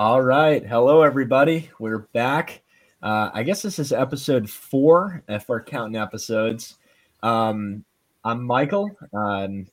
All 0.00 0.22
right. 0.22 0.64
Hello, 0.64 1.02
everybody. 1.02 1.68
We're 1.78 2.08
back. 2.14 2.62
Uh, 3.02 3.28
I 3.34 3.42
guess 3.42 3.60
this 3.60 3.78
is 3.78 3.92
episode 3.92 4.48
four 4.48 5.22
if 5.28 5.46
we're 5.46 5.62
counting 5.62 6.00
episodes. 6.00 6.78
Um, 7.22 7.84
I'm 8.24 8.42
Michael. 8.42 8.90
Um, 9.12 9.66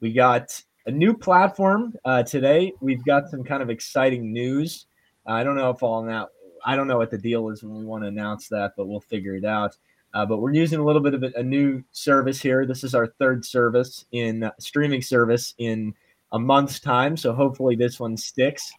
we 0.00 0.14
got 0.14 0.62
a 0.86 0.90
new 0.90 1.14
platform 1.14 1.92
uh, 2.06 2.22
today. 2.22 2.72
We've 2.80 3.04
got 3.04 3.28
some 3.28 3.44
kind 3.44 3.62
of 3.62 3.68
exciting 3.68 4.32
news. 4.32 4.86
I 5.26 5.44
don't 5.44 5.56
know 5.56 5.68
if 5.68 5.82
all 5.82 6.02
that. 6.04 6.28
I 6.64 6.74
don't 6.74 6.88
know 6.88 6.96
what 6.96 7.10
the 7.10 7.18
deal 7.18 7.50
is 7.50 7.62
when 7.62 7.76
we 7.76 7.84
want 7.84 8.02
to 8.02 8.08
announce 8.08 8.48
that, 8.48 8.72
but 8.78 8.88
we'll 8.88 9.00
figure 9.00 9.34
it 9.34 9.44
out. 9.44 9.76
Uh, 10.14 10.24
but 10.24 10.38
we're 10.38 10.54
using 10.54 10.80
a 10.80 10.84
little 10.86 11.02
bit 11.02 11.12
of 11.12 11.22
a, 11.22 11.32
a, 11.36 11.42
new 11.42 11.84
service 11.92 12.40
here. 12.40 12.64
This 12.64 12.82
is 12.82 12.94
our 12.94 13.08
third 13.18 13.44
service 13.44 14.06
in 14.12 14.50
streaming 14.58 15.02
service 15.02 15.52
in 15.58 15.92
a 16.32 16.38
month's 16.38 16.80
time. 16.80 17.14
So 17.14 17.34
hopefully 17.34 17.76
this 17.76 18.00
one 18.00 18.16
sticks. 18.16 18.72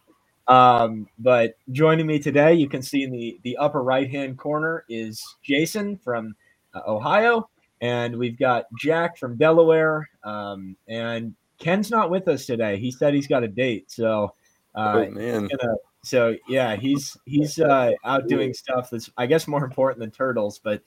Um, 0.48 1.06
but 1.18 1.56
joining 1.72 2.06
me 2.06 2.18
today, 2.18 2.54
you 2.54 2.68
can 2.68 2.82
see 2.82 3.02
in 3.02 3.12
the, 3.12 3.38
the 3.42 3.56
upper 3.58 3.82
right 3.82 4.10
hand 4.10 4.38
corner 4.38 4.84
is 4.88 5.22
Jason 5.42 5.98
from 5.98 6.34
uh, 6.74 6.80
Ohio. 6.86 7.48
And 7.80 8.16
we've 8.16 8.38
got 8.38 8.64
Jack 8.78 9.16
from 9.18 9.36
Delaware. 9.36 10.08
Um, 10.24 10.76
and 10.88 11.34
Ken's 11.58 11.90
not 11.90 12.10
with 12.10 12.26
us 12.28 12.46
today. 12.46 12.78
He 12.78 12.90
said 12.90 13.14
he's 13.14 13.28
got 13.28 13.44
a 13.44 13.48
date. 13.48 13.90
So, 13.90 14.34
uh, 14.74 15.04
oh, 15.06 15.10
man. 15.10 15.48
Gonna, 15.48 15.74
so 16.02 16.36
yeah, 16.48 16.76
he's 16.76 17.16
he's 17.26 17.58
uh, 17.58 17.92
out 18.04 18.28
doing 18.28 18.54
stuff 18.54 18.90
that's 18.90 19.10
I 19.16 19.26
guess 19.26 19.46
more 19.48 19.64
important 19.64 20.00
than 20.00 20.10
turtles, 20.10 20.58
but 20.58 20.80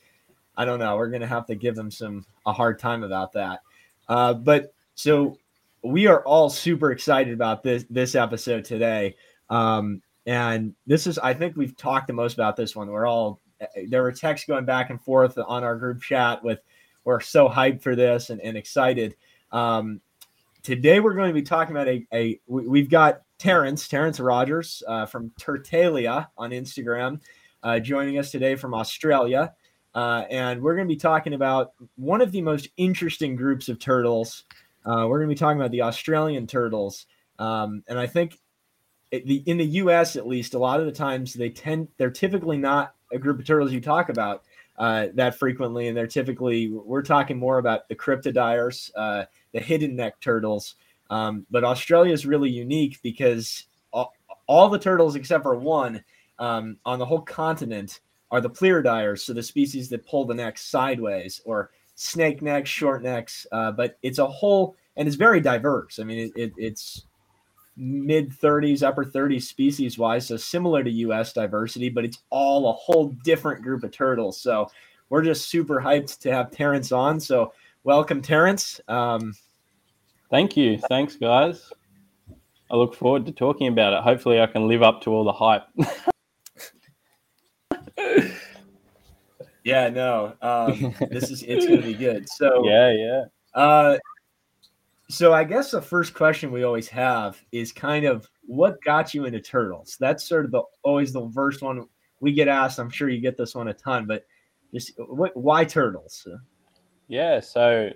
I 0.57 0.66
don't 0.66 0.80
know. 0.80 0.96
We're 0.96 1.09
gonna 1.09 1.27
have 1.27 1.46
to 1.48 1.55
give 1.55 1.77
him 1.77 1.91
some 1.91 2.26
a 2.46 2.54
hard 2.54 2.80
time 2.80 3.04
about 3.04 3.34
that. 3.34 3.62
Uh, 4.07 4.34
but 4.34 4.73
so 4.96 5.38
we 5.84 6.07
are 6.07 6.23
all 6.26 6.49
super 6.49 6.91
excited 6.91 7.34
about 7.34 7.63
this 7.63 7.85
this 7.90 8.16
episode 8.16 8.66
today. 8.66 9.16
Um, 9.52 10.02
and 10.26 10.73
this 10.88 11.05
is, 11.05 11.20
I 11.20 11.36
think 11.36 11.55
we've 11.55 11.78
talked 11.78 12.08
the 12.08 12.14
most 12.14 12.34
about 12.34 12.55
this 12.55 12.76
one. 12.76 12.88
We're 12.88 13.05
all, 13.05 13.40
there 13.88 14.02
were 14.02 14.12
texts 14.12 14.48
going 14.48 14.66
back 14.66 14.90
and 14.90 14.99
forth 14.99 15.38
on 15.38 15.63
our 15.63 15.76
group 15.76 16.02
chat 16.02 16.43
with, 16.43 16.60
we're 17.04 17.20
so 17.20 17.49
hyped 17.49 17.82
for 17.82 17.96
this 17.96 18.30
and, 18.30 18.40
and 18.41 18.55
excited. 18.55 19.16
Um, 19.52 20.02
today 20.63 20.99
we're 20.99 21.16
going 21.16 21.30
to 21.30 21.34
be 21.34 21.41
talking 21.41 21.76
about 21.76 21.88
a, 21.88 22.05
a 22.13 22.40
we've 22.48 22.90
got 22.90 23.21
Terence, 23.40 23.88
Terence 23.88 24.20
Rogers 24.20 24.84
uh, 24.88 25.08
from 25.08 25.32
Turtalia 25.41 26.27
on 26.38 26.52
Instagram, 26.52 27.20
uh, 27.63 27.80
joining 27.80 28.20
us 28.20 28.30
today 28.30 28.55
from 28.55 28.76
Australia. 28.76 29.52
Uh, 29.96 30.26
and 30.30 30.62
we're 30.62 30.76
going 30.76 30.88
to 30.88 30.93
be 30.93 30.99
talking 30.99 31.34
about 31.34 31.74
one 31.96 32.21
of 32.21 32.32
the 32.32 32.41
most 32.41 32.70
interesting 32.77 33.36
groups 33.36 33.68
of 33.68 33.80
turtles. 33.80 34.43
Uh, 34.86 35.05
we're 35.10 35.18
going 35.18 35.30
to 35.30 35.36
be 35.36 35.40
talking 35.40 35.60
about 35.60 35.71
the 35.71 35.82
Australian 35.82 36.46
turtles. 36.46 37.08
Um, 37.40 37.84
and 37.88 37.98
I 37.98 38.05
think 38.05 38.38
the 39.12 39.43
in 39.45 39.57
the 39.57 39.65
U.S. 39.65 40.15
at 40.15 40.27
least, 40.27 40.54
a 40.54 40.59
lot 40.59 40.79
of 40.79 40.85
the 40.85 40.91
times 40.91 41.34
they 41.34 41.49
tend 41.49 41.87
they're 41.98 42.09
typically 42.09 42.57
not 42.57 42.95
a 43.12 43.20
group 43.20 43.40
of 43.40 43.45
turtles 43.45 43.73
you 43.73 43.81
talk 43.81 44.09
about 44.09 44.43
uh, 44.77 45.07
that 45.13 45.37
frequently, 45.37 45.87
and 45.87 45.98
they're 45.98 46.07
typically 46.07 46.70
we're 46.71 47.01
talking 47.01 47.37
more 47.37 47.57
about 47.57 47.87
the 47.90 47.95
cryptodires, 47.95 48.90
uh, 48.95 49.26
the 49.53 49.59
hidden 49.59 49.95
neck 49.95 50.20
turtles. 50.21 50.76
Um, 51.09 51.45
but 51.51 51.65
Australia 51.65 52.13
is 52.13 52.26
really 52.26 52.49
unique 52.49 52.99
because 53.03 53.65
all, 53.91 54.13
all, 54.48 54.70
the 54.70 54.79
turtles 54.79 55.18
except 55.18 55.43
for 55.43 55.55
one 55.55 56.01
um, 56.40 56.77
on 56.85 56.99
the 56.99 57.05
whole 57.05 57.21
continent 57.21 57.99
are 58.31 58.40
the 58.40 58.49
pleurodires, 58.49 59.20
so 59.20 59.34
the 59.34 59.43
species 59.43 59.90
that 59.90 60.07
pull 60.07 60.23
the 60.23 60.34
neck 60.34 60.57
sideways, 60.57 61.41
or 61.43 61.71
snake 61.96 62.41
necks, 62.41 62.70
short 62.70 63.03
necks. 63.03 63.46
Uh, 63.51 63.73
but 63.73 63.98
it's 64.01 64.19
a 64.19 64.25
whole 64.25 64.78
and 64.96 65.07
it's 65.07 65.18
very 65.18 65.41
diverse. 65.41 66.00
I 66.00 66.03
mean, 66.03 66.31
it, 66.35 66.41
it, 66.41 66.53
it's 66.57 67.06
mid 67.78 68.31
30s, 68.31 68.84
upper 68.84 69.06
30s 69.06 69.44
species 69.44 69.97
wise. 69.97 70.28
So 70.28 70.38
similar 70.38 70.84
to 70.84 70.90
US 70.90 71.34
diversity, 71.34 71.90
but 71.90 72.06
it's 72.06 72.19
all 72.30 72.69
a 72.69 72.74
whole 72.74 73.09
different 73.24 73.62
group 73.62 73.84
of 73.84 73.91
turtles. 73.91 74.40
So 74.40 74.69
we're 75.09 75.24
just 75.24 75.50
super 75.50 75.81
hyped 75.81 76.19
to 76.19 76.31
have 76.31 76.52
Terence 76.52 76.92
on. 76.92 77.20
So 77.20 77.54
welcome, 77.84 78.22
Terence. 78.22 78.80
Um, 78.88 79.34
Thank 80.31 80.56
you. 80.56 80.78
Thanks, 80.78 81.18
guys. 81.18 81.74
I 82.72 82.76
look 82.78 82.96
forward 82.96 83.26
to 83.26 83.34
talking 83.34 83.68
about 83.68 83.92
it. 83.92 84.02
Hopefully, 84.02 84.40
I 84.40 84.48
can 84.48 84.70
live 84.70 84.81
up 84.81 85.02
to 85.02 85.12
all 85.12 85.26
the 85.26 85.34
hype. 85.34 85.64
yeah, 89.66 89.90
no, 89.90 90.34
um, 90.42 90.96
this 91.12 91.30
is 91.30 91.44
it's 91.44 91.68
gonna 91.68 91.81
be 91.81 91.94
good. 91.94 92.30
So 92.30 92.66
yeah, 92.70 92.92
yeah. 92.94 93.24
Uh, 93.54 93.98
so 95.12 95.34
I 95.34 95.44
guess 95.44 95.72
the 95.72 95.82
first 95.82 96.14
question 96.14 96.52
we 96.52 96.64
always 96.64 96.88
have 96.88 97.42
is 97.52 97.72
kind 97.72 98.06
of 98.06 98.30
what 98.44 98.82
got 98.84 99.14
you 99.14 99.26
into 99.26 99.42
turtles? 99.42 99.98
That's 100.00 100.28
sort 100.28 100.46
of 100.46 100.52
the 100.52 100.64
always 100.84 101.12
the 101.12 101.30
first 101.34 101.62
one 101.62 101.86
we 102.22 102.32
get 102.32 102.48
asked. 102.48 102.80
I'm 102.80 102.90
sure 102.90 103.10
you 103.10 103.20
get 103.20 103.38
this 103.38 103.54
one 103.54 103.68
a 103.68 103.74
ton, 103.74 104.06
but 104.08 104.26
just 104.74 104.94
what 104.98 105.36
why 105.36 105.66
turtles? 105.66 106.26
Yeah, 107.08 107.42
so 107.42 107.90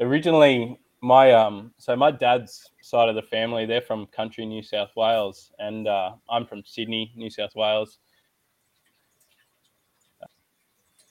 originally 0.00 0.78
my 1.02 1.32
um 1.32 1.72
so 1.76 1.94
my 1.94 2.10
dad's 2.10 2.72
side 2.82 3.08
of 3.08 3.14
the 3.14 3.22
family 3.22 3.66
they're 3.66 3.80
from 3.80 4.06
country 4.06 4.44
New 4.46 4.62
South 4.62 4.90
Wales 4.96 5.52
and 5.58 5.86
uh, 5.86 6.12
I'm 6.30 6.46
from 6.46 6.62
Sydney, 6.64 7.12
New 7.14 7.30
South 7.30 7.54
Wales. 7.54 7.98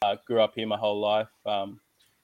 Uh, 0.02 0.16
grew 0.26 0.42
up 0.42 0.54
here 0.56 0.68
my 0.68 0.78
whole 0.78 1.00
life. 1.00 1.30
Um, 1.46 1.80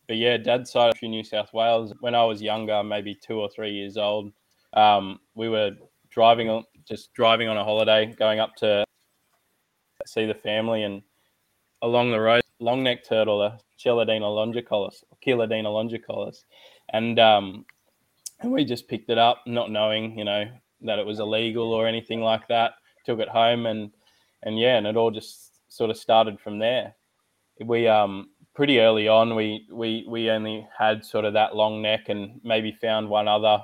but 0.08 0.18
yeah, 0.18 0.38
dad's 0.38 0.72
side 0.72 0.94
of 0.94 1.02
New 1.02 1.24
South 1.24 1.54
Wales. 1.54 1.94
When 2.00 2.16
I 2.16 2.24
was 2.26 2.42
younger, 2.42 2.84
maybe 2.84 3.16
two 3.16 3.40
or 3.40 3.50
three 3.50 3.72
years 3.72 3.98
old, 3.98 4.32
um, 4.74 5.20
we 5.36 5.50
were 5.50 5.72
driving 6.10 6.50
on 6.50 6.64
just 6.88 7.14
driving 7.14 7.48
on 7.48 7.58
a 7.58 7.64
holiday, 7.64 8.14
going 8.18 8.40
up 8.40 8.56
to 8.58 8.86
see 10.06 10.26
the 10.26 10.34
family, 10.34 10.84
and 10.84 11.02
along 11.82 12.12
the 12.12 12.20
road, 12.20 12.42
long 12.60 12.84
neck 12.84 13.04
turtle, 13.08 13.40
the 13.40 13.60
Chelodina 13.80 14.22
longicollis, 14.22 15.04
Chelodina 15.26 15.68
longicollis, 15.68 16.44
and 16.90 17.20
um, 17.20 17.66
and 18.42 18.52
we 18.52 18.66
just 18.66 18.88
picked 18.88 19.10
it 19.10 19.18
up, 19.18 19.42
not 19.46 19.72
knowing, 19.72 20.18
you 20.18 20.26
know, 20.26 20.46
that 20.82 21.00
it 21.00 21.06
was 21.06 21.20
illegal 21.20 21.72
or 21.72 21.88
anything 21.88 22.22
like 22.22 22.48
that. 22.50 22.74
Took 23.06 23.20
it 23.20 23.30
home, 23.30 23.66
and 23.66 23.92
and 24.44 24.60
yeah, 24.60 24.78
and 24.78 24.88
it 24.88 24.98
all 24.98 25.12
just 25.12 25.52
sort 25.72 25.90
of 25.90 25.98
started 25.98 26.40
from 26.40 26.60
there. 26.60 26.96
We 27.60 27.88
um 27.88 28.30
pretty 28.54 28.80
early 28.80 29.08
on, 29.08 29.36
we 29.36 29.68
we 29.72 30.06
we 30.08 30.30
only 30.30 30.68
had 30.78 31.06
sort 31.06 31.26
of 31.26 31.34
that 31.34 31.56
long 31.56 31.82
neck 31.82 32.10
and 32.10 32.40
maybe 32.44 32.72
found 32.72 33.10
one 33.10 33.28
other 33.28 33.60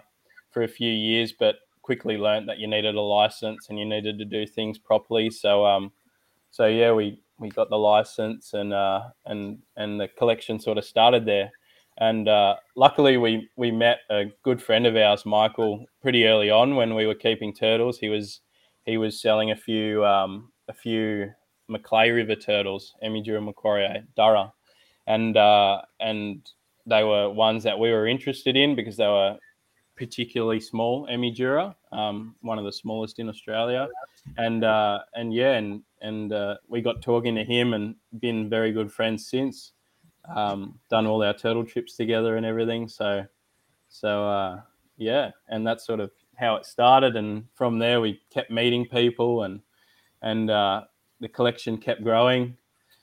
for 0.51 0.63
a 0.63 0.67
few 0.67 0.91
years, 0.91 1.33
but 1.33 1.55
quickly 1.81 2.17
learned 2.17 2.47
that 2.49 2.59
you 2.59 2.67
needed 2.67 2.95
a 2.95 3.01
license 3.01 3.69
and 3.69 3.79
you 3.79 3.85
needed 3.85 4.17
to 4.19 4.25
do 4.25 4.45
things 4.45 4.77
properly. 4.77 5.29
So 5.29 5.65
um, 5.65 5.91
so 6.51 6.65
yeah, 6.65 6.91
we 6.91 7.21
we 7.39 7.49
got 7.49 7.69
the 7.69 7.77
license 7.77 8.53
and 8.53 8.73
uh, 8.73 9.09
and 9.25 9.59
and 9.77 9.99
the 9.99 10.07
collection 10.07 10.59
sort 10.59 10.77
of 10.77 10.85
started 10.85 11.25
there. 11.25 11.51
And 11.97 12.29
uh, 12.29 12.55
luckily, 12.75 13.17
we 13.17 13.49
we 13.57 13.71
met 13.71 13.99
a 14.09 14.25
good 14.43 14.61
friend 14.61 14.85
of 14.87 14.95
ours, 14.95 15.25
Michael, 15.25 15.85
pretty 16.01 16.25
early 16.25 16.49
on 16.49 16.75
when 16.75 16.95
we 16.95 17.05
were 17.05 17.15
keeping 17.15 17.53
turtles. 17.53 17.99
He 17.99 18.09
was 18.09 18.41
he 18.85 18.97
was 18.97 19.21
selling 19.21 19.51
a 19.51 19.55
few 19.55 20.05
um, 20.05 20.51
a 20.67 20.73
few 20.73 21.31
Macleay 21.67 22.09
River 22.09 22.35
turtles, 22.35 22.95
Emydura 23.03 23.43
macquarie, 23.43 24.03
dharra, 24.17 24.51
and 25.09 25.35
uh, 25.35 25.81
and 25.99 26.49
they 26.85 27.03
were 27.03 27.29
ones 27.29 27.63
that 27.63 27.77
we 27.77 27.91
were 27.91 28.07
interested 28.07 28.55
in 28.55 28.75
because 28.75 28.95
they 28.95 29.07
were 29.07 29.37
particularly 29.97 30.61
small 30.61 31.05
Emydura, 31.07 31.75
um, 31.91 32.35
one 32.41 32.57
of 32.57 32.63
the 32.63 32.71
smallest 32.71 33.19
in 33.19 33.27
Australia, 33.27 33.89
and 34.37 34.63
uh, 34.63 34.99
and 35.15 35.33
yeah, 35.33 35.53
and 35.53 35.81
and 36.01 36.31
uh, 36.31 36.55
we 36.69 36.81
got 36.81 37.01
talking 37.01 37.35
to 37.35 37.43
him 37.43 37.73
and 37.73 37.95
been 38.19 38.49
very 38.49 38.71
good 38.71 38.91
friends 38.91 39.27
since. 39.27 39.73
Um, 40.35 40.79
done 40.91 41.07
all 41.07 41.23
our 41.23 41.33
turtle 41.33 41.65
trips 41.65 41.95
together 41.95 42.37
and 42.37 42.45
everything. 42.45 42.87
So 42.87 43.25
so 43.89 44.27
uh, 44.29 44.61
yeah, 44.97 45.31
and 45.47 45.65
that's 45.65 45.85
sort 45.85 45.99
of 45.99 46.11
how 46.35 46.55
it 46.55 46.65
started, 46.65 47.15
and 47.15 47.45
from 47.55 47.79
there 47.79 47.99
we 47.99 48.21
kept 48.29 48.51
meeting 48.51 48.85
people 48.85 49.43
and 49.43 49.59
and 50.21 50.51
uh, 50.51 50.83
the 51.19 51.29
collection 51.29 51.77
kept 51.79 52.03
growing 52.03 52.55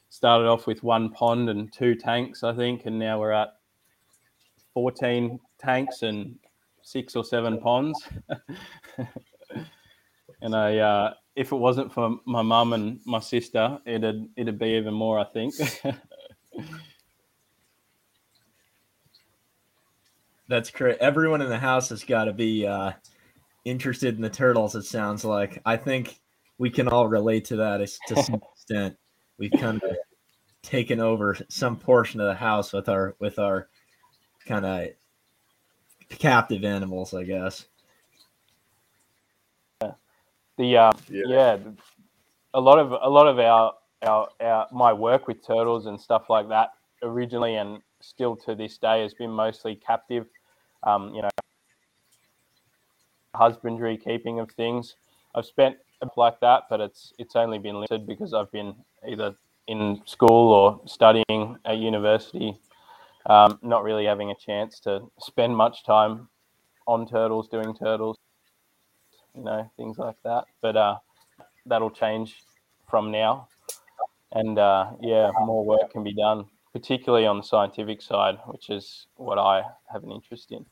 started 0.09 0.47
off 0.47 0.67
with 0.67 0.83
one 0.83 1.11
pond 1.11 1.49
and 1.49 1.73
two 1.73 1.95
tanks, 1.95 2.43
I 2.43 2.55
think, 2.55 2.87
and 2.87 2.99
now 2.99 3.21
we're 3.21 3.33
at 3.33 3.55
14 4.75 5.39
tanks 5.59 6.03
and 6.03 6.37
six 6.83 7.17
or 7.17 7.25
seven 7.25 7.59
ponds. 7.59 8.01
and 10.43 10.55
I, 10.55 10.79
uh, 10.79 11.15
if 11.35 11.53
it 11.53 11.57
wasn't 11.57 11.93
for 11.93 12.19
my 12.25 12.43
mum 12.43 12.73
and 12.73 13.01
my 13.05 13.21
sister, 13.21 13.79
it'd 13.85 14.29
it'd 14.37 14.59
be 14.59 14.71
even 14.71 14.95
more, 14.95 15.19
I 15.19 15.25
think. 15.25 15.55
That's 20.49 20.71
great. 20.71 20.99
Everyone 20.99 21.43
in 21.43 21.49
the 21.49 21.59
house 21.59 21.89
has 21.89 22.05
got 22.05 22.25
to 22.25 22.33
be 22.33 22.65
uh, 22.67 22.93
interested 23.65 24.15
in 24.15 24.23
the 24.23 24.31
turtles. 24.31 24.77
It 24.77 24.85
sounds 24.85 25.25
like. 25.25 25.61
I 25.67 25.77
think 25.77 26.21
we 26.59 26.71
can 26.71 26.87
all 26.89 27.09
relate 27.09 27.45
to 27.47 27.57
that 27.57 27.79
to 28.07 28.23
some 28.23 28.41
extent 28.53 28.97
we've 29.39 29.53
kind 29.53 29.83
of 29.83 29.97
taken 30.63 31.01
over 31.01 31.37
some 31.49 31.77
portion 31.77 32.21
of 32.21 32.27
the 32.27 32.35
house 32.35 32.73
with 32.73 32.89
our 32.89 33.15
with 33.19 33.39
our 33.39 33.69
kind 34.47 34.65
of 34.65 34.89
captive 36.19 36.65
animals, 36.65 37.15
I 37.15 37.25
guess. 37.25 37.67
The 40.59 40.77
uh, 40.77 40.93
yeah. 41.11 41.23
yeah, 41.27 41.59
a 42.55 42.61
lot 42.61 42.79
of 42.79 42.93
a 42.93 43.09
lot 43.09 43.27
of 43.27 43.39
our, 43.39 43.75
our 44.03 44.29
our 44.41 44.67
my 44.73 44.93
work 44.93 45.29
with 45.29 45.47
turtles 45.47 45.87
and 45.87 46.01
stuff 46.01 46.31
like 46.31 46.49
that 46.49 46.71
originally 47.03 47.57
and 47.57 47.83
still 48.01 48.37
to 48.37 48.55
this 48.55 48.79
day 48.79 49.03
has 49.03 49.13
been 49.15 49.31
mostly 49.31 49.75
captive. 49.75 50.27
Um, 50.83 51.15
you 51.15 51.23
know, 51.23 51.29
husbandry, 53.35 53.97
keeping 53.97 54.41
of 54.41 54.51
things. 54.51 54.97
I've 55.35 55.45
spent 55.45 55.77
like 56.17 56.41
that, 56.41 56.65
but 56.69 56.81
it's 56.81 57.13
it's 57.19 57.37
only 57.37 57.59
been 57.59 57.75
limited 57.75 58.07
because 58.07 58.35
I've 58.35 58.51
been 58.53 58.75
either 59.09 59.35
in 59.67 60.03
school 60.07 60.53
or 60.53 60.81
studying 60.87 61.57
at 61.65 61.79
university, 61.79 62.57
um, 63.27 63.59
not 63.63 63.83
really 63.83 64.07
having 64.07 64.31
a 64.31 64.35
chance 64.35 64.81
to 64.81 65.11
spend 65.19 65.57
much 65.57 65.85
time 65.85 66.29
on 66.87 67.09
turtles, 67.09 67.49
doing 67.49 67.75
turtles, 67.75 68.17
you 69.35 69.43
know, 69.43 69.71
things 69.77 69.99
like 69.99 70.17
that. 70.25 70.45
But 70.61 70.77
uh, 70.77 70.97
that'll 71.67 71.91
change 71.91 72.37
from 72.89 73.11
now, 73.11 73.49
and 74.33 74.59
uh, 74.59 74.93
yeah, 75.01 75.31
more 75.41 75.65
work 75.65 75.91
can 75.93 76.05
be 76.05 76.15
done, 76.15 76.47
particularly 76.73 77.27
on 77.27 77.39
the 77.39 77.43
scientific 77.43 78.01
side, 78.03 78.39
which 78.47 78.71
is 78.71 79.07
what 79.17 79.39
I 79.39 79.63
have 79.93 80.05
an 80.05 80.13
interest 80.13 80.53
in. 80.53 80.65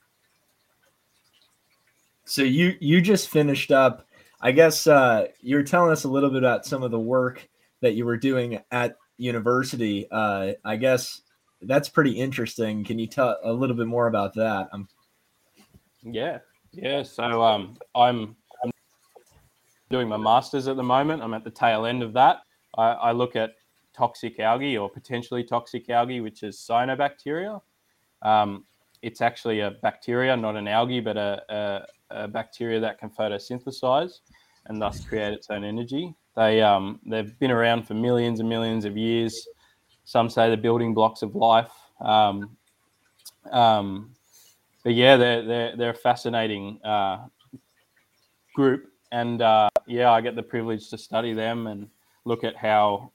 So 2.25 2.43
you 2.43 2.77
you 2.81 3.00
just 3.00 3.29
finished 3.29 3.70
up. 3.70 4.06
I 4.44 4.52
guess 4.52 4.87
uh, 4.87 5.29
you 5.41 5.56
were 5.56 5.62
telling 5.62 5.91
us 5.91 6.05
a 6.05 6.08
little 6.08 6.29
bit 6.29 6.43
about 6.43 6.67
some 6.67 6.82
of 6.82 6.91
the 6.91 7.00
work 7.00 7.49
that 7.81 7.94
you 7.94 8.05
were 8.05 8.19
doing 8.19 8.61
at 8.70 8.96
university. 9.17 10.06
Uh, 10.11 10.52
I 10.67 10.76
guess 10.76 11.23
that's 11.62 11.88
pretty 11.88 12.11
interesting. 12.11 12.85
Can 12.85 12.99
you 12.99 13.06
tell 13.06 13.38
a 13.43 13.50
little 13.50 13.75
bit 13.75 13.87
more 13.87 14.06
about 14.06 14.35
that? 14.35 14.69
Yeah, 16.02 16.41
yeah. 16.73 17.02
So 17.02 17.43
um, 17.43 17.79
I'm 17.94 18.37
I'm 18.62 18.70
doing 19.88 20.08
my 20.08 20.19
masters 20.19 20.69
at 20.69 20.76
the 20.76 20.82
moment. 20.82 21.23
I'm 21.23 21.32
at 21.32 21.43
the 21.43 21.50
tail 21.50 21.87
end 21.87 22.02
of 22.02 22.12
that. 22.12 22.41
I, 22.76 22.88
I 22.91 23.12
look 23.12 23.37
at 23.37 23.52
toxic 23.96 24.41
algae 24.41 24.76
or 24.76 24.91
potentially 24.91 25.43
toxic 25.43 25.88
algae, 25.88 26.20
which 26.20 26.43
is 26.43 26.58
cyanobacteria. 26.58 27.62
Um, 28.20 28.67
it's 29.00 29.23
actually 29.23 29.61
a 29.61 29.70
bacteria, 29.70 30.37
not 30.37 30.56
an 30.56 30.69
algae, 30.69 31.00
but 31.00 31.17
a, 31.17 31.87
a, 32.11 32.29
bacteria 32.29 32.81
that 32.81 32.99
can 32.99 33.11
photosynthesize 33.11 34.21
and 34.67 34.81
thus 34.81 35.05
create 35.05 35.33
its 35.33 35.51
own 35.51 35.65
energy. 35.65 36.15
They 36.37 36.62
um, 36.62 37.01
they've 37.06 37.39
been 37.39 37.51
around 37.51 37.87
for 37.87 37.95
millions 37.95 38.41
and 38.41 38.49
millions 38.49 38.85
of 38.85 38.97
years. 38.97 39.47
Some 40.05 40.29
say 40.29 40.51
the 40.51 40.56
building 40.56 40.95
blocks 40.95 41.23
of 41.23 41.35
life. 41.35 41.71
Um, 42.01 42.56
um, 43.51 44.15
but 44.83 44.95
yeah, 44.95 45.17
they're 45.17 45.45
they're, 45.45 45.77
they're 45.77 45.91
a 45.91 45.95
fascinating 45.95 46.81
uh, 46.85 47.27
group, 48.55 48.91
and 49.12 49.43
uh, 49.43 49.69
yeah, 49.87 50.11
I 50.11 50.21
get 50.21 50.35
the 50.35 50.43
privilege 50.43 50.91
to 50.91 50.99
study 50.99 51.33
them 51.33 51.67
and 51.67 51.89
look 52.25 52.43
at 52.45 52.56
how, 52.56 53.12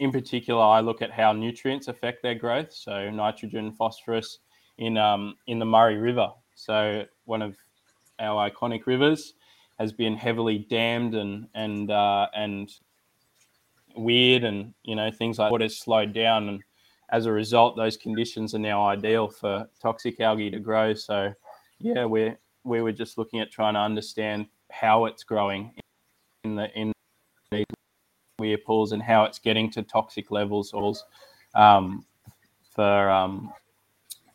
in 0.00 0.12
particular, 0.12 0.62
I 0.62 0.80
look 0.80 1.00
at 1.00 1.10
how 1.10 1.32
nutrients 1.32 1.88
affect 1.88 2.22
their 2.22 2.34
growth. 2.34 2.72
So 2.72 3.10
nitrogen, 3.10 3.72
phosphorus, 3.72 4.40
in 4.78 4.96
um, 4.96 5.36
in 5.46 5.58
the 5.58 5.64
Murray 5.64 5.96
River. 5.96 6.30
So 6.54 7.04
one 7.24 7.42
of 7.42 7.56
our 8.20 8.50
iconic 8.50 8.86
rivers 8.86 9.34
has 9.78 9.92
been 9.92 10.16
heavily 10.16 10.58
dammed 10.58 11.14
and 11.14 11.46
and 11.54 11.90
uh, 11.90 12.26
and 12.34 12.70
weired, 13.96 14.44
and 14.44 14.74
you 14.84 14.96
know 14.96 15.10
things 15.10 15.38
like 15.38 15.50
water's 15.50 15.78
slowed 15.78 16.12
down, 16.12 16.48
and 16.48 16.62
as 17.10 17.26
a 17.26 17.32
result, 17.32 17.76
those 17.76 17.96
conditions 17.96 18.54
are 18.54 18.58
now 18.58 18.86
ideal 18.86 19.28
for 19.28 19.66
toxic 19.80 20.20
algae 20.20 20.50
to 20.50 20.58
grow. 20.58 20.94
So 20.94 21.32
yeah, 21.78 22.04
we 22.04 22.34
we 22.64 22.82
were 22.82 22.92
just 22.92 23.18
looking 23.18 23.40
at 23.40 23.50
trying 23.50 23.74
to 23.74 23.80
understand 23.80 24.46
how 24.70 25.06
it's 25.06 25.24
growing 25.24 25.72
in 26.44 26.56
the 26.56 26.70
in 26.78 26.92
the 27.50 27.64
weir 28.38 28.58
pools 28.58 28.92
and 28.92 29.02
how 29.02 29.24
it's 29.24 29.38
getting 29.38 29.70
to 29.70 29.82
toxic 29.82 30.30
levels 30.30 30.72
um, 31.54 32.04
for 32.74 33.10
um, 33.10 33.52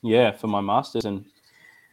yeah, 0.01 0.31
for 0.31 0.47
my 0.47 0.61
masters, 0.61 1.05
and 1.05 1.25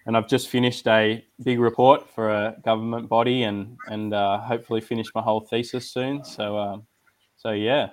and 0.06 0.16
I've 0.16 0.28
just 0.28 0.48
finished 0.48 0.86
a 0.86 1.24
big 1.42 1.60
report 1.60 2.08
for 2.10 2.30
a 2.30 2.56
government 2.64 3.08
body, 3.08 3.42
and 3.42 3.76
and 3.88 4.14
uh, 4.14 4.38
hopefully 4.38 4.80
finish 4.80 5.08
my 5.14 5.22
whole 5.22 5.40
thesis 5.40 5.90
soon. 5.90 6.24
So 6.24 6.58
um, 6.58 6.86
so 7.36 7.50
yeah, 7.50 7.90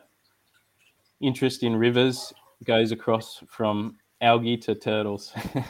interest 1.22 1.64
in 1.64 1.76
rivers 1.76 2.34
goes 2.64 2.92
across 2.92 3.44
from 3.50 3.98
algae 4.22 4.58
to 4.58 4.76
turtles. 4.76 5.34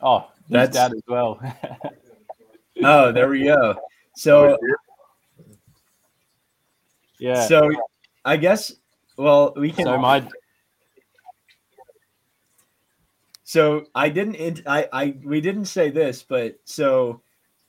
oh, 0.00 0.28
that's 0.48 0.76
that 0.76 0.92
as 0.92 1.02
well. 1.08 1.40
oh, 2.84 3.12
there 3.12 3.28
we 3.28 3.44
go. 3.44 3.76
So 4.14 4.56
yeah. 7.18 7.46
So 7.46 7.70
I 8.24 8.36
guess 8.36 8.72
well 9.16 9.52
we 9.56 9.72
can. 9.72 9.86
So 9.86 9.98
my 9.98 10.26
So 13.52 13.84
I 13.94 14.08
didn't. 14.08 14.62
I 14.66 14.88
I 14.94 15.14
we 15.26 15.42
didn't 15.42 15.66
say 15.66 15.90
this, 15.90 16.22
but 16.22 16.56
so 16.64 17.20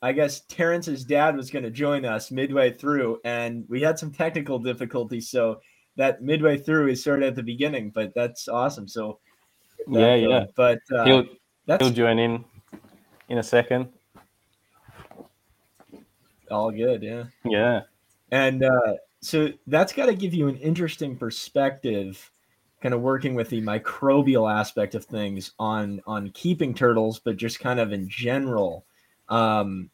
I 0.02 0.14
guess 0.14 0.40
Terence's 0.48 1.04
dad 1.04 1.36
was 1.36 1.52
going 1.52 1.64
to 1.64 1.70
join 1.70 2.06
us 2.06 2.32
midway 2.32 2.72
through, 2.72 3.20
and 3.26 3.66
we 3.68 3.82
had 3.82 4.00
some 4.00 4.10
technical 4.10 4.58
difficulties. 4.60 5.30
So 5.30 5.60
that 5.98 6.22
midway 6.22 6.58
through 6.58 6.88
is 6.88 7.04
sort 7.04 7.22
of 7.22 7.28
at 7.28 7.36
the 7.36 7.44
beginning, 7.44 7.90
but 7.90 8.14
that's 8.16 8.48
awesome. 8.48 8.88
So 8.88 9.20
yeah, 9.90 10.16
yeah. 10.16 10.30
Uh, 10.30 10.46
but 10.56 10.80
uh, 10.90 11.04
he'll 11.04 11.26
he'll 11.66 11.90
join 11.90 12.18
in 12.18 12.46
in 13.28 13.40
a 13.40 13.44
second. 13.44 13.90
All 16.50 16.72
good, 16.72 17.04
yeah. 17.04 17.26
Yeah. 17.44 17.82
And 18.32 18.64
uh, 18.64 18.94
so 19.20 19.50
that's 19.68 19.92
got 19.92 20.06
to 20.06 20.16
give 20.16 20.34
you 20.34 20.48
an 20.48 20.56
interesting 20.60 21.18
perspective 21.18 22.32
kind 22.84 22.94
of 22.94 23.00
working 23.00 23.34
with 23.34 23.50
the 23.50 23.62
microbial 23.62 24.54
aspect 24.54 24.94
of 24.94 25.06
things 25.06 25.54
on 25.58 26.02
on 26.06 26.30
keeping 26.32 26.74
turtles, 26.74 27.18
but 27.18 27.38
just 27.38 27.62
kind 27.62 27.80
of 27.80 27.94
in 27.94 28.10
general. 28.10 28.86
Um, 29.30 29.90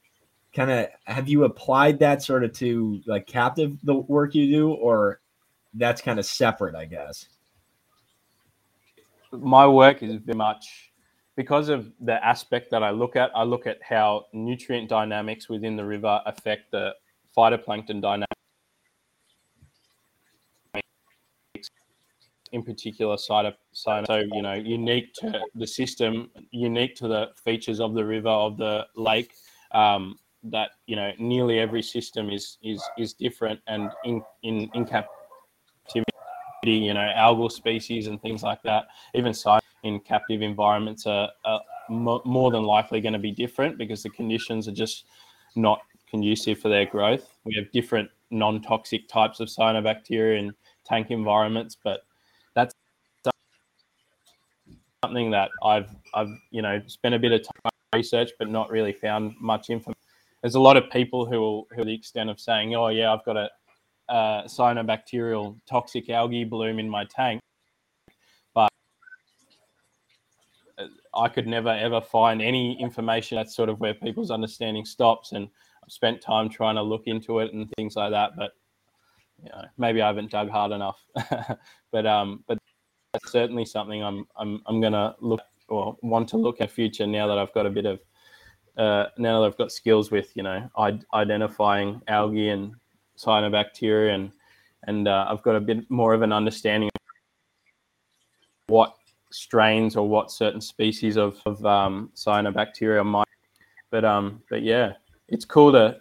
kind 0.56 0.72
of 0.72 0.88
have 1.06 1.30
you 1.30 1.44
applied 1.44 2.00
that 2.00 2.24
sort 2.24 2.44
of 2.44 2.52
to 2.54 3.00
like 3.06 3.28
captive 3.28 3.78
the 3.84 3.94
work 3.94 4.34
you 4.34 4.48
do, 4.50 4.72
or 4.72 5.22
that's 5.76 6.02
kind 6.02 6.18
of 6.18 6.26
separate, 6.26 6.74
I 6.74 6.86
guess. 6.86 7.28
My 9.32 9.68
work 9.68 10.02
is 10.02 10.16
very 10.16 10.36
much 10.36 10.92
because 11.36 11.70
of 11.70 11.92
the 12.02 12.26
aspect 12.26 12.72
that 12.72 12.82
I 12.82 12.90
look 12.90 13.16
at. 13.16 13.30
I 13.36 13.44
look 13.44 13.68
at 13.68 13.78
how 13.88 14.26
nutrient 14.34 14.90
dynamics 14.90 15.48
within 15.48 15.76
the 15.76 15.86
river 15.86 16.22
affect 16.26 16.72
the 16.72 16.96
phytoplankton 17.38 18.02
dynamics 18.02 18.39
in 22.52 22.64
particular 22.64 23.18
side 23.18 23.46
of 23.46 23.56
side 23.72 24.06
so 24.08 24.24
you 24.32 24.42
know 24.42 24.54
unique 24.54 25.14
to 25.14 25.40
the 25.56 25.68
system 25.68 26.30
unique 26.52 26.96
to 26.96 27.08
the 27.08 27.30
features 27.44 27.80
of 27.80 27.94
the 27.94 28.04
river 28.04 28.30
of 28.30 28.58
the 28.58 28.86
lake 28.96 29.34
um, 29.72 30.18
that 30.44 30.72
you 30.88 30.96
know 30.96 31.12
nearly 31.20 31.60
every 31.60 31.82
system 31.82 32.30
is 32.30 32.58
is 32.64 32.82
is 32.98 33.14
different 33.14 33.60
and 33.68 33.92
in 34.04 34.22
in 34.44 34.70
in 34.74 34.86
captivity 34.86 35.14
you 36.64 36.94
know 36.94 37.12
algal 37.16 37.52
species 37.52 38.08
and 38.08 38.22
things 38.22 38.44
like 38.44 38.62
that 38.64 38.86
even 39.14 39.34
side 39.34 39.62
in 39.84 40.00
captive 40.00 40.42
environments 40.42 41.06
are, 41.06 41.30
are 41.46 41.62
more 41.90 42.52
than 42.52 42.64
likely 42.64 43.02
going 43.02 43.14
to 43.14 43.20
be 43.20 43.32
different 43.32 43.78
because 43.78 44.04
the 44.04 44.10
conditions 44.10 44.68
are 44.68 44.74
just 44.74 45.06
not 45.56 45.82
conducive 46.10 46.60
for 46.60 46.70
their 46.70 46.86
growth. 46.86 47.28
We 47.46 47.56
have 47.56 47.72
different 47.72 48.10
non-toxic 48.32 49.08
types 49.08 49.40
of 49.40 49.48
cyanobacteria 49.48 50.38
in 50.38 50.54
tank 50.86 51.10
environments 51.10 51.76
but 51.84 52.02
something 55.04 55.32
that 55.32 55.50
I've 55.64 55.96
I've 56.14 56.30
you 56.52 56.62
know 56.62 56.82
spent 56.88 57.16
a 57.16 57.20
bit 57.20 57.32
of 57.32 57.44
time 57.44 57.72
research, 57.94 58.32
but 58.38 58.50
not 58.50 58.70
really 58.70 58.94
found 58.94 59.36
much 59.40 59.70
information. 59.70 60.00
There's 60.42 60.56
a 60.56 60.60
lot 60.60 60.78
of 60.78 60.90
people 60.90 61.26
who 61.26 61.40
will 61.40 61.68
who 61.76 61.84
the 61.86 61.94
extent 61.94 62.30
of 62.30 62.40
saying, 62.40 62.76
"Oh 62.76 62.90
yeah, 62.90 63.14
I've 63.14 63.26
got 63.26 63.38
a, 63.38 63.50
cyanobacterial 64.48 65.60
toxic 65.68 66.10
algae 66.10 66.44
bloom 66.44 66.80
in 66.80 66.90
my 66.90 67.06
tank," 67.06 67.42
but 68.54 68.72
I 71.14 71.30
could 71.30 71.48
never 71.48 71.70
ever 71.70 72.02
find 72.02 72.42
any 72.42 72.80
information. 72.82 73.38
That's 73.38 73.56
sort 73.56 73.70
of 73.70 73.80
where 73.80 73.94
people's 73.94 74.32
understanding 74.32 74.86
stops, 74.86 75.32
and 75.32 75.48
I've 75.84 75.92
spent 75.92 76.22
time 76.22 76.50
trying 76.50 76.76
to 76.76 76.84
look 76.84 77.04
into 77.06 77.40
it 77.40 77.54
and 77.54 77.70
things 77.78 77.96
like 77.96 78.12
that, 78.12 78.32
but 78.38 78.52
you 79.44 79.50
know, 79.50 79.64
maybe 79.78 80.02
I 80.02 80.08
haven't 80.08 80.32
dug 80.32 80.50
hard 80.50 80.74
enough. 80.74 81.02
but 81.92 82.06
um, 82.06 82.44
but 82.48 82.58
that's 83.22 83.32
certainly 83.32 83.66
something 83.66 84.04
I'm 84.04 84.26
I'm 84.38 84.62
I'm 84.66 84.82
gonna 84.82 85.16
look 85.20 85.42
or 85.68 85.98
want 86.02 86.30
to 86.30 86.38
look 86.38 86.62
at 86.62 86.72
future 86.72 87.06
now 87.06 87.28
that 87.28 87.38
I've 87.38 87.54
got 87.54 87.66
a 87.66 87.70
bit 87.70 87.86
of 87.86 88.00
uh, 88.78 89.08
now 89.18 89.42
that 89.42 89.48
I've 89.48 89.58
got 89.58 89.72
skills 89.72 90.12
with 90.12 90.36
you 90.36 90.44
know 90.44 90.70
identifying 91.14 92.02
algae 92.08 92.50
and 92.50 92.74
cyanobacteria 93.18 94.16
and 94.16 94.32
and 94.84 95.08
uh, 95.08 95.26
I've 95.30 95.44
got 95.44 95.56
a 95.56 95.60
bit 95.60 95.90
more 95.92 96.14
of 96.14 96.22
an 96.22 96.32
understanding 96.32 96.90
of 96.96 97.12
what 98.68 98.96
strains 99.32 99.96
or 99.96 100.08
what 100.08 100.32
certain 100.32 100.62
species 100.62 101.18
of, 101.18 101.40
of 101.46 101.64
um, 101.66 102.12
cyanobacteria 102.16 103.06
might 103.06 103.28
but 103.92 104.06
um, 104.06 104.42
but 104.50 104.64
yeah, 104.64 104.94
it's 105.28 105.46
cool 105.46 105.72
to 105.72 106.00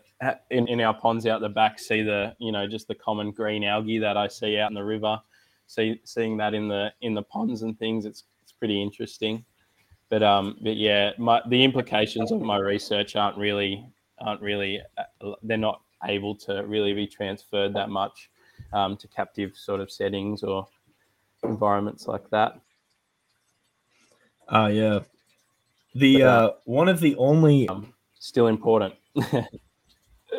in, 0.50 0.66
in 0.68 0.80
our 0.80 0.94
ponds 0.94 1.26
out 1.26 1.40
the 1.40 1.48
back 1.48 1.78
see 1.78 2.02
the 2.02 2.34
you 2.38 2.52
know 2.52 2.66
just 2.66 2.88
the 2.88 2.94
common 2.94 3.30
green 3.30 3.64
algae 3.64 3.98
that 3.98 4.16
I 4.16 4.28
see 4.28 4.58
out 4.58 4.70
in 4.70 4.74
the 4.74 4.84
river. 4.84 5.20
See 5.68 6.00
seeing 6.04 6.38
that 6.38 6.54
in 6.54 6.66
the 6.66 6.92
in 7.02 7.14
the 7.14 7.22
ponds 7.22 7.62
and 7.62 7.78
things, 7.78 8.06
it's 8.06 8.24
it's 8.42 8.52
pretty 8.52 8.82
interesting. 8.82 9.44
But 10.08 10.22
um, 10.22 10.56
but 10.62 10.76
yeah, 10.76 11.12
my 11.18 11.42
the 11.48 11.62
implications 11.62 12.32
of 12.32 12.40
my 12.40 12.56
research 12.56 13.16
aren't 13.16 13.36
really 13.36 13.86
aren't 14.18 14.40
really 14.40 14.80
uh, 14.96 15.32
they're 15.42 15.58
not 15.58 15.82
able 16.04 16.34
to 16.34 16.64
really 16.66 16.94
be 16.94 17.06
transferred 17.06 17.74
that 17.74 17.90
much 17.90 18.30
um, 18.72 18.96
to 18.96 19.06
captive 19.08 19.54
sort 19.54 19.80
of 19.80 19.90
settings 19.90 20.42
or 20.42 20.66
environments 21.44 22.08
like 22.08 22.28
that. 22.30 22.58
Oh 24.48 24.62
uh, 24.62 24.68
yeah, 24.68 25.00
the 25.94 26.22
uh, 26.22 26.30
uh, 26.30 26.52
one 26.64 26.88
of 26.88 27.00
the 27.00 27.14
only 27.16 27.68
um, 27.68 27.92
still 28.18 28.46
important. 28.46 28.94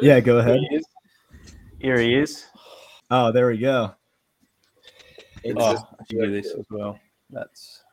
yeah, 0.01 0.19
go 0.19 0.39
ahead. 0.39 0.59
Here 0.59 0.69
he 0.69 0.75
is. 0.75 0.85
Here 1.79 1.99
he 1.99 2.15
is. 2.15 2.45
Oh, 3.11 3.31
there 3.31 3.47
we 3.47 3.59
go. 3.59 3.93
It's 5.43 5.55
oh, 5.57 5.71
just, 5.73 5.85
I 5.99 6.03
should 6.09 6.21
do 6.21 6.31
this 6.31 6.53
as 6.53 6.65
well. 6.69 6.99
That's 7.29 7.83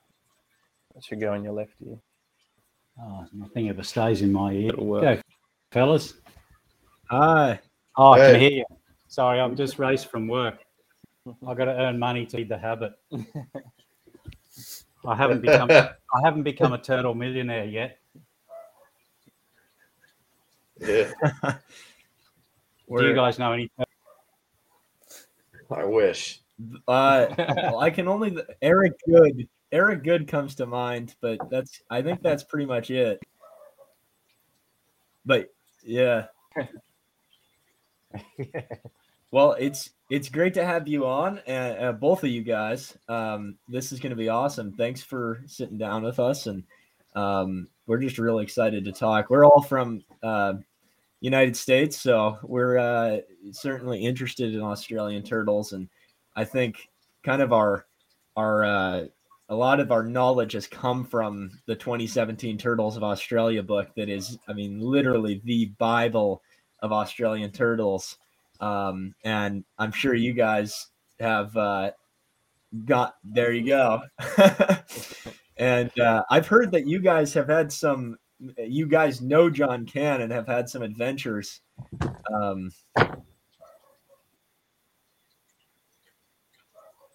that 0.94 1.04
should 1.04 1.20
go 1.20 1.34
in 1.34 1.44
your 1.44 1.52
left 1.52 1.72
ear. 1.86 1.98
Oh, 3.00 3.26
nothing 3.32 3.68
ever 3.68 3.82
stays 3.82 4.22
in 4.22 4.32
my 4.32 4.52
ear. 4.52 4.68
It'll 4.68 4.86
work. 4.86 5.02
Go, 5.02 5.20
fellas. 5.70 6.14
Hi. 7.10 7.60
Oh, 7.96 8.12
I 8.12 8.18
can 8.18 8.40
hear 8.40 8.50
you. 8.50 8.64
Sorry, 9.08 9.40
I'm 9.40 9.54
just 9.56 9.78
raced 9.78 10.10
from 10.10 10.26
work. 10.26 10.58
I 11.46 11.54
got 11.54 11.66
to 11.66 11.72
earn 11.72 11.98
money 11.98 12.24
to 12.26 12.36
feed 12.36 12.48
the 12.48 12.58
habit. 12.58 12.92
I 15.06 15.14
haven't 15.14 15.42
become 15.42 15.70
I 15.70 16.20
haven't 16.24 16.42
become 16.42 16.72
a 16.72 16.78
turtle 16.78 17.14
millionaire 17.14 17.64
yet. 17.64 17.98
Yeah. 20.80 21.10
Do 22.88 23.04
you 23.04 23.14
guys 23.14 23.38
know 23.38 23.52
any? 23.52 23.70
I 25.70 25.84
wish. 25.84 26.40
Uh, 26.88 27.26
well, 27.38 27.80
I 27.80 27.90
can 27.90 28.08
only 28.08 28.36
Eric 28.62 28.92
Goode. 29.06 29.48
Eric 29.72 30.04
Goode 30.04 30.28
comes 30.28 30.54
to 30.56 30.66
mind, 30.66 31.14
but 31.20 31.38
that's 31.50 31.82
I 31.90 32.02
think 32.02 32.22
that's 32.22 32.44
pretty 32.44 32.66
much 32.66 32.90
it. 32.90 33.20
But 35.24 35.52
yeah. 35.82 36.26
well, 39.30 39.52
it's 39.52 39.90
it's 40.08 40.28
great 40.28 40.54
to 40.54 40.64
have 40.64 40.88
you 40.88 41.06
on, 41.06 41.40
and 41.46 41.78
uh, 41.78 41.92
both 41.92 42.24
of 42.24 42.30
you 42.30 42.42
guys. 42.42 42.96
Um, 43.08 43.56
this 43.68 43.92
is 43.92 44.00
going 44.00 44.10
to 44.10 44.16
be 44.16 44.28
awesome. 44.28 44.72
Thanks 44.72 45.02
for 45.02 45.42
sitting 45.46 45.78
down 45.78 46.02
with 46.02 46.18
us, 46.20 46.46
and 46.46 46.62
um, 47.14 47.68
we're 47.86 47.98
just 47.98 48.18
really 48.18 48.44
excited 48.44 48.84
to 48.84 48.92
talk. 48.92 49.30
We're 49.30 49.44
all 49.44 49.62
from 49.62 50.04
uh, 50.22 50.54
United 51.20 51.56
States, 51.56 52.00
so 52.00 52.38
we're 52.42 52.78
uh, 52.78 53.18
certainly 53.52 54.04
interested 54.04 54.54
in 54.54 54.62
Australian 54.62 55.22
turtles, 55.22 55.72
and 55.72 55.88
I 56.36 56.44
think 56.44 56.88
kind 57.24 57.42
of 57.42 57.52
our 57.52 57.86
our 58.36 58.64
uh, 58.64 59.04
a 59.48 59.54
lot 59.54 59.80
of 59.80 59.92
our 59.92 60.02
knowledge 60.02 60.52
has 60.52 60.66
come 60.66 61.04
from 61.04 61.50
the 61.66 61.74
2017 61.74 62.58
Turtles 62.58 62.96
of 62.96 63.04
Australia 63.04 63.62
book. 63.62 63.88
That 63.96 64.08
is, 64.08 64.38
I 64.48 64.52
mean, 64.52 64.80
literally 64.80 65.40
the 65.44 65.66
Bible 65.78 66.42
of 66.80 66.92
Australian 66.92 67.52
turtles. 67.52 68.18
Um, 68.60 69.14
and 69.24 69.64
I'm 69.78 69.92
sure 69.92 70.14
you 70.14 70.32
guys 70.32 70.88
have 71.20 71.56
uh, 71.56 71.92
got 72.84 73.16
there. 73.22 73.52
You 73.52 73.66
go. 73.66 74.02
and 75.56 75.98
uh, 76.00 76.24
I've 76.30 76.48
heard 76.48 76.72
that 76.72 76.86
you 76.86 77.00
guys 77.00 77.32
have 77.34 77.48
had 77.48 77.72
some. 77.72 78.16
You 78.58 78.86
guys 78.86 79.22
know 79.22 79.48
John 79.48 79.86
Cann 79.86 80.20
and 80.20 80.30
have 80.30 80.46
had 80.46 80.68
some 80.68 80.82
adventures. 80.82 81.60
Um, 82.34 82.70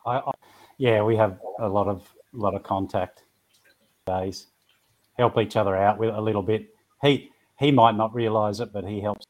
I, 0.06 0.18
I, 0.18 0.32
yeah, 0.78 1.04
we 1.04 1.16
have 1.16 1.40
a 1.60 1.68
lot 1.68 1.88
of 1.88 2.08
a 2.34 2.38
lot 2.38 2.56
of 2.56 2.64
contact. 2.64 3.24
Days 4.06 4.48
help 5.18 5.38
each 5.38 5.56
other 5.56 5.76
out 5.76 5.98
with 6.00 6.14
a 6.14 6.22
little 6.22 6.42
bit. 6.42 6.74
He 7.02 7.30
he 7.60 7.72
might 7.72 7.96
not 7.96 8.14
realize 8.14 8.60
it, 8.60 8.74
but 8.74 8.84
he 8.86 9.02
helps 9.02 9.26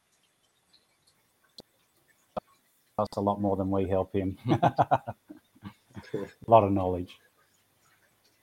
us 2.98 3.08
a 3.18 3.22
lot 3.22 3.42
more 3.42 3.58
than 3.58 3.70
we 3.70 3.88
help 3.88 4.14
him. 4.14 4.38
Hmm. 4.46 4.54
a 4.54 5.16
lot 6.48 6.64
of 6.64 6.72
knowledge. 6.72 7.18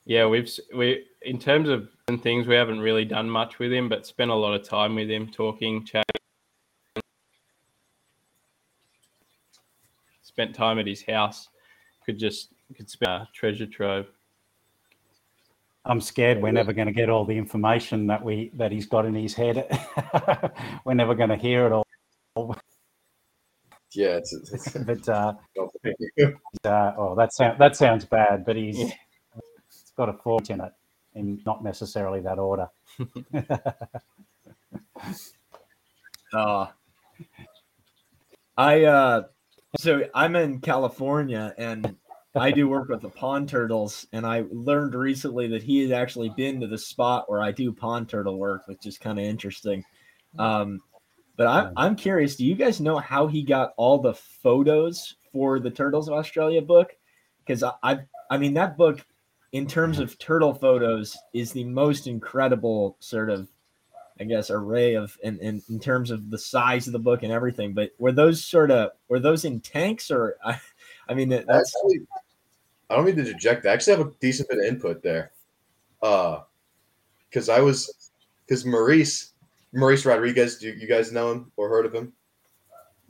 Yeah, 0.05 0.27
we've 0.27 0.51
we 0.75 1.05
in 1.23 1.39
terms 1.39 1.69
of 1.69 1.89
things 2.23 2.47
we 2.47 2.55
haven't 2.55 2.81
really 2.81 3.05
done 3.05 3.29
much 3.29 3.59
with 3.59 3.73
him, 3.73 3.89
but 3.89 4.07
spent 4.07 4.31
a 4.31 4.35
lot 4.35 4.55
of 4.55 4.67
time 4.67 4.95
with 4.95 5.11
him, 5.11 5.29
talking, 5.31 5.85
chatting. 5.85 6.05
Spent 10.23 10.55
time 10.55 10.79
at 10.79 10.87
his 10.87 11.03
house. 11.03 11.49
Could 12.09 12.19
just 12.19 12.55
could 12.75 12.89
spend 12.89 13.13
a 13.13 13.29
treasure 13.35 13.67
trove. 13.67 14.07
I'm 15.85 16.01
scared 16.01 16.41
we're 16.41 16.53
never 16.53 16.73
going 16.73 16.87
to 16.87 16.93
get 16.95 17.11
all 17.11 17.27
the 17.27 17.37
information 17.37 18.07
that 18.07 18.25
we 18.25 18.51
that 18.55 18.73
he's 18.73 18.87
got 18.87 19.05
in 19.05 19.13
his 19.15 19.35
head. 19.35 19.69
we're 20.87 20.95
never 20.95 21.15
going 21.15 21.29
to 21.29 21.37
hear 21.37 21.67
it 21.67 21.73
all. 21.73 22.57
Yeah, 23.93 24.17
it's, 24.17 24.33
it's 24.33 24.73
but 24.87 25.07
uh, 25.07 25.35
uh, 26.65 26.93
oh, 26.97 27.15
that 27.15 27.35
sounds 27.35 27.59
that 27.59 27.77
sounds 27.77 28.07
bad, 28.07 28.47
but 28.47 28.57
he's 28.57 28.79
yeah. 28.79 28.91
it's 29.69 29.93
got 29.95 30.09
a 30.09 30.15
fork 30.15 30.49
in 30.49 30.63
it, 30.63 30.73
in 31.15 31.43
not 31.45 31.63
necessarily 31.63 32.21
that 32.21 32.39
order. 32.39 32.71
uh, 36.33 36.67
I 38.57 38.85
uh, 38.85 39.23
so 39.77 40.03
I'm 40.15 40.37
in 40.37 40.61
California 40.61 41.55
and 41.59 41.97
I 42.35 42.51
do 42.51 42.69
work 42.69 42.89
with 42.89 43.01
the 43.01 43.09
pond 43.09 43.49
turtles, 43.49 44.07
and 44.13 44.25
I 44.27 44.45
learned 44.51 44.95
recently 44.95 45.49
that 45.49 45.63
he 45.63 45.83
had 45.83 45.99
actually 45.99 46.29
been 46.31 46.61
to 46.61 46.67
the 46.67 46.79
spot 46.79 47.29
where 47.29 47.43
I 47.43 47.53
do 47.53 47.73
pond 47.73 48.09
turtle 48.09 48.39
work, 48.39 48.69
which 48.69 48.87
is 48.87 48.99
kind 48.99 49.19
of 49.19 49.25
interesting. 49.25 49.85
Um, 50.39 50.81
but 51.37 51.47
I'm, 51.47 51.73
I'm 51.77 51.97
curious, 51.97 52.37
do 52.37 52.45
you 52.45 52.55
guys 52.55 52.81
know 52.81 52.99
how 52.99 53.27
he 53.27 53.43
got 53.43 53.73
all 53.77 53.99
the 53.99 54.15
photos 54.15 55.17
for 55.33 55.59
the 55.59 55.71
Turtles 55.71 56.09
of 56.09 56.15
Australia 56.15 56.63
book? 56.63 56.91
Because 57.39 57.63
I, 57.63 57.73
I, 57.83 57.99
I 58.31 58.39
mean, 58.39 58.55
that 58.55 58.77
book, 58.77 59.05
in 59.53 59.67
terms 59.67 59.99
of 59.99 60.19
turtle 60.19 60.55
photos, 60.55 61.17
is 61.33 61.53
the 61.53 61.65
most 61.65 62.07
incredible 62.07 62.97
sort 63.01 63.31
of, 63.31 63.49
I 64.21 64.25
guess, 64.25 64.51
array 64.51 64.95
of, 64.95 65.17
in, 65.23 65.39
in, 65.39 65.63
in 65.69 65.79
terms 65.79 66.11
of 66.11 66.31
the 66.31 66.39
size 66.39 66.87
of 66.87 66.93
the 66.93 66.99
book 66.99 67.23
and 67.23 67.33
everything. 67.33 67.73
But 67.73 67.93
were 67.99 68.13
those 68.13 68.45
sort 68.45 68.71
of, 68.71 68.91
were 69.09 69.21
those 69.21 69.45
in 69.45 69.61
tanks 69.61 70.11
or, 70.11 70.37
I, 70.45 70.59
I 71.09 71.15
mean, 71.15 71.29
that's. 71.29 71.49
Actually, 71.49 72.07
I 72.91 72.97
don't 72.97 73.05
mean 73.05 73.17
to 73.17 73.25
deject. 73.25 73.67
I 73.67 73.71
actually 73.71 73.97
have 73.97 74.07
a 74.07 74.13
decent 74.21 74.49
bit 74.49 74.59
of 74.59 74.65
input 74.65 75.03
there. 75.03 75.33
Uh, 76.03 76.41
because 77.29 77.49
I 77.49 77.61
was, 77.61 78.11
because 78.47 78.65
Maurice 78.65 79.33
Maurice 79.73 80.07
Rodriguez, 80.07 80.59
do 80.59 80.71
you 80.71 80.87
guys 80.87 81.13
know 81.13 81.31
him 81.33 81.53
or 81.57 81.69
heard 81.69 81.87
of 81.87 81.95
him? 81.95 82.13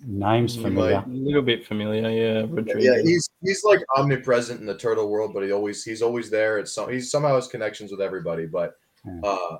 Name's 0.04 0.56
familiar. 0.56 1.04
A 1.04 1.08
little 1.08 1.42
bit 1.42 1.66
familiar, 1.66 2.08
yeah. 2.10 2.40
Rodriguez. 2.40 2.84
Yeah, 2.84 3.02
he's 3.02 3.28
he's 3.42 3.64
like 3.64 3.80
omnipresent 3.96 4.60
in 4.60 4.66
the 4.66 4.76
turtle 4.76 5.08
world, 5.08 5.32
but 5.34 5.42
he 5.42 5.52
always 5.52 5.84
he's 5.84 6.02
always 6.02 6.30
there. 6.30 6.58
It's 6.58 6.72
some 6.72 6.90
he's 6.90 7.10
somehow 7.10 7.34
has 7.34 7.48
connections 7.48 7.90
with 7.90 8.00
everybody, 8.00 8.46
but 8.46 8.78
uh 9.24 9.58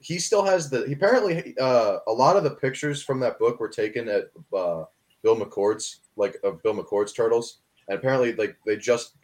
he 0.00 0.18
still 0.18 0.44
has 0.44 0.68
the 0.68 0.86
he 0.86 0.92
apparently 0.92 1.54
uh 1.58 1.98
a 2.06 2.12
lot 2.12 2.36
of 2.36 2.44
the 2.44 2.50
pictures 2.50 3.02
from 3.02 3.20
that 3.20 3.38
book 3.38 3.58
were 3.58 3.68
taken 3.68 4.08
at 4.08 4.30
uh 4.54 4.84
Bill 5.22 5.36
McCord's 5.36 6.00
like 6.16 6.36
of 6.44 6.62
Bill 6.62 6.74
McCord's 6.74 7.12
turtles. 7.12 7.58
And 7.88 7.98
apparently 7.98 8.34
like 8.34 8.56
they 8.66 8.76
just 8.76 9.16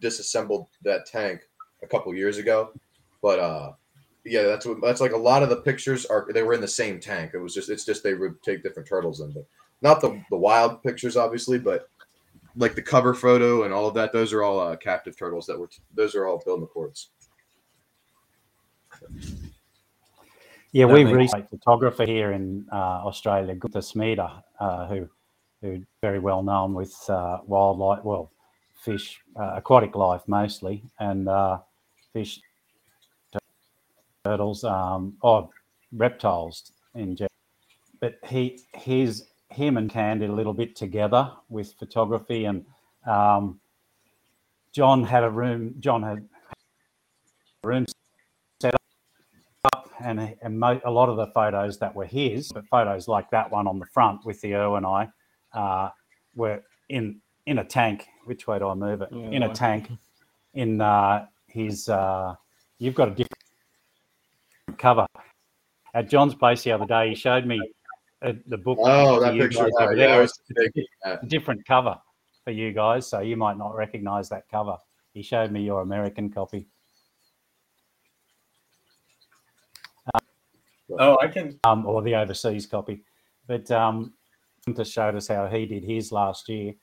disassembled 0.00 0.66
that 0.82 1.06
tank 1.06 1.40
a 1.82 1.86
couple 1.86 2.14
years 2.14 2.38
ago. 2.38 2.72
But 3.22 3.38
uh 3.38 3.72
yeah, 4.24 4.42
that's 4.42 4.66
what 4.66 4.80
that's 4.82 5.00
like 5.00 5.12
a 5.12 5.16
lot 5.16 5.42
of 5.42 5.48
the 5.48 5.56
pictures 5.56 6.04
are 6.06 6.26
they 6.32 6.42
were 6.42 6.54
in 6.54 6.60
the 6.60 6.68
same 6.68 7.00
tank. 7.00 7.32
It 7.34 7.38
was 7.38 7.54
just 7.54 7.70
it's 7.70 7.84
just 7.84 8.02
they 8.02 8.14
would 8.14 8.42
take 8.42 8.62
different 8.62 8.88
turtles 8.88 9.20
in, 9.20 9.32
but 9.32 9.46
not 9.80 10.00
the 10.00 10.22
the 10.30 10.36
wild 10.36 10.82
pictures 10.82 11.16
obviously, 11.16 11.58
but 11.58 11.88
like 12.56 12.74
the 12.74 12.82
cover 12.82 13.14
photo 13.14 13.62
and 13.62 13.72
all 13.72 13.86
of 13.86 13.94
that. 13.94 14.12
Those 14.12 14.32
are 14.32 14.42
all 14.42 14.60
uh, 14.60 14.76
captive 14.76 15.16
turtles 15.16 15.46
that 15.46 15.58
were 15.58 15.70
those 15.94 16.14
are 16.14 16.26
all 16.26 16.42
Bill 16.44 16.60
McCord's. 16.60 17.10
Yeah, 20.78 20.84
we 20.84 21.02
recently 21.02 21.48
photographer 21.50 22.04
here 22.04 22.30
in 22.30 22.64
uh, 22.70 22.76
Australia, 23.04 23.56
Gunther 23.56 23.80
Schmida, 23.80 24.44
uh, 24.60 24.86
who 24.86 25.08
who 25.60 25.82
very 26.00 26.20
well 26.20 26.40
known 26.40 26.72
with 26.72 26.94
uh, 27.08 27.38
wildlife, 27.46 28.04
well, 28.04 28.30
fish, 28.76 29.20
uh, 29.34 29.54
aquatic 29.56 29.96
life 29.96 30.22
mostly, 30.28 30.84
and 31.00 31.28
uh, 31.28 31.58
fish 32.12 32.38
turtles, 34.24 34.62
um, 34.62 35.16
or 35.20 35.48
reptiles 35.90 36.70
in 36.94 37.16
general. 37.16 37.32
But 37.98 38.20
he, 38.28 38.60
he's 38.76 39.24
him 39.50 39.78
and 39.78 39.90
Cann 39.90 40.20
did 40.20 40.30
a 40.30 40.32
little 40.32 40.54
bit 40.54 40.76
together 40.76 41.32
with 41.48 41.72
photography, 41.72 42.44
and 42.44 42.64
um, 43.04 43.58
John 44.72 45.02
had 45.02 45.24
a 45.24 45.30
room. 45.30 45.74
John 45.80 46.04
had 46.04 46.18
a 47.64 47.66
room 47.66 47.84
set 47.84 47.94
up 47.94 47.97
and, 50.04 50.36
and 50.42 50.58
mo- 50.58 50.80
a 50.84 50.90
lot 50.90 51.08
of 51.08 51.16
the 51.16 51.26
photos 51.28 51.78
that 51.78 51.94
were 51.94 52.06
his, 52.06 52.50
but 52.52 52.66
photos 52.66 53.08
like 53.08 53.30
that 53.30 53.50
one 53.50 53.66
on 53.66 53.78
the 53.78 53.86
front 53.86 54.24
with 54.24 54.40
the 54.40 54.54
Irwin 54.54 54.84
uh, 55.52 55.88
were 56.34 56.62
in 56.88 57.20
in 57.46 57.58
a 57.58 57.64
tank. 57.64 58.06
Which 58.26 58.46
way 58.46 58.58
do 58.58 58.68
I 58.68 58.74
move 58.74 59.02
it? 59.02 59.08
Yeah, 59.10 59.30
in 59.30 59.42
a 59.42 59.54
tank. 59.54 59.90
In 60.54 60.80
uh, 60.80 61.26
his, 61.46 61.88
uh, 61.88 62.34
you've 62.78 62.94
got 62.94 63.08
a 63.08 63.10
different 63.12 64.78
cover. 64.78 65.06
At 65.94 66.10
John's 66.10 66.34
place 66.34 66.62
the 66.62 66.72
other 66.72 66.86
day, 66.86 67.10
he 67.10 67.14
showed 67.14 67.46
me 67.46 67.60
uh, 68.22 68.32
the 68.46 68.58
book. 68.58 68.78
Oh, 68.80 69.20
that 69.20 69.34
you 69.34 69.42
picture. 69.42 69.64
guys 69.64 69.72
over 69.80 69.96
yeah, 69.96 70.06
there. 70.08 70.20
was 70.20 70.40
a 71.04 71.26
different 71.26 71.64
cover 71.66 71.96
for 72.44 72.50
you 72.50 72.72
guys, 72.72 73.06
so 73.06 73.20
you 73.20 73.36
might 73.36 73.56
not 73.56 73.74
recognize 73.74 74.28
that 74.28 74.48
cover. 74.50 74.76
He 75.14 75.22
showed 75.22 75.50
me 75.50 75.62
your 75.62 75.80
American 75.80 76.30
copy. 76.30 76.66
Oh, 80.98 81.18
I 81.20 81.28
can. 81.28 81.58
um, 81.64 81.86
or 81.86 82.02
the 82.02 82.14
overseas 82.14 82.66
copy. 82.66 83.02
But 83.46 83.70
um, 83.70 84.14
just 84.76 84.92
showed 84.92 85.14
us 85.16 85.28
how 85.28 85.46
he 85.46 85.66
did 85.66 85.84
his 85.84 86.12
last 86.12 86.48
year 86.48 86.74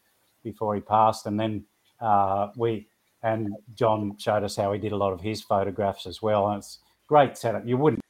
before 0.44 0.76
he 0.76 0.82
passed, 0.82 1.26
and 1.26 1.40
then 1.40 1.66
uh, 2.00 2.50
we 2.56 2.88
and 3.24 3.50
John 3.74 4.18
showed 4.18 4.44
us 4.44 4.56
how 4.56 4.72
he 4.74 4.80
did 4.80 4.92
a 4.92 4.98
lot 4.98 5.14
of 5.14 5.22
his 5.22 5.42
photographs 5.42 6.06
as 6.06 6.22
well. 6.22 6.48
And 6.50 6.60
it's 6.60 6.80
great 7.08 7.38
setup. 7.38 7.66
You 7.66 7.78
wouldn't 7.78 8.02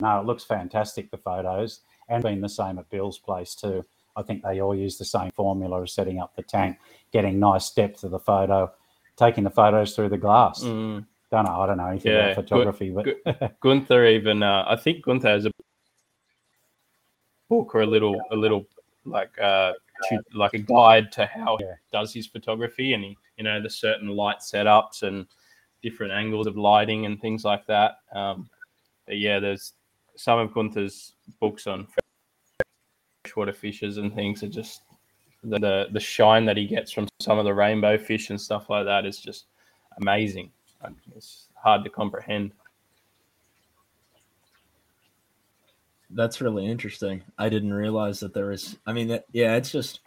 no, 0.00 0.20
it 0.20 0.26
looks 0.26 0.44
fantastic 0.44 1.10
the 1.10 1.18
photos, 1.18 1.80
and 2.08 2.22
been 2.22 2.40
the 2.40 2.48
same 2.48 2.78
at 2.78 2.90
Bill's 2.90 3.18
place 3.18 3.54
too. 3.54 3.84
I 4.16 4.22
think 4.22 4.42
they 4.42 4.60
all 4.60 4.74
use 4.74 4.98
the 4.98 5.04
same 5.04 5.30
formula 5.32 5.82
of 5.82 5.90
setting 5.90 6.20
up 6.20 6.36
the 6.36 6.42
tank, 6.42 6.78
getting 7.12 7.38
nice 7.38 7.70
depth 7.70 8.04
of 8.04 8.10
the 8.10 8.18
photo, 8.18 8.72
taking 9.16 9.44
the 9.44 9.50
photos 9.50 9.94
through 9.94 10.10
the 10.10 10.18
glass. 10.18 10.62
Mm. 10.62 11.06
Don't 11.34 11.46
know. 11.46 11.62
I 11.62 11.66
don't 11.66 11.78
know 11.78 11.86
anything 11.86 12.12
Yeah, 12.12 12.30
about 12.30 12.46
photography, 12.46 12.90
but 12.90 13.58
Gunther 13.60 14.06
even 14.06 14.44
uh, 14.44 14.64
I 14.68 14.76
think 14.76 15.04
Gunther 15.04 15.28
has 15.28 15.46
a 15.46 15.50
book 17.50 17.74
or 17.74 17.80
a 17.80 17.86
little 17.86 18.20
a 18.30 18.36
little 18.36 18.66
like 19.04 19.36
uh 19.40 19.72
like 20.32 20.54
a 20.54 20.58
guide 20.58 21.10
to 21.12 21.26
how 21.26 21.56
he 21.56 21.64
does 21.92 22.14
his 22.14 22.28
photography 22.28 22.94
and 22.94 23.02
he 23.02 23.18
you 23.36 23.42
know 23.42 23.60
the 23.60 23.68
certain 23.68 24.08
light 24.08 24.38
setups 24.38 25.02
and 25.02 25.26
different 25.82 26.12
angles 26.12 26.46
of 26.46 26.56
lighting 26.56 27.04
and 27.04 27.20
things 27.20 27.44
like 27.44 27.66
that. 27.66 27.96
Um, 28.14 28.48
but 29.04 29.18
yeah, 29.18 29.40
there's 29.40 29.72
some 30.14 30.38
of 30.38 30.54
Gunther's 30.54 31.14
books 31.40 31.66
on 31.66 31.88
freshwater 33.24 33.52
fishes 33.52 33.98
and 33.98 34.14
things 34.14 34.44
are 34.44 34.48
just 34.48 34.82
the 35.42 35.88
the 35.90 36.00
shine 36.00 36.44
that 36.44 36.56
he 36.56 36.66
gets 36.66 36.92
from 36.92 37.08
some 37.20 37.40
of 37.40 37.44
the 37.44 37.52
rainbow 37.52 37.98
fish 37.98 38.30
and 38.30 38.40
stuff 38.40 38.70
like 38.70 38.84
that 38.84 39.04
is 39.04 39.18
just 39.18 39.46
amazing. 40.00 40.52
Like, 40.84 40.94
It's 41.16 41.48
hard 41.54 41.84
to 41.84 41.90
comprehend. 41.90 42.52
That's 46.10 46.40
really 46.40 46.66
interesting. 46.66 47.22
I 47.38 47.48
didn't 47.48 47.72
realize 47.72 48.20
that 48.20 48.34
there 48.34 48.46
was. 48.46 48.76
I 48.86 48.92
mean, 48.92 49.08
that, 49.08 49.24
yeah, 49.32 49.56
it's 49.56 49.72
just 49.72 50.00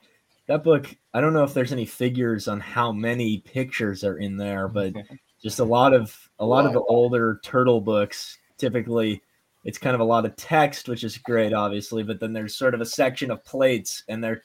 that 0.47 0.63
book. 0.63 0.95
I 1.13 1.19
don't 1.19 1.33
know 1.33 1.43
if 1.43 1.53
there's 1.53 1.73
any 1.73 1.85
figures 1.85 2.47
on 2.47 2.59
how 2.59 2.91
many 2.91 3.39
pictures 3.39 4.03
are 4.03 4.17
in 4.17 4.37
there, 4.37 4.67
but 4.67 4.93
just 5.41 5.59
a 5.59 5.65
lot 5.65 5.93
of 5.93 6.17
a 6.39 6.45
lot 6.45 6.65
of 6.65 6.73
the 6.73 6.81
older 6.81 7.41
turtle 7.43 7.81
books. 7.81 8.37
Typically, 8.57 9.21
it's 9.65 9.77
kind 9.77 9.95
of 9.95 9.99
a 9.99 10.05
lot 10.05 10.25
of 10.25 10.35
text, 10.37 10.87
which 10.87 11.03
is 11.03 11.17
great, 11.17 11.51
obviously. 11.51 12.03
But 12.03 12.19
then 12.19 12.31
there's 12.31 12.55
sort 12.55 12.73
of 12.73 12.81
a 12.81 12.85
section 12.85 13.31
of 13.31 13.43
plates, 13.43 14.03
and 14.07 14.23
there 14.23 14.43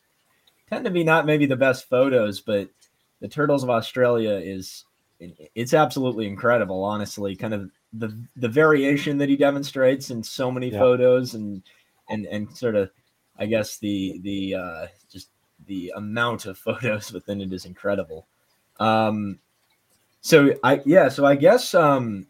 tend 0.68 0.84
to 0.86 0.90
be 0.90 1.04
not 1.04 1.26
maybe 1.26 1.46
the 1.46 1.56
best 1.56 1.88
photos, 1.88 2.40
but 2.40 2.68
the 3.20 3.28
Turtles 3.28 3.62
of 3.62 3.70
Australia 3.70 4.32
is 4.32 4.84
it's 5.54 5.74
absolutely 5.74 6.26
incredible. 6.26 6.82
Honestly, 6.82 7.36
kind 7.36 7.54
of 7.54 7.70
the 7.92 8.16
the 8.36 8.48
variation 8.48 9.18
that 9.18 9.28
he 9.28 9.36
demonstrates 9.36 10.10
in 10.10 10.22
so 10.22 10.50
many 10.50 10.70
Yeah. 10.70 10.78
photos 10.78 11.34
and 11.34 11.62
and 12.08 12.26
and 12.26 12.56
sort 12.56 12.74
of 12.74 12.90
I 13.38 13.46
guess 13.46 13.78
the 13.78 14.20
the 14.22 14.54
uh, 14.54 14.86
just 15.10 15.28
the 15.66 15.92
amount 15.96 16.46
of 16.46 16.58
photos 16.66 17.12
within 17.12 17.40
it 17.40 17.52
is 17.52 17.64
incredible. 17.64 18.26
Um, 18.80 19.38
so 20.20 20.54
I 20.64 20.80
yeah, 20.84 21.08
so 21.08 21.24
I 21.24 21.36
guess 21.36 21.74
um, 21.74 22.26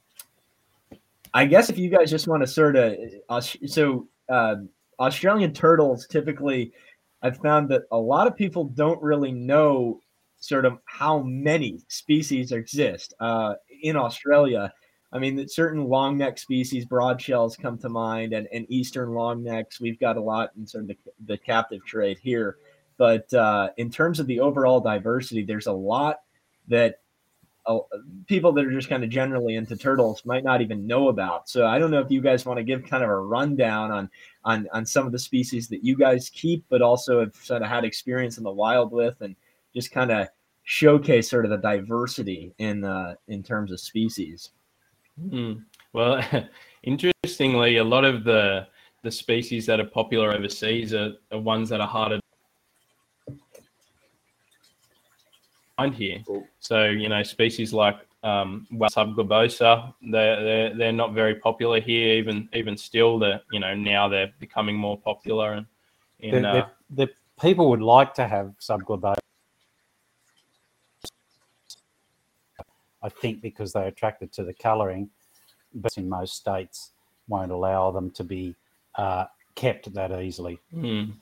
I 1.35 1.47
guess 1.47 1.71
if 1.71 1.79
you 1.79 1.89
guys 1.89 2.11
just 2.11 2.29
want 2.29 2.43
to 2.43 2.47
sort 2.47 2.77
of 2.77 2.97
uh, 3.29 3.41
so 3.41 4.07
uh, 4.29 4.57
Australian 4.99 5.53
turtles 5.53 6.07
typically, 6.07 6.73
I've 7.23 7.39
found 7.39 7.69
that 7.71 7.83
a 7.91 7.99
lot 7.99 8.27
of 8.27 8.37
people 8.37 8.65
don't 8.65 9.01
really 9.03 9.33
know 9.33 10.01
sort 10.43 10.65
of 10.65 10.79
how 10.87 11.21
many 11.21 11.79
species 11.87 12.51
exist 12.51 13.15
uh, 13.21 13.55
in 13.83 13.97
Australia. 13.97 14.73
I 15.13 15.21
mean, 15.21 15.47
certain 15.47 15.85
long 15.85 16.19
neck 16.19 16.37
species, 16.37 16.85
broad 16.85 17.23
shells 17.23 17.57
come 17.57 17.79
to 17.79 17.89
mind, 17.89 18.33
and, 18.33 18.49
and 18.53 18.67
eastern 18.69 19.11
long 19.11 19.45
necks. 19.45 19.81
We've 19.81 20.01
got 20.01 20.17
a 20.17 20.21
lot 20.21 20.51
in 20.59 20.67
sort 20.67 20.83
of 20.85 20.89
the, 20.89 20.97
the 21.27 21.39
captive 21.39 21.85
trade 21.87 22.19
here. 22.21 22.57
But 22.99 23.33
uh, 23.33 23.71
in 23.77 23.89
terms 23.89 24.19
of 24.19 24.27
the 24.27 24.41
overall 24.41 24.81
diversity, 24.81 25.45
there's 25.45 25.69
a 25.69 25.73
lot 25.73 26.23
that 26.67 26.97
uh, 27.67 27.79
people 28.27 28.51
that 28.53 28.65
are 28.65 28.73
just 28.73 28.89
kind 28.89 29.05
of 29.05 29.11
generally 29.11 29.55
into 29.55 29.77
turtles 29.77 30.25
might 30.25 30.43
not 30.43 30.61
even 30.61 30.89
know 30.89 31.09
about. 31.09 31.49
So 31.49 31.67
I 31.69 31.79
don't 31.79 31.93
know 31.93 32.01
if 32.01 32.11
you 32.11 32.21
guys 32.21 32.45
want 32.45 32.59
to 32.59 32.65
give 32.65 32.85
kind 32.85 33.05
of 33.05 33.11
a 33.11 33.17
rundown 33.17 33.93
on 33.93 34.11
on 34.45 34.67
on 34.73 34.85
some 34.85 35.07
of 35.07 35.13
the 35.13 35.21
species 35.21 35.69
that 35.69 35.85
you 35.85 35.97
guys 35.97 36.31
keep, 36.31 36.65
but 36.69 36.83
also 36.83 37.21
have 37.21 37.37
sort 37.37 37.63
of 37.63 37.69
had 37.69 37.85
experience 37.85 38.39
in 38.39 38.45
the 38.45 38.51
wild 38.51 38.91
with, 38.91 39.21
and 39.21 39.37
just 39.75 39.91
kind 39.91 40.11
of 40.11 40.29
showcase 40.65 41.29
sort 41.29 41.45
of 41.45 41.51
the 41.51 41.59
diversity 41.59 42.55
in 42.59 42.85
uh, 42.85 43.15
in 43.29 43.43
terms 43.43 43.73
of 43.73 43.81
species. 43.81 44.51
Mm. 45.21 45.65
Well, 45.93 46.23
interestingly, 46.83 47.77
a 47.79 47.85
lot 47.85 48.05
of 48.05 48.25
the 48.25 48.67
the 49.03 49.11
species 49.11 49.67
that 49.67 49.81
are 49.81 49.87
popular 49.87 50.33
overseas 50.33 50.95
are, 50.95 51.13
are 51.33 51.41
ones 51.41 51.69
that 51.69 51.81
are 51.81 51.89
harder 51.89 52.21
to 53.29 53.35
find 55.77 55.95
here. 55.95 56.19
Cool. 56.27 56.47
So 56.61 56.85
you 56.85 57.09
know, 57.09 57.23
species 57.23 57.73
like 57.73 57.97
um, 58.23 58.67
Whale 58.71 58.91
subglobosa, 58.91 59.93
they're, 60.11 60.43
they're 60.45 60.77
they're 60.77 60.93
not 60.93 61.13
very 61.13 61.35
popular 61.37 61.81
here. 61.81 62.15
Even 62.15 62.49
even 62.53 62.77
still, 62.77 63.19
they're 63.19 63.41
you 63.51 63.61
know 63.61 63.75
now 63.75 64.09
they're 64.09 64.33
becoming 64.39 64.77
more 64.77 64.99
popular. 64.99 65.55
And 65.55 65.67
in 66.21 66.43
the, 66.43 66.49
uh, 66.49 66.69
the, 66.91 67.07
the 67.07 67.13
people 67.41 67.69
would 67.71 67.83
like 67.83 68.15
to 68.15 68.29
have 68.29 68.55
subglobosa. 68.61 69.17
I 73.03 73.09
think 73.09 73.41
because 73.41 73.73
they're 73.73 73.89
attracted 73.89 74.33
to 74.35 74.45
the 74.45 74.55
colouring, 74.55 75.11
but 75.75 75.97
in 75.97 76.09
most 76.09 76.37
states 76.37 76.93
won't 77.29 77.51
allow 77.51 77.91
them 77.91 78.11
to 78.13 78.25
be 78.25 78.55
uh, 78.97 79.25
kept 79.55 79.93
that 79.95 80.13
easily. 80.21 80.59
Mm. 80.75 81.13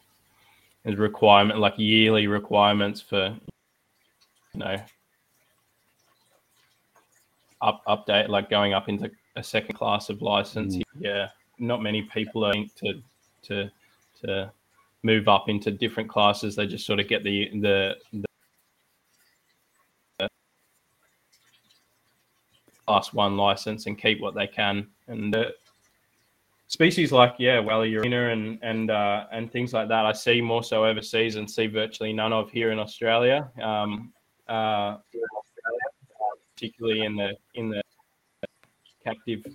There's 0.85 0.97
requirement 0.97 1.59
like 1.59 1.75
yearly 1.77 2.27
requirements 2.27 3.01
for 3.01 3.37
you 4.55 4.61
know 4.61 4.77
up 7.63 7.83
update 7.87 8.29
like 8.29 8.49
going 8.49 8.73
up 8.73 8.89
into 8.89 9.11
a 9.37 9.43
second 9.43 9.75
class 9.75 10.09
of 10.09 10.23
license. 10.23 10.77
Mm. 10.77 10.83
Yeah, 10.99 11.29
not 11.59 11.83
many 11.83 12.03
people 12.03 12.45
are 12.45 12.53
to 12.53 13.03
to 13.43 13.71
to 14.23 14.53
move 15.03 15.29
up 15.29 15.49
into 15.49 15.71
different 15.71 16.09
classes. 16.09 16.57
They 16.57 16.67
just 16.67 16.87
sort 16.87 17.01
of 17.01 17.09
get 17.09 17.25
the 17.25 17.51
the, 17.61 17.97
the 18.13 18.30
class 22.91 23.13
one 23.13 23.37
license 23.37 23.87
and 23.87 23.97
keep 23.97 24.21
what 24.21 24.35
they 24.35 24.49
can. 24.49 24.89
And 25.07 25.35
uh, 25.37 25.51
species 26.67 27.13
like 27.13 27.35
yeah, 27.39 27.59
Walleyurina 27.59 28.33
and 28.33 28.59
and 28.63 28.91
uh, 28.91 29.27
and 29.31 29.51
things 29.53 29.73
like 29.73 29.89
that, 29.89 30.07
I 30.07 30.13
see 30.13 30.41
more 30.41 30.65
so 30.65 30.85
overseas 30.85 31.37
and 31.37 31.49
see 31.49 31.69
virtually 31.69 32.13
none 32.13 32.33
of 32.33 32.51
here 32.51 32.73
in 32.73 32.81
Australia. 32.81 33.49
Um, 33.63 34.13
uh, 34.49 34.97
particularly 36.57 37.05
in 37.05 37.15
the 37.15 37.31
in 37.55 37.71
the 37.71 37.83
captive 39.05 39.47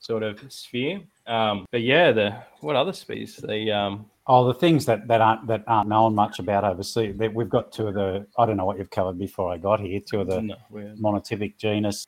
sort 0.00 0.24
of 0.24 0.40
sphere. 0.52 1.00
Um, 1.28 1.66
but 1.70 1.82
yeah, 1.82 2.10
the 2.10 2.36
what 2.60 2.74
other 2.74 2.92
species? 2.92 3.36
The 3.36 3.70
um, 3.70 4.10
Oh, 4.32 4.46
the 4.46 4.54
things 4.54 4.86
that, 4.86 5.08
that 5.08 5.20
aren't 5.20 5.48
that 5.48 5.64
aren't 5.66 5.88
known 5.88 6.14
much 6.14 6.38
about 6.38 6.62
overseas. 6.62 7.16
That 7.18 7.34
we've 7.34 7.48
got 7.48 7.72
two 7.72 7.88
of 7.88 7.94
the. 7.94 8.24
I 8.38 8.46
don't 8.46 8.56
know 8.56 8.64
what 8.64 8.78
you've 8.78 8.90
covered 8.90 9.18
before 9.18 9.52
I 9.52 9.58
got 9.58 9.80
here. 9.80 9.98
Two 9.98 10.20
of 10.20 10.28
the 10.28 10.40
no, 10.40 10.54
monotypic 10.70 11.56
genus 11.58 12.06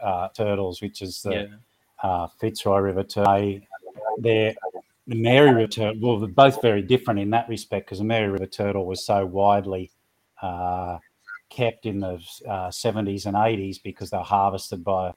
uh, 0.00 0.28
turtles, 0.28 0.82
which 0.82 1.02
is 1.02 1.22
the 1.22 1.32
yeah, 1.34 1.46
uh, 2.02 2.26
Fitzroy 2.38 2.78
River 2.78 3.02
turtle. 3.02 3.60
They're 4.18 4.54
the 5.06 5.14
Mary 5.14 5.52
River 5.54 5.68
turtle. 5.68 6.00
Well, 6.00 6.18
they're 6.18 6.28
both 6.28 6.60
very 6.60 6.82
different 6.82 7.20
in 7.20 7.30
that 7.30 7.48
respect 7.48 7.86
because 7.86 7.98
the 7.98 8.04
Mary 8.04 8.28
River 8.28 8.46
turtle 8.46 8.86
was 8.86 9.04
so 9.04 9.24
widely 9.24 9.92
uh, 10.42 10.98
kept 11.48 11.86
in 11.86 12.00
the 12.00 12.14
uh, 12.48 12.68
70s 12.68 13.26
and 13.26 13.36
80s 13.36 13.82
because 13.82 14.10
they're 14.10 14.20
harvested 14.20 14.82
by 14.84 15.12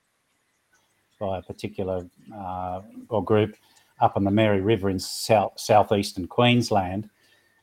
by 1.19 1.39
a 1.39 1.41
particular 1.41 2.07
uh, 2.33 2.81
or 3.09 3.23
group 3.23 3.55
up 3.99 4.15
on 4.15 4.23
the 4.23 4.31
Mary 4.31 4.61
River 4.61 4.89
in 4.89 4.99
south 4.99 5.53
southeastern 5.59 6.27
Queensland, 6.27 7.09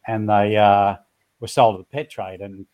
and 0.07 0.29
they 0.29 0.57
uh, 0.57 0.97
were 1.41 1.49
sold 1.49 1.77
to 1.77 1.79
the 1.79 1.85
pet 1.85 2.11
trade. 2.11 2.41
And 2.41 2.67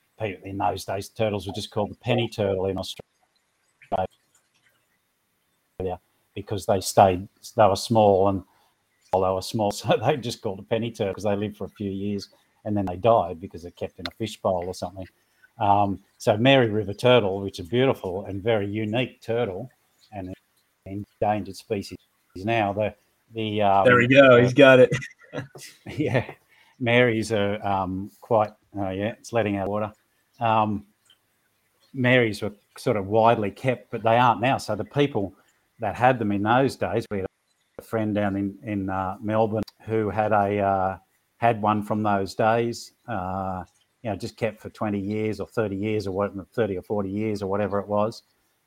in 0.44 0.58
those 0.58 0.84
days, 0.84 1.08
turtles 1.08 1.46
were 1.46 1.52
just 1.52 1.70
called 1.70 1.90
the 1.90 1.96
penny 1.96 2.28
turtle 2.28 2.66
in 2.66 2.78
Australia 2.78 3.11
because 6.34 6.66
they 6.66 6.80
stayed, 6.80 7.28
they 7.56 7.66
were 7.66 7.76
small 7.76 8.28
and 8.28 8.42
well, 9.12 9.22
they 9.22 9.34
were 9.34 9.42
small, 9.42 9.70
so 9.72 9.96
they 9.96 10.16
just 10.16 10.42
called 10.42 10.58
a 10.58 10.62
penny 10.62 10.90
turtle 10.90 11.12
because 11.12 11.24
they 11.24 11.36
lived 11.36 11.56
for 11.56 11.64
a 11.64 11.70
few 11.70 11.90
years 11.90 12.28
and 12.64 12.76
then 12.76 12.86
they 12.86 12.96
died 12.96 13.40
because 13.40 13.62
they're 13.62 13.72
kept 13.72 13.98
in 13.98 14.06
a 14.06 14.10
fishbowl 14.12 14.64
or 14.66 14.74
something. 14.74 15.06
Um, 15.58 16.00
so 16.18 16.36
Mary 16.36 16.70
River 16.70 16.94
turtle, 16.94 17.40
which 17.40 17.58
is 17.60 17.68
beautiful 17.68 18.24
and 18.24 18.42
very 18.42 18.66
unique 18.66 19.20
turtle 19.20 19.70
and 20.12 20.34
endangered 20.86 21.56
species 21.56 21.98
now. 22.36 22.72
The 22.72 22.94
the 23.34 23.62
um, 23.62 23.84
there 23.84 23.96
we 23.96 24.08
go. 24.08 24.40
He's 24.40 24.54
got 24.54 24.80
it. 24.80 24.90
yeah, 25.86 26.30
Marys 26.78 27.32
are 27.32 27.64
um, 27.66 28.10
quite. 28.20 28.50
Oh 28.76 28.90
yeah, 28.90 29.14
it's 29.18 29.32
letting 29.32 29.56
out 29.56 29.68
water. 29.68 29.92
Um, 30.40 30.84
Marys 31.94 32.42
were 32.42 32.52
sort 32.78 32.96
of 32.96 33.06
widely 33.06 33.50
kept, 33.50 33.90
but 33.90 34.02
they 34.02 34.16
aren't 34.16 34.40
now. 34.40 34.58
So 34.58 34.74
the 34.74 34.84
people 34.84 35.34
that 35.82 35.96
had 35.96 36.18
them 36.18 36.30
in 36.30 36.42
those 36.44 36.76
days, 36.76 37.04
we 37.10 37.18
had 37.18 37.26
a 37.78 37.82
friend 37.82 38.14
down 38.14 38.36
in 38.36 38.56
in 38.62 38.88
uh, 38.88 39.16
Melbourne 39.20 39.64
who 39.84 40.08
had 40.10 40.32
a 40.32 40.58
uh, 40.60 40.96
had 41.36 41.60
one 41.60 41.82
from 41.82 42.02
those 42.02 42.34
days. 42.34 42.92
Uh, 43.06 43.64
you 44.02 44.10
know, 44.10 44.16
just 44.16 44.36
kept 44.36 44.60
for 44.60 44.68
20 44.68 44.98
years 44.98 45.38
or 45.38 45.46
30 45.46 45.76
years 45.76 46.06
or 46.08 46.12
what, 46.12 46.32
30 46.54 46.76
or 46.76 46.82
40 46.82 47.08
years 47.08 47.40
or 47.40 47.48
whatever 47.48 47.78
it 47.78 47.86
was. 47.86 48.22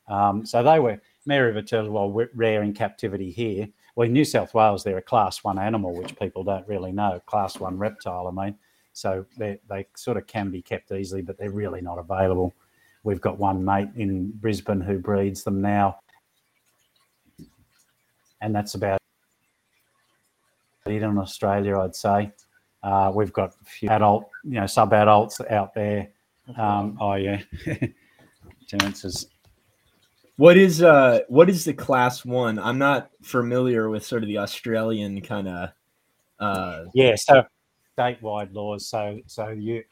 Um, 0.08 0.46
so 0.46 0.62
they 0.62 0.78
were 0.78 0.98
Mary 1.26 1.48
River 1.48 1.60
turtles, 1.60 1.90
well, 1.90 2.10
rare 2.34 2.62
in 2.62 2.72
captivity 2.72 3.30
here. 3.30 3.68
Well, 3.94 4.06
in 4.06 4.14
New 4.14 4.24
South 4.24 4.54
Wales, 4.54 4.82
they're 4.82 4.96
a 4.96 5.02
class 5.02 5.44
one 5.44 5.58
animal, 5.58 5.94
which 5.94 6.18
people 6.18 6.42
don't 6.42 6.66
really 6.66 6.90
know. 6.92 7.20
Class 7.26 7.58
one 7.58 7.76
reptile, 7.76 8.28
I 8.28 8.44
mean. 8.44 8.56
So 8.94 9.26
they, 9.36 9.58
they 9.68 9.86
sort 9.94 10.16
of 10.16 10.26
can 10.26 10.50
be 10.50 10.62
kept 10.62 10.90
easily, 10.90 11.20
but 11.20 11.36
they're 11.36 11.50
really 11.50 11.82
not 11.82 11.98
available. 11.98 12.54
We've 13.02 13.20
got 13.20 13.38
one 13.38 13.62
mate 13.62 13.90
in 13.94 14.30
Brisbane 14.30 14.80
who 14.80 14.98
breeds 14.98 15.44
them 15.44 15.60
now. 15.60 15.98
And 18.40 18.54
that's 18.54 18.74
about 18.74 19.00
it 20.86 21.02
in 21.02 21.18
Australia, 21.18 21.78
I'd 21.78 21.96
say. 21.96 22.32
Uh, 22.82 23.10
we've 23.14 23.32
got 23.32 23.54
a 23.60 23.64
few 23.64 23.88
adult, 23.88 24.28
you 24.44 24.60
know, 24.60 24.66
sub-adults 24.66 25.40
out 25.50 25.74
there. 25.74 26.08
Um, 26.56 26.96
oh 27.00 27.14
yeah, 27.14 27.40
chances. 28.68 29.26
What 30.36 30.56
is 30.56 30.82
uh 30.82 31.20
what 31.28 31.48
is 31.48 31.64
the 31.64 31.72
class 31.72 32.24
one? 32.24 32.58
I'm 32.58 32.78
not 32.78 33.10
familiar 33.22 33.88
with 33.88 34.04
sort 34.04 34.22
of 34.22 34.28
the 34.28 34.38
Australian 34.38 35.20
kind 35.22 35.48
of 35.48 35.70
uh 36.38 36.84
yeah, 36.94 37.16
so 37.16 37.42
statewide 37.98 38.54
laws. 38.54 38.86
So 38.86 39.18
so 39.26 39.48
you 39.48 39.82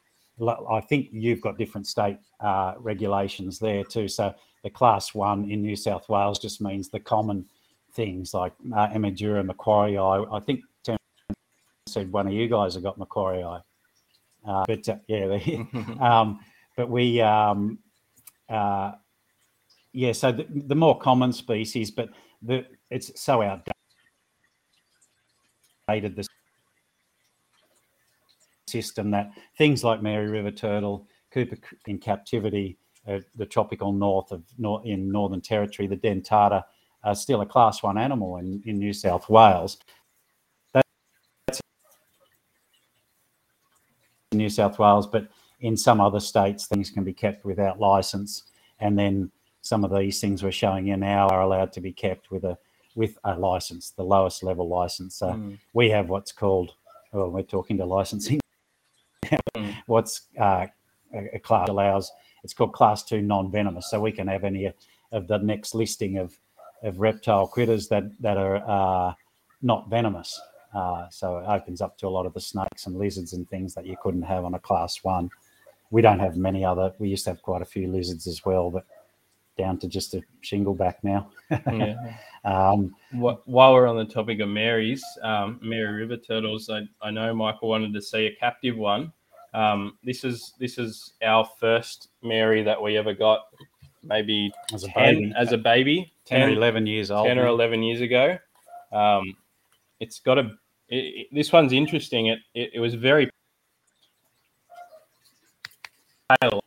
I 0.68 0.80
think 0.80 1.08
you've 1.12 1.40
got 1.40 1.58
different 1.58 1.86
state 1.86 2.18
uh, 2.40 2.74
regulations 2.78 3.58
there 3.58 3.84
too. 3.84 4.08
So 4.08 4.34
the 4.64 4.70
class 4.70 5.14
one 5.14 5.48
in 5.50 5.62
New 5.62 5.76
South 5.76 6.08
Wales 6.08 6.38
just 6.38 6.60
means 6.60 6.88
the 6.88 7.00
common 7.00 7.46
things 7.94 8.34
like 8.34 8.52
uh, 8.74 8.88
Emydura, 8.88 9.44
Macquarie. 9.44 9.96
I, 9.96 10.24
I 10.30 10.40
think 10.40 10.62
said 11.94 12.12
one 12.12 12.26
of 12.26 12.32
you 12.32 12.48
guys 12.48 12.74
have 12.74 12.82
got 12.82 12.98
Macquarie 12.98 13.42
eye. 13.42 13.60
Uh, 14.46 14.64
but 14.66 14.86
uh, 14.88 14.96
yeah, 15.06 15.26
they, 15.28 15.66
um, 16.00 16.40
but 16.76 16.90
we, 16.90 17.20
um, 17.20 17.78
uh, 18.48 18.92
yeah, 19.92 20.12
so 20.12 20.32
the, 20.32 20.46
the, 20.50 20.74
more 20.74 20.98
common 20.98 21.32
species, 21.32 21.90
but 21.90 22.08
the 22.42 22.66
it's 22.90 23.12
so 23.20 23.40
outdated 25.88 26.16
the 26.16 26.26
system 28.66 29.10
that 29.12 29.30
things 29.56 29.84
like 29.84 30.02
Mary 30.02 30.28
River 30.28 30.50
turtle, 30.50 31.06
Cooper 31.30 31.56
in 31.86 31.98
captivity, 31.98 32.76
uh, 33.06 33.20
the 33.36 33.46
tropical 33.46 33.92
north 33.92 34.32
of 34.32 34.42
in 34.84 35.12
Northern 35.12 35.40
Territory, 35.40 35.86
the 35.86 35.96
dentata, 35.96 36.64
are 37.04 37.14
still 37.14 37.42
a 37.42 37.46
class 37.46 37.82
one 37.82 37.98
animal 37.98 38.38
in, 38.38 38.62
in 38.64 38.78
New 38.78 38.92
South 38.92 39.28
Wales. 39.28 39.78
that's 40.72 41.60
New 44.32 44.48
South 44.48 44.78
Wales, 44.78 45.06
but 45.06 45.28
in 45.60 45.76
some 45.76 46.00
other 46.00 46.20
states, 46.20 46.66
things 46.66 46.90
can 46.90 47.04
be 47.04 47.12
kept 47.12 47.44
without 47.44 47.78
license. 47.78 48.44
And 48.80 48.98
then 48.98 49.30
some 49.60 49.84
of 49.84 49.96
these 49.96 50.20
things 50.20 50.42
we're 50.42 50.52
showing 50.52 50.86
you 50.86 50.96
now 50.96 51.28
are 51.28 51.42
allowed 51.42 51.72
to 51.74 51.80
be 51.80 51.92
kept 51.92 52.30
with 52.30 52.44
a 52.44 52.58
with 52.96 53.18
a 53.24 53.36
license, 53.36 53.90
the 53.90 54.04
lowest 54.04 54.42
level 54.44 54.68
license. 54.68 55.16
So 55.16 55.28
mm. 55.28 55.58
we 55.72 55.90
have 55.90 56.08
what's 56.08 56.30
called, 56.30 56.74
well, 57.12 57.28
we're 57.28 57.42
talking 57.42 57.76
to 57.78 57.84
licensing. 57.84 58.40
mm. 59.24 59.74
What's 59.86 60.28
uh, 60.38 60.66
a, 61.12 61.38
class 61.40 61.68
allows? 61.68 62.12
It's 62.44 62.54
called 62.54 62.72
Class 62.72 63.02
Two 63.02 63.20
non-venomous. 63.20 63.90
So 63.90 64.00
we 64.00 64.12
can 64.12 64.28
have 64.28 64.44
any 64.44 64.72
of 65.10 65.26
the 65.26 65.38
next 65.38 65.74
listing 65.74 66.18
of 66.18 66.38
of 66.84 67.00
reptile 67.00 67.46
critters 67.46 67.88
that 67.88 68.04
that 68.20 68.36
are 68.36 68.56
uh, 68.68 69.14
not 69.62 69.90
venomous. 69.90 70.40
Uh, 70.74 71.08
so 71.08 71.38
it 71.38 71.46
opens 71.46 71.80
up 71.80 71.96
to 71.98 72.06
a 72.06 72.08
lot 72.08 72.26
of 72.26 72.34
the 72.34 72.40
snakes 72.40 72.86
and 72.86 72.96
lizards 72.96 73.32
and 73.32 73.48
things 73.48 73.74
that 73.74 73.86
you 73.86 73.96
couldn't 74.02 74.22
have 74.22 74.44
on 74.44 74.54
a 74.54 74.58
class 74.58 75.02
one. 75.04 75.30
We 75.90 76.02
don't 76.02 76.18
have 76.18 76.36
many 76.36 76.64
other. 76.64 76.92
We 76.98 77.08
used 77.08 77.24
to 77.24 77.30
have 77.30 77.42
quite 77.42 77.62
a 77.62 77.66
few 77.66 77.86
lizards 77.86 78.26
as 78.26 78.44
well, 78.44 78.70
but 78.70 78.84
down 79.56 79.78
to 79.78 79.88
just 79.88 80.14
a 80.14 80.22
shingleback 80.42 80.96
now. 81.02 81.30
yeah. 81.50 82.16
Um, 82.44 82.94
While 83.14 83.72
we're 83.72 83.86
on 83.86 83.96
the 83.96 84.04
topic 84.04 84.40
of 84.40 84.50
Marys, 84.50 85.02
um, 85.22 85.58
Mary 85.62 86.02
River 86.02 86.18
turtles, 86.18 86.68
I, 86.68 86.82
I 87.00 87.10
know 87.10 87.32
Michael 87.32 87.70
wanted 87.70 87.94
to 87.94 88.02
see 88.02 88.26
a 88.26 88.34
captive 88.36 88.76
one. 88.76 89.14
Um, 89.54 89.96
this 90.04 90.24
is 90.24 90.52
this 90.58 90.76
is 90.76 91.14
our 91.24 91.48
first 91.58 92.08
Mary 92.22 92.62
that 92.62 92.82
we 92.82 92.98
ever 92.98 93.14
got, 93.14 93.46
maybe 94.04 94.52
as 94.72 94.84
a 94.84 94.88
10, 94.88 95.14
baby, 95.14 95.32
as 95.36 95.52
a 95.52 95.58
baby 95.58 96.12
10, 96.26 96.40
10 96.40 96.48
or 96.48 96.52
11 96.52 96.86
years 96.86 97.10
old. 97.10 97.26
10 97.26 97.38
or 97.38 97.46
11 97.46 97.82
years 97.82 98.00
ago. 98.00 98.38
Um, 98.92 99.36
it's 100.00 100.20
got 100.20 100.38
a 100.38 100.50
it, 100.88 100.96
it, 100.96 101.26
this 101.32 101.52
one's 101.52 101.72
interesting. 101.72 102.26
It, 102.26 102.38
it, 102.54 102.70
it 102.74 102.80
was 102.80 102.94
very 102.94 103.30
pale 106.40 106.62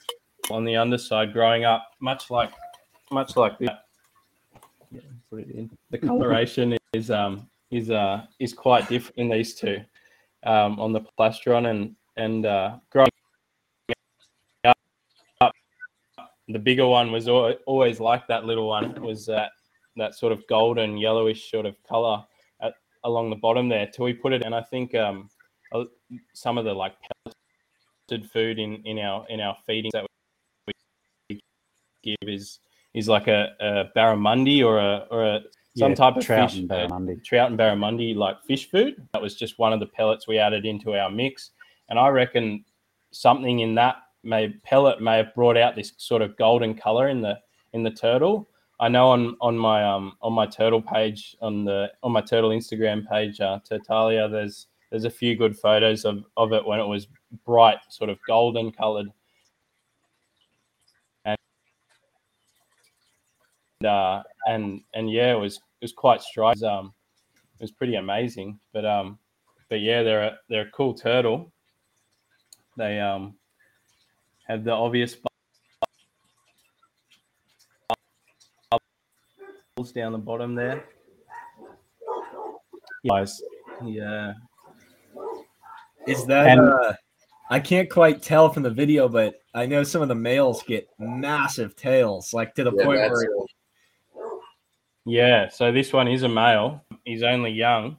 on 0.50 0.66
the 0.66 0.76
underside 0.76 1.34
growing 1.34 1.66
up, 1.66 1.92
much 2.00 2.30
like 2.30 2.52
much 3.12 3.36
like 3.36 3.58
this. 3.60 3.70
Yeah, 4.92 5.02
put 5.30 5.42
it 5.42 5.52
in. 5.52 5.70
The 5.92 5.98
coloration 5.98 6.78
is 6.94 7.12
um 7.12 7.50
is 7.72 7.92
uh 7.92 8.26
is 8.40 8.54
quite 8.54 8.88
different 8.90 9.18
in 9.18 9.30
these 9.30 9.56
two, 9.56 9.82
um, 10.44 10.80
on 10.80 10.94
the 10.94 11.02
plastron 11.18 11.70
and 11.70 11.96
and 12.18 12.46
uh, 12.46 12.78
growing 12.90 13.10
up. 15.42 15.54
The 16.48 16.60
bigger 16.60 16.88
one 16.88 17.12
was 17.12 17.28
always 17.28 18.00
like 18.00 18.28
that 18.28 18.46
little 18.46 18.68
one. 18.68 18.92
It 18.92 19.02
was 19.02 19.26
that 19.26 19.52
that 19.98 20.16
sort 20.16 20.32
of 20.32 20.46
golden 20.48 20.98
yellowish 20.98 21.52
sort 21.52 21.66
of 21.66 21.76
color 21.84 22.24
along 23.04 23.30
the 23.30 23.36
bottom 23.36 23.70
there 23.70 23.88
till 23.88 24.06
we 24.06 24.14
put 24.14 24.34
it. 24.34 24.44
And 24.44 24.54
I 24.54 24.62
think 24.62 24.94
um, 24.96 25.30
some 26.34 26.58
of 26.58 26.66
the 26.66 26.74
like 26.74 26.94
pelleted 28.08 28.30
food 28.30 28.60
in 28.60 28.76
in 28.86 29.00
our 29.00 29.26
in 29.30 29.40
our 29.40 29.58
feeding 29.66 29.92
that 29.94 30.06
we 31.30 31.42
give 32.04 32.16
is 32.28 32.60
is 32.94 33.08
like 33.08 33.28
a, 33.28 33.50
a 33.60 33.98
barramundi 33.98 34.64
or 34.64 34.80
a 34.80 35.08
or 35.10 35.24
a 35.24 35.42
some 35.76 35.92
yeah, 35.92 35.96
type 35.96 36.18
of 36.18 36.26
trout 36.26 36.52
fish, 36.52 36.60
and 36.60 36.70
barramundi. 36.70 37.18
Uh, 37.18 37.22
trout 37.24 37.50
and 37.50 37.60
barramundi 37.60 38.16
like 38.16 38.42
fish 38.44 38.70
food. 38.70 39.08
That 39.14 39.22
was 39.22 39.36
just 39.36 39.60
one 39.60 39.74
of 39.74 39.80
the 39.80 39.86
pellets 39.86 40.28
we 40.28 40.38
added 40.38 40.66
into 40.66 40.96
our 40.96 41.10
mix, 41.10 41.52
and 41.90 41.98
I 42.00 42.10
reckon 42.10 42.66
something 43.12 43.60
in 43.60 43.76
that 43.76 43.98
may 44.28 44.50
pellet 44.64 45.02
may 45.02 45.18
have 45.18 45.34
brought 45.34 45.58
out 45.58 45.76
this 45.76 45.94
sort 45.98 46.22
of 46.22 46.38
golden 46.38 46.76
color 46.76 47.08
in 47.08 47.22
the 47.22 47.40
in 47.74 47.84
the 47.84 47.92
turtle. 47.92 48.48
I 48.80 48.90
know 48.90 49.10
on 49.10 49.38
on 49.42 49.58
my 49.58 49.84
um 49.84 50.18
on 50.22 50.34
my 50.34 50.46
turtle 50.46 50.82
page 50.82 51.36
on 51.42 51.64
the 51.64 51.92
on 52.04 52.12
my 52.12 52.22
turtle 52.22 52.52
Instagram 52.52 53.08
page, 53.10 53.42
uh, 53.42 53.60
there's 53.70 54.68
there's 54.90 55.06
a 55.06 55.10
few 55.10 55.36
good 55.36 55.58
photos 55.58 56.06
of, 56.06 56.24
of 56.38 56.54
it 56.54 56.66
when 56.66 56.80
it 56.80 56.86
was 56.86 57.08
bright, 57.46 57.80
sort 57.90 58.10
of 58.10 58.18
golden 58.28 58.72
colored. 58.72 59.08
And 61.26 61.38
uh, 63.86 64.24
and 64.46 64.82
and 64.94 65.12
yeah, 65.12 65.34
it 65.34 65.40
was 65.40 65.58
it 65.58 65.84
was 65.84 65.94
quite 65.94 66.22
striking. 66.22 66.64
Um, 66.64 66.94
it 67.60 67.62
was 67.62 67.72
pretty 67.72 67.96
amazing. 67.96 68.60
But 68.74 68.86
um, 68.86 69.18
but 69.70 69.82
yeah, 69.82 70.04
they're 70.04 70.24
a 70.24 70.38
they're 70.50 70.68
a 70.68 70.72
cool 70.72 70.94
turtle. 70.94 71.52
They 72.78 73.00
um 73.00 73.37
have 74.48 74.64
the 74.64 74.72
obvious 74.72 75.16
bubbles 78.70 79.92
down 79.92 80.14
the 80.14 80.18
bottom 80.18 80.56
there. 80.56 80.86
Yes. 83.04 83.42
Yeah. 83.86 84.34
Is 86.08 86.26
that 86.26 86.48
and, 86.48 86.62
uh, 86.62 86.94
I 87.50 87.60
can't 87.60 87.90
quite 87.90 88.22
tell 88.22 88.50
from 88.50 88.64
the 88.64 88.70
video, 88.70 89.10
but 89.10 89.36
I 89.54 89.66
know 89.66 89.84
some 89.84 90.02
of 90.02 90.08
the 90.08 90.16
males 90.16 90.64
get 90.64 90.88
massive 90.98 91.76
tails, 91.76 92.34
like 92.34 92.56
to 92.56 92.64
the 92.64 92.72
yeah, 92.76 92.86
point 92.86 93.00
where 93.00 93.28
Yeah, 95.06 95.50
so 95.50 95.72
this 95.72 95.92
one 95.92 96.08
is 96.08 96.24
a 96.24 96.30
male. 96.30 96.84
He's 97.04 97.24
only 97.24 97.52
young, 97.52 97.98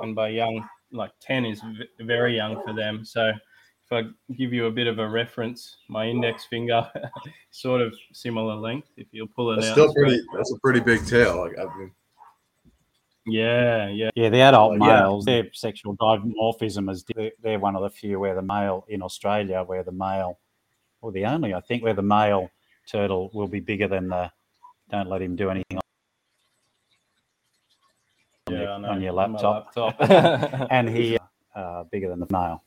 and 0.00 0.14
by 0.14 0.30
young, 0.30 0.66
like 0.92 1.12
10 1.20 1.44
is 1.44 1.62
very 2.00 2.36
young 2.36 2.62
for 2.62 2.74
them. 2.74 3.04
So 3.04 3.32
if 3.90 4.06
I 4.06 4.34
give 4.34 4.52
you 4.52 4.66
a 4.66 4.70
bit 4.70 4.86
of 4.86 4.98
a 4.98 5.08
reference, 5.08 5.78
my 5.88 6.06
index 6.06 6.44
finger, 6.44 6.88
sort 7.50 7.80
of 7.80 7.94
similar 8.12 8.54
length. 8.54 8.88
If 8.96 9.08
you'll 9.10 9.26
pull 9.26 9.52
it 9.52 9.56
that's 9.56 9.68
out, 9.68 9.72
still 9.72 9.94
pretty. 9.94 10.20
That's 10.36 10.52
a 10.52 10.58
pretty 10.60 10.80
big 10.80 11.04
tail. 11.06 11.38
Like, 11.38 11.58
I 11.58 11.64
mean, 11.76 11.90
Yeah, 13.26 13.88
yeah, 13.88 14.10
yeah. 14.14 14.28
The 14.28 14.40
adult 14.42 14.74
Yeah. 14.74 14.86
males, 14.86 15.24
their 15.24 15.52
sexual 15.52 15.96
dimorphism 15.96 16.90
is 16.90 17.04
they're, 17.14 17.32
they're 17.42 17.58
one 17.58 17.74
of 17.74 17.82
the 17.82 17.90
few 17.90 18.20
where 18.20 18.34
the 18.34 18.42
male 18.42 18.84
in 18.88 19.02
Australia, 19.02 19.64
where 19.64 19.82
the 19.82 19.92
male, 19.92 20.38
or 21.02 21.10
the 21.10 21.24
only 21.24 21.52
I 21.52 21.60
think, 21.60 21.82
where 21.82 21.94
the 21.94 22.02
male 22.02 22.48
turtle 22.86 23.30
will 23.34 23.48
be 23.48 23.60
bigger 23.60 23.88
than 23.88 24.08
the. 24.08 24.30
Don't 24.90 25.08
let 25.08 25.22
him 25.22 25.36
do 25.36 25.50
anything 25.50 25.78
on 25.78 25.82
yeah. 28.52 28.58
your- 28.58 28.86
on 28.86 29.02
your 29.02 29.12
laptop. 29.12 29.76
laptop. 29.76 30.66
and 30.70 30.88
he 30.88 31.18
uh, 31.54 31.84
bigger 31.84 32.08
than 32.08 32.20
the 32.20 32.26
male. 32.30 32.62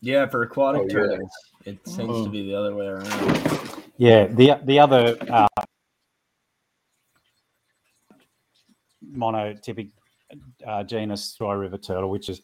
Yeah, 0.00 0.26
for 0.26 0.42
aquatic 0.42 0.82
Oh, 0.82 0.84
yeah. 0.86 0.92
turtles, 0.92 1.30
it 1.64 1.78
seems 1.86 2.24
to 2.24 2.30
be 2.30 2.42
the 2.48 2.54
other 2.54 2.74
way 2.74 2.86
around. 2.86 3.82
Yeah, 3.96 4.26
the 4.26 4.60
the 4.64 4.78
other 4.78 5.16
uh, 5.28 5.48
monotypic 9.12 9.90
uh, 10.64 10.84
genus 10.84 11.34
dry 11.34 11.52
river 11.54 11.78
turtle, 11.78 12.10
which 12.10 12.28
is 12.28 12.42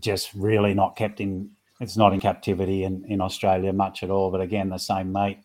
just 0.00 0.34
really 0.34 0.74
not 0.74 0.96
kept 0.96 1.20
in. 1.20 1.50
It's 1.80 1.96
not 1.96 2.12
in 2.14 2.20
captivity 2.20 2.84
in, 2.84 3.04
in 3.06 3.20
Australia 3.20 3.72
much 3.72 4.02
at 4.02 4.10
all. 4.10 4.30
But 4.30 4.40
again, 4.40 4.70
the 4.70 4.78
same 4.78 5.12
mate. 5.12 5.38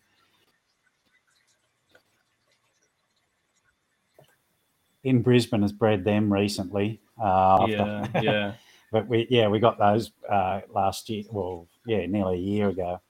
In 5.04 5.20
Brisbane 5.20 5.62
has 5.62 5.72
bred 5.72 6.04
them 6.04 6.32
recently. 6.32 7.00
Uh, 7.20 7.66
yeah, 7.68 8.06
yeah. 8.22 8.52
but 8.92 9.08
we 9.08 9.26
yeah 9.30 9.48
we 9.48 9.58
got 9.58 9.78
those 9.78 10.12
uh, 10.28 10.60
last 10.72 11.08
year 11.08 11.24
well 11.32 11.66
yeah 11.86 12.06
nearly 12.06 12.36
a 12.36 12.40
year 12.40 12.68
ago. 12.68 13.00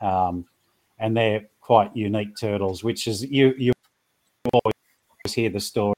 Um, 0.00 0.46
and 0.98 1.16
they're 1.16 1.44
quite 1.60 1.94
unique 1.94 2.36
turtles 2.40 2.82
which 2.82 3.06
is 3.06 3.22
you 3.22 3.54
you 3.56 3.72
always 4.52 5.34
hear 5.34 5.50
the 5.50 5.60
story. 5.60 5.94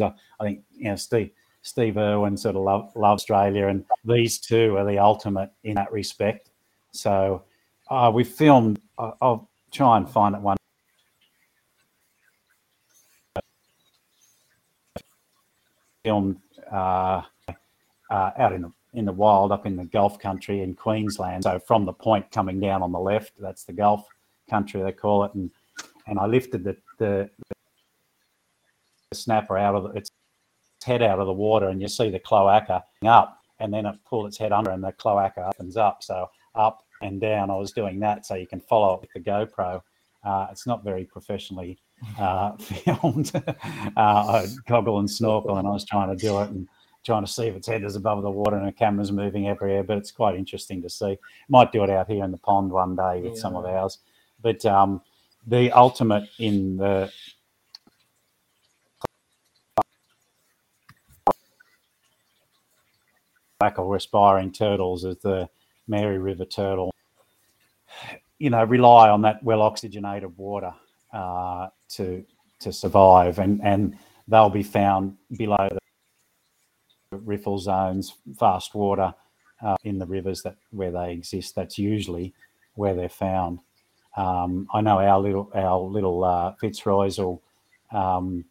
I 0.00 0.12
think 0.40 0.62
you 0.76 0.84
know 0.84 0.96
steve 0.96 1.30
steve 1.62 1.96
irwin 1.96 2.36
sort 2.36 2.54
of 2.54 2.62
love, 2.62 2.92
love 2.94 3.16
australia 3.16 3.66
and 3.66 3.84
these 4.04 4.38
two 4.38 4.76
are 4.76 4.84
the 4.84 4.98
ultimate 4.98 5.50
in 5.64 5.74
that 5.74 5.90
respect. 5.92 6.50
So 6.92 7.42
uh, 7.90 8.10
we 8.14 8.22
filmed 8.24 8.80
i'll 8.98 9.48
try 9.72 9.96
and 9.96 10.08
find 10.08 10.34
it 10.34 10.40
one. 10.40 10.56
Filmed 16.04 16.36
uh, 16.70 17.22
uh, 18.10 18.30
out 18.38 18.52
in 18.52 18.62
the 18.62 18.72
in 18.94 19.04
the 19.04 19.12
wild 19.12 19.52
up 19.52 19.66
in 19.66 19.76
the 19.76 19.84
Gulf 19.84 20.18
country 20.18 20.62
in 20.62 20.74
Queensland. 20.74 21.44
So 21.44 21.58
from 21.58 21.84
the 21.84 21.92
point 21.92 22.30
coming 22.30 22.58
down 22.58 22.82
on 22.82 22.90
the 22.90 22.98
left, 22.98 23.32
that's 23.38 23.64
the 23.64 23.72
Gulf 23.72 24.06
country 24.48 24.82
they 24.82 24.92
call 24.92 25.24
it, 25.24 25.34
and 25.34 25.50
and 26.06 26.18
I 26.18 26.26
lifted 26.26 26.64
the 26.64 26.76
the, 26.98 27.30
the 29.10 29.14
snapper 29.14 29.58
out 29.58 29.74
of 29.74 29.84
the, 29.84 29.90
its 29.90 30.10
head 30.84 31.02
out 31.02 31.18
of 31.18 31.26
the 31.26 31.32
water, 31.32 31.68
and 31.68 31.80
you 31.82 31.88
see 31.88 32.10
the 32.10 32.18
cloaca 32.18 32.82
up, 33.04 33.40
and 33.60 33.72
then 33.72 33.86
it 33.86 33.96
pulled 34.06 34.26
its 34.26 34.38
head 34.38 34.52
under, 34.52 34.70
and 34.70 34.82
the 34.82 34.92
cloaca 34.92 35.48
opens 35.48 35.76
up. 35.76 36.02
So 36.02 36.30
up 36.54 36.82
and 37.02 37.20
down, 37.20 37.50
I 37.50 37.56
was 37.56 37.72
doing 37.72 38.00
that, 38.00 38.26
so 38.26 38.34
you 38.34 38.46
can 38.46 38.60
follow 38.60 38.94
it 38.94 39.00
with 39.02 39.12
the 39.12 39.20
GoPro. 39.20 39.82
Uh, 40.24 40.46
it's 40.50 40.66
not 40.66 40.82
very 40.82 41.04
professionally 41.04 41.78
uh, 42.18 42.56
filmed. 42.56 43.32
uh, 43.36 43.52
I 43.96 44.46
goggle 44.66 44.98
and 44.98 45.10
snorkel, 45.10 45.58
and 45.58 45.68
I 45.68 45.70
was 45.70 45.84
trying 45.84 46.08
to 46.08 46.16
do 46.16 46.40
it 46.40 46.50
and 46.50 46.68
trying 47.04 47.24
to 47.24 47.30
see 47.30 47.46
if 47.46 47.56
its 47.56 47.66
head 47.66 47.84
is 47.84 47.96
above 47.96 48.22
the 48.22 48.30
water 48.30 48.56
and 48.56 48.66
the 48.66 48.72
camera's 48.72 49.12
moving 49.12 49.48
everywhere. 49.48 49.82
But 49.82 49.98
it's 49.98 50.10
quite 50.10 50.36
interesting 50.36 50.82
to 50.82 50.90
see. 50.90 51.18
Might 51.48 51.72
do 51.72 51.84
it 51.84 51.90
out 51.90 52.10
here 52.10 52.24
in 52.24 52.30
the 52.30 52.38
pond 52.38 52.70
one 52.70 52.96
day 52.96 53.22
with 53.22 53.38
some 53.38 53.56
of 53.56 53.64
ours. 53.64 53.98
But 54.40 54.64
um, 54.66 55.00
the 55.46 55.72
ultimate 55.72 56.28
in 56.38 56.76
the 56.76 57.10
cloacal 63.60 63.90
respiring 63.90 64.52
turtles 64.52 65.04
is 65.04 65.16
the 65.18 65.48
Mary 65.86 66.18
River 66.18 66.44
turtle. 66.44 66.92
You 68.38 68.50
know, 68.50 68.62
rely 68.64 69.08
on 69.08 69.22
that 69.22 69.42
well 69.42 69.62
oxygenated 69.62 70.36
water 70.36 70.72
uh, 71.12 71.68
to 71.90 72.24
to 72.60 72.72
survive, 72.72 73.38
and 73.38 73.60
and 73.64 73.98
they'll 74.28 74.50
be 74.50 74.62
found 74.62 75.16
below 75.36 75.68
the 75.70 75.78
riffle 77.10 77.58
zones, 77.58 78.14
fast 78.38 78.74
water 78.74 79.14
uh, 79.62 79.76
in 79.84 79.98
the 79.98 80.06
rivers 80.06 80.42
that 80.42 80.56
where 80.70 80.90
they 80.90 81.12
exist. 81.12 81.54
That's 81.54 81.78
usually 81.78 82.34
where 82.74 82.94
they're 82.94 83.08
found. 83.08 83.60
Um, 84.16 84.66
I 84.72 84.80
know 84.80 84.98
our 84.98 85.18
little 85.18 85.50
our 85.54 85.78
little 85.78 86.24
uh, 86.24 86.54
Fitzroy's 86.60 87.18
will 87.18 87.42
um, 87.92 88.44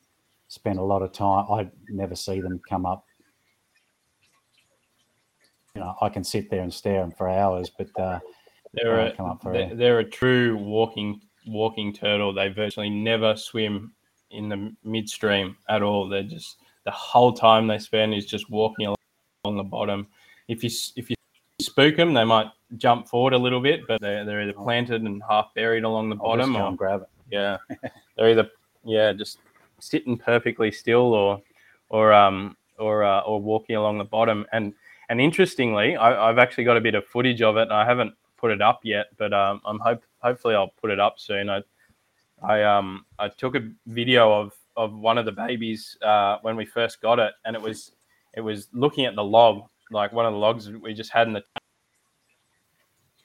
spend 0.47 0.79
a 0.79 0.83
lot 0.83 1.01
of 1.01 1.11
time. 1.11 1.45
I 1.51 1.69
never 1.89 2.15
see 2.15 2.39
them 2.39 2.61
come 2.67 2.85
up. 2.85 3.05
You 5.75 5.81
know, 5.81 5.95
I 6.01 6.09
can 6.09 6.23
sit 6.23 6.49
there 6.49 6.61
and 6.61 6.73
stare 6.73 7.01
them 7.01 7.11
for 7.11 7.29
hours, 7.29 7.69
but 7.69 7.87
uh, 7.99 8.19
They're 8.73 8.99
a, 8.99 9.15
come 9.15 9.27
up 9.27 9.43
for 9.43 9.53
they're, 9.53 9.75
they're 9.75 9.99
a 9.99 10.09
true 10.09 10.57
walking 10.57 11.21
walking 11.45 11.93
turtle. 11.93 12.33
They 12.33 12.49
virtually 12.49 12.89
never 12.89 13.35
swim 13.35 13.93
in 14.31 14.49
the 14.49 14.75
midstream 14.83 15.55
at 15.69 15.83
all. 15.83 16.09
They're 16.09 16.23
just 16.23 16.57
the 16.87 16.91
whole 16.91 17.33
time 17.33 17.67
they 17.67 17.77
spend 17.77 18.13
is 18.13 18.25
just 18.25 18.49
walking 18.49 18.87
along, 18.87 19.57
the 19.57 19.63
bottom. 19.63 20.07
If 20.47 20.63
you 20.63 20.69
if 20.95 21.09
you 21.09 21.17
spook 21.59 21.97
them, 21.97 22.13
they 22.13 22.23
might 22.23 22.47
jump 22.77 23.09
forward 23.09 23.33
a 23.33 23.37
little 23.37 23.59
bit, 23.59 23.81
but 23.85 23.99
they're 23.99 24.23
they're 24.23 24.41
either 24.41 24.53
planted 24.53 25.01
and 25.01 25.21
half 25.29 25.53
buried 25.53 25.83
along 25.83 26.07
the 26.09 26.15
bottom, 26.15 26.55
or 26.55 26.73
grab 26.77 27.01
it. 27.01 27.09
yeah, 27.29 27.57
they're 28.15 28.29
either 28.29 28.49
yeah 28.85 29.11
just 29.11 29.39
sitting 29.79 30.17
perfectly 30.17 30.71
still 30.71 31.13
or 31.13 31.41
or 31.89 32.13
um 32.13 32.55
or 32.79 33.03
uh, 33.03 33.19
or 33.21 33.41
walking 33.41 33.75
along 33.75 33.97
the 33.97 34.05
bottom. 34.05 34.45
And 34.53 34.73
and 35.09 35.19
interestingly, 35.19 35.97
I, 35.97 36.29
I've 36.29 36.37
actually 36.37 36.63
got 36.63 36.77
a 36.77 36.81
bit 36.81 36.95
of 36.95 37.05
footage 37.05 37.41
of 37.41 37.57
it. 37.57 37.63
And 37.63 37.73
I 37.73 37.83
haven't 37.83 38.13
put 38.37 38.51
it 38.51 38.61
up 38.61 38.79
yet, 38.83 39.07
but 39.17 39.33
um, 39.33 39.59
I'm 39.65 39.79
hope 39.79 40.03
hopefully 40.19 40.55
I'll 40.55 40.73
put 40.81 40.91
it 40.91 41.01
up 41.01 41.19
soon. 41.19 41.49
I 41.49 41.63
I 42.41 42.63
um 42.63 43.05
I 43.19 43.27
took 43.27 43.55
a 43.57 43.69
video 43.87 44.31
of 44.31 44.53
of 44.77 44.93
one 44.93 45.17
of 45.17 45.25
the 45.25 45.31
babies 45.31 45.97
uh, 46.01 46.37
when 46.43 46.55
we 46.55 46.65
first 46.65 47.01
got 47.01 47.19
it, 47.19 47.33
and 47.45 47.55
it 47.55 47.61
was 47.61 47.91
it 48.33 48.41
was 48.41 48.67
looking 48.71 49.05
at 49.05 49.15
the 49.15 49.23
log, 49.23 49.63
like 49.91 50.13
one 50.13 50.25
of 50.25 50.31
the 50.31 50.39
logs 50.39 50.69
we 50.69 50.93
just 50.93 51.11
had 51.11 51.27
in 51.27 51.33
the 51.33 51.43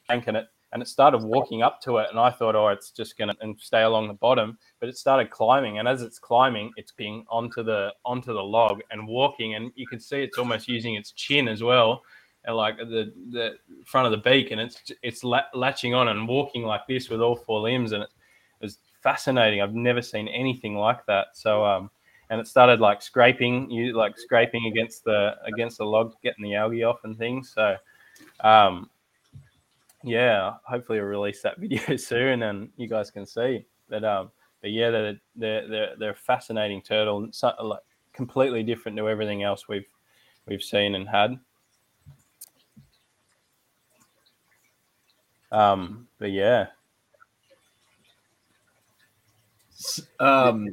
tank, 0.08 0.24
and 0.26 0.36
it 0.38 0.46
and 0.72 0.80
it 0.80 0.88
started 0.88 1.18
walking 1.18 1.62
up 1.62 1.82
to 1.82 1.98
it, 1.98 2.08
and 2.10 2.18
I 2.18 2.30
thought, 2.30 2.56
oh, 2.56 2.68
it's 2.68 2.90
just 2.90 3.18
gonna 3.18 3.34
and 3.42 3.60
stay 3.60 3.82
along 3.82 4.08
the 4.08 4.14
bottom, 4.14 4.58
but 4.80 4.88
it 4.88 4.96
started 4.96 5.30
climbing, 5.30 5.78
and 5.78 5.86
as 5.86 6.02
it's 6.02 6.18
climbing, 6.18 6.72
it's 6.76 6.92
being 6.92 7.24
onto 7.30 7.62
the 7.62 7.92
onto 8.04 8.32
the 8.32 8.42
log 8.42 8.80
and 8.90 9.06
walking, 9.06 9.54
and 9.54 9.70
you 9.76 9.86
can 9.86 10.00
see 10.00 10.22
it's 10.22 10.38
almost 10.38 10.68
using 10.68 10.94
its 10.94 11.12
chin 11.12 11.46
as 11.46 11.62
well, 11.62 12.02
and 12.46 12.56
like 12.56 12.78
the 12.78 13.12
the 13.30 13.56
front 13.84 14.06
of 14.06 14.12
the 14.12 14.30
beak, 14.30 14.50
and 14.50 14.60
it's 14.60 14.80
it's 15.02 15.22
latching 15.22 15.94
on 15.94 16.08
and 16.08 16.26
walking 16.26 16.62
like 16.62 16.86
this 16.86 17.10
with 17.10 17.20
all 17.20 17.36
four 17.36 17.60
limbs, 17.60 17.92
and 17.92 18.02
it 18.02 18.08
was 18.08 18.21
fascinating. 19.02 19.60
I've 19.60 19.74
never 19.74 20.02
seen 20.02 20.28
anything 20.28 20.76
like 20.76 21.04
that. 21.06 21.28
So 21.34 21.64
um, 21.64 21.90
and 22.30 22.40
it 22.40 22.46
started 22.46 22.80
like 22.80 23.02
scraping 23.02 23.70
you 23.70 23.94
like 23.96 24.18
scraping 24.18 24.66
against 24.66 25.04
the 25.04 25.34
against 25.44 25.78
the 25.78 25.84
log, 25.84 26.14
getting 26.22 26.44
the 26.44 26.54
algae 26.54 26.84
off 26.84 27.00
and 27.04 27.16
things. 27.16 27.52
So 27.54 27.76
um, 28.40 28.90
yeah, 30.04 30.54
hopefully 30.64 30.98
I'll 30.98 31.04
release 31.04 31.42
that 31.42 31.58
video 31.60 31.96
soon 31.96 32.42
and 32.42 32.70
you 32.76 32.88
guys 32.88 33.10
can 33.10 33.26
see. 33.26 33.66
But 33.88 34.04
um, 34.04 34.30
but 34.60 34.70
yeah, 34.70 34.90
they're 34.90 35.16
they're 35.36 35.68
they're, 35.68 35.96
they're 35.98 36.10
a 36.10 36.14
fascinating 36.14 36.82
turtle, 36.82 37.28
so, 37.32 37.52
like 37.62 37.80
completely 38.12 38.62
different 38.62 38.96
to 38.98 39.08
everything 39.08 39.42
else 39.42 39.68
we've 39.68 39.86
we've 40.46 40.62
seen 40.62 40.94
and 40.94 41.08
had. 41.08 41.38
Um, 45.50 46.08
but 46.18 46.30
yeah, 46.32 46.68
S- 49.70 50.06
Um, 50.22 50.68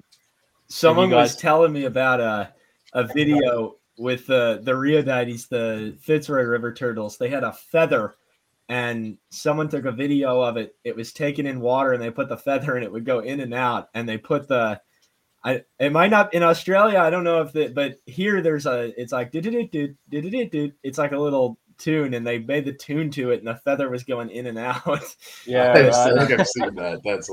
someone 0.68 1.10
was 1.10 1.36
telling 1.36 1.74
me 1.74 1.86
about 1.86 2.22
a 2.22 2.54
a 2.94 3.04
video 3.04 3.76
with 3.98 4.28
the 4.28 4.62
the 4.64 4.72
Rheodytes, 4.72 5.50
the 5.50 5.98
Fitzroy 6.02 6.44
River 6.44 6.74
turtles. 6.74 7.18
They 7.18 7.30
had 7.30 7.44
a 7.44 7.54
feather, 7.54 8.16
and 8.70 9.18
someone 9.30 9.70
took 9.70 9.86
a 9.86 9.92
video 9.92 10.42
of 10.42 10.58
it. 10.58 10.76
It 10.84 10.96
was 10.96 11.12
taken 11.12 11.46
in 11.46 11.62
water, 11.62 11.94
and 11.94 12.02
they 12.02 12.12
put 12.12 12.30
the 12.30 12.38
feather, 12.38 12.76
and 12.76 12.84
it 12.84 12.92
would 12.92 13.06
go 13.06 13.20
in 13.20 13.40
and 13.40 13.54
out. 13.54 13.90
And 13.94 14.08
they 14.08 14.18
put 14.18 14.48
the, 14.48 14.80
I 15.44 15.64
it 15.80 15.92
might 15.92 16.12
not 16.12 16.34
in 16.34 16.44
Australia. 16.44 17.00
I 17.00 17.10
don't 17.10 17.24
know 17.24 17.42
if 17.42 17.56
it, 17.56 17.74
but 17.74 17.98
here 18.06 18.42
there's 18.42 18.66
a. 18.68 18.94
It's 19.02 19.12
like 19.12 19.32
did 19.32 19.48
it 19.48 19.72
did 19.72 19.98
did 20.10 20.34
it 20.34 20.52
did. 20.52 20.74
It's 20.84 20.98
like 20.98 21.12
a 21.12 21.20
little 21.20 21.58
tune, 21.80 22.14
and 22.14 22.26
they 22.26 22.38
made 22.38 22.66
the 22.66 22.74
tune 22.74 23.10
to 23.12 23.32
it, 23.32 23.40
and 23.40 23.48
the 23.48 23.56
feather 23.56 23.90
was 23.90 24.04
going 24.04 24.30
in 24.30 24.46
and 24.46 24.58
out. 24.60 25.16
yeah, 25.46 25.74
I 25.74 26.26
think 26.26 26.40
I've 26.40 26.48
seen 26.48 26.76
that. 26.76 27.02
That's 27.04 27.30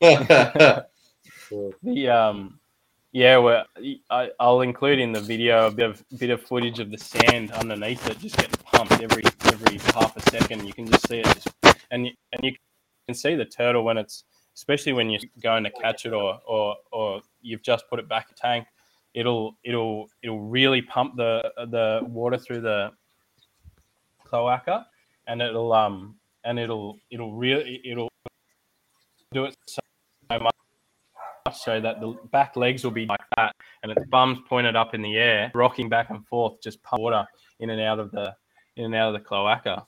The 1.82 2.08
um, 2.08 2.58
yeah, 3.12 3.38
well, 3.38 3.64
I, 4.10 4.30
I'll 4.38 4.60
include 4.60 4.98
in 4.98 5.12
the 5.12 5.20
video 5.20 5.66
a 5.66 5.70
bit 5.70 5.90
of 5.90 6.04
bit 6.18 6.30
of 6.30 6.42
footage 6.42 6.78
of 6.78 6.90
the 6.90 6.98
sand 6.98 7.52
underneath 7.52 8.06
it 8.08 8.18
just 8.18 8.36
getting 8.36 8.54
pumped 8.64 9.00
every 9.02 9.22
every 9.46 9.78
half 9.94 10.16
a 10.16 10.30
second. 10.30 10.66
You 10.66 10.72
can 10.72 10.86
just 10.86 11.08
see 11.08 11.20
it, 11.20 11.24
just, 11.24 11.48
and 11.90 12.06
and 12.32 12.44
you 12.44 12.52
can 13.06 13.14
see 13.14 13.34
the 13.34 13.46
turtle 13.46 13.84
when 13.84 13.96
it's 13.96 14.24
especially 14.54 14.92
when 14.92 15.08
you're 15.08 15.20
going 15.42 15.64
to 15.64 15.70
catch 15.70 16.04
it 16.04 16.12
or 16.12 16.38
or 16.46 16.76
or 16.92 17.22
you've 17.40 17.62
just 17.62 17.88
put 17.88 17.98
it 17.98 18.08
back 18.08 18.28
a 18.30 18.34
tank. 18.34 18.66
It'll 19.14 19.56
it'll 19.64 20.08
it'll 20.22 20.42
really 20.42 20.82
pump 20.82 21.16
the 21.16 21.50
the 21.70 22.00
water 22.06 22.36
through 22.36 22.60
the 22.60 22.92
cloaca, 24.22 24.86
and 25.26 25.40
it'll 25.40 25.72
um 25.72 26.16
and 26.44 26.58
it'll 26.58 26.98
it'll 27.10 27.32
really 27.32 27.80
it'll 27.84 28.10
do 29.32 29.44
it 29.46 29.56
so 29.66 29.80
much 30.30 30.54
so 31.56 31.80
that 31.80 32.00
the 32.00 32.16
back 32.30 32.56
legs 32.56 32.84
will 32.84 32.90
be 32.90 33.06
like 33.06 33.20
that, 33.36 33.54
and 33.82 33.92
its 33.92 34.06
bum's 34.08 34.38
pointed 34.48 34.76
up 34.76 34.94
in 34.94 35.02
the 35.02 35.16
air, 35.16 35.50
rocking 35.54 35.88
back 35.88 36.10
and 36.10 36.26
forth, 36.26 36.60
just 36.62 36.82
pump 36.82 37.00
water 37.00 37.26
in 37.60 37.70
and 37.70 37.80
out 37.80 37.98
of 37.98 38.10
the 38.10 38.34
in 38.76 38.86
and 38.86 38.94
out 38.94 39.14
of 39.14 39.20
the 39.20 39.26
cloaca. 39.26 39.86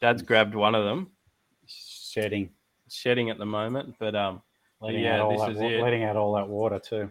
Dad's 0.00 0.22
grabbed 0.22 0.54
one 0.54 0.74
of 0.74 0.84
them, 0.84 1.10
shedding, 1.66 2.50
shedding 2.88 3.30
at 3.30 3.38
the 3.38 3.46
moment, 3.46 3.94
but 3.98 4.14
um, 4.14 4.42
letting 4.80 5.02
yeah, 5.02 5.16
out 5.16 5.20
all 5.20 5.30
this 5.30 5.40
that, 5.40 5.66
is 5.66 5.72
it. 5.72 5.82
letting 5.82 6.04
out 6.04 6.16
all 6.16 6.34
that 6.34 6.48
water 6.48 6.78
too. 6.78 7.10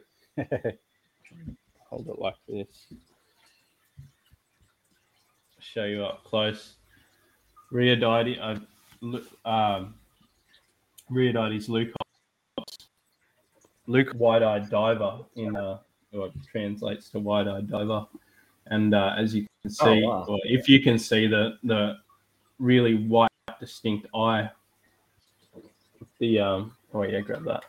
hold 1.90 2.08
it 2.08 2.20
like 2.20 2.36
this. 2.48 2.68
Show 5.60 5.86
you 5.86 6.06
up 6.06 6.24
close. 6.24 6.76
Rheodytes, 7.74 8.62
uh, 9.44 9.50
um, 9.50 9.96
Rheodytes 11.12 11.68
leucops. 11.68 12.87
Luke 13.88 14.10
wide-eyed 14.16 14.70
diver 14.70 15.20
in 15.36 15.56
uh, 15.56 15.80
or 16.14 16.30
translates 16.52 17.10
to 17.10 17.20
wide-eyed 17.20 17.70
diver, 17.70 18.06
and 18.68 18.94
uh, 18.94 19.14
as 19.18 19.34
you 19.34 19.42
can 19.42 19.50
Oh, 19.82 19.86
see, 19.86 20.04
wow. 20.04 20.26
or 20.28 20.40
if 20.44 20.70
you 20.70 20.82
can 20.82 20.98
see 21.00 21.28
the 21.28 21.58
the 21.64 21.98
really 22.60 22.96
white 22.96 23.30
distinct 23.60 24.08
eye. 24.16 24.50
The 26.20 26.40
um, 26.40 26.76
oh 26.94 27.04
yeah, 27.04 27.20
grab 27.22 27.44
that. 27.46 27.64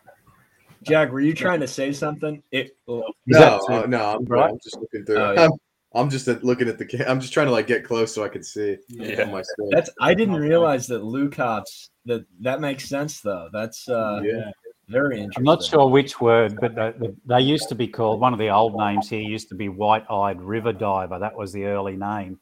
Jack, 0.83 1.11
were 1.11 1.21
you 1.21 1.35
trying 1.35 1.61
to 1.61 1.67
say 1.69 1.93
something? 1.93 2.43
It 2.53 2.77
oh, 2.87 3.05
No, 3.27 3.61
uh, 3.69 3.87
no, 3.87 4.17
I'm, 4.17 4.25
right? 4.27 4.51
I'm 4.51 4.59
just 4.63 4.79
looking 4.79 5.05
through. 5.05 5.19
Oh, 5.19 5.33
yeah. 5.33 5.45
I'm, 5.47 5.51
I'm 5.95 6.11
just 6.11 6.27
looking 6.29 6.69
at 6.69 6.79
the. 6.79 6.87
ca- 6.87 7.05
I'm 7.07 7.21
just 7.21 7.33
trying 7.33 7.47
to 7.47 7.53
like 7.53 7.67
get 7.67 7.85
close 7.85 8.15
so 8.15 8.23
I 8.25 8.29
can 8.29 8.43
see. 8.43 8.77
Yeah. 8.89 9.23
on 9.25 9.33
my 9.33 9.43
screen. 9.43 9.71
that's 9.71 9.91
I 10.01 10.15
didn't 10.15 10.37
realize 10.37 10.87
that 10.89 11.03
leucops 11.03 11.89
that 12.07 12.25
that 12.41 12.61
makes 12.61 12.89
sense 12.89 13.21
though. 13.21 13.49
That's 13.53 13.89
uh 13.89 14.21
yeah. 14.25 14.51
Very 14.89 15.17
interesting. 15.21 15.41
I'm 15.41 15.45
not 15.45 15.63
sure 15.63 15.89
which 15.89 16.21
word, 16.21 16.59
but 16.61 16.75
they, 16.75 16.93
they- 16.99 17.15
they 17.27 17.41
used 17.41 17.69
to 17.69 17.75
be 17.75 17.87
called. 17.89 18.21
One 18.21 18.33
of 18.33 18.39
the 18.39 18.49
old 18.51 18.77
names 18.77 19.09
here 19.09 19.21
used 19.21 19.49
to 19.51 19.55
be 19.55 19.69
white-eyed 19.69 20.41
river 20.41 20.73
diver. 20.73 21.19
That 21.19 21.37
was 21.37 21.53
the 21.53 21.65
early 21.67 21.97
name 21.97 22.39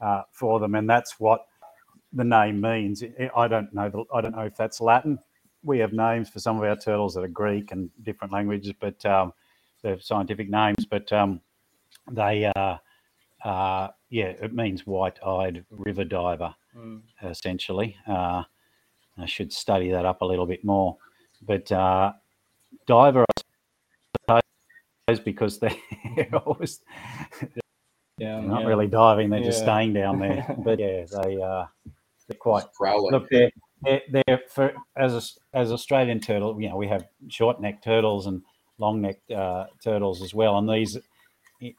uh, 0.00 0.22
for 0.32 0.58
them, 0.60 0.74
and 0.74 0.88
that's 0.88 1.20
what 1.20 1.46
the 2.12 2.24
name 2.24 2.60
means. 2.60 3.02
I- 3.02 3.30
I 3.36 3.48
don't 3.48 3.72
know. 3.74 3.88
the- 3.88 4.04
I 4.14 4.20
don't 4.20 4.34
know 4.36 4.42
if 4.46 4.56
that's 4.56 4.80
Latin. 4.80 5.18
We 5.62 5.78
have 5.78 5.92
names 5.92 6.28
for 6.28 6.40
some 6.40 6.56
of 6.56 6.64
our 6.64 6.76
turtles 6.76 7.14
that 7.14 7.22
are 7.24 7.28
Greek 7.28 7.70
and 7.72 7.88
different 8.02 8.32
languages, 8.32 8.72
but 8.80 9.04
um, 9.06 9.32
they're 9.82 10.00
scientific 10.00 10.48
names. 10.50 10.84
But 10.86 11.12
um, 11.12 11.40
they, 12.10 12.50
uh, 12.56 12.78
uh, 13.44 13.88
yeah, 14.10 14.26
it 14.40 14.52
means 14.54 14.86
white-eyed 14.86 15.64
river 15.70 16.04
diver 16.04 16.54
Mm. 16.76 17.02
essentially. 17.22 17.96
Uh, 18.08 18.42
I 19.18 19.26
should 19.26 19.52
study 19.52 19.90
that 19.90 20.06
up 20.06 20.22
a 20.22 20.24
little 20.24 20.46
bit 20.46 20.64
more. 20.64 20.96
But 21.46 21.70
uh, 21.72 22.12
diver, 22.86 23.24
I 24.28 24.40
suppose, 25.08 25.24
because 25.24 25.58
they're 25.58 25.74
always 26.46 26.80
Yeah, 28.18 28.40
not 28.40 28.62
yeah. 28.62 28.66
really 28.68 28.86
diving; 28.86 29.30
they're 29.30 29.42
just 29.42 29.62
staying 29.62 29.94
down 29.94 30.18
there. 30.20 30.46
but 30.64 30.78
yeah, 30.78 31.04
they 31.22 31.40
uh, 31.42 31.66
they're 32.28 32.38
quite. 32.38 32.64
Prowling. 32.74 33.12
Look, 33.12 33.28
they're, 33.30 33.50
they're, 33.82 34.02
they're 34.10 34.40
for 34.48 34.72
as 34.96 35.38
as 35.52 35.72
Australian 35.72 36.20
turtle. 36.20 36.60
You 36.60 36.68
know, 36.68 36.76
we 36.76 36.88
have 36.88 37.06
short 37.28 37.60
necked 37.60 37.84
turtles 37.84 38.26
and 38.26 38.42
long 38.78 39.00
necked 39.00 39.30
uh, 39.30 39.66
turtles 39.82 40.22
as 40.22 40.34
well, 40.34 40.58
and 40.58 40.68
these, 40.68 40.98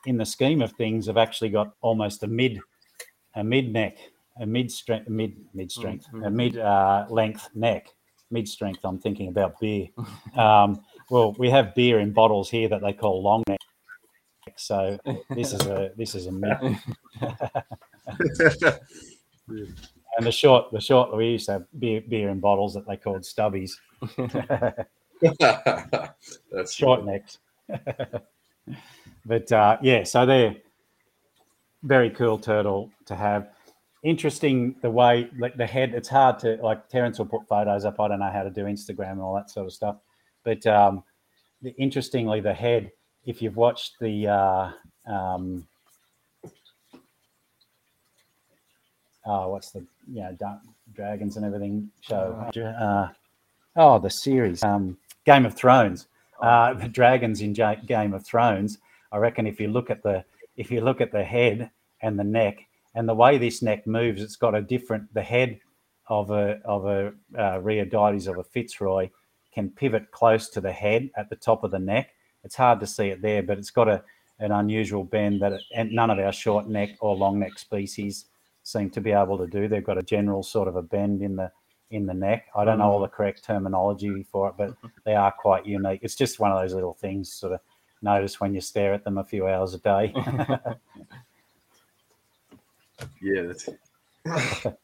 in 0.05 0.17
the 0.17 0.25
scheme 0.25 0.61
of 0.61 0.73
things, 0.73 1.07
have 1.07 1.17
actually 1.17 1.49
got 1.49 1.73
almost 1.81 2.23
a 2.23 2.27
mid 2.27 2.59
a 3.35 3.43
mid 3.43 3.71
neck, 3.71 3.97
a 4.39 4.45
mid 4.45 4.71
strength, 4.71 5.07
mid 5.07 5.35
mid 5.53 5.71
strength, 5.71 6.07
a 6.07 6.29
Mhm. 6.29 6.33
mid 6.33 6.57
uh, 6.57 7.05
length 7.09 7.49
neck, 7.55 7.87
mid 8.33 8.49
strength. 8.49 8.81
I'm 8.83 8.99
thinking 8.99 9.29
about 9.29 9.59
beer. 9.59 9.87
um, 10.35 10.83
well, 11.09 11.33
we 11.37 11.49
have 11.49 11.75
beer 11.75 11.99
in 11.99 12.11
bottles 12.11 12.49
here 12.49 12.67
that 12.67 12.81
they 12.81 12.91
call 12.91 13.23
long 13.23 13.43
neck. 13.47 13.59
So 14.57 14.97
this 15.29 15.53
is 15.53 15.61
a 15.61 15.91
this 15.95 16.15
is 16.15 16.27
a 16.27 16.31
and 20.17 20.25
the 20.25 20.31
short 20.31 20.71
the 20.71 20.81
short 20.81 21.15
we 21.15 21.31
used 21.31 21.45
to 21.45 21.53
have 21.53 21.65
beer 21.79 22.01
beer 22.07 22.29
in 22.29 22.39
bottles 22.39 22.73
that 22.73 22.85
they 22.87 22.97
called 22.97 23.21
stubbies, 23.21 23.71
That's 26.51 26.73
short 26.73 27.05
necks. 27.05 27.39
but 29.25 29.51
uh, 29.51 29.77
yeah, 29.81 30.03
so 30.03 30.25
they're 30.25 30.55
very 31.83 32.09
cool 32.09 32.37
turtle 32.37 32.91
to 33.05 33.15
have. 33.15 33.49
Interesting 34.03 34.75
the 34.81 34.91
way 34.91 35.29
like 35.37 35.55
the 35.55 35.65
head. 35.65 35.93
It's 35.93 36.09
hard 36.09 36.37
to 36.39 36.57
like 36.61 36.89
Terence 36.89 37.19
will 37.19 37.25
put 37.25 37.47
photos 37.47 37.85
up. 37.85 37.99
I 37.99 38.09
don't 38.09 38.19
know 38.19 38.31
how 38.31 38.43
to 38.43 38.49
do 38.49 38.65
Instagram 38.65 39.13
and 39.13 39.21
all 39.21 39.33
that 39.35 39.49
sort 39.49 39.65
of 39.65 39.73
stuff. 39.73 39.95
But 40.43 40.65
um, 40.67 41.03
the, 41.61 41.73
interestingly, 41.77 42.41
the 42.41 42.53
head. 42.53 42.91
If 43.25 43.41
you've 43.41 43.55
watched 43.55 43.93
the 44.01 44.27
uh, 44.27 44.71
um, 45.11 45.65
oh, 49.25 49.49
what's 49.49 49.71
the 49.71 49.85
you 50.11 50.21
know 50.21 50.35
Dark 50.37 50.59
dragons 50.93 51.37
and 51.37 51.45
everything 51.45 51.89
show? 52.01 52.49
Uh, 52.57 53.07
oh, 53.75 53.99
the 53.99 54.09
series 54.09 54.63
um, 54.63 54.97
Game 55.25 55.45
of 55.45 55.55
Thrones. 55.55 56.07
Uh, 56.41 56.73
the 56.73 56.89
dragons 56.89 57.39
in 57.39 57.55
Ja- 57.55 57.75
Game 57.85 58.13
of 58.13 58.25
Thrones. 58.25 58.79
I 59.13 59.17
reckon 59.17 59.47
if 59.47 59.59
you 59.61 59.69
look 59.69 59.89
at 59.89 60.03
the 60.03 60.25
if 60.57 60.69
you 60.71 60.81
look 60.81 60.99
at 60.99 61.11
the 61.11 61.23
head 61.23 61.71
and 62.01 62.19
the 62.19 62.23
neck 62.23 62.65
and 62.95 63.07
the 63.07 63.13
way 63.13 63.37
this 63.37 63.61
neck 63.61 63.87
moves, 63.87 64.21
it's 64.21 64.35
got 64.35 64.55
a 64.55 64.61
different. 64.61 65.13
The 65.13 65.23
head 65.23 65.59
of 66.07 66.29
a 66.31 66.59
of 66.65 66.85
a 66.85 67.07
uh, 67.37 67.59
Rheodytes 67.59 68.27
of 68.27 68.37
a 68.37 68.43
Fitzroy 68.43 69.09
can 69.53 69.69
pivot 69.69 70.11
close 70.11 70.49
to 70.49 70.61
the 70.61 70.71
head 70.71 71.09
at 71.15 71.29
the 71.29 71.35
top 71.35 71.63
of 71.63 71.71
the 71.71 71.79
neck. 71.79 72.09
It's 72.43 72.55
hard 72.55 72.79
to 72.81 72.87
see 72.87 73.07
it 73.07 73.21
there, 73.21 73.43
but 73.43 73.57
it's 73.57 73.71
got 73.71 73.87
a 73.87 74.03
an 74.39 74.51
unusual 74.51 75.03
bend 75.03 75.41
that 75.41 75.53
it, 75.53 75.61
and 75.75 75.91
none 75.91 76.09
of 76.09 76.19
our 76.19 76.33
short 76.33 76.67
neck 76.67 76.89
or 76.99 77.15
long 77.15 77.39
neck 77.39 77.57
species 77.57 78.25
seem 78.63 78.89
to 78.89 79.01
be 79.01 79.11
able 79.11 79.37
to 79.37 79.47
do. 79.47 79.67
They've 79.67 79.83
got 79.83 79.97
a 79.97 80.03
general 80.03 80.43
sort 80.43 80.67
of 80.67 80.75
a 80.75 80.81
bend 80.81 81.21
in 81.21 81.35
the 81.35 81.51
in 81.91 82.05
the 82.05 82.13
neck. 82.13 82.47
I 82.55 82.65
don't 82.65 82.79
know 82.79 82.91
all 82.91 82.99
the 82.99 83.07
correct 83.07 83.43
terminology 83.43 84.23
for 84.31 84.49
it, 84.49 84.55
but 84.57 84.75
they 85.05 85.15
are 85.15 85.31
quite 85.31 85.65
unique. 85.65 85.99
It's 86.03 86.15
just 86.15 86.39
one 86.39 86.51
of 86.51 86.59
those 86.61 86.73
little 86.73 86.93
things 86.93 87.31
sort 87.31 87.53
of 87.53 87.59
notice 88.01 88.39
when 88.39 88.53
you 88.53 88.61
stare 88.61 88.93
at 88.93 89.03
them 89.03 89.17
a 89.17 89.23
few 89.23 89.47
hours 89.47 89.73
a 89.73 89.79
day. 89.79 90.13
Yeah, 93.21 93.41
that's. 93.47 93.69
Are 94.65 94.77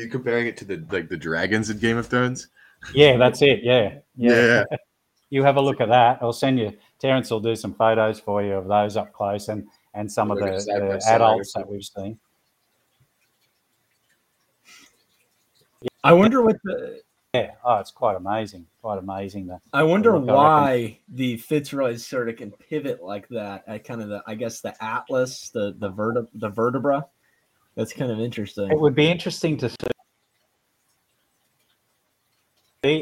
you 0.00 0.08
comparing 0.08 0.46
it 0.46 0.56
to 0.58 0.64
the 0.64 0.84
like 0.90 1.08
the 1.08 1.16
dragons 1.16 1.70
in 1.70 1.78
Game 1.78 1.96
of 1.96 2.06
Thrones? 2.06 2.48
yeah, 2.94 3.16
that's 3.16 3.42
it. 3.42 3.60
Yeah, 3.62 3.98
Yeah. 4.16 4.64
You 5.30 5.42
have 5.42 5.56
a 5.56 5.60
look 5.60 5.80
at 5.80 5.88
that. 5.88 6.18
I'll 6.22 6.32
send 6.32 6.60
you. 6.60 6.74
Terence 7.00 7.28
will 7.28 7.40
do 7.40 7.56
some 7.56 7.74
photos 7.74 8.20
for 8.20 8.40
you 8.40 8.52
of 8.52 8.68
those 8.68 8.96
up 8.96 9.12
close 9.12 9.48
and 9.48 9.66
and 9.92 10.10
some 10.10 10.30
of 10.30 10.38
the, 10.38 10.46
at 10.46 10.62
side 10.62 10.80
by 10.80 10.86
the 10.86 11.04
adults 11.08 11.52
that 11.54 11.68
we've 11.68 11.82
seen. 11.82 12.18
I 16.04 16.12
wonder 16.12 16.42
what 16.42 16.56
the 16.62 17.00
Yeah. 17.32 17.52
Oh, 17.64 17.78
it's 17.78 17.90
quite 17.90 18.16
amazing. 18.16 18.66
Quite 18.80 18.98
amazing. 18.98 19.48
That 19.48 19.60
I 19.72 19.82
wonder 19.82 20.16
Look, 20.16 20.28
I 20.28 20.32
why 20.32 20.98
the 21.08 21.38
Fitzroys 21.38 22.06
sort 22.06 22.28
of 22.28 22.36
can 22.36 22.52
pivot 22.52 23.02
like 23.02 23.26
that 23.30 23.64
at 23.66 23.82
kind 23.82 24.02
of 24.02 24.10
the 24.10 24.22
I 24.26 24.36
guess 24.36 24.60
the 24.60 24.74
atlas, 24.80 25.50
the 25.50 25.74
the 25.76 25.88
vertebra 25.88 26.28
the 26.34 26.48
vertebra. 26.48 27.06
That's 27.76 27.92
kind 27.92 28.10
of 28.10 28.20
interesting. 28.20 28.70
it 28.70 28.78
would 28.78 28.94
be 28.94 29.10
interesting 29.10 29.56
to 29.58 29.68
see. 29.68 29.76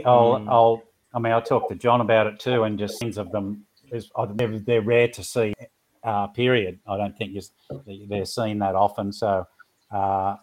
I'll, 0.04 0.38
Mm. 0.38 0.48
I'll, 0.48 0.82
I 1.12 1.18
mean, 1.18 1.32
I'll 1.32 1.42
talk 1.42 1.68
to 1.68 1.74
John 1.74 2.00
about 2.00 2.26
it 2.26 2.38
too, 2.38 2.62
and 2.64 2.78
just 2.78 2.98
scenes 2.98 3.18
of 3.18 3.32
them 3.32 3.66
is 3.90 4.10
uh, 4.14 4.26
they're, 4.26 4.58
they're 4.58 4.80
rare 4.82 5.08
to 5.08 5.22
see. 5.22 5.52
Uh, 6.04 6.26
period. 6.28 6.80
I 6.86 6.96
don't 6.96 7.16
think 7.16 7.32
you're, 7.32 8.06
they're 8.08 8.24
seen 8.24 8.58
that 8.58 8.74
often. 8.74 9.12
So, 9.12 9.46
uh, 9.92 10.36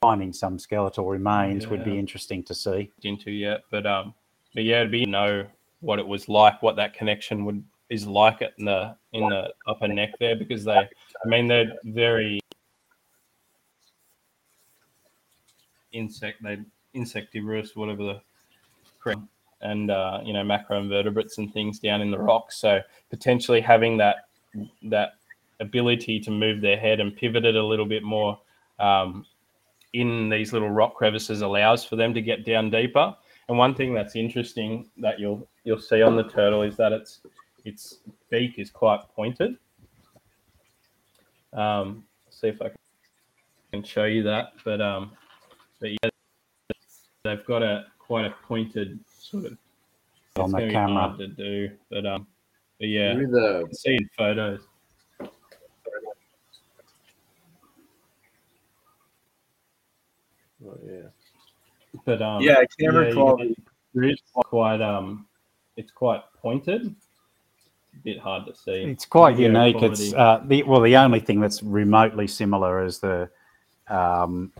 finding 0.00 0.32
some 0.32 0.58
skeletal 0.58 1.06
remains 1.06 1.66
would 1.66 1.84
be 1.84 1.98
interesting 1.98 2.42
to 2.44 2.54
see. 2.54 2.90
into 3.02 3.30
yet, 3.30 3.64
but 3.70 3.84
um, 3.86 4.14
but 4.54 4.64
yeah, 4.64 4.80
it'd 4.80 4.92
be 4.92 5.04
to 5.04 5.10
know 5.10 5.46
what 5.80 5.98
it 5.98 6.06
was 6.06 6.28
like, 6.28 6.62
what 6.62 6.76
that 6.76 6.94
connection 6.94 7.44
would 7.44 7.62
is 7.90 8.06
like 8.06 8.42
it 8.42 8.54
in 8.58 8.64
the 8.64 8.96
in 9.12 9.28
the 9.28 9.52
upper 9.66 9.88
neck 9.88 10.10
there, 10.20 10.36
because 10.36 10.64
they, 10.64 10.72
I 10.72 11.26
mean, 11.26 11.48
they're 11.48 11.72
very 11.84 12.40
insect, 15.92 16.42
they 16.42 16.58
insectivorous, 16.94 17.74
whatever 17.74 18.02
the 18.04 18.20
and 19.60 19.90
uh, 19.90 20.20
you 20.24 20.32
know 20.32 20.42
macroinvertebrates 20.42 21.38
and 21.38 21.52
things 21.52 21.78
down 21.78 22.00
in 22.00 22.10
the 22.10 22.18
rocks. 22.18 22.58
So 22.58 22.80
potentially 23.10 23.60
having 23.60 23.96
that 23.98 24.28
that 24.84 25.14
ability 25.60 26.20
to 26.20 26.30
move 26.30 26.60
their 26.60 26.76
head 26.76 27.00
and 27.00 27.16
pivot 27.16 27.44
it 27.44 27.56
a 27.56 27.64
little 27.64 27.86
bit 27.86 28.02
more. 28.02 28.38
Um, 28.78 29.26
in 29.94 30.28
these 30.28 30.52
little 30.52 30.68
rock 30.68 30.94
crevices 30.94 31.40
allows 31.40 31.82
for 31.84 31.96
them 31.96 32.12
to 32.12 32.20
get 32.20 32.44
down 32.44 32.70
deeper. 32.70 33.16
And 33.48 33.56
one 33.56 33.74
thing 33.74 33.94
that's 33.94 34.14
interesting 34.14 34.90
that 34.98 35.18
you'll 35.18 35.48
you'll 35.64 35.80
see 35.80 36.02
on 36.02 36.16
the 36.16 36.24
turtle 36.24 36.62
is 36.62 36.76
that 36.76 36.92
its 36.92 37.20
its 37.64 37.98
beak 38.30 38.58
is 38.58 38.70
quite 38.70 39.00
pointed. 39.14 39.56
Um, 41.52 42.04
see 42.30 42.48
if 42.48 42.60
I 42.60 42.70
can 43.72 43.82
show 43.82 44.04
you 44.04 44.22
that, 44.24 44.52
but 44.64 44.80
um, 44.80 45.12
but 45.80 45.90
yeah, 45.90 46.10
they've 47.24 47.44
got 47.46 47.62
a 47.62 47.86
quite 47.98 48.26
a 48.26 48.34
pointed 48.46 48.98
sort 49.08 49.46
of 49.46 49.58
on 50.36 50.52
the 50.52 50.68
camera 50.70 51.14
to 51.18 51.28
do, 51.28 51.70
but 51.90 52.06
um, 52.06 52.26
but 52.78 52.88
yeah, 52.88 53.14
Maybe 53.14 53.26
the 53.26 53.68
see 53.72 53.94
in 53.94 54.08
photos. 54.16 54.60
oh, 60.64 60.78
yeah. 60.86 61.08
But 62.04 62.22
um, 62.22 62.42
yeah, 62.42 62.62
camera 62.78 63.04
yeah, 63.04 63.08
you 63.08 63.14
quality. 63.14 63.56
it's 63.94 64.22
quite 64.34 64.80
um, 64.80 65.26
it's 65.76 65.90
quite 65.90 66.22
pointed. 66.40 66.94
Bit 68.04 68.20
hard 68.20 68.46
to 68.46 68.54
see. 68.54 68.82
It's 68.82 69.06
quite 69.06 69.38
unique. 69.38 69.82
It's 69.82 70.12
uh, 70.14 70.42
the 70.44 70.62
well, 70.62 70.80
the 70.80 70.96
only 70.96 71.20
thing 71.20 71.40
that's 71.40 71.62
remotely 71.62 72.26
similar 72.26 72.84
is 72.84 72.98
the 73.00 73.28
um, 73.88 74.52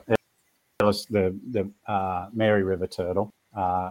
the 0.78 1.38
the 1.50 1.70
uh, 1.86 2.28
Mary 2.32 2.62
River 2.62 2.86
turtle. 2.86 3.32
Uh, 3.54 3.90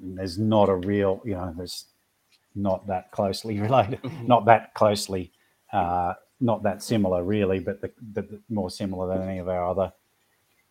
there's 0.00 0.38
not 0.38 0.68
a 0.68 0.74
real, 0.74 1.20
you 1.24 1.34
know, 1.34 1.52
there's 1.56 1.86
not 2.54 2.86
that 2.86 3.10
closely 3.10 3.60
related, 3.66 4.00
not 4.26 4.44
that 4.46 4.74
closely, 4.74 5.32
uh, 5.72 6.14
not 6.40 6.62
that 6.62 6.82
similar 6.82 7.22
really, 7.22 7.58
but 7.58 7.80
the, 7.80 7.90
the, 8.12 8.22
the 8.22 8.40
more 8.48 8.70
similar 8.70 9.06
than 9.16 9.28
any 9.28 9.38
of 9.38 9.48
our 9.48 9.68
other 9.68 9.92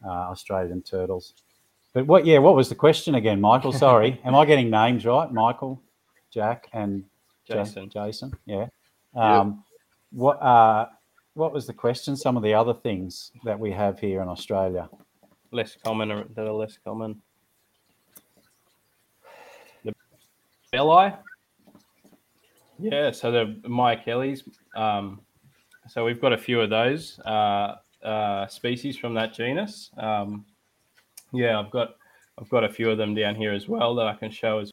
uh, 0.06 0.10
Australian 0.10 0.82
turtles. 0.82 1.34
But 1.94 2.08
what, 2.08 2.26
yeah, 2.26 2.40
what 2.40 2.56
was 2.56 2.70
the 2.70 2.76
question 2.76 3.16
again, 3.16 3.40
Michael? 3.40 3.72
Sorry, 3.72 4.20
am 4.26 4.36
I 4.36 4.46
getting 4.46 4.70
names 4.70 5.06
right? 5.06 5.32
Michael, 5.32 5.82
Jack, 6.32 6.68
and 6.74 7.06
Jason. 7.48 7.90
Jason, 7.90 8.32
yeah. 8.46 8.68
Um, 9.16 9.64
What 10.12 10.42
uh, 10.42 10.88
what 11.34 11.54
was 11.54 11.68
the 11.68 11.74
question? 11.74 12.16
Some 12.16 12.38
of 12.38 12.44
the 12.44 12.54
other 12.54 12.74
things 12.74 13.32
that 13.44 13.60
we 13.60 13.72
have 13.72 14.00
here 14.00 14.22
in 14.22 14.28
Australia. 14.30 14.90
less 15.52 15.78
common 15.84 16.10
that 16.36 16.46
are 16.48 16.52
less 16.52 16.78
common. 16.84 17.22
The 19.84 19.94
belli. 20.72 21.14
Yeah, 22.80 23.12
so 23.12 23.32
the 23.32 23.60
Myuchelys. 23.68 24.42
Um, 24.76 25.22
so 25.88 26.04
we've 26.04 26.20
got 26.20 26.34
a 26.34 26.38
few 26.38 26.60
of 26.62 26.70
those 26.70 27.20
uh, 27.26 27.76
uh, 28.04 28.48
species 28.48 28.98
from 28.98 29.14
that 29.14 29.34
genus. 29.34 29.92
Um, 29.98 30.46
yeah, 31.32 31.60
I've 31.60 31.72
got 31.72 31.96
I've 32.40 32.50
got 32.50 32.64
a 32.64 32.70
few 32.70 32.90
of 32.90 32.98
them 32.98 33.16
down 33.16 33.36
here 33.36 33.54
as 33.54 33.68
well 33.68 33.96
that 33.96 34.08
I 34.08 34.14
can 34.14 34.32
show 34.32 34.60
as 34.60 34.72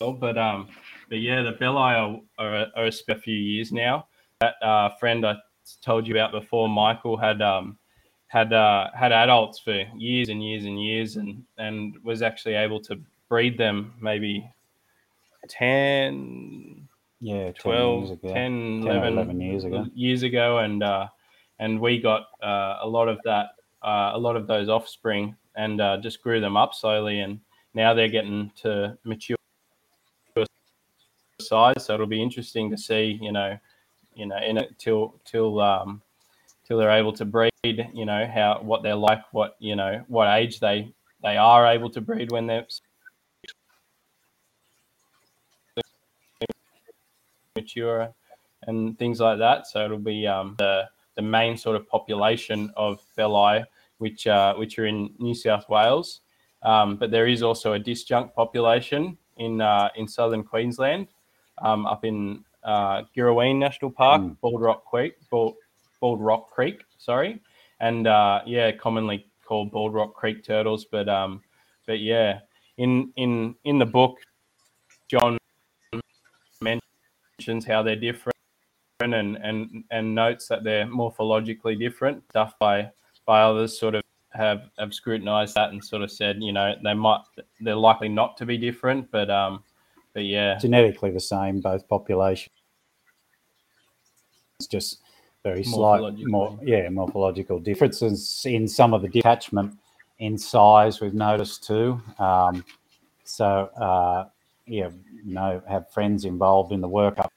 well. 0.00 0.12
But 0.12 0.38
um, 0.38 0.68
but 1.08 1.18
yeah, 1.18 1.42
the 1.42 1.52
belli 1.52 1.78
are, 1.78 2.20
are, 2.38 2.66
are 2.76 2.86
a 2.86 3.18
few 3.18 3.34
years 3.34 3.72
now. 3.72 4.06
That 4.40 4.54
uh, 4.62 4.90
friend 5.00 5.26
I 5.26 5.36
told 5.82 6.06
you 6.06 6.14
about 6.14 6.32
before, 6.32 6.68
Michael 6.68 7.16
had 7.16 7.42
um, 7.42 7.78
had 8.28 8.52
uh, 8.52 8.88
had 8.94 9.12
adults 9.12 9.58
for 9.58 9.84
years 9.96 10.28
and 10.28 10.42
years 10.42 10.64
and 10.64 10.82
years, 10.82 11.16
and 11.16 11.44
and 11.58 11.96
was 12.02 12.22
actually 12.22 12.54
able 12.54 12.80
to 12.80 13.00
breed 13.28 13.58
them 13.58 13.94
maybe 14.00 14.48
10, 15.48 16.88
Yeah, 17.20 17.52
12, 17.52 17.98
years 18.00 18.10
ago. 18.12 18.28
10, 18.28 18.34
10 18.34 18.86
11, 18.86 19.12
11 19.12 19.40
years 19.40 19.64
ago. 19.64 19.86
years 19.94 20.22
ago, 20.22 20.58
and 20.58 20.82
uh, 20.82 21.08
and 21.58 21.80
we 21.80 22.00
got 22.00 22.26
uh, 22.42 22.78
a 22.82 22.88
lot 22.88 23.08
of 23.08 23.18
that, 23.24 23.50
uh, 23.82 24.10
a 24.14 24.18
lot 24.18 24.36
of 24.36 24.46
those 24.46 24.68
offspring, 24.68 25.36
and 25.56 25.80
uh, 25.80 25.96
just 25.98 26.22
grew 26.22 26.40
them 26.40 26.56
up 26.56 26.74
slowly, 26.74 27.20
and 27.20 27.40
now 27.74 27.94
they're 27.94 28.08
getting 28.08 28.50
to 28.62 28.96
mature 29.04 29.35
size. 31.48 31.84
So 31.84 31.94
it'll 31.94 32.06
be 32.06 32.22
interesting 32.22 32.70
to 32.70 32.78
see, 32.78 33.18
you 33.20 33.32
know, 33.32 33.58
you 34.14 34.26
know, 34.26 34.38
in 34.38 34.58
it 34.58 34.78
till 34.78 35.20
till 35.24 35.60
um, 35.60 36.02
till 36.66 36.78
they're 36.78 36.90
able 36.90 37.12
to 37.14 37.24
breed. 37.24 37.50
You 37.64 38.06
know 38.06 38.26
how 38.32 38.60
what 38.62 38.82
they're 38.82 38.94
like, 38.94 39.22
what 39.32 39.56
you 39.58 39.76
know, 39.76 40.04
what 40.08 40.28
age 40.28 40.60
they 40.60 40.92
they 41.22 41.36
are 41.36 41.66
able 41.66 41.90
to 41.90 42.00
breed 42.00 42.30
when 42.30 42.46
they're 42.46 42.66
mature 47.56 48.14
and 48.66 48.98
things 48.98 49.20
like 49.20 49.38
that. 49.38 49.66
So 49.66 49.84
it'll 49.84 49.98
be 49.98 50.26
um, 50.26 50.54
the 50.58 50.88
the 51.16 51.22
main 51.22 51.56
sort 51.56 51.76
of 51.76 51.88
population 51.88 52.70
of 52.76 53.00
belli, 53.16 53.64
which 53.98 54.26
uh, 54.26 54.54
which 54.54 54.78
are 54.78 54.86
in 54.86 55.10
New 55.18 55.34
South 55.34 55.68
Wales. 55.68 56.20
Um, 56.62 56.96
but 56.96 57.10
there 57.10 57.26
is 57.26 57.42
also 57.42 57.74
a 57.74 57.80
disjunct 57.80 58.34
population 58.34 59.16
in 59.36 59.60
uh, 59.60 59.88
in 59.96 60.06
southern 60.06 60.44
Queensland, 60.44 61.08
um, 61.58 61.86
up 61.86 62.04
in 62.04 62.44
uh, 62.64 63.02
Girraween 63.16 63.58
National 63.58 63.90
Park, 63.90 64.22
Mm. 64.22 64.36
Bald 64.40 64.60
Rock 64.60 64.84
Creek, 64.84 65.14
Bald, 65.30 65.54
Bald 66.00 66.20
Rock 66.20 66.50
Creek, 66.50 66.82
sorry, 66.98 67.40
and 67.80 68.06
uh, 68.06 68.40
yeah, 68.46 68.72
commonly 68.72 69.26
called 69.44 69.70
Bald 69.70 69.94
Rock 69.94 70.14
Creek 70.14 70.44
turtles. 70.44 70.84
But 70.84 71.08
um, 71.08 71.42
but 71.86 72.00
yeah, 72.00 72.40
in 72.78 73.12
in 73.16 73.54
in 73.64 73.78
the 73.78 73.86
book, 73.86 74.18
John 75.08 75.38
mentions 76.60 77.64
how 77.64 77.82
they're 77.82 77.96
different 77.96 78.36
and 79.00 79.14
and 79.14 79.84
and 79.90 80.14
notes 80.14 80.48
that 80.48 80.64
they're 80.64 80.86
morphologically 80.86 81.78
different. 81.78 82.24
Stuff 82.30 82.58
by 82.58 82.90
by 83.26 83.42
others 83.42 83.78
sort 83.78 83.94
of 83.94 84.02
have 84.32 84.70
have 84.78 84.92
scrutinized 84.92 85.54
that 85.54 85.70
and 85.70 85.84
sort 85.84 86.02
of 86.02 86.10
said, 86.10 86.42
you 86.42 86.52
know, 86.52 86.74
they 86.82 86.94
might 86.94 87.20
they're 87.60 87.76
likely 87.76 88.08
not 88.08 88.36
to 88.38 88.46
be 88.46 88.58
different, 88.58 89.10
but 89.10 89.30
um, 89.30 89.62
but 90.16 90.24
yeah, 90.24 90.56
Genetically 90.56 91.10
the 91.10 91.20
same, 91.20 91.60
both 91.60 91.86
populations. 91.88 92.48
It's 94.58 94.66
just 94.66 95.02
very 95.44 95.62
slight, 95.62 96.00
more 96.20 96.58
yeah, 96.62 96.88
morphological 96.88 97.58
differences 97.60 98.42
in 98.46 98.66
some 98.66 98.94
of 98.94 99.02
the 99.02 99.08
detachment 99.08 99.74
in 100.18 100.38
size. 100.38 101.02
We've 101.02 101.12
noticed 101.12 101.64
too. 101.64 102.00
Um, 102.18 102.64
so 103.24 103.68
uh, 103.78 104.28
yeah, 104.64 104.88
you 105.22 105.34
know, 105.34 105.62
have 105.68 105.92
friends 105.92 106.24
involved 106.24 106.72
in 106.72 106.80
the 106.80 106.88
work 106.88 107.18
up 107.18 107.30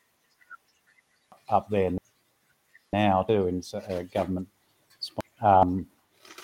up 1.50 1.70
there 1.70 1.92
now 2.94 3.24
too 3.24 3.48
in 3.48 3.62
uh, 3.74 4.04
government 4.14 4.48
um, 5.42 5.86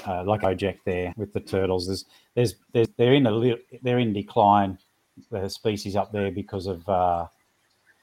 uh, 0.05 0.21
like 0.25 0.41
project 0.41 0.83
there 0.83 1.13
with 1.15 1.31
the 1.31 1.39
turtles. 1.39 1.87
There's 1.87 2.03
there's, 2.33 2.55
there's 2.73 2.89
they're 2.97 3.13
in 3.13 3.25
a 3.25 3.31
little, 3.31 3.59
they're 3.83 3.99
in 3.99 4.11
decline 4.11 4.77
the 5.31 5.49
species 5.49 5.95
up 5.95 6.11
there 6.11 6.31
because 6.31 6.67
of 6.67 6.87
uh, 6.89 7.25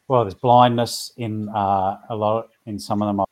well 0.08 0.24
there's 0.24 0.34
blindness 0.34 1.12
in 1.16 1.48
uh, 1.50 1.98
a 2.08 2.14
lot 2.16 2.48
in 2.66 2.78
some 2.78 3.02
of 3.02 3.08
them. 3.08 3.20
I'll, 3.20 3.28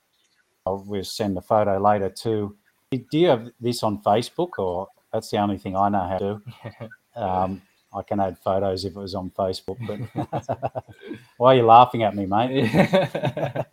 I'll 0.66 0.84
we'll 0.86 1.04
send 1.04 1.36
a 1.38 1.40
photo 1.42 1.78
later 1.78 2.10
too. 2.10 2.56
Do 2.90 3.18
you 3.18 3.28
have 3.28 3.48
this 3.60 3.82
on 3.82 4.02
Facebook 4.02 4.58
or 4.58 4.88
that's 5.12 5.30
the 5.30 5.38
only 5.38 5.58
thing 5.58 5.76
I 5.76 5.88
know 5.88 6.06
how 6.08 6.18
to 6.18 6.42
do? 6.78 6.88
Um, 7.16 7.60
I 7.92 8.02
can 8.02 8.20
add 8.20 8.38
photos 8.38 8.84
if 8.84 8.92
it 8.94 8.98
was 8.98 9.16
on 9.16 9.30
Facebook, 9.32 9.76
but 9.84 10.84
why 11.38 11.54
are 11.54 11.56
you 11.56 11.66
laughing 11.66 12.04
at 12.04 12.14
me, 12.14 12.24
mate? 12.24 12.70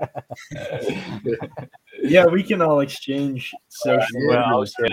Yeah, 2.04 2.26
we 2.26 2.42
can 2.44 2.62
all 2.62 2.80
exchange 2.80 3.54
social 3.68 4.28
Well, 4.28 4.40
I 4.40 4.46
media. 4.46 4.58
was 4.58 4.72
stuff. 4.72 4.92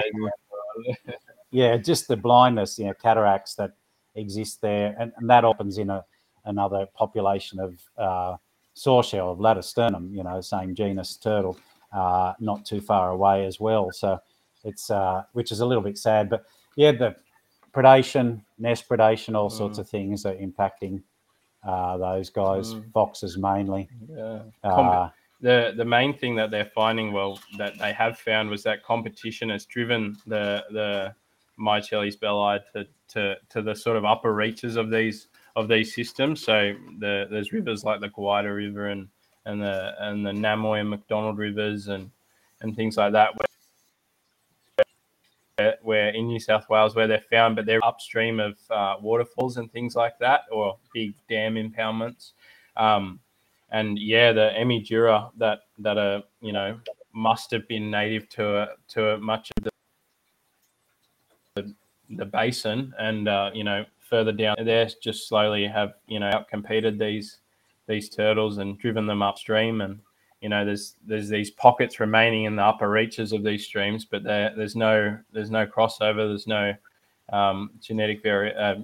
yeah, 1.51 1.77
just 1.77 2.09
the 2.09 2.17
blindness, 2.17 2.79
you 2.79 2.87
know, 2.87 2.95
cataracts 2.95 3.55
that 3.55 3.73
exist 4.15 4.61
there, 4.61 4.95
and, 4.99 5.12
and 5.17 5.29
that 5.31 5.45
opens 5.45 5.79
in 5.79 5.91
a 5.91 6.05
another 6.47 6.87
population 6.95 7.59
of 7.59 7.79
uh, 7.97 8.37
sawshell 8.75 9.33
of 9.33 9.39
latisternum, 9.39 10.12
you 10.15 10.23
know, 10.23 10.41
same 10.41 10.75
genus 10.75 11.17
turtle, 11.17 11.57
uh, 11.93 12.35
not 12.39 12.65
too 12.67 12.81
far 12.81 13.11
away 13.11 13.47
as 13.47 13.59
well. 13.59 13.91
So 13.93 14.21
it's 14.62 14.91
uh, 14.91 15.23
which 15.33 15.51
is 15.53 15.61
a 15.61 15.67
little 15.67 15.83
bit 15.83 15.97
sad, 15.97 16.29
but 16.29 16.45
yeah, 16.77 16.93
the 16.93 17.17
predation, 17.73 18.41
nest 18.59 18.89
predation, 18.89 19.35
all 19.35 19.51
sorts 19.51 19.79
Mm. 19.79 19.81
of 19.81 19.89
things 19.89 20.27
are 20.27 20.35
impacting 20.35 21.03
uh, 21.67 21.97
those 21.97 22.29
guys, 22.31 22.75
Mm. 22.75 22.93
foxes 22.93 23.39
mainly. 23.39 23.89
yeah. 24.09 24.43
Uh, 24.62 25.09
the 25.41 25.73
the 25.77 25.85
main 25.85 26.17
thing 26.17 26.35
that 26.37 26.51
they're 26.51 26.71
finding, 26.75 27.12
well, 27.12 27.39
that 27.59 27.79
they 27.79 27.93
have 27.93 28.19
found 28.19 28.51
was 28.51 28.62
that 28.62 28.83
competition 28.83 29.49
has 29.51 29.65
driven 29.67 30.17
the 30.27 30.65
the 30.71 31.15
Myuchelys 31.59 32.19
belli 32.19 32.61
to, 32.73 32.87
to 33.09 33.37
to 33.51 33.63
the 33.63 33.75
sort 33.75 33.97
of 33.97 34.05
upper 34.05 34.35
reaches 34.35 34.77
of 34.77 34.91
these 34.91 35.29
of 35.57 35.69
these 35.69 35.95
systems. 35.95 36.43
So 36.43 36.75
the 36.99 37.27
there's 37.31 37.53
rivers 37.53 37.85
like 37.85 38.01
the 38.01 38.09
Gwydir 38.09 38.57
River 38.57 38.89
and 38.89 39.09
and 39.45 39.63
the 39.63 39.95
and 39.99 40.25
the 40.25 40.33
Namoi 40.33 40.81
and 40.81 40.91
McDonald 40.91 41.39
rivers 41.39 41.89
and 41.89 42.11
and 42.61 42.75
things 42.75 42.97
like 42.97 43.13
that 43.13 43.33
where, 45.57 45.77
where 45.83 46.09
in 46.09 46.27
New 46.27 46.41
South 46.41 46.69
Wales 46.69 46.95
where 46.95 47.07
they're 47.07 47.25
found, 47.31 47.57
but 47.57 47.67
they're 47.67 47.85
upstream 47.85 48.41
of 48.41 48.59
uh, 48.71 48.97
waterfalls 49.01 49.57
and 49.57 49.71
things 49.73 49.95
like 49.95 50.19
that, 50.19 50.43
or 50.51 50.79
big 50.93 51.15
dam 51.29 51.55
impoundments. 51.55 52.33
Um, 52.77 53.21
and 53.71 53.99
yeah, 53.99 54.33
the 54.33 54.53
Emydura 54.57 55.31
that 55.39 55.61
that 55.79 55.99
are 55.99 56.23
you 56.41 56.53
know 56.53 56.79
must 57.13 57.51
have 57.53 57.67
been 57.69 57.91
native 57.91 58.29
to 58.31 58.69
to 58.89 59.19
much 59.19 59.51
of 59.57 59.65
the 59.65 59.71
the, 62.17 62.25
basin, 62.25 62.93
and 62.99 63.29
uh, 63.29 63.51
you 63.55 63.65
know 63.65 63.85
further 64.01 64.33
down 64.33 64.57
there, 64.65 64.89
just 65.03 65.29
slowly 65.29 65.67
have 65.67 65.95
you 66.07 66.21
know 66.21 66.31
outcompeted 66.31 66.99
these 66.99 67.39
these 67.87 68.09
turtles 68.09 68.59
and 68.59 68.79
driven 68.79 69.07
them 69.07 69.23
upstream. 69.23 69.81
And 69.81 70.01
you 70.41 70.49
know 70.49 70.65
there's 70.65 70.97
there's 71.07 71.29
these 71.29 71.51
pockets 71.51 72.01
remaining 72.01 72.45
in 72.45 72.57
the 72.57 72.62
upper 72.62 72.91
reaches 72.91 73.33
of 73.33 73.43
these 73.43 73.65
streams 73.65 74.05
but 74.05 74.23
there, 74.23 74.53
there's 74.57 74.77
no 74.77 75.19
there's 75.33 75.51
no 75.51 75.67
crossover. 75.67 76.29
There's 76.29 76.47
no 76.47 76.75
um, 77.33 77.71
genetic 77.81 78.23
vari- 78.23 78.55
uh, 78.55 78.77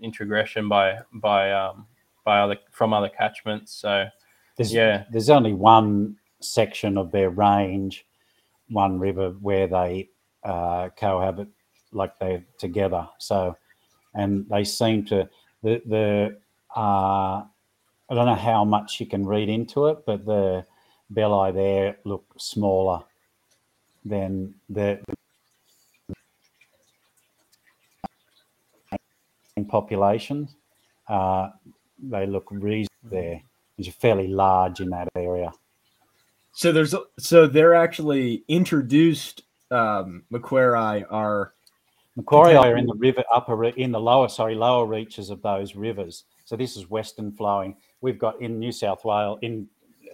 introgression 0.00 0.68
by 0.68 0.98
by 1.14 1.52
um, 1.52 1.86
by 2.24 2.40
other 2.40 2.56
from 2.70 2.92
other 2.92 3.08
catchments. 3.08 3.72
So 3.72 4.06
there's, 4.56 4.72
yeah. 4.72 5.04
there's 5.10 5.30
only 5.30 5.54
one 5.54 6.16
section 6.40 6.98
of 6.98 7.10
their 7.10 7.30
range 7.30 8.06
one 8.72 8.98
river 8.98 9.30
where 9.40 9.66
they 9.66 10.08
uh, 10.44 10.88
cohabit 10.96 11.48
like 11.92 12.18
they're 12.18 12.44
together 12.58 13.06
so 13.18 13.56
and 14.14 14.46
they 14.48 14.64
seem 14.64 15.04
to 15.04 15.28
the 15.62 15.82
the 15.86 16.36
uh, 16.76 17.44
I 18.10 18.14
don't 18.14 18.26
know 18.26 18.34
how 18.34 18.64
much 18.64 19.00
you 19.00 19.06
can 19.06 19.26
read 19.26 19.48
into 19.48 19.86
it, 19.86 20.04
but 20.06 20.24
the 20.24 20.66
belli 21.10 21.52
there 21.52 21.98
look 22.04 22.24
smaller 22.38 23.00
than 24.04 24.54
the 24.68 25.00
populations. 29.68 30.56
Uh, 31.08 31.50
they 32.02 32.26
look 32.26 32.48
reasonable 32.50 32.88
there. 33.10 33.42
It's 33.78 33.88
fairly 33.88 34.28
large 34.28 34.80
in 34.80 34.90
that 34.90 35.08
area. 35.14 35.52
So 36.52 36.72
there's 36.72 36.94
so 37.18 37.46
they're 37.46 37.74
actually 37.74 38.44
introduced 38.48 39.42
um, 39.70 40.24
Macquarie 40.30 41.04
are 41.04 41.54
Macquarie 42.16 42.56
are 42.56 42.76
in 42.76 42.86
the 42.86 42.94
river 42.94 43.24
upper 43.32 43.64
in 43.64 43.90
the 43.90 44.00
lower 44.00 44.28
sorry 44.28 44.54
lower 44.54 44.86
reaches 44.86 45.30
of 45.30 45.40
those 45.40 45.74
rivers. 45.74 46.24
So 46.44 46.56
this 46.56 46.76
is 46.76 46.90
western 46.90 47.32
flowing. 47.32 47.76
We've 48.02 48.18
got 48.18 48.40
in 48.40 48.58
New 48.58 48.72
South 48.72 49.04
Wales 49.04 49.38
in 49.42 49.68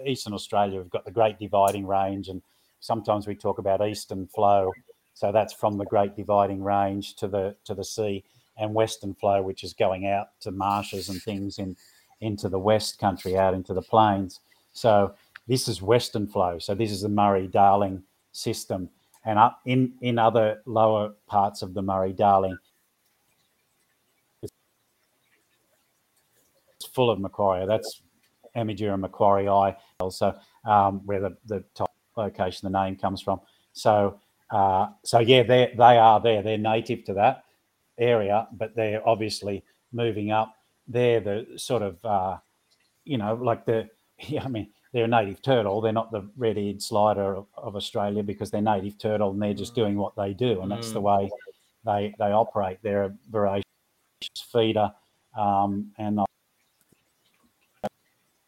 eastern 0.06 0.32
Australia 0.32 0.78
we've 0.78 0.90
got 0.90 1.04
the 1.04 1.10
Great 1.10 1.38
Dividing 1.38 1.86
Range, 1.86 2.28
and 2.28 2.40
sometimes 2.80 3.26
we 3.26 3.34
talk 3.34 3.58
about 3.58 3.86
eastern 3.86 4.26
flow. 4.28 4.72
So 5.14 5.32
that's 5.32 5.52
from 5.52 5.76
the 5.76 5.86
Great 5.86 6.14
Dividing 6.14 6.62
Range 6.62 7.14
to 7.16 7.26
the 7.26 7.56
to 7.64 7.74
the 7.74 7.84
sea, 7.84 8.24
and 8.58 8.74
western 8.74 9.14
flow, 9.14 9.42
which 9.42 9.64
is 9.64 9.72
going 9.72 10.06
out 10.06 10.28
to 10.40 10.50
marshes 10.50 11.08
and 11.08 11.20
things 11.22 11.58
in 11.58 11.76
into 12.20 12.48
the 12.48 12.58
west 12.58 12.98
country, 12.98 13.36
out 13.36 13.54
into 13.54 13.74
the 13.74 13.82
plains. 13.82 14.40
So 14.72 15.14
this 15.46 15.68
is 15.68 15.82
western 15.82 16.26
flow. 16.26 16.58
So 16.58 16.74
this 16.74 16.90
is 16.90 17.02
the 17.02 17.08
Murray 17.08 17.46
Darling 17.46 18.02
system 18.32 18.90
and 19.28 19.38
up 19.38 19.60
in 19.66 19.92
in 20.00 20.18
other 20.18 20.62
lower 20.64 21.12
parts 21.26 21.60
of 21.60 21.74
the 21.74 21.82
Murray 21.82 22.14
Darling, 22.14 22.56
it's 24.42 24.52
full 26.94 27.10
of 27.10 27.20
Macquarie. 27.20 27.66
That's 27.66 28.00
Emydura 28.56 28.98
macquarii, 28.98 29.76
also 30.00 30.34
um, 30.64 31.02
where 31.04 31.20
the, 31.20 31.36
the 31.44 31.62
top 31.74 31.92
location 32.16 32.72
the 32.72 32.78
name 32.82 32.96
comes 32.96 33.20
from. 33.20 33.40
So 33.74 34.18
uh, 34.50 34.88
so 35.04 35.18
yeah, 35.18 35.42
they 35.42 35.74
they 35.76 35.98
are 35.98 36.20
there. 36.20 36.42
They're 36.42 36.56
native 36.56 37.04
to 37.04 37.14
that 37.14 37.44
area, 37.98 38.48
but 38.52 38.74
they're 38.74 39.06
obviously 39.06 39.62
moving 39.92 40.30
up. 40.30 40.54
They're 40.88 41.20
the 41.20 41.46
sort 41.56 41.82
of 41.82 42.02
uh, 42.02 42.38
you 43.04 43.18
know 43.18 43.34
like 43.34 43.66
the 43.66 43.90
yeah, 44.20 44.44
I 44.44 44.48
mean 44.48 44.70
they're 44.92 45.04
a 45.04 45.08
native 45.08 45.42
turtle. 45.42 45.80
They're 45.80 45.92
not 45.92 46.10
the 46.10 46.28
red-eared 46.36 46.82
slider 46.82 47.34
of, 47.34 47.46
of, 47.56 47.76
Australia 47.76 48.22
because 48.22 48.50
they're 48.50 48.62
native 48.62 48.98
turtle 48.98 49.30
and 49.30 49.42
they're 49.42 49.54
just 49.54 49.74
doing 49.74 49.96
what 49.96 50.16
they 50.16 50.32
do, 50.32 50.62
and 50.62 50.70
that's 50.70 50.88
mm. 50.88 50.94
the 50.94 51.00
way 51.00 51.30
they 51.84 52.14
they 52.18 52.32
operate. 52.32 52.78
They're 52.82 53.04
a 53.04 53.14
voracious 53.30 53.64
feeder, 54.50 54.90
um, 55.36 55.92
and 55.98 56.18
they 56.18 56.24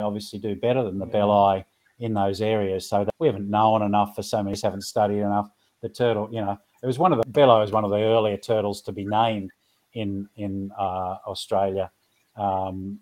obviously 0.01 0.39
do 0.39 0.57
better 0.57 0.83
than 0.83 0.99
the 0.99 1.07
belli 1.07 1.65
in 1.99 2.15
those 2.15 2.41
areas. 2.41 2.89
So 2.89 3.07
we 3.19 3.27
haven't 3.27 3.51
known 3.51 3.83
enough 3.83 4.17
for 4.17 4.23
so 4.23 4.43
many, 4.43 4.59
haven't 4.63 4.83
studied 4.83 5.19
enough. 5.19 5.51
The 5.83 5.89
turtle, 5.89 6.29
you 6.33 6.41
know, 6.41 6.59
it 6.83 6.87
was 6.87 6.99
one 6.99 7.13
of 7.13 7.21
the 7.21 7.29
belli 7.29 7.61
was 7.61 7.73
one 7.73 7.85
of 7.85 7.91
the 7.91 7.99
earlier 7.99 8.37
turtles 8.37 8.83
to 8.83 8.93
be 8.93 9.05
named 9.05 9.51
in 9.95 10.29
in 10.37 10.71
uh, 10.79 11.17
Australia. 11.27 11.91
Um, 12.37 13.01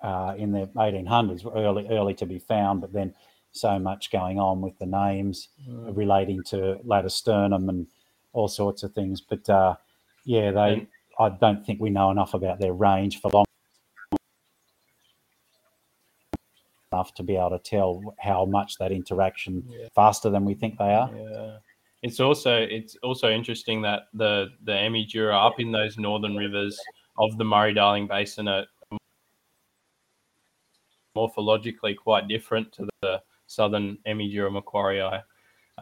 uh, 0.00 0.34
in 0.36 0.52
the 0.52 0.66
1800s, 0.76 1.44
early 1.56 1.86
early 1.88 2.14
to 2.14 2.26
be 2.26 2.38
found, 2.38 2.80
but 2.80 2.92
then 2.92 3.14
so 3.52 3.78
much 3.78 4.10
going 4.10 4.38
on 4.38 4.60
with 4.60 4.78
the 4.78 4.86
names 4.86 5.48
mm. 5.68 5.96
relating 5.96 6.42
to 6.44 6.78
latisternum 6.84 7.68
and 7.68 7.86
all 8.32 8.48
sorts 8.48 8.82
of 8.82 8.92
things. 8.92 9.20
But 9.20 9.48
uh, 9.48 9.76
yeah, 10.24 10.50
they 10.50 10.86
I 11.18 11.30
don't 11.30 11.64
think 11.64 11.80
we 11.80 11.90
know 11.90 12.10
enough 12.10 12.34
about 12.34 12.60
their 12.60 12.74
range 12.74 13.20
for 13.20 13.30
long 13.30 13.44
enough 16.92 17.14
to 17.14 17.22
be 17.22 17.36
able 17.36 17.50
to 17.50 17.58
tell 17.58 18.14
how 18.18 18.44
much 18.44 18.76
that 18.78 18.92
interaction 18.92 19.64
yeah. 19.68 19.88
faster 19.94 20.30
than 20.30 20.44
we 20.44 20.54
think 20.54 20.78
they 20.78 20.92
are. 20.92 21.10
Yeah. 21.14 21.56
It's 22.02 22.20
also 22.20 22.56
it's 22.56 22.96
also 23.02 23.30
interesting 23.30 23.82
that 23.82 24.02
the 24.14 24.48
the 24.64 24.72
Emydura 24.72 25.34
up 25.46 25.58
in 25.58 25.72
those 25.72 25.96
northern 25.98 26.36
rivers 26.36 26.78
of 27.18 27.36
the 27.38 27.44
Murray 27.44 27.72
Darling 27.72 28.06
Basin 28.06 28.46
are 28.48 28.66
morphologically 31.16 31.96
quite 31.96 32.28
different 32.28 32.72
to 32.72 32.88
the 33.02 33.22
southern 33.46 33.98
Emydura 34.06 34.50
macquarii. 34.50 35.22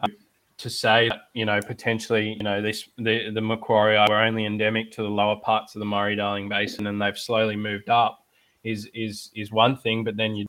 Um, 0.01 0.15
to 0.57 0.69
say 0.69 1.09
that, 1.09 1.23
you 1.33 1.45
know, 1.45 1.59
potentially, 1.61 2.33
you 2.33 2.43
know, 2.43 2.61
this 2.61 2.87
the, 2.97 3.29
the 3.31 3.41
macquarii 3.41 4.07
were 4.09 4.21
only 4.21 4.45
endemic 4.45 4.91
to 4.91 5.03
the 5.03 5.09
lower 5.09 5.35
parts 5.35 5.75
of 5.75 5.79
the 5.79 5.85
Murray-Darling 5.85 6.47
Basin 6.47 6.87
and 6.87 7.01
they've 7.01 7.17
slowly 7.17 7.55
moved 7.55 7.89
up 7.89 8.25
is 8.63 8.89
is 8.93 9.31
is 9.35 9.51
one 9.51 9.77
thing, 9.77 10.03
but 10.03 10.17
then 10.17 10.35
you 10.35 10.45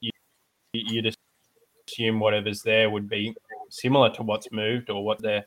you 0.00 0.10
you'd 0.72 1.14
assume 1.86 2.20
whatever's 2.20 2.62
there 2.62 2.90
would 2.90 3.08
be 3.08 3.34
similar 3.70 4.10
to 4.10 4.22
what's 4.22 4.50
moved 4.52 4.90
or 4.90 5.04
what 5.04 5.20
they're 5.20 5.44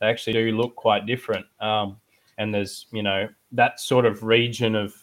they 0.00 0.08
actually 0.08 0.32
do 0.32 0.52
look 0.52 0.74
quite 0.74 1.06
different. 1.06 1.46
Um, 1.60 1.98
and 2.38 2.52
there's 2.54 2.86
you 2.92 3.02
know 3.02 3.28
that 3.52 3.80
sort 3.80 4.04
of 4.04 4.22
region 4.22 4.74
of 4.74 4.94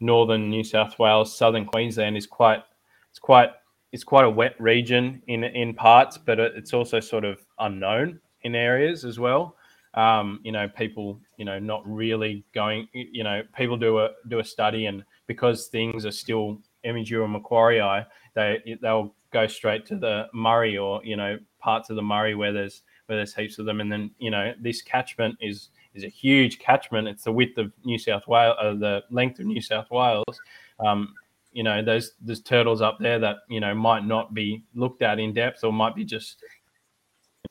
northern 0.00 0.48
New 0.50 0.64
South 0.64 0.98
Wales, 0.98 1.36
southern 1.36 1.66
Queensland 1.66 2.16
is 2.16 2.26
quite 2.26 2.62
it's 3.10 3.18
quite 3.18 3.50
it's 3.92 4.04
quite 4.04 4.24
a 4.24 4.30
wet 4.30 4.54
region 4.60 5.22
in 5.26 5.44
in 5.44 5.74
parts, 5.74 6.18
but 6.18 6.38
it's 6.38 6.72
also 6.72 7.00
sort 7.00 7.24
of 7.24 7.40
unknown 7.58 8.20
in 8.42 8.54
areas 8.54 9.04
as 9.04 9.18
well. 9.18 9.56
Um, 9.94 10.40
you 10.44 10.52
know, 10.52 10.68
people 10.68 11.20
you 11.36 11.44
know 11.44 11.58
not 11.58 11.82
really 11.86 12.44
going. 12.54 12.88
You 12.92 13.24
know, 13.24 13.42
people 13.56 13.76
do 13.76 13.98
a 14.00 14.10
do 14.28 14.38
a 14.38 14.44
study, 14.44 14.86
and 14.86 15.04
because 15.26 15.66
things 15.66 16.04
are 16.06 16.12
still 16.12 16.58
Emydura 16.84 17.28
macquarii, 17.28 18.06
they 18.34 18.78
they'll 18.80 19.14
go 19.32 19.46
straight 19.46 19.84
to 19.86 19.96
the 19.96 20.26
Murray 20.32 20.78
or 20.78 21.04
you 21.04 21.16
know 21.16 21.38
parts 21.58 21.90
of 21.90 21.96
the 21.96 22.02
Murray 22.02 22.34
where 22.34 22.52
there's 22.52 22.82
where 23.06 23.16
there's 23.16 23.34
heaps 23.34 23.58
of 23.58 23.66
them, 23.66 23.80
and 23.80 23.90
then 23.90 24.10
you 24.18 24.30
know 24.30 24.52
this 24.60 24.82
catchment 24.82 25.36
is 25.40 25.70
is 25.98 26.04
a 26.04 26.08
huge 26.08 26.58
catchment. 26.58 27.08
It's 27.08 27.24
the 27.24 27.32
width 27.32 27.58
of 27.58 27.72
New 27.84 27.98
South 27.98 28.26
Wales, 28.26 28.56
uh, 28.60 28.74
the 28.74 29.04
length 29.10 29.40
of 29.40 29.46
New 29.46 29.60
South 29.60 29.90
Wales. 29.90 30.40
Um, 30.80 31.14
you 31.52 31.62
know, 31.62 31.82
there's 31.82 32.12
there's 32.20 32.40
turtles 32.40 32.80
up 32.80 32.98
there 33.00 33.18
that 33.18 33.38
you 33.48 33.60
know 33.60 33.74
might 33.74 34.04
not 34.04 34.32
be 34.32 34.64
looked 34.74 35.02
at 35.02 35.18
in 35.18 35.34
depth, 35.34 35.64
or 35.64 35.72
might 35.72 35.94
be 35.94 36.04
just 36.04 36.42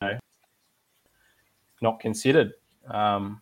you 0.01 0.07
know 0.07 0.19
not 1.81 1.99
considered. 1.99 2.53
Um, 2.89 3.41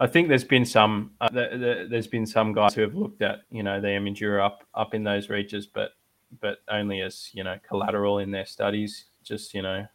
I 0.00 0.06
think 0.06 0.28
there's 0.28 0.44
been 0.44 0.64
some 0.64 1.12
uh, 1.20 1.28
the, 1.28 1.48
the, 1.52 1.86
there's 1.90 2.06
been 2.06 2.26
some 2.26 2.52
guys 2.52 2.74
who 2.74 2.80
have 2.80 2.94
looked 2.94 3.20
at 3.22 3.40
you 3.50 3.62
know 3.62 3.80
the 3.80 3.88
Emydura 3.88 4.44
up 4.44 4.64
up 4.74 4.94
in 4.94 5.04
those 5.04 5.28
reaches, 5.28 5.66
but 5.66 5.92
but 6.40 6.58
only 6.70 7.02
as 7.02 7.30
you 7.32 7.44
know 7.44 7.58
collateral 7.68 8.18
in 8.20 8.30
their 8.30 8.46
studies, 8.46 9.04
just 9.22 9.52
you 9.52 9.62
know 9.62 9.86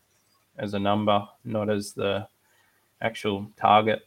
as 0.58 0.74
a 0.74 0.80
number, 0.80 1.26
not 1.44 1.70
as 1.70 1.94
the 1.94 2.28
actual 3.02 3.48
target. 3.58 4.02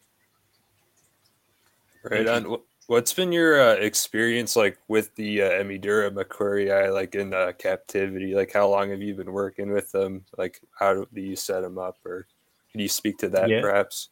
Right 2.02 2.26
on. 2.26 2.58
What's 2.86 3.12
been 3.12 3.32
your 3.32 3.60
uh, 3.60 3.74
experience 3.74 4.56
like 4.56 4.78
with 4.88 5.14
the 5.16 5.42
uh, 5.42 5.50
Emydura 5.50 6.10
macquarii, 6.10 6.90
like 6.92 7.14
in 7.14 7.34
uh, 7.34 7.52
captivity? 7.58 8.34
Like, 8.34 8.50
how 8.50 8.66
long 8.68 8.90
have 8.90 9.02
you 9.02 9.14
been 9.14 9.32
working 9.32 9.70
with 9.70 9.92
them? 9.92 10.24
Like, 10.38 10.62
how 10.78 11.04
do 11.12 11.20
you 11.20 11.36
set 11.36 11.60
them 11.60 11.76
up, 11.76 11.98
or 12.06 12.26
can 12.72 12.80
you 12.80 12.88
speak 12.88 13.18
to 13.18 13.28
that, 13.28 13.50
yeah. 13.50 13.60
perhaps? 13.60 14.08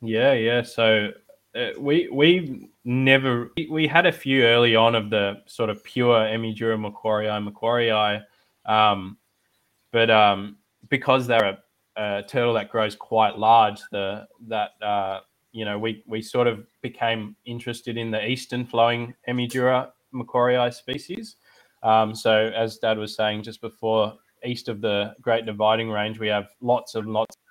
Yeah, 0.00 0.34
yeah. 0.34 0.62
So 0.62 1.10
uh, 1.56 1.70
we 1.80 2.08
we 2.12 2.68
never 2.84 3.50
we 3.68 3.88
had 3.88 4.06
a 4.06 4.12
few 4.12 4.44
early 4.44 4.76
on 4.76 4.94
of 4.94 5.10
the 5.10 5.42
sort 5.46 5.70
of 5.70 5.82
pure 5.82 6.20
Emydura 6.20 6.78
macquarii 6.78 7.50
macquarii, 7.50 8.22
um, 8.66 9.16
but 9.90 10.10
um, 10.10 10.58
because 10.90 11.26
they're 11.26 11.44
a 11.44 11.58
a 11.96 12.22
turtle 12.26 12.54
that 12.54 12.70
grows 12.70 12.94
quite 12.94 13.38
large, 13.38 13.80
the 13.90 14.26
that 14.48 14.70
uh, 14.82 15.20
you 15.52 15.64
know 15.64 15.78
we 15.78 16.02
we 16.06 16.22
sort 16.22 16.46
of 16.46 16.66
became 16.82 17.36
interested 17.44 17.96
in 17.96 18.10
the 18.10 18.24
eastern 18.26 18.66
flowing 18.66 19.14
Emydura 19.28 19.90
macquarii 20.14 20.72
species. 20.72 21.36
Um, 21.82 22.14
so 22.14 22.50
as 22.54 22.78
Dad 22.78 22.98
was 22.98 23.14
saying 23.14 23.42
just 23.42 23.60
before, 23.60 24.14
east 24.44 24.68
of 24.68 24.80
the 24.80 25.14
Great 25.20 25.46
Dividing 25.46 25.90
Range, 25.90 26.18
we 26.18 26.28
have 26.28 26.48
lots 26.60 26.94
of 26.94 27.06
lots 27.06 27.36
of 27.36 27.42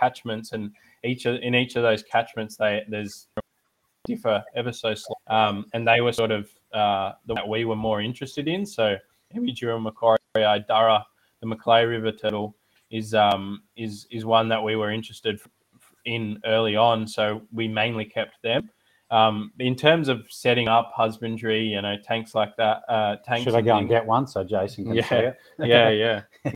catchments, 0.00 0.52
and 0.52 0.72
each 1.04 1.26
of, 1.26 1.36
in 1.42 1.54
each 1.54 1.76
of 1.76 1.82
those 1.82 2.02
catchments, 2.02 2.56
they 2.56 2.82
there's 2.88 3.28
differ 4.06 4.42
ever 4.56 4.72
so 4.72 4.94
slightly, 4.94 5.26
um, 5.28 5.66
and 5.74 5.86
they 5.86 6.00
were 6.00 6.12
sort 6.12 6.30
of 6.30 6.48
uh, 6.72 7.12
the 7.26 7.34
that 7.34 7.48
we 7.48 7.64
were 7.64 7.76
more 7.76 8.00
interested 8.00 8.48
in. 8.48 8.66
So 8.66 8.96
Emydura, 9.34 9.80
Macquarie, 9.80 10.18
dharra, 10.36 11.04
the 11.40 11.46
Macleay 11.46 11.84
River 11.84 12.12
turtle 12.12 12.56
is 12.90 13.14
um, 13.14 13.62
is 13.76 14.06
is 14.10 14.24
one 14.24 14.48
that 14.48 14.62
we 14.62 14.76
were 14.76 14.90
interested 14.90 15.40
in 16.04 16.40
early 16.44 16.76
on. 16.76 17.06
So 17.06 17.42
we 17.52 17.68
mainly 17.68 18.04
kept 18.04 18.42
them. 18.42 18.70
Um, 19.10 19.52
in 19.58 19.74
terms 19.74 20.08
of 20.08 20.26
setting 20.28 20.68
up 20.68 20.92
husbandry, 20.94 21.62
you 21.62 21.80
know, 21.80 21.96
tanks 22.04 22.34
like 22.34 22.54
that. 22.56 22.82
Uh, 22.88 23.16
tanks 23.24 23.44
Should 23.44 23.54
I 23.54 23.62
go 23.62 23.78
and 23.78 23.88
get 23.88 24.04
one 24.04 24.26
so 24.26 24.44
Jason 24.44 24.84
can 24.84 24.94
yeah, 24.94 25.08
see 25.08 25.14
it? 25.14 25.38
yeah, 25.58 25.88
yeah. 25.88 26.52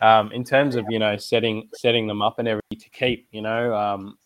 um, 0.00 0.32
in 0.32 0.44
terms 0.44 0.76
of 0.76 0.84
you 0.88 0.98
know 0.98 1.16
setting 1.16 1.68
setting 1.74 2.06
them 2.06 2.20
up 2.20 2.38
and 2.38 2.48
everything 2.48 2.80
to 2.80 2.90
keep, 2.90 3.28
you 3.30 3.42
know, 3.42 3.74
um, 3.74 4.18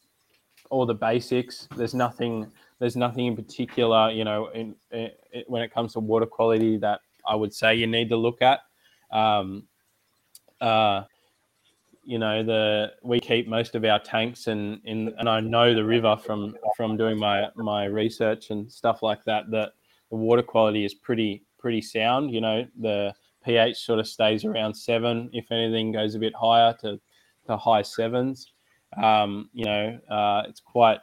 all 0.71 0.87
the 0.87 0.95
basics. 0.95 1.69
There's 1.77 1.95
nothing 1.95 2.51
there's 2.81 2.97
nothing 2.97 3.27
in 3.27 3.37
particular, 3.37 4.11
you 4.11 4.25
know, 4.25 4.49
in, 4.49 4.75
in, 4.91 5.11
when 5.47 5.63
it 5.63 5.73
comes 5.73 5.93
to 5.93 6.01
water 6.01 6.27
quality 6.27 6.79
that 6.79 7.01
I 7.27 7.37
would 7.37 7.55
say 7.55 7.77
you 7.77 7.87
need 7.87 8.09
to 8.09 8.17
look 8.17 8.43
at. 8.43 8.61
Um, 9.13 9.69
uh, 10.61 11.05
you 12.03 12.19
know, 12.19 12.43
the 12.43 12.93
we 13.03 13.21
keep 13.21 13.47
most 13.47 13.75
of 13.75 13.85
our 13.85 13.99
tanks 14.01 14.47
and 14.47 14.81
in 14.85 15.15
and 15.19 15.29
I 15.29 15.41
know 15.41 15.75
the 15.75 15.85
river 15.85 16.17
from 16.17 16.57
from 16.77 16.97
doing 16.97 17.19
my 17.19 17.49
my 17.55 17.85
research 17.85 18.51
and 18.51 18.73
stuff 18.73 19.03
like 19.03 19.23
that 19.25 19.51
that 19.51 19.73
the 20.11 20.17
water 20.17 20.43
quality 20.43 20.85
is 20.85 20.95
pretty 20.95 21.45
pretty 21.59 21.83
sound. 21.83 22.33
You 22.33 22.41
know, 22.41 22.67
the 22.81 23.15
pH 23.45 23.77
sort 23.77 24.01
of 24.01 24.09
stays 24.09 24.45
around 24.45 24.75
seven. 24.75 25.31
If 25.33 25.53
anything, 25.53 25.93
goes 25.93 26.15
a 26.15 26.19
bit 26.19 26.35
higher 26.35 26.75
to 26.81 26.99
to 27.47 27.57
high 27.57 27.83
sevens. 27.83 28.53
Um, 29.01 29.51
you 29.53 29.67
know, 29.67 29.99
uh, 30.11 30.43
it's 30.49 30.61
quite. 30.61 30.99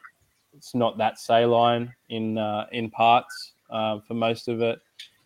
It's 0.58 0.76
not 0.76 0.98
that 0.98 1.20
saline 1.20 1.94
in 2.10 2.38
uh, 2.38 2.66
in 2.72 2.90
parts 2.90 3.54
uh, 3.70 4.00
for 4.00 4.14
most 4.14 4.48
of 4.48 4.62
it. 4.62 4.80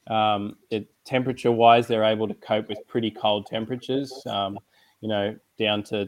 Um, 0.08 0.58
it 0.70 0.88
temperature 1.06 1.52
wise, 1.52 1.88
they're 1.88 2.04
able 2.04 2.28
to 2.28 2.34
cope 2.36 2.68
with 2.68 2.80
pretty 2.88 3.12
cold 3.12 3.46
temperatures. 3.46 4.14
Um, 4.28 4.60
you 5.00 5.08
know, 5.08 5.36
down 5.58 5.84
to 5.84 6.08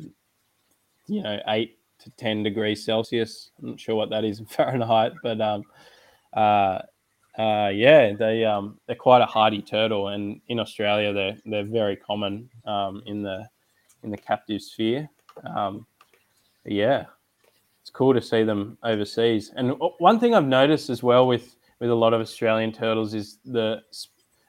you 1.07 1.24
know 1.24 1.39
eight 1.47 1.78
to 1.99 2.09
ten 2.11 2.43
degrees 2.43 2.84
Celsius. 2.84 3.51
I'm 3.61 3.71
not 3.71 3.80
sure 3.80 3.95
what 3.95 4.09
that 4.09 4.24
is 4.24 4.39
in 4.39 4.45
Fahrenheit, 4.57 5.13
but 5.24 5.39
um, 5.41 5.63
uh, 6.34 6.80
uh, 7.38 7.71
yeah, 7.74 8.13
they 8.13 8.45
um, 8.45 8.80
they're 8.86 8.95
quite 8.95 9.21
a 9.21 9.26
hardy 9.26 9.61
turtle, 9.61 10.09
and 10.09 10.41
in 10.47 10.59
Australia 10.59 11.13
they're 11.13 11.38
they're 11.45 11.63
very 11.63 11.95
common 11.95 12.49
um, 12.65 13.01
in 13.05 13.24
the 13.24 13.47
in 14.03 14.11
the 14.11 14.17
captive 14.17 14.61
sphere. 14.61 15.09
Um, 15.55 15.88
yeah, 16.65 17.05
it's 17.84 17.92
cool 17.92 18.14
to 18.14 18.22
see 18.22 18.44
them 18.44 18.78
overseas. 18.84 19.52
And 19.56 19.74
one 20.00 20.20
thing 20.20 20.34
I've 20.34 20.46
noticed 20.46 20.90
as 20.90 21.04
well 21.04 21.28
with 21.28 21.56
with 21.80 21.90
a 21.90 21.96
lot 21.96 22.14
of 22.14 22.22
Australian 22.22 22.72
turtles 22.72 23.14
is 23.14 23.40
the 23.46 23.82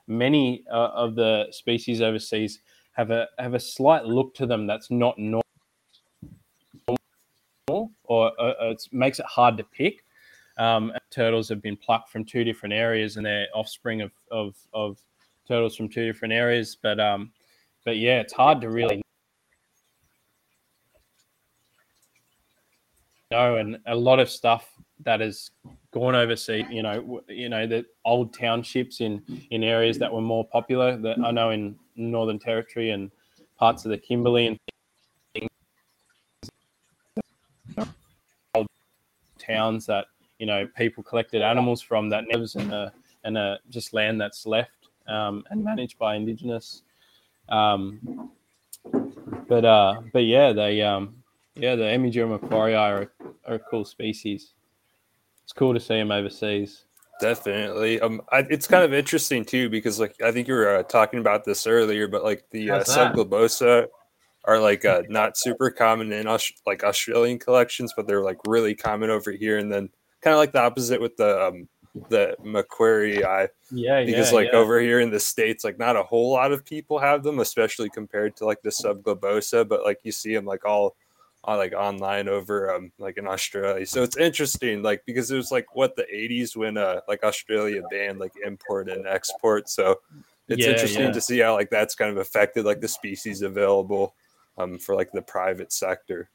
many 0.07 0.64
uh, 0.70 0.91
of 0.95 1.16
the 1.16 1.47
species 1.51 2.01
overseas 2.01 2.61
have 2.93 3.11
a 3.11 3.26
have 3.39 3.55
a 3.55 3.61
slight 3.61 4.05
look 4.05 4.35
to 4.37 4.47
them 4.47 4.66
that's 4.66 4.91
not 4.91 5.18
normal, 5.18 5.43
or 8.05 8.32
uh, 8.41 8.70
it 8.70 8.89
makes 8.93 9.18
it 9.18 9.26
hard 9.26 9.57
to 9.59 9.64
pick 9.64 10.05
um, 10.57 10.93
turtles 11.11 11.49
have 11.49 11.62
been 11.62 11.76
plucked 11.76 12.11
from 12.11 12.24
two 12.24 12.45
different 12.45 12.72
areas, 12.72 13.16
and 13.16 13.26
they're 13.26 13.49
offspring 13.55 14.03
of, 14.03 14.12
of, 14.30 14.57
of 14.72 14.99
turtles 15.47 15.76
from 15.76 15.89
two 15.89 16.07
different 16.07 16.32
areas. 16.32 16.76
But 16.80 17.01
um, 17.01 17.32
but 17.85 17.97
yeah, 17.97 18.20
it's 18.20 18.32
hard 18.32 18.61
to 18.61 18.70
really 18.70 19.03
know, 23.30 23.56
and 23.56 23.78
a 23.86 23.94
lot 23.94 24.20
of 24.20 24.30
stuff 24.30 24.68
that 25.00 25.20
has 25.20 25.50
gone 25.92 26.14
overseas. 26.14 26.66
You 26.70 26.82
know, 26.82 27.20
you 27.28 27.48
know 27.48 27.66
the 27.66 27.84
old 28.04 28.34
townships 28.34 29.00
in 29.00 29.22
in 29.50 29.62
areas 29.62 29.98
that 29.98 30.12
were 30.12 30.20
more 30.20 30.46
popular. 30.46 30.96
That 30.96 31.18
I 31.24 31.30
know 31.30 31.50
in 31.50 31.76
Northern 31.96 32.38
Territory 32.38 32.90
and 32.90 33.10
parts 33.58 33.84
of 33.84 33.90
the 33.90 33.98
Kimberley 33.98 34.46
and 34.46 34.58
towns 39.38 39.84
that 39.86 40.06
you 40.38 40.46
know 40.46 40.66
people 40.76 41.02
collected 41.02 41.42
animals 41.42 41.82
from 41.82 42.08
that 42.08 42.24
lives 42.32 42.56
in 42.56 42.70
a 42.72 42.92
and 43.24 43.36
a 43.36 43.58
just 43.70 43.92
land 43.92 44.20
that's 44.20 44.46
left 44.46 44.88
um, 45.08 45.44
and 45.50 45.62
managed 45.64 45.98
by 45.98 46.14
indigenous. 46.14 46.82
Um, 47.48 48.30
but 49.48 49.64
uh, 49.64 50.02
but 50.12 50.24
yeah, 50.24 50.52
they 50.52 50.82
um, 50.82 51.22
yeah 51.57 51.74
the 51.76 51.84
Emydura 51.84 52.38
macquarii 52.38 52.78
are, 52.78 53.12
are 53.46 53.55
a 53.55 53.59
cool 53.59 53.84
species. 53.84 54.52
It's 55.42 55.52
cool 55.52 55.74
to 55.74 55.80
see 55.80 55.94
them 55.94 56.11
overseas. 56.11 56.84
Definitely. 57.20 58.00
Um, 58.00 58.22
I, 58.32 58.44
it's 58.50 58.66
kind 58.66 58.84
of 58.84 58.92
interesting 58.92 59.44
too 59.44 59.68
because 59.70 60.00
like 60.00 60.20
I 60.22 60.32
think 60.32 60.48
you 60.48 60.55
were 60.55 60.76
uh, 60.76 60.82
talking 60.82 61.20
about 61.20 61.44
this 61.44 61.66
earlier, 61.66 62.09
but 62.09 62.24
like 62.24 62.44
the 62.50 62.70
uh, 62.70 62.84
subglobosa 62.84 63.86
are 64.44 64.59
like 64.59 64.84
uh, 64.84 65.02
not 65.09 65.36
super 65.36 65.70
common 65.70 66.12
in 66.12 66.26
Aus- 66.26 66.52
like 66.66 66.82
Australian 66.82 67.38
collections, 67.38 67.92
but 67.96 68.07
they're 68.07 68.22
like 68.22 68.38
really 68.46 68.74
common 68.74 69.11
over 69.11 69.30
here. 69.30 69.59
And 69.59 69.72
then 69.72 69.88
kind 70.22 70.34
of 70.34 70.38
like 70.38 70.52
the 70.52 70.62
opposite 70.62 71.00
with 71.00 71.16
the 71.16 71.46
um, 71.46 71.68
the 72.09 72.36
Macquarie 72.42 73.24
eye. 73.24 73.48
Yeah, 73.70 74.02
because 74.05 74.30
yeah, 74.30 74.36
like 74.36 74.48
yeah. 74.52 74.59
over 74.59 74.80
here 74.80 75.00
in 75.00 75.11
the 75.11 75.20
states, 75.20 75.62
like 75.62 75.78
not 75.78 75.96
a 75.96 76.02
whole 76.02 76.32
lot 76.32 76.52
of 76.52 76.64
people 76.64 76.98
have 76.98 77.22
them, 77.22 77.38
especially 77.38 77.90
compared 77.90 78.36
to 78.36 78.44
like 78.44 78.62
the 78.62 78.70
subglobosa. 78.70 79.66
But 79.68 79.84
like 79.84 80.00
you 80.02 80.12
see 80.12 80.34
them 80.34 80.46
like 80.46 80.64
all 80.64 80.96
on 81.45 81.59
like 81.59 81.72
online 81.72 82.28
over 82.28 82.74
um 82.74 82.92
like 82.99 83.18
in 83.18 83.26
Australia. 83.26 83.86
So 83.86 84.03
it's 84.03 84.16
interesting, 84.16 84.82
like 84.82 85.03
because 85.07 85.30
it 85.30 85.36
was 85.36 85.51
like 85.51 85.74
what 85.74 85.97
the 85.97 86.07
80s 86.12 86.57
when 86.57 86.76
uh 86.76 87.01
like 87.09 87.24
Australia 87.24 87.82
banned 87.90 88.18
like 88.18 88.32
import 88.45 88.88
and 88.88 89.07
export. 89.07 89.68
So 89.68 90.01
it's 90.49 90.61
Yeah, 90.61 90.72
interesting 90.72 91.07
yeah. 91.07 91.12
to 91.12 91.20
see 91.20 91.38
how 91.38 91.55
like 91.55 91.70
that's 91.70 91.95
kind 91.95 92.11
of 92.11 92.18
affected 92.18 92.64
like 92.64 92.80
the 92.80 92.88
species 92.88 93.42
available 93.42 94.14
um 94.59 94.78
for 94.78 94.95
like 94.95 95.12
the 95.12 95.22
private 95.22 95.72
sector. 95.72 96.28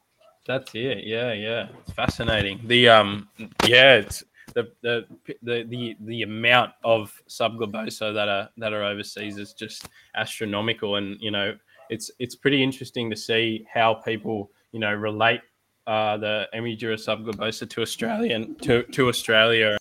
That's 0.46 0.74
it. 0.74 1.04
Yeah, 1.04 1.32
yeah. 1.32 1.68
It's 1.80 1.92
fascinating. 1.92 2.60
The 2.64 2.88
um, 2.88 3.28
yeah, 3.66 3.96
it's 3.96 4.24
the 4.54 4.72
the 4.82 5.06
the 5.42 5.64
the, 5.64 5.96
the 6.00 6.22
amount 6.22 6.72
of 6.82 7.12
subglobosa 7.28 8.12
that 8.14 8.28
are 8.28 8.48
that 8.56 8.72
are 8.72 8.84
overseas 8.84 9.38
is 9.38 9.52
just 9.52 9.88
astronomical, 10.16 10.96
and 10.96 11.20
you 11.20 11.30
know, 11.30 11.56
it's 11.88 12.10
it's 12.18 12.34
pretty 12.34 12.62
interesting 12.62 13.10
to 13.10 13.16
see 13.16 13.66
how 13.72 13.94
people 13.94 14.50
you 14.72 14.80
know 14.80 14.92
relate 14.92 15.40
uh, 15.86 16.16
the 16.16 16.48
Emydura 16.54 16.94
subglobosa 16.94 17.68
to 17.70 17.82
Australian 17.82 18.54
to 18.56 18.82
to 18.84 19.08
Australia 19.08 19.76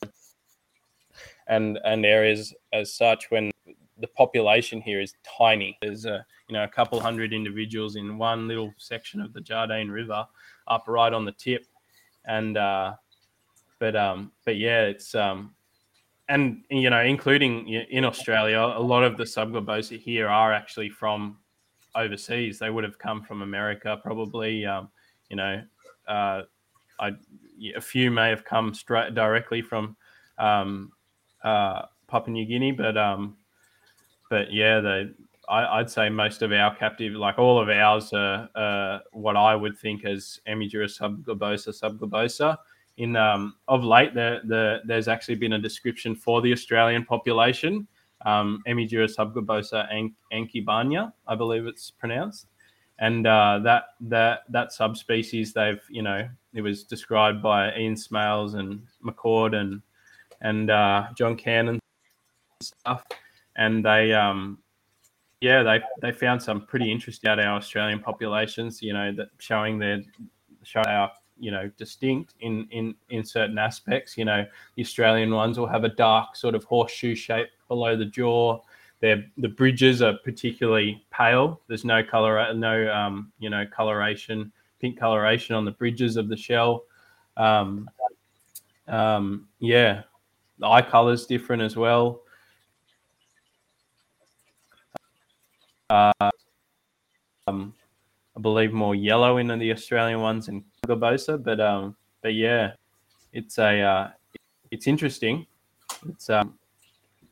and 1.48 1.80
and 1.84 2.06
areas 2.06 2.54
as 2.74 2.94
such 2.94 3.30
when 3.32 3.52
the 4.00 4.08
population 4.08 4.82
here 4.82 5.02
is 5.02 5.14
tiny. 5.38 5.78
There's 5.82 6.06
a 6.06 6.26
you 6.48 6.54
know 6.54 6.64
a 6.64 6.68
couple 6.68 7.00
hundred 7.00 7.34
individuals 7.34 7.96
in 7.96 8.18
one 8.18 8.48
little 8.48 8.74
section 8.78 9.22
of 9.22 9.34
the 9.34 9.42
Jardine 9.42 9.90
River 9.90 10.26
up 10.68 10.86
right 10.88 11.12
on 11.12 11.26
the 11.26 11.34
tip, 11.34 11.66
and 12.26 12.58
uh, 12.58 12.94
but 13.80 13.96
um 13.96 14.32
but 14.46 14.58
yeah, 14.58 14.84
it's 14.84 15.16
um 15.16 15.54
and 16.30 16.64
you 16.70 16.90
know 16.90 17.02
including 17.02 17.68
in 17.68 18.06
Australia, 18.06 18.60
a 18.60 18.82
lot 18.82 19.04
of 19.04 19.18
the 19.18 19.24
subglobosa 19.24 20.00
here 20.00 20.30
are 20.30 20.54
actually 20.54 20.90
from 20.90 21.38
overseas. 21.96 22.60
They 22.60 22.70
would 22.70 22.84
have 22.84 22.98
come 22.98 23.22
from 23.24 23.42
America 23.42 24.00
probably. 24.02 24.66
Um, 24.66 24.90
you 25.30 25.36
know, 25.36 25.62
uh, 26.08 26.44
I 27.00 27.12
a 27.76 27.82
few 27.82 28.10
may 28.10 28.30
have 28.30 28.46
come 28.46 28.74
straight 28.74 29.14
directly 29.14 29.62
from 29.62 29.96
um, 30.38 30.92
uh, 31.44 31.84
Papua 32.08 32.34
New 32.34 32.46
Guinea, 32.46 32.72
but 32.72 32.98
um, 32.98 33.38
but 34.30 34.52
yeah, 34.52 34.80
the 34.80 35.14
I, 35.50 35.80
I'd 35.80 35.90
say 35.90 36.10
most 36.10 36.42
of 36.42 36.52
our 36.52 36.76
captive, 36.76 37.14
like 37.14 37.40
all 37.40 37.60
of 37.60 37.70
ours, 37.70 38.14
are 38.14 39.02
what 39.12 39.36
I 39.36 39.56
would 39.56 39.78
think 39.78 40.06
as 40.06 40.40
Emydura 40.48 40.86
subglobosa 40.86 41.70
subglobosa. 41.70 42.58
In 42.98 43.16
um, 43.16 43.56
of 43.68 43.84
late, 43.84 44.14
the, 44.14 44.42
the 44.46 44.82
there's 44.86 45.08
actually 45.08 45.36
been 45.36 45.54
a 45.54 45.60
description 45.60 46.16
for 46.16 46.42
the 46.42 46.52
Australian 46.52 47.06
population, 47.06 47.88
um, 48.26 48.62
Emydura 48.68 49.10
subglobosa 49.10 49.88
an- 49.94 50.16
I 51.28 51.36
believe 51.36 51.66
it's 51.66 51.92
pronounced, 51.92 52.48
and 53.00 53.26
uh, 53.26 53.60
that 53.64 53.84
that 54.02 54.42
that 54.50 54.74
subspecies 54.74 55.54
they've 55.54 55.82
you 55.90 56.02
know 56.02 56.28
it 56.54 56.62
was 56.62 56.84
described 56.84 57.42
by 57.42 57.76
Ian 57.76 57.96
Smales 57.96 58.56
and 58.56 58.82
McCord 59.04 59.56
and 59.56 59.82
and 60.42 60.70
uh, 60.70 61.08
John 61.16 61.36
Cannon 61.36 61.80
stuff, 62.62 63.04
and 63.56 63.84
they 63.84 64.14
um 64.14 64.60
yeah 65.42 65.64
they 65.64 65.82
they 66.02 66.12
found 66.12 66.42
some 66.42 66.66
pretty 66.66 66.92
interesting 66.92 67.30
about 67.30 67.40
our 67.40 67.58
Australian 67.58 68.00
populations, 68.00 68.82
you 68.82 68.94
know, 68.94 69.12
that 69.14 69.30
showing 69.38 69.80
their 69.80 70.02
show 70.64 70.82
our 70.82 71.12
you 71.40 71.52
know 71.52 71.70
distinct 71.78 72.34
in 72.42 72.68
in 72.72 72.96
in 73.10 73.24
certain 73.24 73.58
aspects. 73.58 74.18
You 74.18 74.26
know, 74.26 74.46
the 74.76 74.84
Australian 74.84 75.34
ones 75.34 75.58
will 75.58 75.68
have 75.68 75.84
a 75.84 75.90
dark 75.90 76.36
sort 76.36 76.56
of 76.56 76.64
horseshoe 76.64 77.16
shape 77.16 77.50
below 77.68 77.96
the 77.96 78.06
jaw. 78.06 78.60
They're, 79.02 79.26
the 79.38 79.48
bridges 79.48 80.02
are 80.02 80.18
particularly 80.26 81.06
pale. 81.10 81.62
There's 81.68 81.86
no 81.86 82.04
color, 82.04 82.54
no 82.54 82.92
um, 82.94 83.32
you 83.40 83.50
know 83.50 83.66
coloration, 83.66 84.52
pink 84.82 85.00
coloration 85.00 85.56
on 85.56 85.66
the 85.66 85.72
bridges 85.72 86.18
of 86.18 86.28
the 86.28 86.38
shell. 86.38 86.84
Um, 87.38 87.90
um, 88.88 89.48
yeah, 89.60 90.04
the 90.58 90.68
eye 90.68 90.82
color 90.82 91.14
is 91.14 91.26
different 91.26 91.62
as 91.62 91.76
well. 91.76 92.22
Uh, 95.90 96.12
um, 97.48 97.74
I 98.38 98.42
believe 98.42 98.74
more 98.74 98.96
yellow 98.96 99.38
in 99.38 99.48
the 99.48 99.72
Australian 99.72 100.22
ones 100.22 100.48
and 100.48 100.64
Barbosa, 100.90 101.42
but 101.42 101.60
um, 101.60 101.96
but 102.22 102.34
yeah, 102.34 102.74
it's 103.34 103.58
a 103.58 103.82
uh, 103.82 104.10
it's 104.72 104.88
interesting. 104.88 105.46
It's 106.08 106.30
um, 106.30 106.58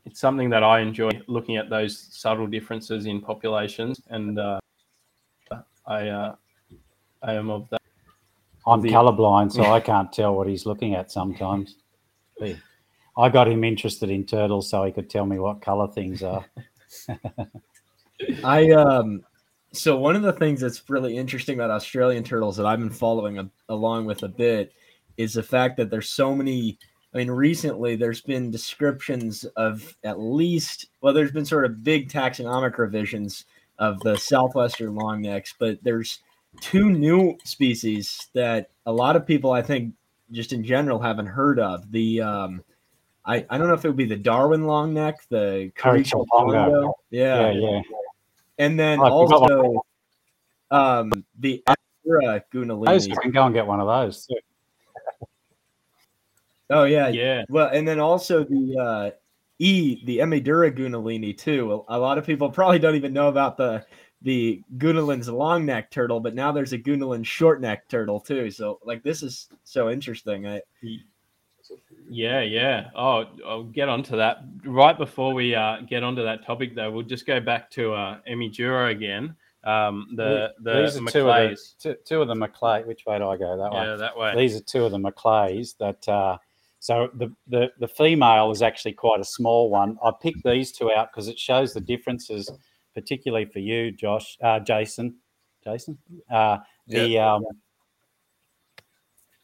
it's 0.04 0.20
something 0.20 0.50
that 0.50 0.62
I 0.62 0.80
enjoy 0.80 1.10
looking 1.26 1.56
at 1.56 1.70
those 1.70 1.98
subtle 1.98 2.46
differences 2.46 3.06
in 3.06 3.20
populations, 3.20 4.00
and 4.08 4.38
uh, 4.38 4.60
I 5.86 6.08
uh, 6.08 6.34
I 7.22 7.34
am 7.34 7.50
of 7.50 7.68
that. 7.70 7.80
I'm 8.66 8.80
the, 8.80 8.90
colorblind, 8.90 9.52
so 9.52 9.62
I 9.72 9.80
can't 9.80 10.12
tell 10.12 10.34
what 10.34 10.46
he's 10.46 10.66
looking 10.66 10.94
at 10.94 11.10
sometimes. 11.10 11.76
I 13.16 13.28
got 13.28 13.48
him 13.48 13.64
interested 13.64 14.10
in 14.10 14.24
turtles 14.24 14.70
so 14.70 14.84
he 14.84 14.92
could 14.92 15.10
tell 15.10 15.26
me 15.26 15.38
what 15.40 15.60
color 15.60 15.88
things 15.88 16.22
are. 16.22 16.44
I 18.44 18.70
um 18.70 19.24
so 19.78 19.96
one 19.96 20.16
of 20.16 20.22
the 20.22 20.32
things 20.32 20.60
that's 20.60 20.82
really 20.88 21.16
interesting 21.16 21.54
about 21.54 21.70
Australian 21.70 22.24
turtles 22.24 22.56
that 22.56 22.66
I've 22.66 22.80
been 22.80 22.90
following 22.90 23.38
a, 23.38 23.48
along 23.68 24.06
with 24.06 24.24
a 24.24 24.28
bit 24.28 24.72
is 25.16 25.34
the 25.34 25.42
fact 25.42 25.76
that 25.76 25.90
there's 25.90 26.08
so 26.08 26.34
many. 26.34 26.78
I 27.14 27.18
mean, 27.18 27.30
recently 27.30 27.96
there's 27.96 28.20
been 28.20 28.50
descriptions 28.50 29.44
of 29.56 29.96
at 30.04 30.20
least 30.20 30.86
well, 31.00 31.14
there's 31.14 31.32
been 31.32 31.44
sort 31.44 31.64
of 31.64 31.82
big 31.82 32.10
taxonomic 32.10 32.76
revisions 32.76 33.46
of 33.78 34.00
the 34.00 34.16
southwestern 34.16 34.94
longnecks, 34.94 35.54
but 35.58 35.78
there's 35.82 36.20
two 36.60 36.90
new 36.90 37.38
species 37.44 38.28
that 38.34 38.70
a 38.86 38.92
lot 38.92 39.16
of 39.16 39.26
people 39.26 39.52
I 39.52 39.62
think 39.62 39.94
just 40.32 40.52
in 40.52 40.64
general 40.64 40.98
haven't 40.98 41.26
heard 41.26 41.58
of. 41.58 41.90
The 41.92 42.20
um, 42.20 42.64
I, 43.24 43.46
I 43.48 43.58
don't 43.58 43.68
know 43.68 43.74
if 43.74 43.84
it 43.84 43.88
would 43.88 43.96
be 43.96 44.06
the 44.06 44.16
Darwin 44.16 44.64
longneck, 44.64 45.14
the 45.28 45.70
Carico 45.76 46.26
Yeah, 47.10 47.50
yeah, 47.52 47.52
yeah. 47.52 47.82
And 48.58 48.78
then 48.78 48.98
oh, 49.00 49.04
also 49.04 49.82
um, 50.70 51.24
the 51.38 51.62
Emydura 51.66 52.42
gunaleni. 52.52 53.16
I 53.16 53.22
can 53.22 53.30
go 53.30 53.44
and 53.44 53.54
get 53.54 53.66
one 53.66 53.80
of 53.80 53.86
those 53.86 54.26
too. 54.26 54.36
oh 56.70 56.84
yeah, 56.84 57.08
yeah. 57.08 57.44
Well, 57.48 57.68
and 57.68 57.86
then 57.86 58.00
also 58.00 58.44
the 58.44 58.76
uh, 58.78 59.10
E, 59.58 60.04
the 60.04 60.18
Emydura 60.18 60.76
gunaleni 60.76 61.36
too. 61.36 61.84
A 61.88 61.98
lot 61.98 62.18
of 62.18 62.26
people 62.26 62.50
probably 62.50 62.78
don't 62.78 62.96
even 62.96 63.12
know 63.12 63.28
about 63.28 63.56
the 63.56 63.84
the 64.22 64.62
Gunalen's 64.78 65.28
long 65.28 65.64
neck 65.64 65.90
turtle, 65.90 66.18
but 66.18 66.34
now 66.34 66.50
there's 66.50 66.72
a 66.72 66.78
Gunalin 66.78 67.24
short 67.24 67.60
neck 67.60 67.88
turtle 67.88 68.18
too. 68.18 68.50
So 68.50 68.80
like 68.84 69.02
this 69.02 69.22
is 69.22 69.48
so 69.64 69.90
interesting. 69.90 70.46
I, 70.46 70.60
yeah, 72.08 72.40
yeah. 72.42 72.90
Oh, 72.94 73.24
I'll 73.46 73.64
get 73.64 73.88
onto 73.88 74.16
that 74.16 74.38
right 74.64 74.96
before 74.96 75.34
we 75.34 75.54
uh, 75.54 75.78
get 75.88 76.02
onto 76.02 76.22
that 76.24 76.44
topic, 76.44 76.74
though. 76.74 76.90
We'll 76.90 77.02
just 77.04 77.26
go 77.26 77.40
back 77.40 77.70
to 77.72 77.92
uh, 77.92 78.18
Emydura 78.28 78.90
again. 78.90 79.36
Um, 79.64 80.08
the 80.16 80.54
the 80.62 80.82
These 80.82 80.96
are 80.96 81.10
two 81.10 81.30
of 81.30 81.50
the, 81.50 81.58
two, 81.78 81.96
two 82.04 82.22
of 82.22 82.28
the 82.28 82.34
Macleay. 82.34 82.84
Which 82.84 83.04
way 83.06 83.18
do 83.18 83.28
I 83.28 83.36
go? 83.36 83.56
That 83.56 83.72
way. 83.72 83.84
Yeah, 83.84 83.96
that 83.96 84.16
way. 84.16 84.34
These 84.36 84.56
are 84.56 84.60
two 84.60 84.84
of 84.84 84.92
the 84.92 84.98
Macleays 84.98 85.76
that. 85.78 86.08
Uh, 86.08 86.38
so 86.80 87.08
the, 87.14 87.34
the 87.48 87.72
the 87.80 87.88
female 87.88 88.50
is 88.52 88.62
actually 88.62 88.92
quite 88.92 89.20
a 89.20 89.24
small 89.24 89.68
one. 89.68 89.98
I 90.02 90.12
picked 90.22 90.44
these 90.44 90.70
two 90.70 90.92
out 90.92 91.10
because 91.12 91.26
it 91.26 91.38
shows 91.38 91.74
the 91.74 91.80
differences, 91.80 92.50
particularly 92.94 93.46
for 93.46 93.58
you, 93.58 93.90
Josh, 93.90 94.38
uh, 94.42 94.60
Jason, 94.60 95.16
Jason. 95.64 95.98
Uh, 96.30 96.58
the 96.86 97.08
yeah. 97.08 97.34
um, 97.34 97.44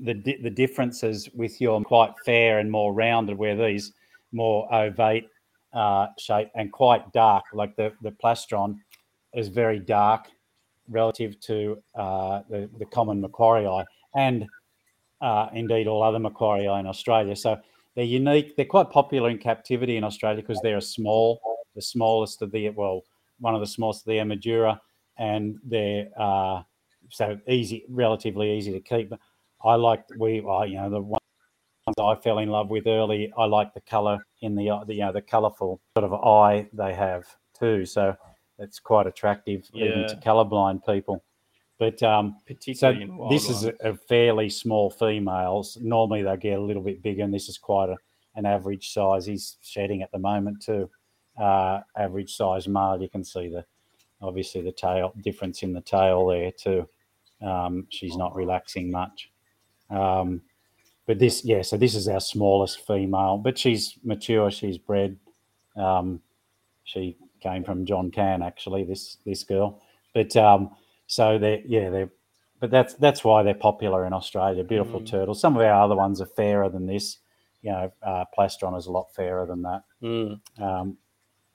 the 0.00 0.14
the 0.42 0.50
differences 0.50 1.28
with 1.34 1.60
your 1.60 1.82
quite 1.82 2.12
fair 2.24 2.58
and 2.58 2.70
more 2.70 2.92
rounded, 2.92 3.38
where 3.38 3.56
these 3.56 3.92
more 4.32 4.68
ovate 4.72 5.28
uh, 5.72 6.08
shape 6.18 6.50
and 6.54 6.72
quite 6.72 7.12
dark, 7.12 7.44
like 7.52 7.76
the 7.76 7.92
the 8.02 8.10
plastron 8.10 8.78
is 9.34 9.48
very 9.48 9.78
dark 9.78 10.26
relative 10.88 11.38
to 11.40 11.82
uh, 11.94 12.42
the 12.50 12.68
the 12.78 12.86
common 12.86 13.20
Macquarie 13.20 13.66
eye 13.66 13.84
and 14.14 14.46
uh, 15.20 15.48
indeed 15.52 15.86
all 15.86 16.02
other 16.02 16.18
Macquarie 16.18 16.68
eye 16.68 16.80
in 16.80 16.86
Australia. 16.86 17.34
So 17.36 17.58
they're 17.94 18.04
unique. 18.04 18.56
They're 18.56 18.64
quite 18.64 18.90
popular 18.90 19.30
in 19.30 19.38
captivity 19.38 19.96
in 19.96 20.04
Australia 20.04 20.42
because 20.42 20.60
they're 20.62 20.78
a 20.78 20.82
small, 20.82 21.40
the 21.74 21.82
smallest 21.82 22.42
of 22.42 22.50
the 22.52 22.70
well, 22.70 23.04
one 23.40 23.54
of 23.54 23.60
the 23.60 23.66
smallest 23.66 24.02
of 24.02 24.06
the 24.06 24.18
Emydura, 24.18 24.78
and 25.18 25.58
they're 25.64 26.08
uh, 26.18 26.62
so 27.10 27.38
easy, 27.48 27.84
relatively 27.88 28.56
easy 28.56 28.72
to 28.72 28.80
keep. 28.80 29.12
I 29.64 29.76
like 29.76 30.04
we, 30.18 30.40
well, 30.40 30.66
you 30.66 30.76
know, 30.76 30.90
the 30.90 31.00
ones 31.00 31.20
I 31.98 32.14
fell 32.16 32.38
in 32.38 32.48
love 32.48 32.70
with 32.70 32.86
early. 32.86 33.32
I 33.36 33.44
like 33.44 33.74
the 33.74 33.80
color 33.80 34.24
in 34.42 34.54
the, 34.54 34.82
the 34.86 34.94
you 34.94 35.00
know, 35.00 35.12
the 35.12 35.22
colorful 35.22 35.80
sort 35.96 36.10
of 36.10 36.14
eye 36.14 36.68
they 36.72 36.94
have 36.94 37.24
too. 37.58 37.84
So 37.86 38.16
it's 38.58 38.78
quite 38.78 39.06
attractive 39.06 39.68
yeah. 39.72 39.86
even 39.86 40.08
to 40.08 40.16
colorblind 40.16 40.84
people. 40.86 41.24
But 41.78 42.02
um, 42.02 42.36
particularly 42.46 43.06
so 43.06 43.28
this 43.30 43.50
is 43.50 43.64
a, 43.64 43.74
a, 43.82 43.94
fairly 43.94 44.48
small 44.48 44.90
females. 44.90 45.76
Normally 45.80 46.22
they 46.22 46.36
get 46.36 46.58
a 46.58 46.62
little 46.62 46.82
bit 46.82 47.02
bigger, 47.02 47.24
and 47.24 47.34
this 47.34 47.48
is 47.48 47.58
quite 47.58 47.88
a, 47.88 47.96
an 48.36 48.46
average 48.46 48.92
size. 48.92 49.26
He's 49.26 49.56
shedding 49.60 50.00
at 50.02 50.12
the 50.12 50.18
moment 50.18 50.62
too. 50.62 50.88
Uh, 51.38 51.80
average 51.98 52.36
size 52.36 52.68
male. 52.68 52.98
You 53.00 53.08
can 53.08 53.24
see 53.24 53.48
the 53.48 53.64
obviously 54.22 54.62
the 54.62 54.72
tail 54.72 55.12
difference 55.20 55.64
in 55.64 55.72
the 55.72 55.80
tail 55.80 56.26
there 56.28 56.52
too. 56.52 56.88
Um, 57.44 57.88
she's 57.90 58.16
not 58.16 58.36
relaxing 58.36 58.90
much. 58.90 59.30
Um, 59.90 60.42
but 61.06 61.18
this, 61.18 61.44
yeah, 61.44 61.62
so 61.62 61.76
this 61.76 61.94
is 61.94 62.08
our 62.08 62.20
smallest 62.20 62.86
female, 62.86 63.36
but 63.38 63.58
she's 63.58 63.98
mature. 64.02 64.50
She's 64.50 64.78
bred. 64.78 65.16
Um, 65.76 66.20
she 66.84 67.16
came 67.40 67.64
from 67.64 67.84
John 67.84 68.10
Cann 68.10 68.42
actually. 68.42 68.84
This 68.84 69.18
this 69.24 69.44
girl, 69.44 69.82
but 70.14 70.34
um, 70.36 70.70
so 71.06 71.38
they 71.38 71.62
yeah 71.66 71.90
they're 71.90 72.10
but 72.60 72.70
that's 72.70 72.94
that's 72.94 73.24
why 73.24 73.42
they're 73.42 73.54
popular 73.54 74.06
in 74.06 74.12
Australia. 74.12 74.64
Beautiful 74.64 75.00
mm. 75.00 75.06
turtles. 75.06 75.40
Some 75.40 75.56
of 75.56 75.62
our 75.62 75.82
other 75.82 75.96
ones 75.96 76.20
are 76.20 76.26
fairer 76.26 76.68
than 76.70 76.86
this. 76.86 77.18
You 77.60 77.72
know, 77.72 77.92
uh, 78.02 78.24
plastron 78.36 78.78
is 78.78 78.86
a 78.86 78.92
lot 78.92 79.14
fairer 79.14 79.46
than 79.46 79.62
that. 79.62 79.82
Mm. 80.02 80.40
Um, 80.60 80.98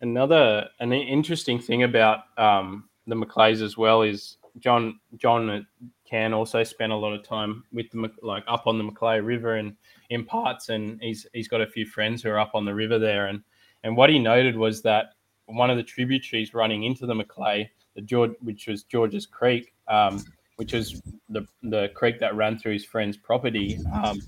Another 0.02 0.70
an 0.80 0.94
interesting 0.94 1.60
thing 1.60 1.84
about 1.84 2.20
um, 2.38 2.88
the 3.08 3.16
Macleays 3.16 3.62
as 3.62 3.78
well 3.78 4.02
is 4.02 4.38
John 4.60 5.00
John 5.18 5.66
can 6.10 6.34
also 6.34 6.64
spend 6.64 6.92
a 6.92 6.96
lot 6.96 7.14
of 7.14 7.24
time 7.24 7.64
with 7.72 7.90
the 7.92 8.12
like 8.22 8.44
up 8.48 8.68
on 8.68 8.78
the 8.78 8.84
Macleay 8.84 9.20
River 9.20 9.56
and 9.56 9.76
in 10.10 10.26
parts, 10.26 10.70
and 10.70 11.02
he's 11.02 11.28
he's 11.34 11.48
got 11.48 11.62
a 11.62 11.68
few 11.68 11.86
friends 11.86 12.24
who 12.24 12.30
are 12.30 12.40
up 12.40 12.52
on 12.56 12.66
the 12.66 12.74
river 12.74 13.00
there, 13.00 13.28
and 13.28 13.42
and 13.84 13.96
what 13.96 14.10
he 14.10 14.20
noted 14.20 14.56
was 14.56 14.82
that 14.82 15.14
one 15.46 15.70
of 15.70 15.78
the 15.78 15.84
tributaries 15.84 16.54
running 16.54 16.84
into 16.84 17.06
the 17.06 17.16
Macleay, 17.16 17.70
the 17.96 18.02
George, 18.02 18.32
which 18.42 18.68
was 18.68 18.84
George's 18.84 19.26
Creek, 19.26 19.74
um, 19.88 20.24
which 20.58 20.74
was 20.74 21.02
the 21.30 21.46
the 21.64 21.90
creek 21.96 22.20
that 22.20 22.36
ran 22.36 22.58
through 22.58 22.74
his 22.74 22.86
friend's 22.86 23.18
property. 23.18 23.80
Um, 23.94 24.20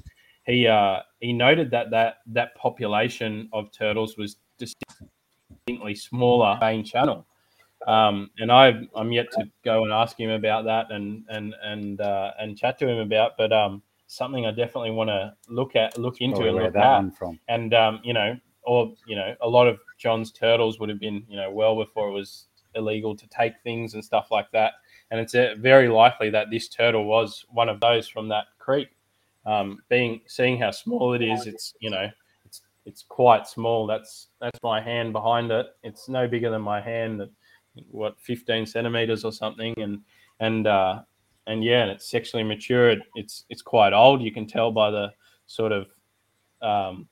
he 0.46 0.68
uh, 0.68 1.00
he 1.20 1.34
noted 1.34 1.70
that 1.72 1.90
that 1.92 2.18
that 2.28 2.56
population 2.56 3.50
of 3.54 3.72
turtles 3.72 4.18
was 4.18 4.38
distinctly 4.58 5.96
smaller 5.96 6.58
main 6.60 6.84
channel. 6.84 7.26
Um, 7.88 8.30
and 8.38 8.52
I, 8.52 8.88
I'm 8.96 9.12
yet 9.12 9.32
to 9.32 9.46
go 9.64 9.84
and 9.84 9.92
ask 9.92 10.20
him 10.20 10.30
about 10.30 10.66
that 10.66 10.92
and 10.92 11.24
and 11.30 11.56
and 11.64 12.00
uh, 12.00 12.32
and 12.40 12.58
chat 12.58 12.78
to 12.80 12.88
him 12.88 13.00
about. 13.00 13.38
But 13.38 13.52
um, 13.52 13.82
something 14.08 14.46
I 14.46 14.52
definitely 14.52 14.92
want 14.92 15.10
to 15.10 15.34
look 15.48 15.76
at, 15.76 15.98
look 15.98 16.22
into, 16.22 16.48
and 16.48 16.58
look 16.58 16.76
at. 16.76 17.16
From. 17.18 17.40
And 17.48 17.74
um, 17.74 18.02
you 18.04 18.14
know, 18.14 18.38
or 18.64 18.94
you 19.08 19.16
know, 19.16 19.36
a 19.42 19.48
lot 19.48 19.68
of 19.68 19.80
John's 19.98 20.32
turtles 20.32 20.80
would 20.80 20.90
have 20.90 21.00
been, 21.00 21.24
you 21.28 21.38
know, 21.38 21.50
well 21.52 21.76
before 21.76 22.10
it 22.10 22.14
was 22.14 22.46
illegal 22.76 23.16
to 23.16 23.28
take 23.28 23.54
things 23.64 23.94
and 23.94 24.04
stuff 24.04 24.32
like 24.32 24.52
that. 24.52 24.74
And 25.10 25.20
it's 25.20 25.36
uh, 25.36 25.56
very 25.58 25.90
likely 25.90 26.30
that 26.30 26.50
this 26.50 26.70
turtle 26.70 27.06
was 27.06 27.46
one 27.50 27.70
of 27.70 27.80
those 27.80 28.08
from 28.08 28.30
that 28.30 28.46
creek. 28.60 28.90
Um, 29.46 29.80
being 29.90 30.22
seeing 30.28 30.60
how 30.60 30.72
small 30.72 31.14
it 31.14 31.22
is, 31.22 31.48
it's 31.48 31.74
you 31.80 31.90
know, 31.90 32.08
it's 32.46 32.62
it's 32.86 33.04
quite 33.08 33.48
small. 33.48 33.88
That's 33.88 34.28
that's 34.40 34.60
my 34.62 34.80
hand 34.80 35.14
behind 35.14 35.52
it. 35.52 35.68
It's 35.84 36.08
no 36.08 36.28
bigger 36.28 36.52
than 36.52 36.62
my 36.62 36.80
hand 36.80 37.28
what 37.90 38.20
15 38.20 38.66
centimeters 38.66 39.24
or 39.24 39.32
something, 39.32 39.74
and 39.78 40.02
and 40.40 40.68
uh, 40.68 41.02
and 41.48 41.64
yeah, 41.64 41.84
and 41.84 41.92
it's 41.92 42.10
sexually 42.10 42.44
matured. 42.44 43.02
It's 43.16 43.46
it's 43.50 43.62
quite 43.62 43.94
old. 43.94 44.22
You 44.22 44.32
can 44.32 44.48
tell 44.48 44.72
by 44.72 44.92
the 44.92 45.12
sort 45.48 45.72
of 45.72 45.88
um, 46.62 47.08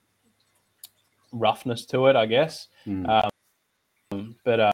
roughness 1.32 1.84
to 1.86 2.06
it, 2.06 2.16
I 2.16 2.26
guess. 2.26 2.68
Mm. 2.86 3.30
Um, 4.12 4.36
but 4.44 4.60
uh, 4.60 4.72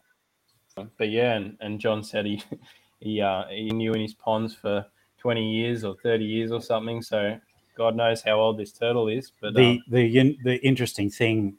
but 0.99 1.11
yeah, 1.11 1.34
and, 1.34 1.57
and 1.61 1.80
John 1.80 2.03
said 2.03 2.26
he 2.26 2.43
he 3.01 3.20
uh, 3.20 3.45
he 3.49 3.70
knew 3.70 3.93
in 3.93 4.01
his 4.01 4.14
ponds 4.14 4.55
for 4.55 4.84
20 5.18 5.53
years 5.53 5.84
or 5.84 5.97
30 6.03 6.24
years 6.24 6.53
or 6.53 6.61
something. 6.61 7.03
So 7.03 7.39
God 7.76 7.97
knows 7.97 8.22
how 8.22 8.39
old 8.39 8.59
this 8.59 8.72
turtle 8.72 9.09
is. 9.09 9.32
But 9.41 9.55
the 9.55 9.70
um, 9.70 9.84
the 9.89 10.39
the 10.45 10.57
interesting 10.64 11.11
thing, 11.11 11.57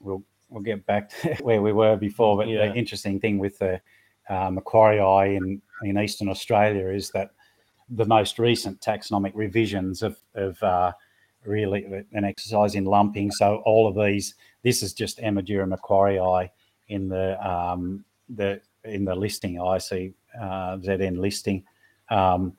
we'll 0.00 0.22
we'll 0.48 0.62
get 0.62 0.84
back 0.86 1.10
to 1.22 1.34
where 1.42 1.62
we 1.62 1.72
were 1.72 1.96
before, 1.96 2.36
but 2.36 2.48
Yeah. 2.48 2.68
the 2.68 2.74
interesting 2.74 3.20
thing 3.20 3.38
with 3.38 3.58
the 3.58 3.80
uh, 4.28 4.50
Macquarie 4.50 5.00
Eye 5.00 5.26
in 5.36 5.62
in 5.82 5.98
Eastern 5.98 6.28
Australia 6.28 6.88
is 6.88 7.10
that 7.10 7.30
the 7.90 8.04
most 8.04 8.38
recent 8.38 8.80
taxonomic 8.80 9.32
revisions 9.34 10.02
of 10.02 10.18
of 10.34 10.60
uh, 10.62 10.92
really 11.44 11.84
an 12.12 12.24
exercise 12.24 12.74
in 12.74 12.84
lumping. 12.84 13.30
So 13.30 13.62
all 13.64 13.86
of 13.86 13.94
these, 13.94 14.34
this 14.62 14.82
is 14.82 14.92
just 14.92 15.18
Emydura 15.18 15.68
Macquarie 15.68 16.18
Eye 16.18 16.50
in 16.88 17.08
the 17.08 17.38
um, 17.48 18.04
the 18.28 18.60
in 18.84 19.04
the 19.04 19.14
listing 19.14 19.54
IC 19.56 20.12
uh, 20.40 20.76
ZN 20.78 21.18
listing. 21.18 21.64
Um, 22.10 22.56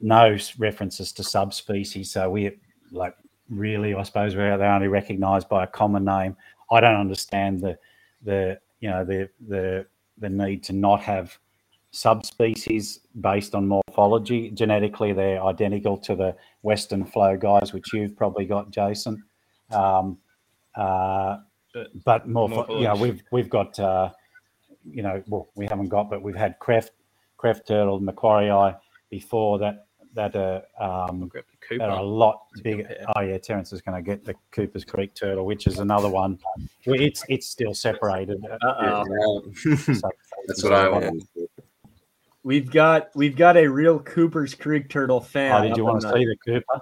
no 0.00 0.36
references 0.58 1.12
to 1.12 1.22
subspecies. 1.24 2.12
So 2.12 2.30
we 2.30 2.50
like 2.90 3.14
really, 3.48 3.94
I 3.94 4.02
suppose 4.02 4.36
we're 4.36 4.56
they're 4.58 4.70
only 4.70 4.88
recognised 4.88 5.48
by 5.48 5.64
a 5.64 5.66
common 5.66 6.04
name. 6.04 6.36
I 6.70 6.80
don't 6.80 7.00
understand 7.00 7.60
the 7.60 7.78
the 8.22 8.58
you 8.80 8.90
know 8.90 9.04
the 9.04 9.28
the 9.48 9.86
the 10.18 10.28
need 10.28 10.64
to 10.64 10.72
not 10.72 11.00
have 11.02 11.38
subspecies 11.90 13.00
based 13.20 13.54
on 13.54 13.66
morphology. 13.68 14.50
Genetically, 14.50 15.12
they're 15.12 15.42
identical 15.42 15.96
to 15.98 16.14
the 16.14 16.36
Western 16.62 17.04
flow 17.04 17.36
guys, 17.36 17.72
which 17.72 17.92
you've 17.92 18.16
probably 18.16 18.44
got, 18.44 18.70
Jason. 18.70 19.22
Um, 19.70 20.18
uh, 20.74 21.38
But 22.04 22.28
more, 22.28 22.66
you 22.70 22.84
know, 22.84 22.96
we've 22.96 23.22
we've 23.32 23.50
got, 23.50 23.78
uh, 23.78 24.10
you 24.84 25.02
know, 25.02 25.22
well, 25.26 25.48
we 25.54 25.66
haven't 25.66 25.88
got, 25.88 26.08
but 26.10 26.22
we've 26.22 26.36
had 26.36 26.58
Krefft, 26.58 26.90
Krefft 27.38 27.66
turtle, 27.66 28.00
Macquarie 28.00 28.50
eye 28.50 28.74
before 29.10 29.58
that 29.58 29.85
that 30.16 30.34
uh, 30.34 30.60
um, 30.80 31.28
grab 31.28 31.44
that 31.70 31.80
are 31.88 31.98
a 31.98 32.02
lot 32.02 32.46
bigger. 32.62 32.82
compare. 32.82 33.06
Oh 33.16 33.20
yeah, 33.20 33.38
Terence 33.38 33.72
is 33.72 33.80
going 33.80 33.96
to 33.96 34.02
get 34.02 34.24
the 34.24 34.34
Cooper's 34.50 34.84
Creek 34.84 35.14
turtle, 35.14 35.46
which 35.46 35.66
is 35.68 35.78
another 35.78 36.08
one. 36.08 36.38
It's 36.84 37.24
it's 37.28 37.46
still 37.46 37.72
separated. 37.74 38.44
Uh-oh. 38.62 39.44
So- 39.76 40.10
That's 40.48 40.62
what 40.64 40.72
I 40.72 40.88
wanted. 40.88 41.22
We've 42.42 42.70
got 42.70 43.10
we've 43.14 43.36
got 43.36 43.56
a 43.56 43.66
real 43.66 43.98
Cooper's 44.00 44.54
Creek 44.54 44.88
turtle 44.88 45.20
fan. 45.20 45.52
Oh, 45.64 45.68
did 45.68 45.76
you 45.76 45.84
want 45.84 46.00
to 46.02 46.08
the- 46.08 46.14
see 46.14 46.24
the 46.24 46.36
Cooper? 46.44 46.74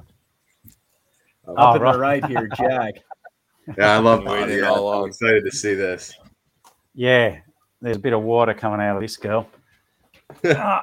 up 1.46 1.56
Oh, 1.58 1.74
in 1.74 1.82
right. 1.82 1.92
the 1.92 1.98
right 1.98 2.24
here, 2.24 2.48
Jack? 2.56 2.94
Yeah, 3.78 3.94
I 3.94 3.98
love 3.98 4.24
Been 4.24 4.32
waiting 4.32 4.58
yeah, 4.58 4.68
all 4.68 4.74
I'm 4.90 4.98
along. 4.98 5.08
excited 5.08 5.42
to 5.42 5.50
see 5.50 5.72
this. 5.72 6.12
Yeah, 6.94 7.38
there's 7.80 7.96
a 7.96 7.98
bit 7.98 8.12
of 8.12 8.22
water 8.22 8.52
coming 8.52 8.78
out 8.80 8.96
of 8.96 9.00
this 9.02 9.16
girl. 9.16 9.48
Ah. 10.44 10.82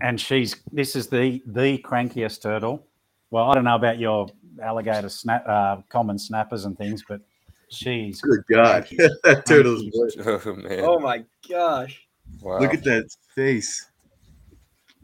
And 0.00 0.20
she's 0.20 0.56
this 0.72 0.96
is 0.96 1.08
the 1.08 1.42
the 1.46 1.78
crankiest 1.78 2.42
turtle. 2.42 2.86
Well, 3.30 3.50
I 3.50 3.54
don't 3.54 3.64
know 3.64 3.76
about 3.76 3.98
your 3.98 4.28
alligator 4.62 5.08
snap, 5.08 5.46
uh, 5.46 5.78
common 5.88 6.18
snappers 6.18 6.64
and 6.64 6.76
things, 6.76 7.04
but 7.08 7.20
she's 7.70 8.20
Good 8.20 8.44
God, 8.50 8.88
that 9.24 9.46
turtle's. 9.46 9.84
Oh 10.18 10.54
man! 10.54 10.80
Oh 10.80 10.98
my 10.98 11.24
gosh! 11.48 12.06
wow. 12.40 12.58
Look 12.58 12.74
at 12.74 12.84
that 12.84 13.14
face. 13.34 13.86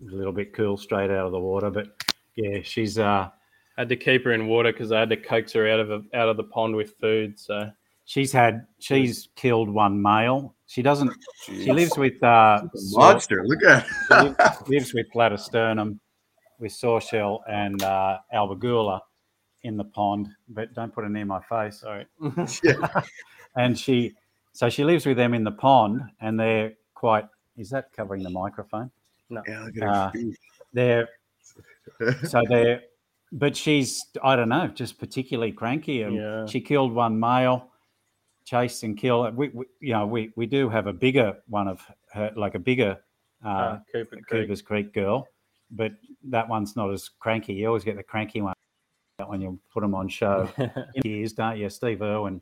a 0.02 0.14
little 0.14 0.32
bit 0.32 0.52
cool 0.52 0.76
straight 0.76 1.10
out 1.10 1.26
of 1.26 1.32
the 1.32 1.40
water. 1.40 1.70
But 1.70 1.88
yeah, 2.36 2.60
she's 2.62 2.98
uh 2.98 3.28
I 3.76 3.80
had 3.82 3.88
to 3.90 3.96
keep 3.96 4.24
her 4.24 4.32
in 4.32 4.46
water 4.46 4.72
because 4.72 4.90
I 4.90 5.00
had 5.00 5.10
to 5.10 5.16
coax 5.16 5.52
her 5.52 5.68
out 5.68 5.80
of 5.80 5.90
a, 5.90 6.02
out 6.14 6.28
of 6.28 6.36
the 6.36 6.44
pond 6.44 6.74
with 6.74 6.94
food. 6.98 7.38
So 7.38 7.70
she's 8.06 8.32
had 8.32 8.66
she's 8.78 9.28
killed 9.36 9.68
one 9.68 10.00
male. 10.00 10.54
She 10.66 10.80
doesn't. 10.82 11.12
She 11.44 11.70
lives 11.70 11.96
with 11.98 12.20
uh 12.22 12.62
Monster. 12.92 13.44
Look 13.46 13.62
at. 13.64 13.86
she 14.08 14.14
lives, 14.14 14.36
lives 14.68 14.94
with 14.94 15.06
latisternum, 15.14 15.98
with 16.58 16.72
sawshell 16.72 17.44
and 17.48 17.82
uh, 17.82 18.18
albagula 18.34 19.00
in 19.62 19.76
the 19.76 19.84
pond. 19.84 20.28
But 20.48 20.72
don't 20.74 20.92
put 20.92 21.04
it 21.04 21.10
near 21.10 21.24
my 21.26 21.40
face. 21.42 21.80
sorry. 21.80 22.06
yeah. 22.64 23.02
and 23.56 23.78
she 23.78 24.14
so 24.52 24.68
she 24.70 24.82
lives 24.84 25.04
with 25.06 25.16
them 25.18 25.34
in 25.34 25.44
the 25.44 25.52
pond 25.52 26.00
and 26.20 26.38
they're 26.40 26.72
quite 26.94 27.26
is 27.58 27.70
that 27.70 27.92
covering 27.92 28.22
the 28.22 28.30
microphone 28.30 28.90
Yeah, 29.30 29.68
Uh, 29.82 30.10
they're 30.72 31.08
so 32.24 32.42
they're 32.48 32.82
but 33.32 33.56
she's 33.56 34.04
i 34.22 34.34
don't 34.36 34.48
know 34.48 34.66
just 34.68 34.98
particularly 34.98 35.52
cranky 35.52 36.02
and 36.02 36.16
Yeah. 36.16 36.46
she 36.46 36.60
killed 36.60 36.92
one 36.92 37.18
male 37.20 37.68
chased 38.46 38.82
and 38.84 38.96
kill. 38.96 39.30
we, 39.32 39.48
we 39.48 39.66
you 39.80 39.92
know 39.92 40.06
we 40.06 40.32
we 40.36 40.46
do 40.46 40.70
have 40.70 40.86
a 40.86 40.92
bigger 40.92 41.36
one 41.48 41.68
of 41.68 41.80
her 42.14 42.32
like 42.36 42.54
a 42.54 42.58
bigger 42.58 42.98
uh, 43.44 43.48
Uh, 43.48 43.78
Cooper 43.92 44.16
Creek. 44.16 44.26
Cooper's 44.28 44.62
Creek 44.62 44.94
girl, 44.94 45.28
but 45.70 45.92
that 46.30 46.48
one's 46.48 46.74
not 46.76 46.90
as 46.92 47.10
cranky. 47.20 47.52
You 47.52 47.66
always 47.66 47.84
get 47.84 47.96
the 47.96 48.02
cranky 48.02 48.40
one 48.40 48.54
when 49.26 49.40
you 49.42 49.58
put 49.72 49.82
them 49.82 49.94
on 49.94 50.08
show. 50.08 50.50
Years, 51.04 51.32
don't 51.34 51.58
you? 51.58 51.68
Steve 51.68 52.00
Irwin 52.02 52.40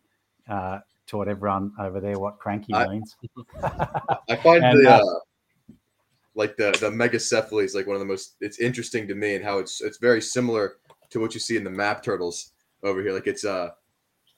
uh, 0.49 0.79
taught 1.07 1.27
everyone 1.29 1.73
over 1.81 1.99
there 2.01 2.19
what 2.21 2.39
cranky 2.39 2.73
I- 2.75 2.87
means. 2.87 3.17
I 4.29 4.37
find 4.43 4.65
And, 4.65 4.79
the 4.85 4.91
uh, 4.91 4.99
uh, 4.99 5.19
like 6.35 6.57
the 6.57 6.73
the 6.81 6.91
megacephaly 6.91 7.65
is 7.65 7.75
like 7.75 7.87
one 7.87 7.97
of 7.97 8.01
the 8.01 8.07
most. 8.07 8.37
It's 8.41 8.59
interesting 8.59 9.07
to 9.09 9.15
me 9.15 9.35
and 9.37 9.45
how 9.45 9.59
it's 9.59 9.81
it's 9.81 9.99
very 9.99 10.21
similar 10.21 10.77
to 11.11 11.21
what 11.21 11.33
you 11.35 11.41
see 11.41 11.57
in 11.57 11.65
the 11.65 11.71
map 11.71 12.03
turtles 12.03 12.53
over 12.83 13.01
here. 13.03 13.13
Like 13.13 13.27
it's 13.27 13.45
uh 13.45 13.71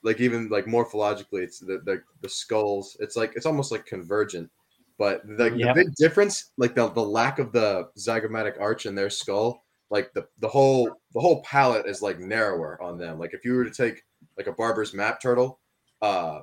like 0.06 0.20
even 0.20 0.48
like 0.48 0.66
morphologically, 0.66 1.42
it's 1.42 1.58
the 1.58 1.80
the, 1.84 2.02
the 2.22 2.28
skulls. 2.28 2.96
It's 3.00 3.16
like 3.16 3.32
it's 3.34 3.46
almost 3.46 3.72
like 3.72 3.84
convergent. 3.84 4.50
But 4.98 5.26
the, 5.26 5.50
Yep. 5.50 5.74
the 5.74 5.84
big 5.84 5.94
difference, 5.96 6.52
like 6.56 6.74
the, 6.74 6.88
the 6.88 7.02
lack 7.02 7.38
of 7.38 7.52
the 7.52 7.90
zygomatic 7.98 8.58
arch 8.58 8.86
in 8.86 8.94
their 8.94 9.10
skull, 9.10 9.62
like 9.90 10.14
the, 10.14 10.26
the 10.38 10.48
whole 10.48 10.90
the 11.12 11.20
whole 11.20 11.42
palate 11.42 11.86
is 11.86 12.00
like 12.00 12.18
narrower 12.18 12.80
on 12.80 12.96
them. 12.96 13.18
Like 13.18 13.34
if 13.34 13.44
you 13.44 13.54
were 13.54 13.64
to 13.64 13.70
take 13.70 14.04
like 14.38 14.46
a 14.46 14.52
Barbour's 14.52 14.94
map 14.94 15.20
turtle, 15.20 15.60
uh 16.00 16.40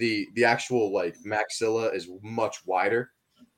the 0.00 0.28
the 0.34 0.44
actual 0.44 0.92
like 0.92 1.16
maxilla 1.24 1.94
is 1.94 2.08
much 2.22 2.58
wider 2.66 3.10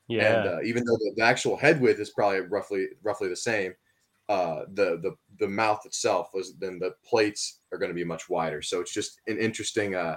yeah. 0.09 0.41
and 0.41 0.49
uh, 0.49 0.63
even 0.63 0.85
though 0.85 0.97
the, 0.97 1.13
the 1.17 1.25
actual 1.25 1.57
head 1.57 1.81
width 1.81 1.99
is 1.99 2.11
probably 2.11 2.41
roughly 2.41 2.87
roughly 3.03 3.29
the 3.29 3.37
same 3.37 3.75
uh 4.29 4.61
the 4.75 5.01
the 5.03 5.13
the 5.39 5.49
mouth 5.49 5.85
itself 5.87 6.31
was 6.35 6.55
then 6.57 6.79
the 6.79 6.93
plates 7.05 7.61
are 7.73 7.79
going 7.79 7.91
to 7.91 7.95
be 7.95 8.05
much 8.05 8.29
wider 8.29 8.61
so 8.63 8.81
it's 8.81 8.93
just 8.93 9.21
an 9.27 9.39
interesting 9.39 9.95
uh 9.95 10.17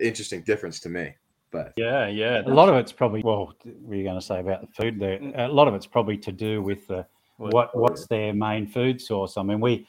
interesting 0.00 0.42
difference 0.42 0.80
to 0.80 0.88
me 0.88 1.14
but 1.50 1.74
yeah. 1.76 2.06
Yeah. 2.08 2.40
A 2.46 2.48
lot 2.48 2.70
of 2.70 2.76
it's 2.76 2.92
probably 2.92 3.20
well, 3.22 3.52
were 3.82 3.94
you 3.94 4.04
going 4.04 4.18
to 4.18 4.24
say 4.24 4.40
about 4.40 4.62
the 4.62 4.68
food 4.72 4.98
there? 4.98 5.20
A 5.36 5.48
lot 5.48 5.68
of 5.68 5.74
it's 5.74 5.86
probably 5.86 6.16
to 6.16 6.32
do 6.32 6.62
with 6.62 6.86
the 6.86 7.04
What- 7.36 7.52
what 7.52 7.76
what's 7.76 8.06
their 8.06 8.32
main 8.32 8.66
food 8.66 9.02
source. 9.02 9.36
I 9.36 9.42
mean, 9.42 9.60
we 9.60 9.86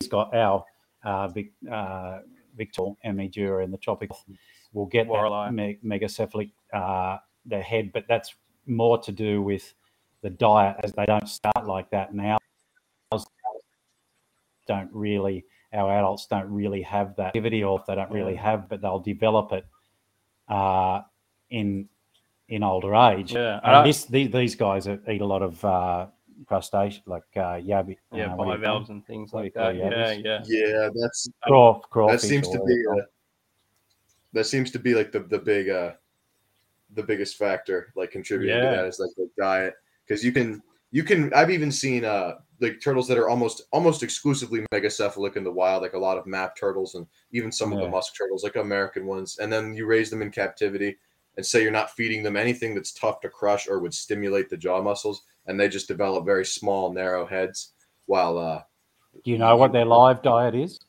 these 0.00 0.08
got 0.08 0.34
our 0.34 0.64
uh, 1.04 1.28
Vic, 1.28 1.52
uh, 1.70 2.20
Victor 2.56 2.82
Emydura 3.04 3.64
in 3.64 3.70
the 3.70 3.76
tropical 3.78 4.18
will 4.72 4.86
get 4.86 5.06
Walleye. 5.06 5.48
that 5.48 5.52
me- 5.54 5.78
megacephalic 5.84 6.50
uh, 6.72 7.18
the 7.46 7.60
head, 7.60 7.90
but 7.92 8.04
that's 8.08 8.34
more 8.66 8.96
to 9.02 9.12
do 9.12 9.42
with 9.42 9.74
the 10.22 10.30
diet 10.30 10.76
as 10.82 10.92
they 10.92 11.06
don't 11.06 11.28
start 11.28 11.66
like 11.66 11.90
that 11.90 12.14
now. 12.14 12.38
Don't 14.66 14.90
really 14.92 15.44
our 15.72 15.90
adults 15.98 16.26
don't 16.26 16.50
really 16.50 16.82
have 16.82 17.16
that 17.16 17.28
activity, 17.28 17.62
or 17.62 17.78
if 17.78 17.86
they 17.86 17.94
don't 17.94 18.10
really 18.10 18.34
have, 18.34 18.68
but 18.68 18.80
they'll 18.80 19.00
develop 19.00 19.52
it 19.52 19.66
uh, 20.48 21.02
in 21.50 21.88
in 22.48 22.62
older 22.62 22.94
age. 22.94 23.32
Yeah. 23.32 23.60
And 23.62 23.88
this, 23.88 24.04
these, 24.06 24.30
these 24.32 24.56
guys 24.56 24.88
eat 24.88 25.20
a 25.20 25.24
lot 25.24 25.42
of 25.42 25.64
uh, 25.64 26.06
crustacean, 26.46 27.02
like 27.06 27.22
uh, 27.36 27.54
yabby. 27.54 27.96
yeah. 28.12 28.32
uh, 28.32 28.36
what 28.36 28.46
do 28.46 28.50
you 28.50 28.56
call 28.56 28.58
bivalves 28.58 28.90
and 28.90 29.06
things 29.06 29.32
like 29.32 29.54
that. 29.54 29.76
Yeah. 29.76 30.12
Yeah. 30.12 30.40
yeah 30.46 30.88
that's 31.00 31.28
Craw, 31.44 31.80
that 32.10 32.20
seems 32.20 32.48
to 32.48 32.58
be 32.64 32.82
they're 32.84 33.02
uh, 33.02 33.06
that 34.32 34.44
seems 34.44 34.70
to 34.72 34.78
be 34.78 34.94
like 34.94 35.12
the 35.12 35.20
the 35.20 35.38
big 35.38 35.68
uh 35.68 35.92
the 36.94 37.02
biggest 37.02 37.36
factor 37.36 37.92
like 37.94 38.10
contributing 38.10 38.56
to 38.56 38.62
that 38.62 38.84
is 38.84 38.98
like 38.98 39.10
the 39.16 39.30
diet 39.38 39.74
because 40.10 40.24
you 40.24 40.32
can 40.32 40.60
you 40.90 41.04
can 41.04 41.32
i've 41.34 41.50
even 41.50 41.70
seen 41.70 42.04
uh 42.04 42.34
like 42.60 42.80
turtles 42.82 43.06
that 43.06 43.16
are 43.16 43.28
almost 43.28 43.62
almost 43.72 44.02
exclusively 44.02 44.66
megacephalic 44.74 45.36
in 45.36 45.44
the 45.44 45.52
wild 45.52 45.82
like 45.82 45.92
a 45.92 45.98
lot 45.98 46.18
of 46.18 46.26
map 46.26 46.56
turtles 46.56 46.96
and 46.96 47.06
even 47.30 47.52
some 47.52 47.72
of 47.72 47.78
the 47.78 47.88
musk 47.88 48.14
turtles 48.16 48.42
like 48.42 48.56
american 48.56 49.06
ones 49.06 49.38
and 49.38 49.52
then 49.52 49.72
you 49.72 49.86
raise 49.86 50.10
them 50.10 50.20
in 50.20 50.30
captivity 50.30 50.96
and 51.36 51.46
say 51.46 51.62
you're 51.62 51.70
not 51.70 51.92
feeding 51.92 52.24
them 52.24 52.36
anything 52.36 52.74
that's 52.74 52.92
tough 52.92 53.20
to 53.20 53.28
crush 53.28 53.68
or 53.68 53.78
would 53.78 53.94
stimulate 53.94 54.50
the 54.50 54.56
jaw 54.56 54.82
muscles 54.82 55.22
and 55.46 55.58
they 55.58 55.68
just 55.68 55.86
develop 55.86 56.26
very 56.26 56.44
small 56.44 56.92
narrow 56.92 57.24
heads 57.24 57.74
while 58.06 58.36
uh 58.36 58.60
Do 59.24 59.30
you 59.30 59.38
know 59.38 59.56
what 59.56 59.72
their 59.72 59.84
live 59.84 60.22
diet 60.22 60.56
is? 60.56 60.80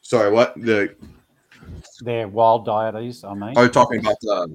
sorry 0.00 0.30
what 0.30 0.54
the 0.54 0.94
Their 2.00 2.28
wild 2.28 2.64
diet 2.64 2.94
is, 3.04 3.22
I 3.24 3.34
mean. 3.34 3.56
Are 3.56 3.64
you 3.64 3.70
talking 3.70 4.00
about 4.00 4.16
the 4.22 4.54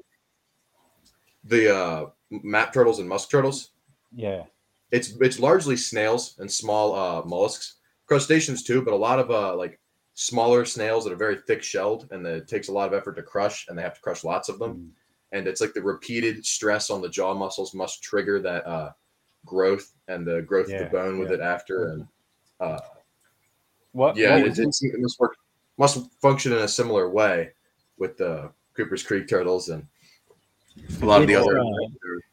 the 1.46 1.74
uh, 1.74 2.06
map 2.30 2.72
turtles 2.72 2.98
and 2.98 3.08
musk 3.08 3.30
turtles? 3.30 3.70
Yeah. 4.14 4.44
It's 4.90 5.14
it's 5.20 5.38
largely 5.38 5.76
snails 5.76 6.36
and 6.38 6.50
small 6.50 6.94
uh, 6.94 7.22
mollusks, 7.24 7.76
crustaceans 8.06 8.62
too, 8.62 8.82
but 8.82 8.94
a 8.94 8.96
lot 8.96 9.18
of 9.18 9.30
uh, 9.30 9.56
like 9.56 9.80
smaller 10.14 10.64
snails 10.64 11.04
that 11.04 11.12
are 11.12 11.16
very 11.16 11.36
thick 11.46 11.62
shelled 11.62 12.08
and 12.10 12.24
that 12.24 12.34
it 12.34 12.48
takes 12.48 12.68
a 12.68 12.72
lot 12.72 12.88
of 12.88 12.94
effort 12.94 13.14
to 13.16 13.22
crush, 13.22 13.66
and 13.68 13.76
they 13.76 13.82
have 13.82 13.94
to 13.94 14.00
crush 14.00 14.24
lots 14.24 14.48
of 14.48 14.58
them. 14.58 14.74
Mm. 14.76 14.88
and 15.32 15.46
it's 15.48 15.60
like 15.60 15.74
the 15.74 15.82
repeated 15.82 16.46
stress 16.46 16.88
on 16.88 17.02
the 17.02 17.08
jaw 17.08 17.34
muscles 17.34 17.74
must 17.74 18.02
trigger 18.02 18.40
that 18.40 18.64
uh, 18.66 18.92
growth 19.44 19.92
and 20.08 20.26
the 20.26 20.40
growth 20.42 20.68
Yeah, 20.70 20.76
of 20.76 20.90
the 20.90 20.98
bone 20.98 21.18
with 21.18 21.30
yeah. 21.30 21.34
it 21.36 21.40
after. 21.40 21.88
And 21.88 22.06
uh, 22.60 22.78
What? 23.92 24.16
yeah, 24.16 24.36
what 24.36 24.46
it, 24.46 24.58
it, 24.58 24.74
it 24.80 25.00
must 25.00 25.18
work, 25.18 25.36
must 25.78 25.98
function 26.22 26.52
in 26.52 26.58
a 26.58 26.68
similar 26.68 27.10
way 27.10 27.50
with 27.98 28.16
the 28.16 28.50
Cooper's 28.74 29.02
Creek 29.02 29.26
turtles 29.28 29.68
and 29.68 29.86
a 31.02 31.04
lot 31.04 31.22
of 31.22 31.28
the 31.28 31.36
other. 31.36 31.58
uh, 31.58 31.64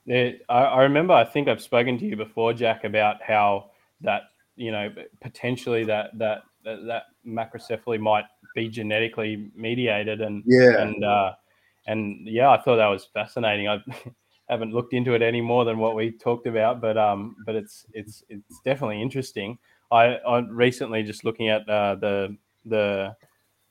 It, 0.06 0.42
I, 0.50 0.64
I 0.64 0.82
remember. 0.84 1.14
I 1.14 1.24
think 1.24 1.48
I've 1.48 1.62
spoken 1.62 1.98
to 2.00 2.06
you 2.06 2.16
before, 2.16 2.54
Jack, 2.54 2.84
about 2.84 3.22
how 3.22 3.72
that 4.02 4.24
you 4.56 4.72
know 4.72 4.94
potentially 5.22 5.84
that 5.86 6.18
that 6.18 6.44
that, 6.64 6.86
that 6.86 7.04
macrocephaly 7.26 8.00
might 8.00 8.26
be 8.56 8.70
genetically 8.70 9.52
mediated, 9.56 10.22
and 10.22 10.44
yeah, 10.46 10.82
and 10.82 11.04
uh, 11.04 11.34
and 11.88 12.28
yeah, 12.28 12.50
I 12.50 12.62
thought 12.62 12.78
that 12.78 12.88
was 12.88 13.06
fascinating. 13.14 13.68
I 13.68 13.80
haven't 14.50 14.74
looked 14.74 14.94
into 14.94 15.14
it 15.14 15.22
any 15.22 15.42
more 15.42 15.66
than 15.66 15.78
what 15.78 15.96
we 15.96 16.12
talked 16.12 16.48
about, 16.48 16.82
but 16.82 16.98
um, 16.98 17.36
but 17.46 17.56
it's 17.56 17.86
it's 17.94 18.24
it's 18.30 18.60
definitely 18.66 19.02
interesting. 19.02 19.58
I 19.92 20.16
I 20.16 20.40
recently 20.40 21.04
just 21.04 21.24
looking 21.24 21.50
at 21.50 21.68
uh, 21.70 21.96
the 21.96 22.38
the 22.66 23.16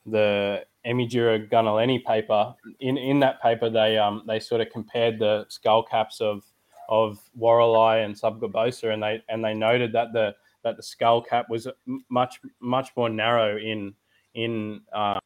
the 0.07 0.64
Emydura 0.87 1.49
gunaleni 1.51 2.05
paper. 2.05 2.55
In 2.80 2.97
in 2.97 3.20
that 3.20 3.41
paper, 3.41 3.70
they 3.70 3.99
um 3.99 4.22
they 4.26 4.41
sort 4.41 4.61
of 4.61 4.70
compared 4.70 5.18
the 5.18 5.47
skull 5.49 5.83
caps 5.83 6.20
of 6.20 6.45
of 6.89 7.20
Worrelli 7.39 8.05
and 8.05 8.14
Subglobosa, 8.14 8.93
and 8.93 9.03
they 9.03 9.22
and 9.28 9.45
they 9.45 9.55
noted 9.55 9.93
that 9.93 10.12
the 10.12 10.35
that 10.64 10.76
the 10.76 10.83
skull 10.83 11.22
cap 11.22 11.47
was 11.49 11.68
much 12.09 12.41
much 12.61 12.91
more 12.97 13.09
narrow 13.09 13.57
in 13.57 13.95
in 14.35 14.80
uh, 14.93 15.18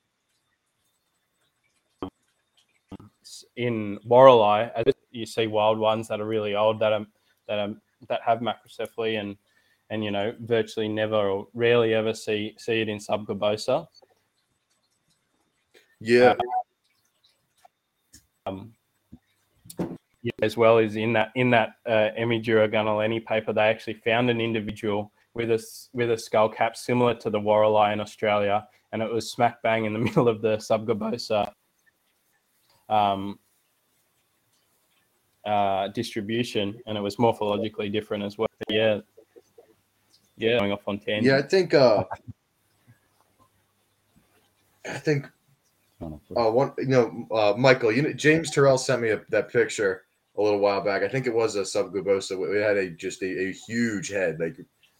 in 3.57 3.99
Worrelli. 4.07 4.71
As 4.75 4.95
you 5.11 5.27
see 5.27 5.47
wild 5.47 5.79
ones 5.79 6.09
that 6.09 6.21
are 6.21 6.27
really 6.27 6.55
old 6.55 6.81
that 6.81 6.93
are 6.93 7.07
that 7.49 7.59
are 7.59 7.75
that 8.09 8.21
have 8.23 8.41
macrocephaly 8.41 9.19
and 9.19 9.37
and 9.91 10.05
you 10.05 10.11
know 10.11 10.35
virtually 10.41 10.89
never 10.89 11.17
or 11.17 11.49
rarely 11.55 11.95
ever 11.95 12.15
see 12.15 12.55
see 12.59 12.81
it 12.81 12.89
in 12.89 12.99
Subglobosa. 12.99 13.87
Yeah, 16.01 16.35
um, 18.47 18.73
yeah, 20.23 20.33
as 20.43 20.57
well 20.57 20.79
as 20.79 20.97
in 20.97 21.13
that 21.13 21.31
in 21.37 21.51
that 21.51 21.75
uh, 21.87 22.11
Emydura 22.19 22.69
gunaleni 22.73 23.25
paper, 23.25 23.53
they 23.53 23.63
actually 23.63 23.95
found 23.95 24.31
an 24.31 24.41
individual 24.41 25.13
with 25.35 25.51
a 25.51 25.65
with 25.93 26.11
a 26.11 26.19
skull 26.19 26.49
cap 26.49 26.77
similar 26.77 27.15
to 27.15 27.31
the 27.31 27.39
Worrelli 27.39 27.93
in 27.93 28.01
Australia, 28.01 28.67
and 28.93 29.03
it 29.03 29.11
was 29.11 29.31
smack 29.31 29.63
bang 29.63 29.85
in 29.85 29.93
the 29.93 29.99
middle 30.07 30.29
of 30.29 30.43
the 30.43 30.57
Subglobosa 30.57 31.53
um, 32.89 33.39
uh, 35.45 35.89
distribution, 35.89 36.81
and 36.87 36.99
it 36.99 37.01
was 37.01 37.17
morphologically 37.17 37.93
different 37.93 38.25
as 38.25 38.37
well. 38.37 38.49
Yeah, 38.69 39.01
yeah, 40.37 40.59
going 40.59 40.73
off 40.73 40.87
on 40.87 40.99
tangent. 40.99 41.27
yeah. 41.27 41.39
I 41.39 41.43
think. 41.43 41.75
Uh, 41.75 42.05
I 44.89 44.99
think 44.99 45.27
Uh, 46.03 46.51
one, 46.51 46.73
you 46.79 46.87
know, 46.87 47.27
uh, 47.31 47.55
Michael, 47.57 47.91
you 47.91 48.03
know, 48.03 48.13
James 48.13 48.51
Terrell 48.51 48.77
sent 48.77 49.01
me 49.01 49.11
a, 49.11 49.23
that 49.31 49.51
picture 49.51 50.03
a 50.37 50.43
little 50.43 50.59
while 50.59 50.83
back. 50.83 51.03
I 51.03 51.09
think 51.09 51.27
it 51.27 51.35
was 51.35 51.57
a 51.57 51.63
subglobosa. 51.63 52.55
It 52.55 52.63
had 52.63 52.77
a 52.77 52.91
just 52.91 53.23
a, 53.23 53.49
a 53.49 53.53
huge 53.53 54.11
head, 54.11 54.39
like 54.39 54.57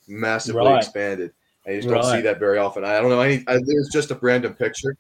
massively 0.09 0.63
Right. 0.63 0.79
expanded. 0.79 1.33
I 1.67 1.73
you 1.73 1.83
just 1.83 1.89
don't 1.89 2.05
see 2.05 2.23
that 2.23 2.39
very 2.39 2.59
often. 2.59 2.85
I 2.85 3.01
don't 3.01 3.11
know 3.11 3.21
any. 3.21 3.45
I, 3.47 3.57
it's 3.57 3.93
just 3.93 4.11
a 4.11 4.19
random 4.23 4.55
picture, 4.55 4.97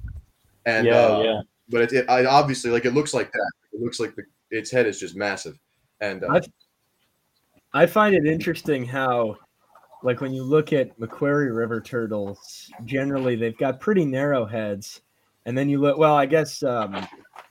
and 0.66 0.86
yeah, 0.86 0.96
uh, 0.96 1.22
yeah. 1.22 1.40
but 1.68 1.80
it, 1.82 1.92
it 1.92 2.10
I, 2.10 2.26
obviously 2.26 2.70
like 2.70 2.84
it 2.84 2.92
looks 2.92 3.14
like 3.14 3.32
that. 3.32 3.52
It 3.72 3.80
looks 3.80 3.98
like 3.98 4.14
the, 4.16 4.24
its 4.50 4.70
head 4.70 4.86
is 4.86 5.00
just 5.00 5.16
massive, 5.16 5.58
and 6.00 6.24
uh, 6.24 6.28
I've- 6.28 6.52
I 7.72 7.84
find 7.84 8.14
it 8.14 8.24
interesting 8.24 8.86
how, 8.86 9.36
like, 10.02 10.22
when 10.22 10.32
you 10.32 10.42
look 10.42 10.72
at 10.72 10.98
Macquarie 10.98 11.52
River 11.52 11.82
turtles, 11.82 12.70
generally 12.86 13.36
they've 13.36 13.58
got 13.58 13.80
pretty 13.80 14.04
narrow 14.06 14.46
heads, 14.46 15.02
and 15.46 15.56
then 15.56 15.70
you 15.70 15.80
look. 15.80 15.96
Well, 15.96 16.14
I 16.14 16.26
guess 16.26 16.62
um, 16.62 17.06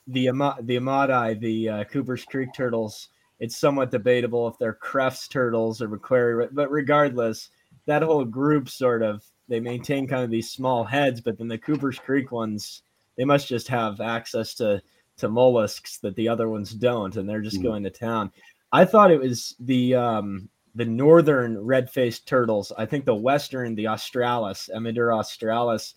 the 0.07 0.27
Ama- 0.27 0.57
the 0.61 0.75
Amadai, 0.77 1.39
the 1.39 1.69
uh, 1.69 1.83
Cooper's 1.85 2.23
Creek 2.25 2.49
turtles, 2.53 3.09
it's 3.39 3.57
somewhat 3.57 3.89
debatable 3.89 4.47
if 4.47 4.59
they're 4.59 4.77
Krefft's 4.79 5.27
turtles 5.27 5.81
or 5.81 5.87
Macquarie, 5.87 6.47
but 6.51 6.69
regardless, 6.69 7.49
that 7.87 8.03
whole 8.03 8.23
group 8.25 8.69
sort 8.69 9.01
of 9.01 9.23
they 9.47 9.59
maintain 9.59 10.07
kind 10.07 10.23
of 10.23 10.29
these 10.29 10.51
small 10.51 10.83
heads, 10.83 11.21
but 11.21 11.37
then 11.37 11.47
the 11.47 11.57
Cooper's 11.57 11.99
Creek 11.99 12.31
ones, 12.31 12.81
they 13.17 13.25
must 13.25 13.47
just 13.47 13.67
have 13.69 14.01
access 14.01 14.53
to 14.55 14.81
to 15.17 15.29
mollusks 15.29 15.97
that 15.99 16.15
the 16.15 16.27
other 16.27 16.49
ones 16.49 16.71
don't, 16.71 17.15
and 17.15 17.27
they're 17.27 17.41
just 17.41 17.59
Mhm. 17.59 17.63
going 17.63 17.83
to 17.83 17.89
town. 17.89 18.31
I 18.73 18.83
thought 18.83 19.11
it 19.11 19.19
was 19.21 19.55
the 19.61 19.95
um, 19.95 20.49
the 20.75 20.83
northern 20.83 21.57
red-faced 21.57 22.27
turtles. 22.27 22.73
I 22.77 22.85
think 22.85 23.05
the 23.05 23.15
western, 23.15 23.75
the 23.75 23.87
Australis, 23.87 24.69
Emydura 24.75 25.17
australis. 25.17 25.95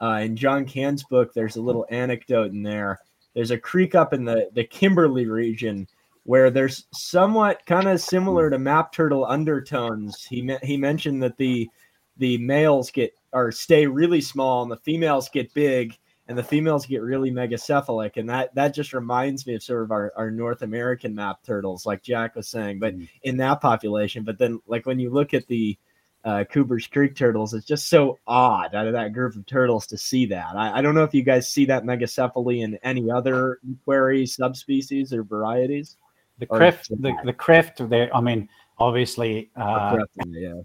Uh, 0.00 0.20
in 0.22 0.36
John 0.36 0.64
Cann's 0.64 1.02
book, 1.04 1.32
there's 1.34 1.56
a 1.56 1.62
little 1.62 1.86
anecdote 1.90 2.52
in 2.52 2.62
there. 2.62 3.00
There's 3.34 3.50
a 3.50 3.58
creek 3.58 3.94
up 3.94 4.12
in 4.12 4.24
the 4.24 4.48
the 4.54 4.64
Kimberley 4.64 5.26
region 5.26 5.86
where 6.24 6.50
there's 6.50 6.86
somewhat 6.92 7.64
kind 7.66 7.88
of 7.88 8.00
similar 8.00 8.50
to 8.50 8.58
map 8.58 8.92
turtle 8.92 9.24
undertones. 9.24 10.24
He 10.24 10.42
me- 10.42 10.58
he 10.62 10.76
mentioned 10.76 11.22
that 11.22 11.36
the 11.36 11.68
the 12.18 12.38
males 12.38 12.90
get 12.90 13.12
or 13.32 13.52
stay 13.52 13.86
really 13.86 14.20
small 14.20 14.62
and 14.62 14.70
the 14.70 14.76
females 14.76 15.28
get 15.28 15.52
big 15.54 15.96
and 16.26 16.36
the 16.36 16.42
females 16.42 16.84
get 16.84 17.00
really 17.00 17.30
megacephalic 17.30 18.16
and 18.16 18.28
that 18.28 18.54
that 18.54 18.74
just 18.74 18.92
reminds 18.92 19.46
me 19.46 19.54
of 19.54 19.62
sort 19.62 19.82
of 19.84 19.90
our, 19.92 20.12
our 20.16 20.30
north 20.30 20.62
american 20.62 21.14
map 21.14 21.42
turtles 21.44 21.86
like 21.86 22.02
jack 22.02 22.34
was 22.34 22.48
saying 22.48 22.78
but 22.78 22.94
Mm. 22.96 23.08
in 23.22 23.36
that 23.36 23.60
population 23.60 24.24
but 24.24 24.36
then 24.38 24.60
like 24.66 24.84
when 24.86 24.98
you 24.98 25.10
look 25.10 25.32
at 25.32 25.46
the 25.46 25.78
uh, 26.28 26.44
cooper's 26.44 26.86
creek 26.86 27.14
turtles 27.16 27.54
it's 27.54 27.66
just 27.66 27.88
so 27.88 28.18
odd 28.26 28.74
out 28.74 28.86
of 28.86 28.92
that 28.92 29.12
group 29.12 29.34
of 29.36 29.46
turtles 29.46 29.86
to 29.86 29.96
see 29.96 30.26
that 30.26 30.54
i, 30.56 30.78
I 30.78 30.82
don't 30.82 30.94
know 30.94 31.04
if 31.04 31.14
you 31.14 31.22
guys 31.22 31.50
see 31.50 31.64
that 31.66 31.84
megacephaly 31.84 32.62
in 32.62 32.78
any 32.82 33.10
other 33.10 33.58
query 33.84 34.26
subspecies 34.26 35.12
or 35.12 35.22
varieties 35.22 35.96
The 36.38 36.46
Or 36.50 36.58
Krefft, 36.58 36.88
the, 36.88 36.96
that. 36.96 37.24
the 37.24 37.32
Krefft 37.32 37.80
of 37.80 37.88
there. 37.90 38.14
I 38.14 38.20
mean, 38.20 38.48
obviously, 38.78 39.50
uh, 39.56 39.98
yeah 40.30 40.60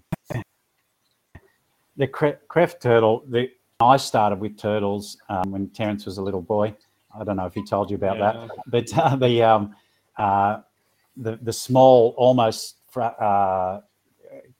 the 1.98 2.08
cre- 2.08 2.40
Krefft 2.50 2.80
turtle. 2.80 3.24
The 3.28 3.50
I 3.80 3.98
started 3.98 4.40
with 4.40 4.58
turtles 4.58 5.18
um, 5.30 5.52
when 5.52 5.70
Terence 5.70 6.06
was 6.06 6.18
a 6.18 6.22
little 6.22 6.42
boy. 6.42 6.76
I 7.18 7.24
don't 7.24 7.38
know 7.38 7.46
if 7.46 7.54
he 7.54 7.64
told 7.66 7.90
you 7.90 7.98
about 7.98 8.18
that, 8.20 8.50
but 8.68 8.98
uh, 8.98 9.16
the 9.16 9.44
um, 9.44 9.76
uh, 10.18 10.62
the 11.18 11.38
the 11.42 11.54
small, 11.54 12.14
almost 12.18 12.78
fra- 12.90 13.16
uh, 13.20 13.82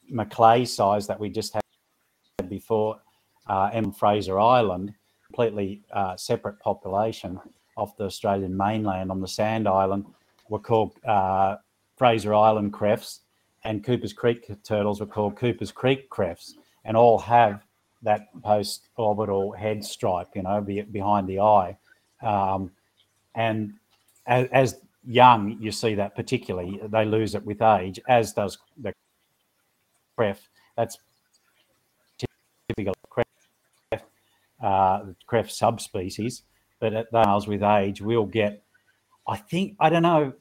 Macleay 0.10 0.66
size 0.66 1.08
that 1.08 1.20
we 1.20 1.30
just 1.30 1.54
had 1.54 2.50
before, 2.50 3.00
uh, 3.48 3.70
M 3.74 3.92
Fraser 3.92 4.40
Island, 4.40 4.94
completely 5.28 5.82
uh, 5.92 6.16
separate 6.18 6.60
population 6.60 7.40
off 7.76 7.98
the 7.98 8.06
Australian 8.06 8.56
mainland 8.56 9.10
on 9.10 9.20
the 9.20 9.28
Sand 9.28 9.68
Island, 9.68 10.06
were 10.50 10.60
called 10.60 10.94
uh, 11.06 11.58
Fraser 11.98 12.34
Island 12.34 12.74
Kreffts, 12.74 13.20
and 13.64 13.84
Cooper's 13.84 14.14
Creek 14.14 14.52
turtles 14.64 15.00
were 15.00 15.06
called 15.06 15.36
Cooper's 15.36 15.72
Creek 15.72 16.10
Kreffts, 16.10 16.54
and 16.86 16.96
all 16.96 17.18
have 17.18 17.64
that 18.04 18.28
post-orbital 18.44 19.54
head 19.54 19.84
stripe, 19.84 20.28
you 20.36 20.44
know, 20.44 20.60
be, 20.62 20.82
behind 20.82 21.28
the 21.28 21.40
eye. 21.40 21.78
Um, 22.22 22.72
and 23.36 23.74
as, 24.28 24.48
as 24.52 24.80
young, 25.06 25.58
you 25.60 25.72
see 25.72 25.96
that 25.96 26.16
particularly, 26.16 26.80
they 26.90 27.06
lose 27.06 27.34
it 27.34 27.46
with 27.46 27.62
age, 27.62 28.00
as 28.08 28.34
does 28.34 28.58
the 28.78 28.94
Krefft. 30.18 30.48
That's 30.78 30.98
typical 32.68 32.94
Krefft, 33.10 34.02
uh, 34.62 35.02
Krefft 35.30 35.52
subspecies. 35.52 36.44
But 36.80 36.94
at 36.94 37.12
those 37.12 37.48
with 37.48 37.64
age, 37.64 38.02
we'll 38.02 38.26
get, 38.26 38.64
I 39.28 39.38
think, 39.38 39.76
I 39.80 39.90
don't 39.90 40.04
know. 40.04 40.34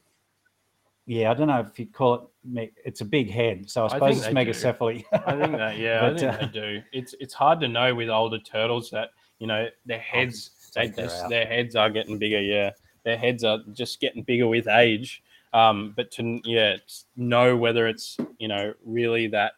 Yeah, 1.07 1.31
I 1.31 1.35
don't 1.35 1.49
know 1.49 1.61
if 1.61 1.79
you 1.79 1.87
call 1.87 2.15
it. 2.15 2.21
me- 2.45 2.71
It's 2.85 3.01
a 3.01 3.05
big 3.05 3.31
head, 3.31 3.71
so 3.71 3.83
I 3.83 3.85
I 3.85 3.89
suppose 3.89 4.25
think 4.25 4.39
it's 4.39 4.59
megacephaly. 4.65 5.05
I 5.13 5.37
think 5.37 5.57
that 5.57 5.77
yeah, 5.77 6.01
But, 6.13 6.15
I 6.15 6.19
think 6.19 6.33
uh, 6.33 6.37
they 6.39 6.47
do. 6.53 6.83
It's 6.93 7.15
it's 7.21 7.35
hard 7.35 7.61
to 7.61 7.69
know 7.69 7.95
with 7.95 8.09
older 8.09 8.39
turtles 8.39 8.91
that 8.91 9.11
you 9.39 9.47
know 9.47 9.69
their 9.85 9.99
heads 9.99 10.51
they 10.75 10.89
just 10.89 11.29
their 11.29 11.45
heads 11.47 11.75
are 11.77 11.91
getting 11.91 12.19
bigger. 12.19 12.41
Yeah, 12.41 12.71
their 13.05 13.17
heads 13.17 13.43
are 13.45 13.59
just 13.73 14.01
getting 14.01 14.23
bigger 14.23 14.47
with 14.47 14.69
age. 14.69 15.23
Um, 15.53 15.93
but 15.97 16.11
to 16.13 16.41
yeah 16.45 16.77
know 17.17 17.57
whether 17.57 17.87
it's 17.89 18.17
you 18.39 18.49
know 18.49 18.73
really 18.85 19.27
that 19.29 19.53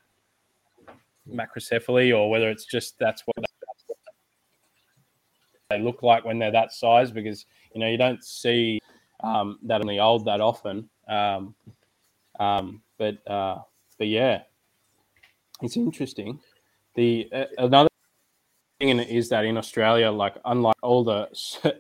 macrocephaly 1.29 2.17
or 2.17 2.31
whether 2.31 2.51
it's 2.51 2.65
just 2.65 2.99
that's 2.99 3.23
what 3.27 3.37
they 5.71 5.81
look 5.81 6.03
like 6.03 6.25
when 6.25 6.39
they're 6.39 6.53
that 6.53 6.73
size 6.73 7.11
because 7.11 7.47
you 7.75 7.81
know 7.81 7.89
you 7.89 7.97
don't 7.97 8.23
see 8.23 8.79
um, 9.23 9.59
that 9.63 9.81
in 9.81 9.87
the 9.87 9.99
old 9.99 10.25
that 10.27 10.41
often. 10.41 10.89
Um, 11.09 11.55
um, 12.39 12.83
but 12.99 13.19
uh, 13.31 13.59
but 13.99 14.09
yeah, 14.09 14.43
it's 15.63 15.77
interesting. 15.77 16.41
The 16.95 17.29
uh, 17.33 17.45
another 17.59 17.89
thing 18.81 18.99
is 18.99 19.29
that 19.31 19.45
in 19.45 19.57
Australia, 19.57 20.11
like 20.11 20.37
unlike 20.45 20.77
all 20.83 21.05
the 21.05 21.29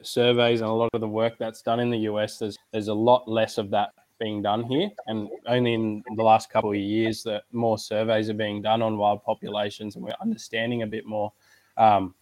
surveys 0.02 0.60
and 0.60 0.70
a 0.70 0.72
lot 0.72 0.90
of 0.92 1.00
the 1.00 1.08
work 1.08 1.34
that's 1.38 1.62
done 1.62 1.80
in 1.80 1.90
the 1.90 1.98
US, 2.10 2.38
there's 2.38 2.56
there's 2.72 2.88
a 2.88 2.94
lot 2.94 3.28
less 3.28 3.58
of 3.58 3.70
that 3.70 3.90
being 4.18 4.42
done 4.42 4.64
here, 4.64 4.90
and 5.06 5.28
only 5.46 5.74
in 5.74 6.02
the 6.16 6.22
last 6.22 6.50
couple 6.50 6.70
of 6.70 6.76
years 6.76 7.22
that 7.24 7.44
more 7.52 7.78
surveys 7.78 8.30
are 8.30 8.34
being 8.34 8.62
done 8.62 8.82
on 8.82 8.98
wild 8.98 9.22
populations, 9.24 9.96
and 9.96 10.04
we're 10.04 10.14
understanding 10.20 10.82
a 10.82 10.86
bit 10.86 11.06
more. 11.06 11.32
Um, 11.76 12.14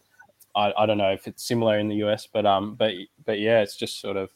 I, 0.55 0.73
I 0.77 0.87
don't 0.87 0.99
know 0.99 1.13
if 1.13 1.27
it's 1.27 1.47
similar 1.47 1.79
in 1.79 1.89
the 1.89 1.97
US, 2.07 2.27
but 2.27 2.47
um, 2.47 2.75
but 2.75 2.93
but 3.25 3.39
yeah, 3.39 3.61
it's 3.61 3.77
just 3.77 4.01
sort 4.01 4.17
of 4.17 4.31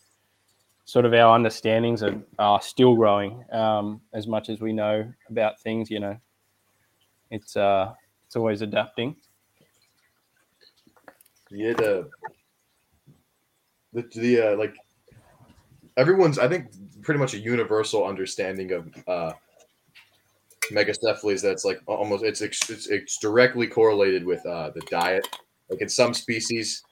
sort 0.84 1.04
of 1.04 1.12
our 1.12 1.34
understandings 1.34 2.02
are, 2.02 2.16
are 2.38 2.62
still 2.62 2.94
growing 2.94 3.44
um, 3.52 4.00
as 4.14 4.26
much 4.26 4.48
as 4.48 4.60
we 4.60 4.72
know 4.72 5.12
about 5.28 5.60
things. 5.60 5.90
You 5.90 6.00
know, 6.00 6.16
it's 7.30 7.56
uh, 7.56 7.92
it's 8.26 8.36
always 8.36 8.62
adapting. 8.62 9.16
Yeah, 11.50 11.74
the 11.74 12.10
the, 13.92 14.02
the 14.14 14.40
uh, 14.40 14.56
like 14.56 14.76
everyone's 15.96 16.38
I 16.38 16.48
think 16.48 16.66
pretty 17.02 17.20
much 17.20 17.34
a 17.34 17.38
universal 17.38 18.04
understanding 18.04 18.72
of 18.72 19.04
uh 19.06 19.32
megacephalies 20.72 21.42
that's 21.42 21.64
like 21.64 21.80
almost 21.86 22.24
it's 22.24 22.40
it's, 22.40 22.88
it's 22.88 23.18
directly 23.18 23.66
correlated 23.66 24.24
with 24.24 24.44
uh 24.46 24.70
the 24.74 24.80
diet 24.90 25.26
like 25.70 25.80
in 25.80 25.88
some 25.88 26.12
species 26.12 26.82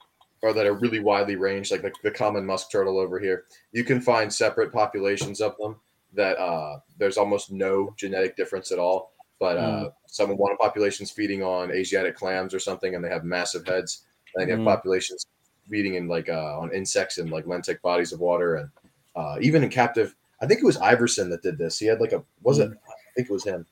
or 0.41 0.53
that 0.53 0.65
are 0.65 0.75
really 0.75 0.99
widely 0.99 1.35
ranged 1.35 1.71
like 1.71 1.81
the, 1.81 1.91
the 2.03 2.11
common 2.11 2.45
musk 2.45 2.71
turtle 2.71 2.97
over 2.97 3.19
here 3.19 3.45
you 3.73 3.83
can 3.83 3.99
find 3.99 4.31
separate 4.31 4.71
populations 4.71 5.41
of 5.41 5.57
them 5.57 5.75
that 6.13 6.37
uh 6.37 6.77
there's 6.97 7.17
almost 7.17 7.51
no 7.51 7.93
genetic 7.97 8.37
difference 8.37 8.71
at 8.71 8.79
all 8.79 9.11
but 9.39 9.57
uh 9.57 9.85
mm. 9.85 9.93
some 10.07 10.29
one 10.31 10.55
populations 10.57 11.11
feeding 11.11 11.43
on 11.43 11.71
asiatic 11.71 12.15
clams 12.15 12.53
or 12.53 12.59
something 12.59 12.95
and 12.95 13.03
they 13.03 13.09
have 13.09 13.25
massive 13.25 13.67
heads 13.67 14.05
and 14.35 14.47
you 14.47 14.53
have 14.53 14.61
mm. 14.61 14.65
populations 14.65 15.25
feeding 15.69 15.95
in 15.95 16.07
like 16.07 16.29
uh 16.29 16.57
on 16.59 16.73
insects 16.73 17.17
and 17.17 17.29
like 17.29 17.45
lentic 17.45 17.81
bodies 17.81 18.13
of 18.13 18.21
water 18.21 18.55
and 18.55 18.69
uh, 19.15 19.37
even 19.41 19.63
in 19.63 19.69
captive. 19.69 20.15
I 20.41 20.47
think 20.47 20.59
it 20.61 20.65
was 20.65 20.77
Iverson 20.77 21.29
that 21.29 21.43
did 21.43 21.57
this. 21.57 21.79
He 21.79 21.85
had 21.85 22.01
like 22.01 22.11
a 22.11 22.23
was 22.43 22.59
it? 22.59 22.69
I 22.71 22.93
think 23.15 23.29
it 23.29 23.33
was 23.33 23.45
him 23.45 23.65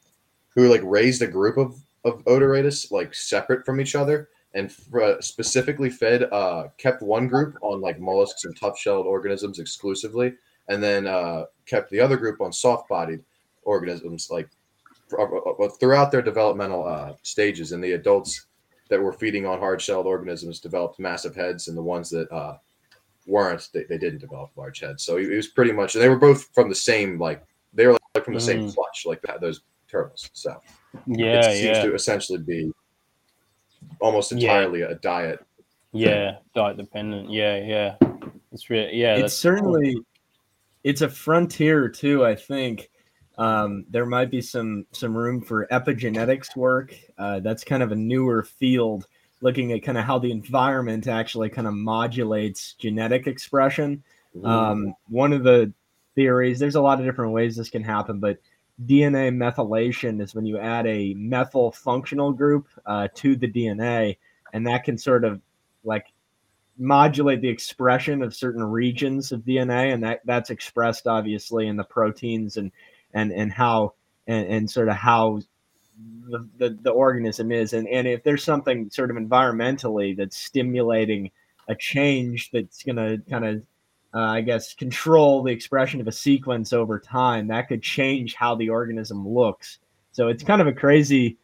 who 0.55 0.69
like 0.69 0.81
raised 0.83 1.21
a 1.21 1.27
group 1.27 1.57
of 1.57 1.75
of 2.05 2.23
Odoratus 2.25 2.91
like 2.91 3.13
separate 3.13 3.65
from 3.65 3.79
each 3.79 3.95
other 3.95 4.29
and 4.53 4.73
uh, 5.01 5.19
specifically 5.19 5.89
fed 5.89 6.23
uh, 6.31 6.67
kept 6.77 7.01
one 7.01 7.27
group 7.27 7.57
on 7.61 7.81
like 7.81 7.99
mollusks 7.99 8.45
and 8.45 8.55
tough 8.55 8.77
shelled 8.77 9.07
organisms 9.07 9.59
exclusively, 9.59 10.33
and 10.67 10.81
then 10.81 11.07
uh, 11.07 11.45
kept 11.65 11.89
the 11.89 11.99
other 11.99 12.17
group 12.17 12.39
on 12.39 12.53
soft 12.53 12.87
bodied 12.87 13.23
organisms 13.63 14.29
like 14.29 14.49
uh, 15.17 15.23
uh, 15.23 15.69
throughout 15.79 16.11
their 16.11 16.21
developmental 16.21 16.85
uh, 16.85 17.13
stages. 17.23 17.71
And 17.71 17.83
the 17.83 17.93
adults 17.93 18.45
that 18.89 19.01
were 19.01 19.13
feeding 19.13 19.45
on 19.45 19.59
hard 19.59 19.81
shelled 19.81 20.05
organisms 20.05 20.59
developed 20.59 20.99
massive 20.99 21.35
heads, 21.35 21.67
and 21.67 21.77
the 21.77 21.81
ones 21.81 22.09
that 22.11 22.31
uh, 22.31 22.57
weren't 23.26 23.69
they, 23.74 23.84
they 23.84 23.97
didn't 23.97 24.19
develop 24.19 24.51
large 24.55 24.80
heads. 24.80 25.03
So 25.03 25.17
it 25.17 25.34
was 25.34 25.47
pretty 25.47 25.71
much 25.71 25.93
they 25.93 26.09
were 26.09 26.17
both 26.17 26.49
from 26.53 26.69
the 26.69 26.76
same 26.76 27.19
like 27.19 27.43
they 27.74 27.88
were 27.88 27.97
like 28.15 28.26
from 28.26 28.34
the 28.34 28.39
mm. 28.39 28.43
same 28.43 28.71
clutch 28.71 29.03
like 29.05 29.21
that, 29.24 29.41
those 29.41 29.61
turtles. 29.88 30.30
So 30.34 30.59
yeah, 31.07 31.39
it 31.39 31.43
seems 31.43 31.78
yeah. 31.78 31.86
to 31.86 31.93
essentially 31.93 32.39
be 32.39 32.71
almost 33.99 34.32
entirely 34.32 34.82
yeah. 34.82 34.89
a 34.89 34.95
diet. 34.95 35.45
Yeah, 35.91 36.38
diet 36.55 36.78
dependent. 36.78 37.32
Yeah, 37.32 37.57
yeah. 37.63 37.95
It's 38.51 38.69
really 38.69 38.95
yeah. 38.95 39.15
It's 39.15 39.34
certainly 39.34 39.93
cool. 39.93 40.03
it's 40.84 41.01
a 41.01 41.09
frontier 41.09 41.89
too. 41.89 42.26
I 42.26 42.36
think 42.36 42.89
um, 43.38 43.86
there 43.89 44.05
might 44.05 44.30
be 44.30 44.41
some 44.41 44.86
some 44.91 45.15
room 45.15 45.41
for 45.41 45.67
epigenetics 45.67 46.55
work. 46.55 46.95
Uh, 47.17 47.39
that's 47.39 47.63
kind 47.63 47.84
of 47.84 47.91
a 47.91 47.95
newer 47.95 48.43
field 48.43 49.07
looking 49.43 49.73
at 49.73 49.83
kind 49.83 49.97
of 49.97 50.05
how 50.05 50.17
the 50.17 50.31
environment 50.31 51.05
actually 51.05 51.49
kind 51.49 51.67
of 51.67 51.73
modulates 51.73 52.73
genetic 52.73 53.27
expression. 53.27 54.01
Um, 54.43 54.95
one 55.09 55.33
of 55.33 55.43
the 55.43 55.71
theories, 56.15 56.59
there's 56.59 56.75
a 56.75 56.81
lot 56.81 56.99
of 56.99 57.05
different 57.05 57.33
ways 57.33 57.57
this 57.57 57.69
can 57.69 57.83
happen, 57.83 58.19
but 58.19 58.37
DNA 58.85 59.35
methylation 59.35 60.21
is 60.21 60.33
when 60.33 60.45
you 60.45 60.57
add 60.57 60.87
a 60.87 61.13
methyl 61.15 61.73
functional 61.73 62.31
group 62.31 62.67
uh, 62.85 63.09
to 63.15 63.35
the 63.35 63.51
DNA, 63.51 64.17
and 64.53 64.65
that 64.65 64.85
can 64.85 64.97
sort 64.97 65.25
of 65.25 65.41
like 65.83 66.07
modulate 66.79 67.41
the 67.41 67.49
expression 67.49 68.23
of 68.23 68.33
certain 68.33 68.63
regions 68.63 69.33
of 69.33 69.41
DNA, 69.41 69.93
and 69.93 70.01
that 70.03 70.21
that's 70.25 70.51
expressed 70.51 71.05
obviously 71.05 71.67
in 71.67 71.75
the 71.75 71.83
proteins 71.83 72.55
and 72.55 72.71
and 73.13 73.33
and 73.33 73.51
how 73.51 73.93
and, 74.25 74.47
and 74.47 74.71
sort 74.71 74.87
of 74.87 74.95
how 74.95 75.41
the, 76.29 76.47
the, 76.57 76.77
the 76.81 76.89
organism 76.89 77.51
is 77.51 77.73
and, 77.73 77.87
and 77.87 78.07
if 78.07 78.23
there's 78.23 78.43
something 78.43 78.89
sort 78.89 79.11
of 79.11 79.17
environmentally 79.17 80.15
that's 80.15 80.37
stimulating 80.37 81.29
a 81.67 81.75
change 81.75 82.49
that's 82.51 82.83
going 82.83 82.95
to 82.95 83.21
kind 83.29 83.45
of 83.45 83.55
uh, 84.13 84.31
i 84.31 84.41
guess 84.41 84.73
control 84.73 85.43
the 85.43 85.51
expression 85.51 86.01
of 86.01 86.07
a 86.07 86.11
sequence 86.11 86.73
over 86.73 86.99
time 86.99 87.47
that 87.47 87.67
could 87.67 87.81
change 87.81 88.35
how 88.35 88.55
the 88.55 88.69
organism 88.69 89.27
looks 89.27 89.79
so 90.11 90.27
it's 90.27 90.43
kind 90.43 90.61
of 90.61 90.67
a 90.67 90.73
crazy 90.73 91.37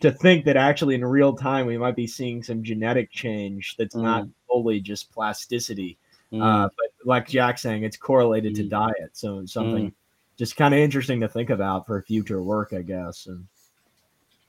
to 0.00 0.10
think 0.10 0.44
that 0.44 0.56
actually 0.56 0.94
in 0.94 1.04
real 1.04 1.34
time 1.34 1.66
we 1.66 1.78
might 1.78 1.96
be 1.96 2.06
seeing 2.06 2.42
some 2.42 2.62
genetic 2.62 3.10
change 3.10 3.76
that's 3.76 3.94
mm. 3.94 4.02
not 4.02 4.26
fully 4.48 4.80
just 4.80 5.12
plasticity 5.12 5.98
mm. 6.32 6.42
uh, 6.42 6.68
but 6.68 7.06
like 7.06 7.28
jack 7.28 7.58
saying 7.58 7.84
it's 7.84 7.96
correlated 7.96 8.54
mm. 8.54 8.56
to 8.56 8.62
diet 8.64 9.10
so 9.12 9.44
something 9.46 9.90
mm. 9.90 9.94
just 10.36 10.56
kind 10.56 10.74
of 10.74 10.80
interesting 10.80 11.20
to 11.20 11.28
think 11.28 11.50
about 11.50 11.86
for 11.86 12.02
future 12.02 12.42
work 12.42 12.72
i 12.72 12.82
guess 12.82 13.26
and 13.26 13.46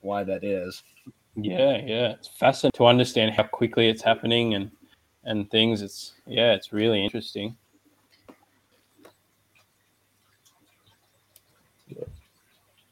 why 0.04 0.24
that 0.24 0.44
is. 0.44 0.82
Yeah, 1.36 1.78
yeah, 1.84 2.10
it's 2.10 2.28
fascinating 2.28 2.76
to 2.76 2.86
understand 2.86 3.34
how 3.34 3.42
quickly 3.44 3.88
it's 3.88 4.02
happening 4.02 4.54
and 4.54 4.70
and 5.24 5.50
things. 5.50 5.82
It's 5.82 6.12
yeah, 6.26 6.52
it's 6.52 6.72
really 6.72 7.02
interesting. 7.02 7.56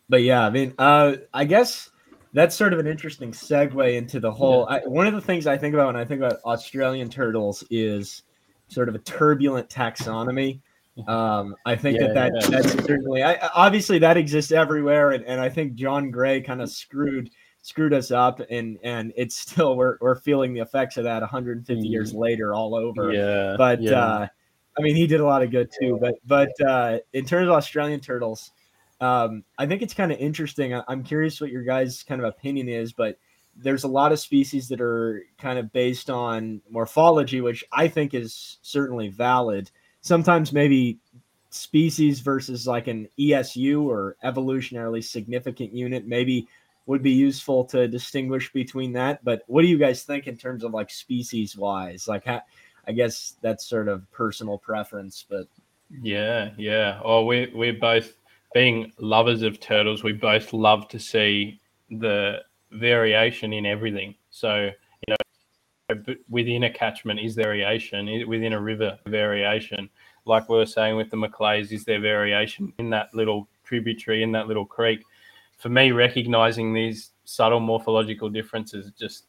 But 0.08 0.22
yeah, 0.22 0.44
I 0.44 0.50
mean, 0.50 0.74
uh, 0.78 1.16
I 1.32 1.44
guess 1.44 1.90
that's 2.32 2.56
sort 2.56 2.72
of 2.72 2.78
an 2.78 2.86
interesting 2.86 3.30
segue 3.30 3.94
into 3.94 4.20
the 4.20 4.30
whole. 4.30 4.66
Yeah. 4.68 4.76
I, 4.76 4.86
one 4.86 5.06
of 5.06 5.14
the 5.14 5.20
things 5.20 5.46
I 5.46 5.56
think 5.56 5.74
about 5.74 5.86
when 5.86 5.96
I 5.96 6.04
think 6.04 6.20
about 6.20 6.40
Australian 6.44 7.08
turtles 7.08 7.64
is 7.70 8.22
sort 8.68 8.88
of 8.88 8.94
a 8.94 8.98
turbulent 8.98 9.68
taxonomy. 9.68 10.60
Um, 11.06 11.56
I 11.64 11.74
think 11.74 11.98
yeah, 11.98 12.08
that, 12.08 12.32
that 12.32 12.32
yeah. 12.42 12.60
that's 12.60 12.72
certainly 12.84 13.22
I, 13.22 13.48
obviously 13.54 13.98
that 14.00 14.16
exists 14.16 14.52
everywhere, 14.52 15.12
and, 15.12 15.24
and 15.24 15.40
I 15.40 15.48
think 15.48 15.74
John 15.74 16.10
Gray 16.10 16.42
kind 16.42 16.60
of 16.60 16.70
screwed 16.70 17.30
screwed 17.62 17.94
us 17.94 18.10
up, 18.10 18.40
and 18.50 18.78
and 18.84 19.12
it's 19.16 19.36
still 19.36 19.76
we're 19.76 19.96
we're 20.00 20.16
feeling 20.16 20.52
the 20.52 20.60
effects 20.60 20.98
of 20.98 21.04
that 21.04 21.20
150 21.20 21.82
mm. 21.82 21.90
years 21.90 22.14
later 22.14 22.54
all 22.54 22.74
over. 22.74 23.12
Yeah, 23.12 23.56
but 23.56 23.80
yeah. 23.80 23.92
Uh, 23.92 24.26
I 24.78 24.82
mean 24.82 24.96
he 24.96 25.06
did 25.06 25.20
a 25.20 25.24
lot 25.24 25.42
of 25.42 25.50
good 25.50 25.70
too. 25.80 25.98
But 26.00 26.14
but 26.26 26.60
uh, 26.60 26.98
in 27.12 27.24
terms 27.24 27.48
of 27.48 27.54
Australian 27.54 28.00
turtles, 28.00 28.50
um, 29.00 29.44
I 29.58 29.66
think 29.66 29.80
it's 29.82 29.94
kind 29.94 30.12
of 30.12 30.18
interesting. 30.18 30.74
I, 30.74 30.82
I'm 30.88 31.02
curious 31.02 31.40
what 31.40 31.50
your 31.50 31.62
guys' 31.62 32.02
kind 32.02 32.20
of 32.20 32.26
opinion 32.26 32.68
is, 32.68 32.92
but 32.92 33.18
there's 33.56 33.84
a 33.84 33.88
lot 33.88 34.12
of 34.12 34.18
species 34.18 34.68
that 34.68 34.80
are 34.80 35.24
kind 35.38 35.58
of 35.58 35.72
based 35.72 36.10
on 36.10 36.60
morphology, 36.70 37.40
which 37.40 37.64
I 37.72 37.88
think 37.88 38.14
is 38.14 38.58
certainly 38.62 39.08
valid 39.08 39.70
sometimes 40.02 40.52
maybe 40.52 40.98
species 41.50 42.20
versus 42.20 42.66
like 42.66 42.86
an 42.88 43.08
ESU 43.18 43.82
or 43.82 44.16
evolutionarily 44.24 45.02
significant 45.02 45.72
unit 45.72 46.06
maybe 46.06 46.46
would 46.86 47.02
be 47.02 47.12
useful 47.12 47.64
to 47.64 47.88
distinguish 47.88 48.52
between 48.52 48.92
that. 48.92 49.24
But 49.24 49.42
what 49.46 49.62
do 49.62 49.68
you 49.68 49.78
guys 49.78 50.02
think 50.02 50.26
in 50.26 50.36
terms 50.36 50.64
of 50.64 50.72
like 50.72 50.90
species 50.90 51.56
wise? 51.56 52.08
Like, 52.08 52.26
I 52.26 52.92
guess 52.92 53.36
that's 53.40 53.66
sort 53.66 53.88
of 53.88 54.10
personal 54.10 54.58
preference, 54.58 55.24
but 55.28 55.46
yeah, 56.00 56.50
yeah. 56.56 57.00
Oh, 57.04 57.24
we 57.24 57.50
we're 57.54 57.74
both 57.74 58.14
being 58.54 58.92
lovers 58.98 59.42
of 59.42 59.60
turtles. 59.60 60.02
We 60.02 60.12
both 60.12 60.52
love 60.52 60.88
to 60.88 60.98
see 60.98 61.60
the 61.90 62.40
variation 62.72 63.52
in 63.52 63.66
everything. 63.66 64.14
So 64.30 64.70
within 66.28 66.64
a 66.64 66.70
catchment 66.70 67.20
is 67.20 67.34
variation? 67.34 68.28
Within 68.28 68.52
a 68.52 68.60
river 68.60 68.98
variation. 69.06 69.88
Like 70.24 70.48
we 70.48 70.56
were 70.56 70.66
saying 70.66 70.96
with 70.96 71.10
the 71.10 71.16
macleays 71.16 71.72
is 71.72 71.84
there 71.84 72.00
variation 72.00 72.72
in 72.78 72.90
that 72.90 73.12
little 73.14 73.48
tributary 73.64 74.22
in 74.22 74.32
that 74.32 74.46
little 74.48 74.66
creek? 74.66 75.04
For 75.58 75.68
me 75.68 75.92
recognizing 75.92 76.72
these 76.72 77.10
subtle 77.24 77.60
morphological 77.60 78.28
differences 78.28 78.90
just 78.98 79.26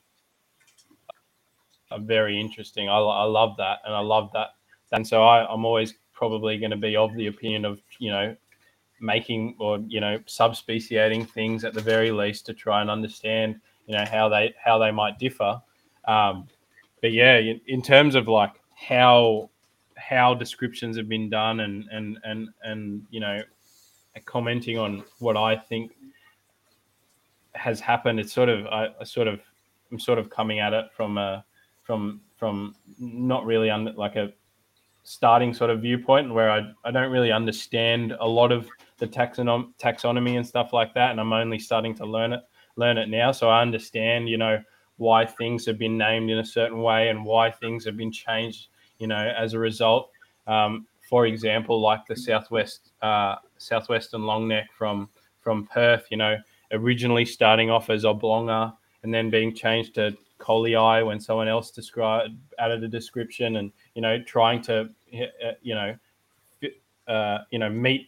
are 1.92 2.00
very 2.00 2.40
interesting. 2.40 2.90
I, 2.90 2.98
I 2.98 3.24
love 3.24 3.56
that 3.58 3.80
and 3.86 3.94
i 3.94 4.00
love 4.00 4.32
that. 4.34 4.50
And 4.92 5.08
so 5.08 5.24
I, 5.24 5.52
i'm 5.52 5.66
always 5.66 5.96
probably 6.12 6.58
going 6.58 6.72
to 6.72 6.78
be 6.78 6.96
of 6.96 7.14
the 7.16 7.28
opinion 7.28 7.66
of 7.66 7.82
you 8.00 8.12
know 8.12 8.36
making 9.02 9.56
or 9.60 9.80
you 9.88 10.00
know 10.00 10.20
subspeciating 10.26 11.26
things 11.26 11.66
at 11.66 11.74
the 11.74 11.82
very 11.82 12.12
least 12.12 12.46
to 12.46 12.54
try 12.54 12.82
and 12.82 12.90
understand 12.90 13.60
you 13.88 13.96
know 13.96 14.06
how 14.10 14.30
they 14.30 14.54
how 14.64 14.78
they 14.78 14.92
might 14.92 15.20
differ. 15.20 15.62
Um, 16.06 16.48
but 17.04 17.12
yeah, 17.12 17.38
in, 17.68 17.82
terms 17.82 18.16
of 18.16 18.30
like 18.30 18.54
how 18.76 19.50
how 19.98 20.34
descriptions 20.34 20.96
have 20.96 21.10
been 21.10 21.30
done 21.30 21.60
and 21.60 21.84
and 21.92 22.18
and 22.24 22.48
and 22.64 23.06
you 23.12 23.20
know 23.20 23.42
commenting 24.24 24.78
on 24.78 25.04
what 25.20 25.36
I 25.36 25.58
think 25.58 25.92
has 27.56 27.82
happened, 27.82 28.22
it's 28.22 28.32
sort 28.32 28.48
of 28.48 28.66
I, 28.68 28.88
I 29.02 29.04
sort 29.04 29.28
of 29.28 29.42
I'm 29.92 30.00
sort 30.00 30.18
of 30.18 30.30
coming 30.30 30.60
at 30.60 30.72
it 30.72 30.86
from 30.96 31.18
a 31.18 31.44
from 31.82 32.22
from 32.38 32.74
not 32.98 33.46
really 33.46 33.70
under 33.70 33.92
like 33.92 34.16
a 34.16 34.32
starting 35.04 35.54
sort 35.54 35.72
of 35.72 35.82
viewpoint 35.82 36.34
where 36.34 36.50
I, 36.50 36.72
I 36.86 36.92
don't 36.92 37.12
really 37.12 37.34
understand 37.34 38.16
a 38.22 38.26
lot 38.26 38.54
of 38.54 38.70
the 39.00 39.08
taxonom- 39.08 39.74
taxonomy 39.78 40.38
and 40.38 40.48
stuff 40.48 40.72
like 40.72 40.94
that 40.94 41.12
and 41.12 41.20
I'm 41.20 41.34
only 41.34 41.60
starting 41.60 41.94
to 41.96 42.06
learn 42.06 42.32
it 42.32 42.44
learn 42.78 42.98
it 42.98 43.10
now. 43.10 43.34
So 43.34 43.50
I 43.50 43.62
understand 43.62 44.30
you 44.30 44.38
know 44.38 44.64
why 44.98 45.26
things 45.26 45.66
have 45.66 45.78
been 45.78 45.98
named 45.98 46.30
in 46.30 46.40
a 46.40 46.46
certain 46.46 46.82
way 46.82 47.10
and 47.10 47.26
why 47.26 47.50
things 47.50 47.86
have 47.86 47.98
been 47.98 48.12
changed 48.12 48.68
you 49.00 49.08
know 49.08 49.34
as 49.38 49.54
a 49.54 49.60
result. 49.60 50.10
Um, 50.48 50.88
for 51.10 51.26
example 51.26 51.80
like 51.80 52.06
the 52.08 52.16
southwest 52.16 52.92
uh, 53.02 53.36
southwestern 53.58 54.22
longneck 54.22 54.66
from 54.78 55.10
from 55.42 55.68
Perth 55.68 56.08
you 56.10 56.18
know 56.18 56.38
originally 56.72 57.26
starting 57.26 57.70
off 57.70 57.90
as 57.90 58.04
oblonga 58.04 58.74
and 59.04 59.14
then 59.14 59.30
being 59.30 59.54
changed 59.54 59.96
to 59.96 60.16
colliei 60.40 61.06
when 61.06 61.20
someone 61.20 61.48
else 61.48 61.72
described 61.72 62.34
added 62.60 62.84
a 62.84 62.88
description 62.88 63.58
and 63.58 63.72
you 63.96 64.02
know 64.02 64.22
trying 64.24 64.62
to 64.62 64.90
uh, 65.14 65.52
you 65.62 65.76
know 65.76 65.96
uh, 67.08 67.40
you 67.52 67.60
know 67.60 67.70
meet 67.70 68.08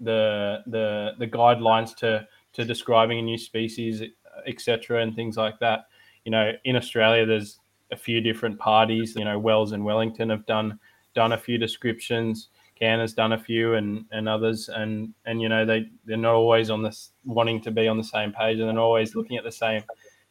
the 0.00 0.62
the 0.66 1.12
the 1.18 1.26
guidelines 1.26 1.96
to 1.96 2.26
to 2.52 2.64
describing 2.64 3.18
a 3.18 3.22
new 3.22 3.38
species 3.38 4.02
etc 4.46 5.02
and 5.02 5.14
things 5.16 5.36
like 5.36 5.58
that 5.58 5.86
you 6.26 6.30
know 6.30 6.52
in 6.64 6.76
australia 6.76 7.24
there's 7.24 7.58
a 7.92 7.96
few 7.96 8.20
different 8.20 8.58
parties. 8.58 9.14
You 9.16 9.24
know 9.24 9.38
wells 9.38 9.72
and 9.72 9.84
wellington 9.84 10.30
have 10.30 10.46
done 10.46 10.78
done 11.14 11.32
a 11.32 11.38
few 11.38 11.58
descriptions. 11.58 12.48
Cann 12.78 12.98
has 13.00 13.14
done 13.14 13.32
a 13.32 13.38
few 13.38 13.74
and 13.74 14.04
and 14.12 14.28
others. 14.28 14.68
And 14.68 15.14
and 15.24 15.40
you 15.40 15.48
know 15.48 15.64
they 15.64 15.88
they're 16.04 16.16
not 16.16 16.34
always 16.34 16.70
on 16.70 16.82
this 16.82 17.12
wanting 17.24 17.60
to 17.62 17.70
be 17.70 17.88
on 17.88 17.96
the 17.96 18.04
same 18.04 18.32
page. 18.32 18.58
And 18.58 18.68
they're 18.68 18.78
always 18.78 19.14
looking 19.14 19.36
at 19.36 19.44
the 19.44 19.52
same 19.52 19.82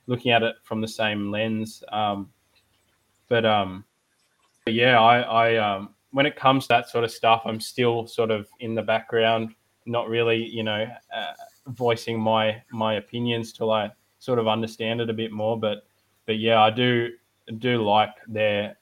looking 0.07 0.31
at 0.31 0.43
it 0.43 0.55
from 0.63 0.81
the 0.81 0.88
same 0.88 1.31
lens. 1.31 1.84
Um 1.91 2.31
but 3.27 3.45
um 3.45 3.84
but 4.65 4.76
yeah 4.76 4.99
i 4.99 5.22
i 5.22 5.55
um 5.55 5.95
when 6.11 6.27
it 6.27 6.35
comes 6.35 6.65
to 6.65 6.67
that 6.67 6.88
sort 6.88 7.03
of 7.03 7.09
stuff 7.09 7.41
i'm 7.45 7.59
still 7.59 8.05
sort 8.05 8.30
of 8.30 8.47
in 8.59 8.76
the 8.76 8.84
background 8.84 9.55
not 9.88 10.07
really 10.07 10.38
you 10.45 10.61
know 10.61 10.85
uh, 11.11 11.34
voicing 11.69 12.19
my 12.19 12.61
my 12.72 12.95
opinions 12.95 13.51
till 13.51 13.72
i 13.72 13.89
sort 14.26 14.39
of 14.39 14.47
understand 14.47 15.02
it 15.02 15.10
a 15.10 15.14
bit 15.14 15.31
more 15.31 15.60
but 15.60 15.85
but 16.26 16.38
yeah 16.39 16.61
i 16.61 16.69
do 16.69 17.10
do 17.60 17.84
like 17.84 18.15
their 18.27 18.76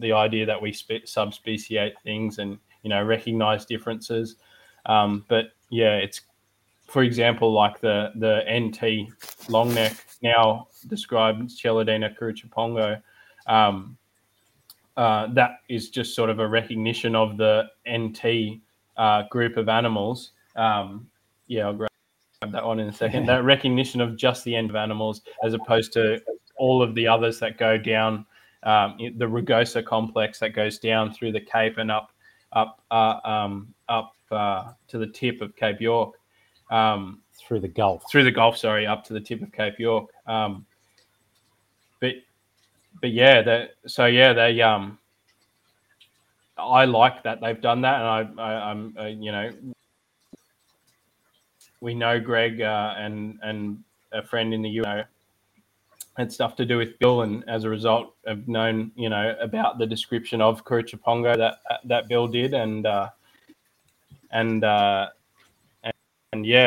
the 0.00 0.12
idea 0.12 0.46
that 0.46 0.60
we 0.60 0.72
spe- 0.72 1.04
subspeciate 1.04 1.94
things 2.02 2.38
and 2.38 2.58
you 2.82 2.90
know 2.90 3.02
recognize 3.02 3.64
differences. 3.64 4.36
Um, 4.86 5.24
but 5.28 5.52
yeah 5.70 5.96
it's 5.96 6.22
for 6.86 7.02
example 7.02 7.52
like 7.52 7.80
the 7.80 8.12
the 8.16 8.42
nt 8.48 9.10
long 9.50 9.74
neck 9.74 9.96
now 10.22 10.68
described 10.86 11.50
Chelodina 11.50 12.16
kurrichalpongo 12.16 13.00
um, 13.46 13.98
uh, 14.96 15.26
that 15.34 15.60
is 15.68 15.90
just 15.90 16.14
sort 16.14 16.30
of 16.30 16.38
a 16.38 16.46
recognition 16.46 17.14
of 17.14 17.36
the 17.36 17.64
nt 17.86 18.60
uh, 18.96 19.22
group 19.30 19.56
of 19.56 19.68
animals. 19.68 20.32
Um, 20.56 21.08
yeah 21.46 21.66
i'll 21.66 21.74
grab 21.74 21.87
that 22.40 22.64
one 22.64 22.78
in 22.78 22.88
a 22.88 22.92
second 22.92 23.26
that 23.26 23.42
recognition 23.42 24.00
of 24.00 24.16
just 24.16 24.44
the 24.44 24.54
end 24.54 24.70
of 24.70 24.76
animals 24.76 25.22
as 25.42 25.54
opposed 25.54 25.92
to 25.92 26.20
all 26.56 26.80
of 26.82 26.94
the 26.94 27.06
others 27.06 27.40
that 27.40 27.58
go 27.58 27.76
down 27.76 28.24
um, 28.62 28.96
the 29.16 29.24
rugosa 29.24 29.84
complex 29.84 30.38
that 30.38 30.50
goes 30.50 30.78
down 30.78 31.12
through 31.12 31.32
the 31.32 31.40
cape 31.40 31.78
and 31.78 31.90
up 31.90 32.12
up 32.52 32.80
uh, 32.90 33.18
um, 33.24 33.74
up 33.88 34.14
uh, 34.30 34.72
to 34.88 34.98
the 34.98 35.06
tip 35.06 35.40
of 35.40 35.54
Cape 35.56 35.80
York. 35.80 36.14
Um, 36.70 37.22
through 37.34 37.60
the 37.60 37.68
Gulf. 37.68 38.04
Through 38.10 38.24
the 38.24 38.30
Gulf, 38.30 38.56
sorry, 38.56 38.86
up 38.86 39.04
to 39.04 39.12
the 39.12 39.20
tip 39.20 39.42
of 39.42 39.52
Cape 39.52 39.78
York. 39.78 40.10
Um, 40.26 40.66
but 42.00 42.14
but 43.00 43.10
yeah, 43.10 43.42
that 43.42 43.76
so 43.86 44.06
yeah 44.06 44.32
they 44.32 44.60
um 44.60 44.98
I 46.56 46.84
like 46.84 47.22
that 47.22 47.40
they've 47.40 47.60
done 47.60 47.80
that, 47.82 48.00
and 48.00 48.40
I, 48.40 48.42
I 48.42 48.70
am 48.70 48.96
uh, 48.98 49.04
you 49.04 49.32
know 49.32 49.50
we 51.80 51.94
know 51.94 52.20
Greg 52.20 52.60
uh, 52.60 52.94
and 52.96 53.38
and 53.42 53.82
a 54.12 54.22
friend 54.22 54.54
in 54.54 54.62
the 54.62 54.70
US 54.82 55.06
had 56.18 56.32
stuff 56.32 56.56
to 56.56 56.66
do 56.66 56.76
with 56.76 56.98
Bill, 56.98 57.22
and 57.22 57.48
as 57.48 57.62
a 57.62 57.68
result, 57.68 58.14
have 58.26 58.48
known 58.48 58.90
you 58.96 59.08
know 59.08 59.36
about 59.40 59.78
the 59.78 59.86
description 59.86 60.40
of 60.42 60.64
Kurrichalpongo 60.64 61.36
that 61.36 61.58
that 61.84 62.08
Bill 62.08 62.26
did, 62.26 62.54
and 62.54 62.84
uh, 62.84 63.08
and, 64.32 64.64
uh, 64.64 65.08
and 65.84 65.94
and 66.32 66.44
yeah, 66.44 66.66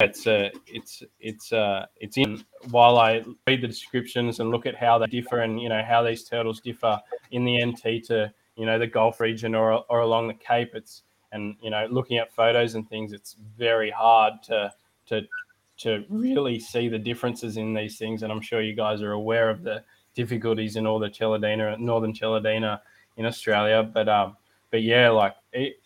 it's 0.00 0.26
uh, 0.26 0.50
it's 0.66 1.02
it's 1.18 1.52
uh, 1.52 1.86
it's 1.96 2.18
in. 2.18 2.44
While 2.70 2.98
I 2.98 3.24
read 3.46 3.62
the 3.62 3.68
descriptions 3.68 4.38
and 4.38 4.50
look 4.50 4.66
at 4.66 4.76
how 4.76 4.98
they 4.98 5.06
differ, 5.06 5.40
and 5.40 5.60
you 5.60 5.70
know 5.70 5.82
how 5.82 6.02
these 6.02 6.24
turtles 6.24 6.60
differ 6.60 7.00
in 7.30 7.44
the 7.44 7.64
NT 7.64 8.04
to 8.08 8.30
you 8.56 8.66
know 8.66 8.78
the 8.78 8.86
Gulf 8.86 9.18
region 9.18 9.54
or 9.54 9.82
or 9.88 10.00
along 10.00 10.28
the 10.28 10.34
Cape, 10.34 10.74
it's 10.74 11.02
and 11.32 11.56
you 11.60 11.70
know 11.70 11.86
looking 11.90 12.18
at 12.18 12.32
photos 12.32 12.74
and 12.74 12.88
things, 12.88 13.12
it's 13.12 13.36
very 13.56 13.90
hard 13.90 14.42
to 14.44 14.72
to 15.06 15.22
to 15.78 16.04
really 16.08 16.60
see 16.60 16.88
the 16.88 16.98
differences 16.98 17.56
in 17.56 17.72
these 17.72 17.96
things. 17.98 18.22
And 18.22 18.30
I'm 18.30 18.40
sure 18.40 18.60
you 18.60 18.74
guys 18.74 19.00
are 19.00 19.12
aware 19.12 19.48
of 19.48 19.62
the 19.62 19.82
difficulties 20.14 20.76
in 20.76 20.86
all 20.86 20.98
the 20.98 21.08
Northern 21.78 22.12
Chelodina 22.12 22.80
in 23.16 23.26
Australia. 23.26 23.82
But 23.82 24.08
um, 24.08 24.36
but 24.70 24.82
yeah, 24.82 25.08
like 25.10 25.34
it, 25.52 25.80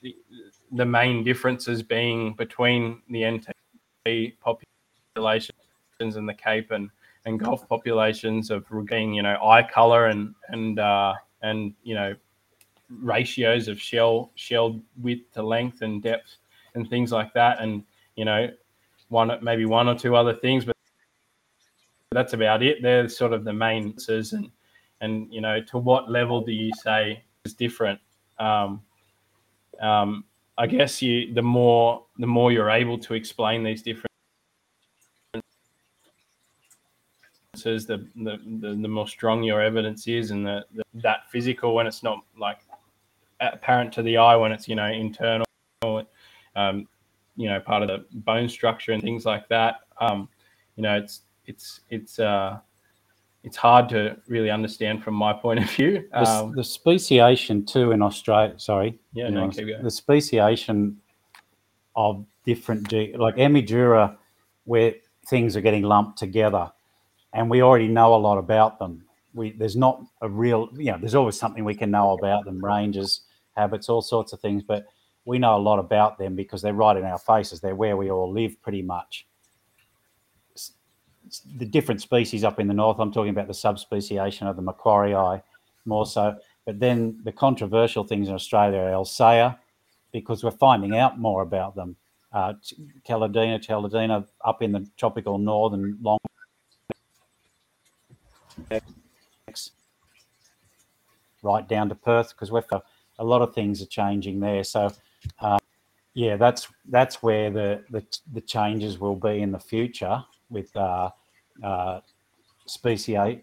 the 0.72 0.84
main 0.84 1.24
differences 1.24 1.82
being 1.82 2.34
between 2.34 3.02
the 3.08 3.30
NT 3.30 4.34
populations 4.40 5.52
and 6.00 6.28
the 6.28 6.34
Cape 6.34 6.70
and, 6.70 6.90
and 7.24 7.38
Gulf 7.38 7.66
populations 7.68 8.50
of 8.50 8.66
being, 8.70 9.14
you 9.14 9.22
know, 9.22 9.38
eye 9.42 9.62
color 9.62 10.06
and 10.06 10.34
and 10.48 10.78
uh, 10.78 11.14
and 11.42 11.72
you 11.82 11.94
know 11.94 12.14
ratios 12.90 13.68
of 13.68 13.80
shell 13.80 14.30
shell 14.34 14.80
width 15.00 15.32
to 15.32 15.42
length 15.42 15.82
and 15.82 16.02
depth 16.02 16.36
and 16.74 16.88
things 16.88 17.12
like 17.12 17.32
that. 17.34 17.60
And 17.60 17.84
you 18.16 18.24
know, 18.24 18.48
one 19.08 19.30
maybe 19.42 19.64
one 19.64 19.88
or 19.88 19.94
two 19.94 20.16
other 20.16 20.34
things, 20.34 20.64
but 20.64 20.76
that's 22.12 22.32
about 22.32 22.62
it. 22.62 22.82
They're 22.82 23.08
sort 23.08 23.32
of 23.32 23.44
the 23.44 23.52
main 23.52 23.92
answers, 23.92 24.32
and 24.32 24.50
and 25.00 25.32
you 25.32 25.40
know 25.40 25.60
to 25.62 25.78
what 25.78 26.10
level 26.10 26.40
do 26.40 26.52
you 26.52 26.70
say 26.82 27.22
is 27.44 27.54
different? 27.54 28.00
Um, 28.38 28.82
um, 29.80 30.24
I 30.56 30.66
guess 30.66 31.02
you 31.02 31.34
the 31.34 31.42
more 31.42 32.04
the 32.18 32.26
more 32.26 32.52
you're 32.52 32.70
able 32.70 32.98
to 32.98 33.14
explain 33.14 33.62
these 33.62 33.82
different 33.82 34.08
the, 37.62 38.06
the, 38.16 38.76
the, 38.80 38.88
more 38.88 39.08
strong 39.08 39.42
your 39.42 39.62
evidence 39.62 40.06
is 40.06 40.32
and 40.32 40.44
the, 40.44 40.64
the, 40.74 40.82
that 40.94 41.30
physical 41.30 41.74
when 41.74 41.86
it's 41.86 42.02
not 42.02 42.22
like 42.38 42.58
apparent 43.52 43.92
to 43.94 44.02
the 44.02 44.16
eye 44.16 44.36
when 44.36 44.52
it's 44.52 44.68
you 44.68 44.76
know 44.76 44.86
internal 44.86 45.44
um, 46.56 46.88
you 47.36 47.48
know 47.48 47.60
part 47.60 47.82
of 47.82 47.88
the 47.88 48.04
bone 48.18 48.48
structure 48.48 48.92
and 48.92 49.02
things 49.02 49.24
like 49.24 49.48
that. 49.48 49.80
Um, 50.00 50.28
you 50.76 50.82
know, 50.82 50.96
it's 50.96 51.22
it's 51.46 51.80
it's 51.90 52.18
uh, 52.18 52.58
it's 53.42 53.56
hard 53.56 53.88
to 53.90 54.16
really 54.26 54.50
understand 54.50 55.02
from 55.02 55.14
my 55.14 55.32
point 55.32 55.62
of 55.62 55.70
view. 55.70 56.08
Um, 56.12 56.50
the, 56.50 56.56
the, 56.56 56.64
speciation 56.64 57.64
too 57.64 57.92
in 57.92 58.02
Australia. 58.02 58.58
Sorry, 58.58 58.98
yeah, 59.12 59.28
no, 59.28 59.50
the 59.50 59.90
speciation 59.90 60.98
of 61.96 62.24
different 62.44 62.92
like 62.92 63.36
Emydura, 63.36 64.16
where 64.64 64.94
things 65.26 65.56
are 65.56 65.60
getting 65.60 65.82
lumped 65.82 66.18
together, 66.18 66.70
and 67.32 67.48
we 67.50 67.62
already 67.62 67.88
know 67.88 68.14
a 68.14 68.16
lot 68.16 68.38
about 68.38 68.78
them. 68.78 69.04
We 69.34 69.52
there's 69.52 69.76
not 69.76 70.02
a 70.22 70.28
real 70.28 70.68
you 70.76 70.92
know 70.92 70.98
there's 70.98 71.14
always 71.14 71.38
something 71.38 71.64
we 71.64 71.74
can 71.74 71.90
know 71.90 72.12
about 72.12 72.44
them, 72.44 72.64
ranges, 72.64 73.22
habits, 73.56 73.88
all 73.88 74.02
sorts 74.02 74.32
of 74.32 74.40
things, 74.40 74.62
but 74.62 74.86
we 75.24 75.38
know 75.38 75.56
a 75.56 75.58
lot 75.58 75.78
about 75.78 76.18
them 76.18 76.34
because 76.34 76.62
they're 76.62 76.74
right 76.74 76.96
in 76.96 77.04
our 77.04 77.18
faces. 77.18 77.60
They're 77.60 77.74
where 77.74 77.96
we 77.96 78.10
all 78.10 78.30
live 78.30 78.60
pretty 78.62 78.82
much. 78.82 79.26
The 81.56 81.64
different 81.64 82.02
species 82.02 82.44
up 82.44 82.60
in 82.60 82.68
the 82.68 82.74
north, 82.74 82.98
I'm 83.00 83.12
talking 83.12 83.30
about 83.30 83.48
the 83.48 83.54
subspeciation 83.54 84.46
of 84.46 84.56
the 84.56 84.62
macquarii 84.62 85.42
more 85.86 86.06
so. 86.06 86.36
But 86.66 86.80
then 86.80 87.20
the 87.24 87.32
controversial 87.32 88.04
things 88.04 88.28
in 88.28 88.34
Australia 88.34 88.78
are 88.78 88.90
Elseya, 88.90 89.58
because 90.12 90.44
we're 90.44 90.52
finding 90.52 90.96
out 90.96 91.18
more 91.18 91.42
about 91.42 91.74
them. 91.74 91.96
Uh, 92.32 92.54
Chelodina, 93.06 93.64
Chelodina 93.64 94.26
up 94.44 94.62
in 94.62 94.72
the 94.72 94.88
tropical 94.96 95.38
northern 95.38 95.98
long 96.00 96.18
right 101.42 101.68
down 101.68 101.88
to 101.90 101.94
Perth 101.94 102.30
because 102.30 102.50
we're 102.50 102.62
a 103.18 103.24
lot 103.24 103.42
of 103.42 103.54
things 103.54 103.82
are 103.82 103.86
changing 103.86 104.40
there. 104.40 104.64
So 104.64 104.90
uh, 105.40 105.58
yeah, 106.14 106.36
that's 106.36 106.68
that's 106.88 107.22
where 107.22 107.50
the, 107.50 107.82
the, 107.90 108.04
the 108.32 108.40
changes 108.40 108.98
will 108.98 109.16
be 109.16 109.40
in 109.40 109.50
the 109.52 109.58
future 109.58 110.24
with 110.48 110.74
uh, 110.76 111.10
uh, 111.62 112.00
speciation, 112.66 113.42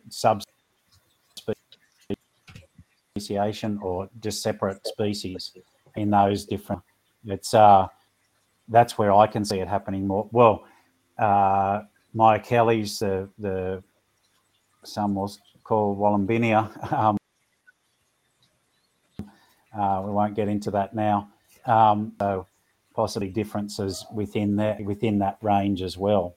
subspeciation, 3.14 3.80
or 3.82 4.10
just 4.20 4.42
separate 4.42 4.86
species 4.88 5.52
in 5.96 6.10
those 6.10 6.46
different. 6.46 6.82
It's 7.26 7.54
uh, 7.54 7.88
that's 8.70 8.98
where 8.98 9.14
I 9.14 9.28
can 9.28 9.44
see 9.44 9.60
it 9.60 9.68
happening 9.68 10.08
more. 10.08 10.30
Well, 10.32 10.66
uh, 11.20 11.82
Myuchelys 12.16 13.00
the 13.00 13.30
the 13.38 13.84
some 14.84 15.16
was 15.16 15.40
called 15.64 15.98
Wollumbinia. 16.00 16.70
Um, 16.94 17.21
uh, 19.78 20.02
we 20.06 20.12
won't 20.12 20.36
get 20.36 20.48
into 20.48 20.72
that 20.72 20.94
now. 20.94 21.30
Um, 21.66 22.14
so 22.20 22.48
possibly 22.94 23.30
differences 23.30 24.06
within 24.14 24.56
that 24.58 24.84
within 24.84 25.20
that 25.20 25.38
range 25.42 25.82
as 25.82 25.98
well. 25.98 26.36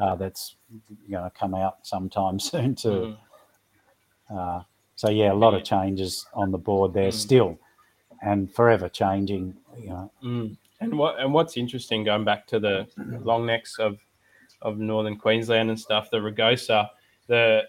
Uh, 0.00 0.14
that's 0.14 0.56
going 1.10 1.24
to 1.24 1.30
come 1.30 1.54
out 1.54 1.78
sometime 1.82 2.38
soon 2.40 2.74
too. 2.74 3.16
Mm. 4.30 4.58
Uh, 4.60 4.62
so 4.96 5.10
yeah, 5.10 5.32
a 5.32 5.34
lot 5.34 5.54
of 5.54 5.64
changes 5.64 6.26
on 6.34 6.50
the 6.50 6.58
board 6.58 6.92
there 6.94 7.10
mm. 7.10 7.14
still, 7.14 7.58
and 8.22 8.52
forever 8.52 8.88
changing. 8.88 9.56
You 9.78 9.88
know. 9.88 10.12
Mm. 10.22 10.56
And 10.80 10.96
what 10.96 11.18
and 11.18 11.32
what's 11.34 11.56
interesting, 11.56 12.04
going 12.04 12.24
back 12.24 12.46
to 12.48 12.60
the 12.60 12.86
long 13.22 13.46
necks 13.46 13.78
of 13.78 13.98
of 14.62 14.78
northern 14.78 15.16
Queensland 15.16 15.70
and 15.70 15.78
stuff, 15.78 16.10
the 16.10 16.18
Rugosa, 16.18 16.88
the 17.26 17.64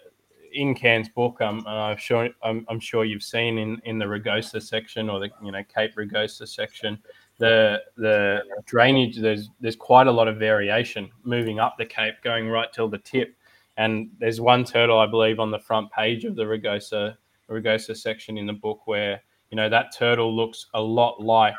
in 0.52 0.74
Cann's 0.74 1.08
book, 1.08 1.40
um, 1.40 1.64
I'm 1.66 1.96
sure 1.96 2.28
I'm, 2.42 2.66
I'm, 2.68 2.80
sure 2.80 3.04
you've 3.04 3.22
seen 3.22 3.58
in, 3.58 3.80
in 3.84 3.98
the 3.98 4.04
Rugosa 4.04 4.62
section 4.62 5.08
or 5.08 5.20
the 5.20 5.30
you 5.42 5.52
know 5.52 5.62
Cape 5.64 5.94
Rugosa 5.96 6.46
section, 6.46 6.98
the 7.38 7.82
the 7.96 8.42
drainage 8.66 9.18
there's 9.18 9.48
there's 9.60 9.76
quite 9.76 10.06
a 10.06 10.12
lot 10.12 10.28
of 10.28 10.36
variation 10.36 11.10
moving 11.24 11.58
up 11.58 11.76
the 11.78 11.86
cape, 11.86 12.14
going 12.22 12.48
right 12.48 12.72
till 12.72 12.88
the 12.88 12.98
tip. 12.98 13.34
And 13.76 14.10
there's 14.18 14.40
one 14.40 14.64
turtle 14.64 14.98
I 14.98 15.06
believe 15.06 15.40
on 15.40 15.50
the 15.50 15.58
front 15.58 15.90
page 15.92 16.24
of 16.24 16.36
the 16.36 16.44
Rugosa 16.44 17.96
section 17.96 18.36
in 18.36 18.46
the 18.46 18.52
book 18.52 18.86
where 18.86 19.22
you 19.50 19.56
know 19.56 19.68
that 19.68 19.94
turtle 19.96 20.34
looks 20.34 20.66
a 20.74 20.80
lot 20.80 21.22
like 21.22 21.54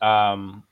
um, 0.00 0.62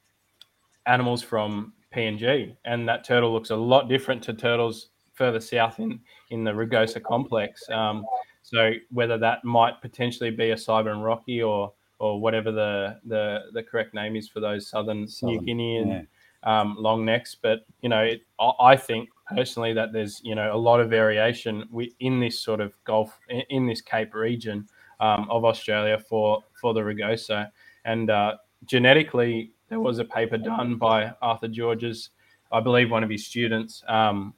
animals 0.86 1.22
from 1.22 1.72
PNG, 1.94 2.56
and 2.64 2.88
that 2.88 3.04
turtle 3.04 3.32
looks 3.32 3.50
a 3.50 3.56
lot 3.56 3.88
different 3.88 4.22
to 4.24 4.34
turtles 4.34 4.89
further 5.20 5.40
south 5.40 5.78
in 5.78 6.00
in 6.30 6.44
the 6.44 6.50
Rugosa 6.50 7.00
complex. 7.02 7.68
Um, 7.68 8.06
so 8.42 8.72
whether 8.90 9.18
that 9.18 9.44
might 9.44 9.74
potentially 9.82 10.30
be 10.30 10.50
a 10.50 10.56
siebenrocki 10.56 11.46
or 11.46 11.72
or 11.98 12.18
whatever 12.18 12.50
the, 12.50 12.98
the 13.04 13.24
the 13.52 13.62
correct 13.62 13.92
name 13.92 14.16
is 14.16 14.26
for 14.28 14.40
those 14.40 14.66
southern, 14.66 15.06
southern 15.06 15.36
New 15.36 15.42
Guinea 15.42 15.76
and 15.76 15.90
yeah. 15.90 16.60
um, 16.60 16.76
long 16.78 17.04
necks, 17.04 17.36
but 17.40 17.66
you 17.82 17.90
know, 17.90 18.02
it, 18.02 18.22
I 18.38 18.74
think 18.76 19.10
personally 19.26 19.74
that 19.74 19.92
there's 19.92 20.22
you 20.24 20.34
know 20.34 20.56
a 20.56 20.60
lot 20.68 20.80
of 20.80 20.88
variation 20.88 21.68
in 22.00 22.18
this 22.18 22.40
sort 22.40 22.60
of 22.60 22.72
Gulf 22.84 23.18
in 23.50 23.66
this 23.66 23.82
Cape 23.82 24.14
region 24.14 24.66
um, 25.00 25.28
of 25.30 25.44
Australia 25.44 25.98
for 25.98 26.42
for 26.60 26.72
the 26.72 26.80
Rugosa, 26.80 27.50
and 27.84 28.08
uh, 28.08 28.36
genetically 28.64 29.52
there 29.68 29.80
was 29.80 29.98
a 29.98 30.04
paper 30.04 30.38
done 30.38 30.76
by 30.76 31.12
Arthur 31.20 31.48
Georges, 31.48 32.10
I 32.50 32.60
believe 32.60 32.90
one 32.90 33.04
of 33.04 33.10
his 33.10 33.26
students, 33.26 33.84
um, 33.86 34.34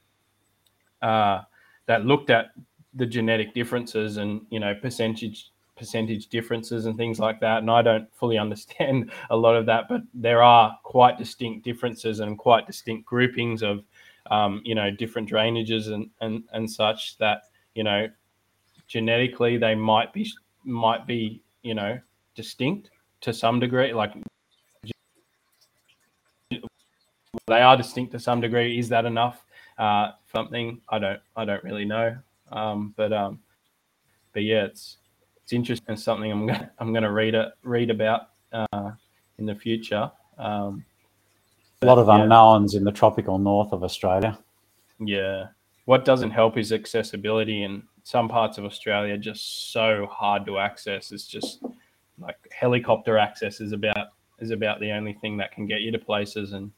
uh, 1.03 1.41
that 1.85 2.05
looked 2.05 2.29
at 2.29 2.51
the 2.95 3.05
genetic 3.05 3.53
differences 3.53 4.17
and 4.17 4.41
you 4.49 4.59
know 4.59 4.73
percentage 4.75 5.51
percentage 5.75 6.27
differences 6.27 6.85
and 6.85 6.95
things 6.95 7.19
like 7.19 7.39
that. 7.39 7.57
And 7.59 7.69
I 7.69 7.81
don't 7.81 8.07
fully 8.15 8.37
understand 8.45 9.11
a 9.29 9.35
lot 9.35 9.55
of 9.55 9.65
that, 9.67 9.89
but 9.89 10.01
there 10.13 10.41
are 10.41 10.77
quite 10.83 11.17
distinct 11.17 11.65
differences 11.65 12.19
and 12.19 12.37
quite 12.37 12.67
distinct 12.67 13.05
groupings 13.05 13.63
of 13.63 13.83
um, 14.31 14.61
you 14.63 14.75
know 14.75 14.89
different 14.89 15.29
drainages 15.29 15.93
and, 15.93 16.09
and 16.21 16.43
and 16.53 16.69
such 16.69 17.17
that 17.17 17.43
you 17.75 17.83
know 17.83 18.07
genetically 18.87 19.57
they 19.57 19.75
might 19.75 20.13
be 20.13 20.31
might 20.63 21.05
be 21.05 21.41
you 21.61 21.73
know 21.73 21.99
distinct 22.35 22.89
to 23.21 23.33
some 23.33 23.59
degree 23.59 23.93
like 23.93 24.13
they 27.47 27.61
are 27.61 27.75
distinct 27.75 28.11
to 28.13 28.19
some 28.19 28.39
degree. 28.39 28.79
Is 28.79 28.89
that 28.89 29.05
enough? 29.05 29.45
Uh, 29.77 30.11
something 30.33 30.81
I 30.89 30.99
don't 30.99 31.19
I 31.35 31.45
don't 31.45 31.63
really 31.63 31.85
know. 31.85 32.17
Um, 32.51 32.93
but 32.97 33.13
um, 33.13 33.39
but 34.33 34.43
yeah, 34.43 34.65
it's 34.65 34.97
it's 35.41 35.53
interesting 35.53 35.95
something 35.95 36.31
I'm 36.31 36.47
gonna 36.47 36.71
I'm 36.79 36.93
gonna 36.93 37.11
read 37.11 37.35
it 37.35 37.53
read 37.63 37.89
about 37.89 38.29
uh, 38.51 38.91
in 39.37 39.45
the 39.45 39.55
future. 39.55 40.11
Um, 40.37 40.83
a 41.81 41.85
lot 41.85 41.97
of 41.97 42.07
yeah. 42.07 42.21
unknowns 42.21 42.75
in 42.75 42.83
the 42.83 42.91
tropical 42.91 43.37
north 43.37 43.71
of 43.71 43.83
Australia. 43.83 44.37
Yeah, 44.99 45.47
what 45.85 46.05
doesn't 46.05 46.31
help 46.31 46.57
is 46.57 46.71
accessibility, 46.71 47.63
and 47.63 47.83
some 48.03 48.27
parts 48.27 48.57
of 48.57 48.65
Australia 48.65 49.17
just 49.17 49.71
so 49.71 50.07
hard 50.11 50.45
to 50.45 50.59
access. 50.59 51.11
It's 51.11 51.27
just 51.27 51.63
like 52.19 52.37
helicopter 52.51 53.17
access 53.17 53.59
is 53.59 53.71
about 53.71 54.07
is 54.39 54.51
about 54.51 54.79
the 54.79 54.91
only 54.91 55.13
thing 55.13 55.37
that 55.37 55.51
can 55.51 55.67
get 55.67 55.81
you 55.81 55.91
to 55.91 55.99
places, 55.99 56.53
and 56.53 56.71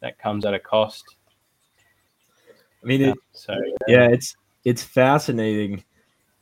that 0.00 0.18
comes 0.18 0.44
at 0.44 0.54
a 0.54 0.58
cost. 0.58 1.16
I 2.82 2.86
mean, 2.86 3.02
it, 3.02 3.18
so 3.32 3.54
yeah, 3.86 4.08
it's 4.08 4.36
it's 4.64 4.82
fascinating, 4.82 5.84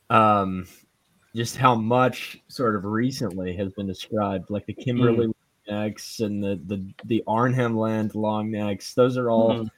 um, 0.09 0.67
just 1.35 1.57
how 1.57 1.75
much 1.75 2.41
sort 2.47 2.75
of 2.75 2.85
recently 2.85 3.55
has 3.55 3.71
been 3.73 3.87
described, 3.87 4.49
like 4.49 4.65
the 4.65 4.73
Kimberley 4.73 5.27
mm. 5.27 5.33
necks 5.69 6.19
and 6.21 6.43
the 6.43 6.59
the 6.65 6.83
the 7.05 7.23
Arnhem 7.27 7.77
Land 7.77 8.15
long 8.15 8.51
necks. 8.51 8.93
Those 8.93 9.17
are 9.17 9.29
all 9.29 9.53
mm. 9.53 9.69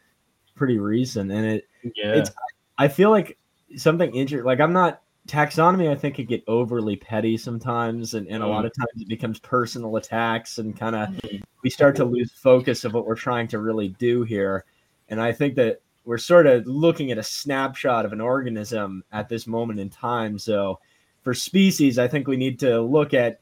pretty 0.55 0.77
recent, 0.77 1.31
and 1.31 1.45
it 1.45 1.67
yeah. 1.95 2.13
it's 2.13 2.31
I 2.77 2.88
feel 2.88 3.09
like 3.09 3.38
something 3.75 4.13
interesting. 4.13 4.45
Like 4.45 4.59
I'm 4.59 4.73
not 4.73 5.01
taxonomy 5.27 5.88
i 5.88 5.95
think 5.95 6.15
could 6.15 6.27
get 6.27 6.43
overly 6.47 6.95
petty 6.95 7.38
sometimes 7.38 8.15
and, 8.15 8.27
and 8.27 8.41
mm. 8.41 8.45
a 8.45 8.49
lot 8.49 8.63
mm. 8.63 8.67
of 8.67 8.73
times 8.75 9.01
it 9.01 9.07
becomes 9.07 9.39
personal 9.39 9.95
attacks 9.97 10.57
and 10.57 10.77
kind 10.77 10.95
of 10.95 11.09
mm. 11.09 11.41
we 11.63 11.69
start 11.69 11.95
to 11.95 12.03
lose 12.03 12.31
focus 12.31 12.85
of 12.85 12.93
what 12.93 13.05
we're 13.05 13.15
trying 13.15 13.47
to 13.47 13.59
really 13.59 13.89
do 13.99 14.23
here 14.23 14.65
and 15.09 15.21
i 15.21 15.31
think 15.31 15.53
that 15.53 15.79
we're 16.05 16.17
sort 16.17 16.47
of 16.47 16.65
looking 16.65 17.11
at 17.11 17.17
a 17.17 17.23
snapshot 17.23 18.05
of 18.05 18.13
an 18.13 18.21
organism 18.21 19.03
at 19.11 19.29
this 19.29 19.47
moment 19.47 19.79
in 19.79 19.89
time 19.89 20.37
so 20.37 20.79
for 21.21 21.33
species 21.33 21.99
i 21.99 22.07
think 22.07 22.27
we 22.27 22.37
need 22.37 22.59
to 22.59 22.81
look 22.81 23.13
at 23.13 23.39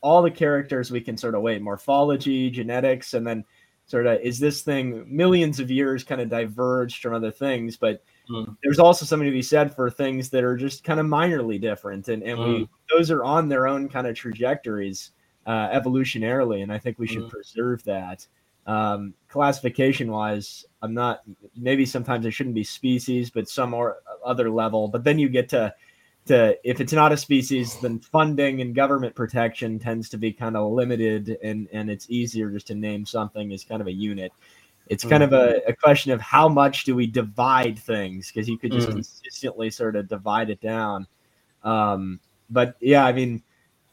all 0.00 0.22
the 0.22 0.30
characters 0.30 0.90
we 0.90 1.00
can 1.00 1.16
sort 1.16 1.34
of 1.34 1.42
wait 1.42 1.62
morphology 1.62 2.50
genetics 2.50 3.14
and 3.14 3.26
then 3.26 3.44
sort 3.86 4.06
of 4.06 4.20
is 4.20 4.38
this 4.38 4.62
thing 4.62 5.04
millions 5.06 5.60
of 5.60 5.70
years 5.70 6.04
kind 6.04 6.20
of 6.20 6.28
diverged 6.28 7.02
from 7.02 7.14
other 7.14 7.30
things 7.30 7.76
but 7.76 8.02
Mm. 8.30 8.56
There's 8.62 8.78
also 8.78 9.04
something 9.04 9.26
to 9.26 9.32
be 9.32 9.42
said 9.42 9.74
for 9.74 9.90
things 9.90 10.30
that 10.30 10.44
are 10.44 10.56
just 10.56 10.84
kind 10.84 11.00
of 11.00 11.06
minorly 11.06 11.60
different, 11.60 12.08
and 12.08 12.22
and 12.22 12.38
mm. 12.38 12.46
we 12.46 12.68
those 12.94 13.10
are 13.10 13.24
on 13.24 13.48
their 13.48 13.66
own 13.66 13.88
kind 13.88 14.06
of 14.06 14.14
trajectories 14.14 15.10
uh, 15.46 15.68
evolutionarily, 15.68 16.62
and 16.62 16.72
I 16.72 16.78
think 16.78 16.98
we 16.98 17.06
should 17.06 17.24
mm. 17.24 17.30
preserve 17.30 17.82
that. 17.84 18.26
Um, 18.70 19.14
classification 19.28 20.12
wise, 20.12 20.64
I'm 20.80 20.94
not 20.94 21.22
maybe 21.56 21.84
sometimes 21.84 22.24
it 22.24 22.30
shouldn't 22.30 22.54
be 22.54 22.62
species, 22.62 23.28
but 23.28 23.48
some 23.48 23.74
or 23.74 23.96
other 24.24 24.48
level. 24.48 24.86
But 24.86 25.02
then 25.02 25.18
you 25.18 25.28
get 25.28 25.48
to 25.48 25.74
to 26.26 26.56
if 26.62 26.80
it's 26.80 26.92
not 26.92 27.10
a 27.10 27.16
species, 27.16 27.76
then 27.80 27.98
funding 27.98 28.60
and 28.60 28.72
government 28.72 29.16
protection 29.16 29.80
tends 29.80 30.08
to 30.10 30.18
be 30.18 30.32
kind 30.32 30.56
of 30.56 30.70
limited, 30.70 31.36
and 31.42 31.66
and 31.72 31.90
it's 31.90 32.08
easier 32.10 32.48
just 32.48 32.68
to 32.68 32.76
name 32.76 33.04
something 33.04 33.52
as 33.52 33.64
kind 33.64 33.80
of 33.80 33.88
a 33.88 33.92
unit. 33.92 34.30
It's 34.86 35.04
kind 35.04 35.24
of 35.24 35.32
a, 35.32 35.36
mm-hmm. 35.36 35.70
a, 35.70 35.74
question 35.74 36.12
of 36.12 36.20
how 36.20 36.48
much 36.48 36.84
do 36.84 36.94
we 36.94 37.06
divide 37.08 37.78
things 37.78 38.28
because 38.28 38.48
you 38.48 38.58
could 38.58 38.72
just 38.72 38.88
mm. 38.88 38.92
consistently 38.94 39.70
sort 39.70 39.94
of 39.94 40.08
divide 40.08 40.50
it 40.50 40.60
down. 40.60 41.06
Um, 41.62 42.18
but 42.50 42.74
yeah, 42.80 43.04
I 43.04 43.12
mean, 43.12 43.42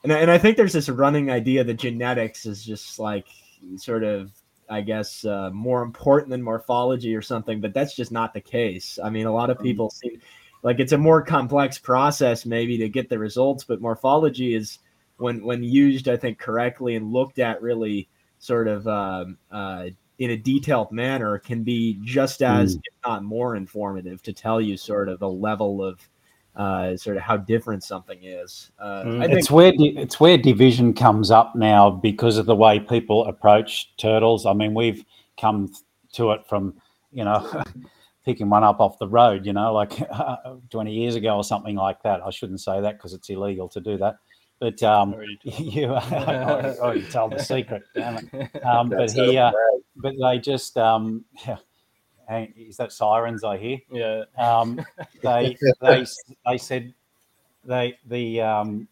and, 0.03 0.11
and 0.11 0.31
I 0.31 0.39
think 0.39 0.57
there's 0.57 0.73
this 0.73 0.89
running 0.89 1.29
idea 1.29 1.63
that 1.63 1.75
genetics 1.75 2.47
is 2.47 2.65
just 2.65 2.97
like 2.97 3.27
sort 3.75 4.03
of, 4.03 4.31
I 4.69 4.81
guess, 4.81 5.25
uh, 5.25 5.49
more 5.51 5.81
important 5.81 6.29
than 6.29 6.41
morphology 6.41 7.15
or 7.15 7.21
something, 7.21 7.61
but 7.61 7.73
that's 7.73 7.95
just 7.95 8.11
not 8.11 8.33
the 8.33 8.41
case. 8.41 8.99
I 9.03 9.09
mean, 9.09 9.25
a 9.25 9.33
lot 9.33 9.49
of 9.49 9.57
mm. 9.57 9.63
people 9.63 9.89
seem 9.89 10.21
like 10.63 10.79
it's 10.79 10.91
a 10.91 10.97
more 10.97 11.21
complex 11.21 11.77
process 11.77 12.45
maybe 12.45 12.77
to 12.79 12.89
get 12.89 13.09
the 13.09 13.19
results, 13.19 13.63
but 13.63 13.81
morphology 13.81 14.53
is 14.53 14.79
when 15.17 15.43
when 15.43 15.63
used, 15.63 16.07
I 16.07 16.17
think, 16.17 16.37
correctly 16.37 16.95
and 16.95 17.13
looked 17.13 17.39
at 17.39 17.61
really 17.61 18.07
sort 18.39 18.67
of 18.67 18.87
um, 18.87 19.37
uh, 19.51 19.87
in 20.19 20.31
a 20.31 20.37
detailed 20.37 20.91
manner 20.91 21.37
can 21.39 21.63
be 21.63 21.99
just 22.03 22.41
as, 22.41 22.75
mm. 22.75 22.79
if 22.79 22.93
not 23.05 23.23
more, 23.23 23.55
informative 23.55 24.21
to 24.23 24.33
tell 24.33 24.59
you 24.59 24.77
sort 24.77 25.09
of 25.09 25.19
the 25.19 25.29
level 25.29 25.83
of 25.83 26.07
uh, 26.57 26.97
sort 26.97 27.17
of 27.17 27.23
how 27.23 27.37
different 27.37 27.83
something 27.83 28.19
is. 28.23 28.71
Uh, 28.79 29.03
mm. 29.03 29.23
I 29.23 29.27
think 29.27 29.39
it's 29.39 29.51
where 29.51 29.71
it's 29.77 30.19
where 30.19 30.37
division 30.37 30.93
comes 30.93 31.31
up 31.31 31.55
now 31.55 31.89
because 31.89 32.37
of 32.37 32.45
the 32.47 32.55
way 32.55 32.79
people 32.79 33.25
approach 33.25 33.95
turtles. 33.97 34.45
I 34.45 34.53
mean, 34.53 34.73
we've 34.73 35.05
come 35.39 35.71
to 36.13 36.31
it 36.31 36.45
from 36.47 36.73
you 37.11 37.23
know. 37.23 37.63
picking 38.25 38.49
one 38.49 38.61
up 38.61 38.81
off 38.81 38.99
the 38.99 39.07
road, 39.07 39.45
you 39.45 39.53
know, 39.53 39.71
like 39.71 40.01
uh, 40.11 40.35
20 40.69 40.91
years 40.91 41.15
ago 41.15 41.37
or 41.37 41.45
something 41.45 41.77
like 41.77 42.03
that. 42.03 42.19
I 42.21 42.29
shouldn't 42.29 42.59
say 42.59 42.81
that 42.81 42.97
because 42.97 43.13
it's 43.13 43.29
illegal 43.29 43.69
to 43.69 43.79
do 43.79 43.97
that. 43.99 44.17
But 44.59 44.83
um, 44.83 45.15
you, 45.43 45.87
oh, 45.87 46.91
you 46.91 47.03
told 47.03 47.31
the 47.31 47.41
secret, 47.41 47.83
damn 47.95 48.17
it. 48.17 48.65
Um, 48.65 48.89
but 48.89 49.11
he, 49.13 49.37
uh, 49.37 49.53
but 49.95 50.15
they 50.21 50.39
just, 50.39 50.77
um, 50.77 51.23
yeah, 51.47 51.55
is 52.29 52.77
that 52.77 52.91
sirens 52.91 53.43
I 53.43 53.57
hear? 53.57 53.77
Yeah. 53.89 54.23
Um, 54.37 54.83
they, 55.23 55.57
they, 55.81 56.05
they 56.45 56.57
said 56.57 56.93
they, 57.63 57.97
the, 58.05 58.41
um, 58.41 58.87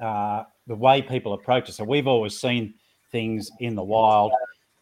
uh, 0.00 0.44
the 0.66 0.74
way 0.74 1.02
people 1.02 1.32
approach 1.32 1.68
it. 1.68 1.72
So 1.72 1.84
we've 1.84 2.06
always 2.06 2.38
seen 2.38 2.74
things 3.10 3.50
in 3.60 3.74
the 3.74 3.82
wild, 3.82 4.32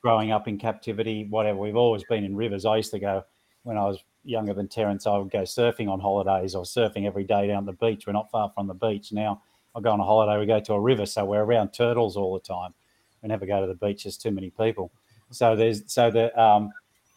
growing 0.03 0.31
up 0.31 0.49
in 0.49 0.59
captivity, 0.59 1.27
whatever. 1.29 1.59
We've 1.59 1.77
always 1.77 2.05
been 2.09 2.25
in 2.25 2.37
rivers. 2.37 2.65
I 2.65 2.77
used 2.77 2.91
to 2.93 2.99
go 2.99 3.25
when 3.63 3.77
I 3.77 3.85
was 3.85 3.99
younger 4.27 4.55
than 4.55 4.69
Terence, 4.69 5.07
I 5.07 5.17
would 5.17 5.31
go 5.31 5.43
surfing 5.43 5.89
on 5.89 6.01
holidays 6.01 6.55
or 6.55 6.65
surfing 6.65 7.07
every 7.07 7.25
day 7.25 7.47
down 7.47 7.65
the 7.65 7.73
beach. 7.73 8.07
We're 8.07 8.13
not 8.13 8.31
far 8.31 8.51
from 8.55 8.67
the 8.67 8.75
beach 8.75 9.13
now. 9.13 9.43
I 9.75 9.81
go 9.81 9.91
on 9.91 10.01
a 10.01 10.05
holiday, 10.05 10.39
we 10.39 10.47
go 10.47 10.61
to 10.61 10.75
a 10.75 10.81
river, 10.81 11.07
so 11.07 11.25
we're 11.25 11.43
around 11.43 11.71
turtles 11.71 12.17
all 12.17 12.35
the 12.35 12.41
time. 12.41 12.75
We 13.23 13.29
never 13.29 13.47
go 13.47 13.61
to 13.61 13.67
the 13.67 13.75
beach. 13.75 14.05
There's 14.05 14.17
too 14.17 14.31
many 14.31 14.51
people. 14.51 14.91
So 15.31 15.57
there's 15.57 15.83
so 15.93 16.11
that 16.11 16.39
um, 16.41 16.73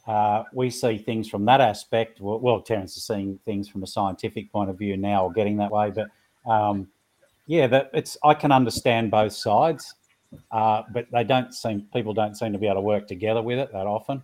uh, 0.09 0.43
we 0.53 0.71
see 0.71 0.97
things 0.97 1.29
from 1.29 1.45
that 1.45 1.61
aspect. 1.61 2.19
Well, 2.19 2.39
well, 2.39 2.61
Terence 2.61 2.97
is 2.97 3.03
seeing 3.03 3.39
things 3.45 3.69
from 3.69 3.83
a 3.83 3.87
scientific 3.87 4.51
point 4.51 4.71
of 4.71 4.75
view 4.75 4.97
now, 4.97 5.25
or 5.25 5.31
getting 5.31 5.55
that 5.57 5.69
way. 5.69 5.91
But 5.91 6.09
um, 6.51 6.87
yeah, 7.45 7.67
that 7.67 7.91
it's 7.93 8.17
I 8.23 8.33
can 8.33 8.51
understand 8.51 9.11
both 9.11 9.33
sides, 9.33 9.93
uh, 10.49 10.81
but 10.91 11.05
they 11.11 11.23
don't 11.23 11.53
seem 11.53 11.87
people 11.93 12.15
don't 12.15 12.35
seem 12.35 12.53
to 12.53 12.57
be 12.57 12.65
able 12.65 12.77
to 12.77 12.81
work 12.81 13.07
together 13.07 13.43
with 13.43 13.59
it 13.59 13.71
that 13.71 13.85
often, 13.85 14.23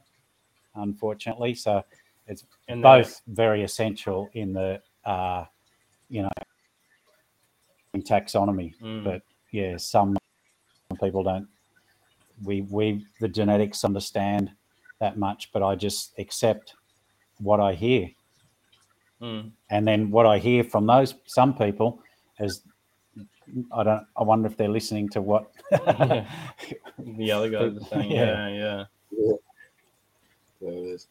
unfortunately. 0.74 1.54
So 1.54 1.84
it's 2.26 2.46
And 2.68 2.82
both 2.82 3.22
very 3.28 3.62
essential 3.62 4.32
in 4.34 4.54
the 4.54 4.82
uh, 5.06 5.46
you 6.10 6.24
know 6.24 6.32
taxonomy. 7.98 8.74
Mm. 8.82 9.04
But 9.04 9.22
yeah, 9.52 9.78
some 9.78 10.18
people 11.00 11.22
don't. 11.22 11.48
We 12.44 12.62
we 12.62 13.06
the 13.20 13.28
genetics 13.28 13.86
understand 13.86 14.52
that 15.00 15.18
much, 15.18 15.52
but 15.54 15.62
I 15.64 15.76
just 15.76 16.18
accept 16.18 16.74
what 17.40 17.60
I 17.60 17.74
hear, 17.74 18.10
Mm. 19.22 19.52
and 19.70 19.88
then 19.88 20.12
what 20.12 20.26
I 20.26 20.38
hear 20.38 20.64
from 20.64 20.86
those 20.88 21.16
some 21.26 21.54
people 21.58 22.02
is 22.40 22.62
I 23.72 23.84
don't. 23.84 24.06
I 24.18 24.24
wonder 24.24 24.48
if 24.48 24.58
they're 24.58 24.68
listening 24.68 25.08
to 25.10 25.22
what. 25.22 25.52
Yeah. 25.72 26.26
the 27.00 27.32
other 27.32 27.50
guys 27.50 27.78
are 27.78 27.86
saying, 27.90 28.12
Yeah. 28.20 28.48
yeah, 28.50 28.86
yeah. 29.12 29.34
There 30.62 30.72
it 30.72 30.76
is. 30.76 31.08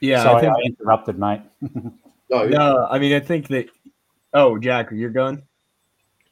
Yeah, 0.00 0.32
I 0.32 0.40
think, 0.40 0.52
I 0.52 0.60
interrupted, 0.64 1.18
mate. 1.18 1.42
No, 2.30 2.46
no, 2.48 2.86
I 2.90 2.98
mean, 2.98 3.12
I 3.12 3.20
think 3.20 3.48
that. 3.48 3.66
Oh, 4.32 4.58
Jack, 4.58 4.88
you're 4.92 5.10
going. 5.10 5.42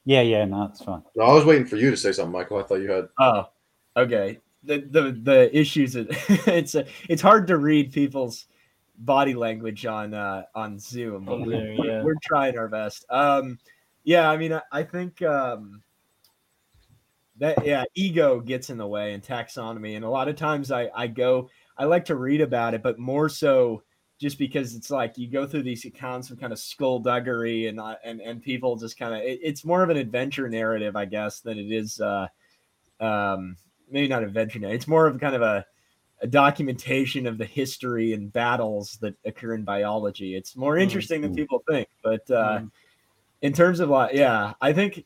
yeah, 0.06 0.22
yeah, 0.22 0.44
no, 0.46 0.64
it's 0.64 0.82
fine. 0.82 1.02
no, 1.14 1.24
I 1.24 1.34
was 1.34 1.44
waiting 1.44 1.66
for 1.66 1.76
you 1.76 1.90
to 1.90 1.96
say 1.96 2.12
something, 2.12 2.32
Michael. 2.32 2.58
I 2.58 2.62
thought 2.62 2.80
you 2.80 2.90
had. 2.90 3.08
Oh, 3.18 3.48
okay. 3.96 4.38
The 4.64 4.78
the 4.78 5.18
the 5.22 5.56
issues 5.56 5.94
that 5.94 6.06
it's 6.46 6.74
a, 6.74 6.86
it's 7.08 7.22
hard 7.22 7.46
to 7.48 7.58
read 7.58 7.92
people's 7.92 8.46
body 8.98 9.34
language 9.34 9.86
on 9.86 10.14
uh 10.14 10.44
on 10.54 10.78
Zoom. 10.78 11.28
On 11.28 11.42
we're, 11.46 11.72
yeah. 11.72 12.02
we're 12.02 12.14
trying 12.22 12.56
our 12.56 12.68
best. 12.68 13.04
Um, 13.10 13.58
yeah, 14.04 14.30
I 14.30 14.36
mean, 14.36 14.52
I, 14.52 14.62
I 14.70 14.82
think 14.82 15.20
um 15.22 15.82
that 17.38 17.66
yeah, 17.66 17.84
ego 17.94 18.40
gets 18.40 18.70
in 18.70 18.78
the 18.78 18.86
way 18.86 19.14
and 19.14 19.22
taxonomy, 19.22 19.96
and 19.96 20.04
a 20.04 20.10
lot 20.10 20.28
of 20.28 20.36
times 20.36 20.70
I 20.70 20.90
I 20.94 21.06
go 21.06 21.50
I 21.76 21.84
like 21.84 22.04
to 22.06 22.16
read 22.16 22.40
about 22.40 22.74
it, 22.74 22.82
but 22.82 22.98
more 22.98 23.28
so 23.28 23.82
just 24.20 24.38
because 24.38 24.76
it's 24.76 24.90
like 24.90 25.18
you 25.18 25.28
go 25.28 25.46
through 25.46 25.64
these 25.64 25.84
accounts 25.84 26.30
of 26.30 26.38
kind 26.38 26.52
of 26.52 26.58
skullduggery 26.58 27.66
and 27.66 27.80
uh, 27.80 27.96
and 28.04 28.20
and 28.20 28.40
people 28.40 28.76
just 28.76 28.96
kind 28.96 29.14
of 29.14 29.20
it, 29.20 29.40
it's 29.42 29.64
more 29.64 29.82
of 29.82 29.90
an 29.90 29.96
adventure 29.96 30.48
narrative, 30.48 30.94
I 30.94 31.06
guess, 31.06 31.40
than 31.40 31.58
it 31.58 31.72
is 31.72 32.00
uh 32.00 32.28
um 33.00 33.56
maybe 33.92 34.08
not 34.08 34.22
adventure 34.22 34.58
narrative. 34.58 34.80
It's 34.80 34.88
more 34.88 35.06
of 35.06 35.20
kind 35.20 35.36
of 35.36 35.42
a 35.42 35.64
a 36.22 36.26
documentation 36.26 37.26
of 37.26 37.36
the 37.36 37.44
history 37.44 38.12
and 38.12 38.32
battles 38.32 38.96
that 39.00 39.14
occur 39.24 39.54
in 39.54 39.64
biology. 39.64 40.36
It's 40.36 40.56
more 40.56 40.78
interesting 40.78 41.20
than 41.20 41.32
Mhm. 41.32 41.36
people 41.36 41.64
think, 41.68 41.88
but 42.02 42.30
uh 42.30 42.60
Mm. 42.60 42.70
in 43.42 43.52
terms 43.52 43.80
of 43.80 43.88
like 43.88 44.14
yeah, 44.14 44.54
I 44.60 44.72
think 44.72 45.04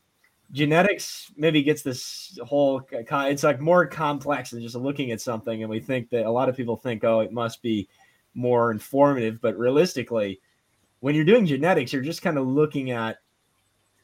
genetics 0.51 1.31
maybe 1.35 1.61
gets 1.63 1.81
this 1.81 2.37
whole 2.43 2.81
it's 2.91 3.43
like 3.43 3.59
more 3.59 3.85
complex 3.85 4.51
than 4.51 4.61
just 4.61 4.75
looking 4.75 5.11
at 5.11 5.19
something 5.19 5.61
and 5.61 5.69
we 5.69 5.79
think 5.79 6.09
that 6.09 6.25
a 6.25 6.31
lot 6.31 6.47
of 6.47 6.55
people 6.55 6.77
think 6.77 7.03
oh 7.03 7.19
it 7.19 7.33
must 7.33 7.61
be 7.61 7.85
more 8.33 8.71
informative 8.71 9.41
but 9.41 9.57
realistically 9.57 10.39
when 11.01 11.13
you're 11.15 11.25
doing 11.25 11.45
genetics 11.45 11.91
you're 11.91 12.01
just 12.01 12.21
kind 12.21 12.37
of 12.37 12.47
looking 12.47 12.91
at 12.91 13.17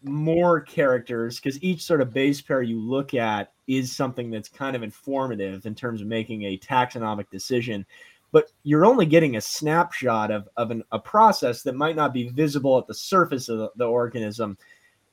more 0.04 0.62
characters 0.62 1.40
because 1.40 1.62
each 1.64 1.84
sort 1.84 2.02
of 2.02 2.14
base 2.14 2.42
pair 2.42 2.62
you 2.62 2.80
look 2.80 3.14
at 3.14 3.54
is 3.68 3.96
something 3.96 4.30
that's 4.30 4.50
kind 4.50 4.76
of 4.76 4.84
informative 4.84 5.66
in 5.66 5.76
terms 5.76 6.02
of 6.02 6.08
making 6.08 6.44
a 6.44 6.58
taxonomic 6.58 7.30
decision. 7.30 7.86
But 8.32 8.52
you're 8.64 8.86
only 8.86 9.06
getting 9.06 9.36
a 9.36 9.42
snapshot 9.42 10.32
of, 10.32 10.50
of 10.58 10.72
an, 10.72 10.84
a 10.92 11.00
process 11.00 11.62
that 11.64 11.76
might 11.76 11.96
not 11.96 12.14
be 12.14 12.30
visible 12.30 12.78
at 12.78 12.88
the 12.88 12.94
surface 12.94 13.48
of 13.48 13.60
the, 13.60 13.72
the 13.76 13.86
organism 13.86 14.58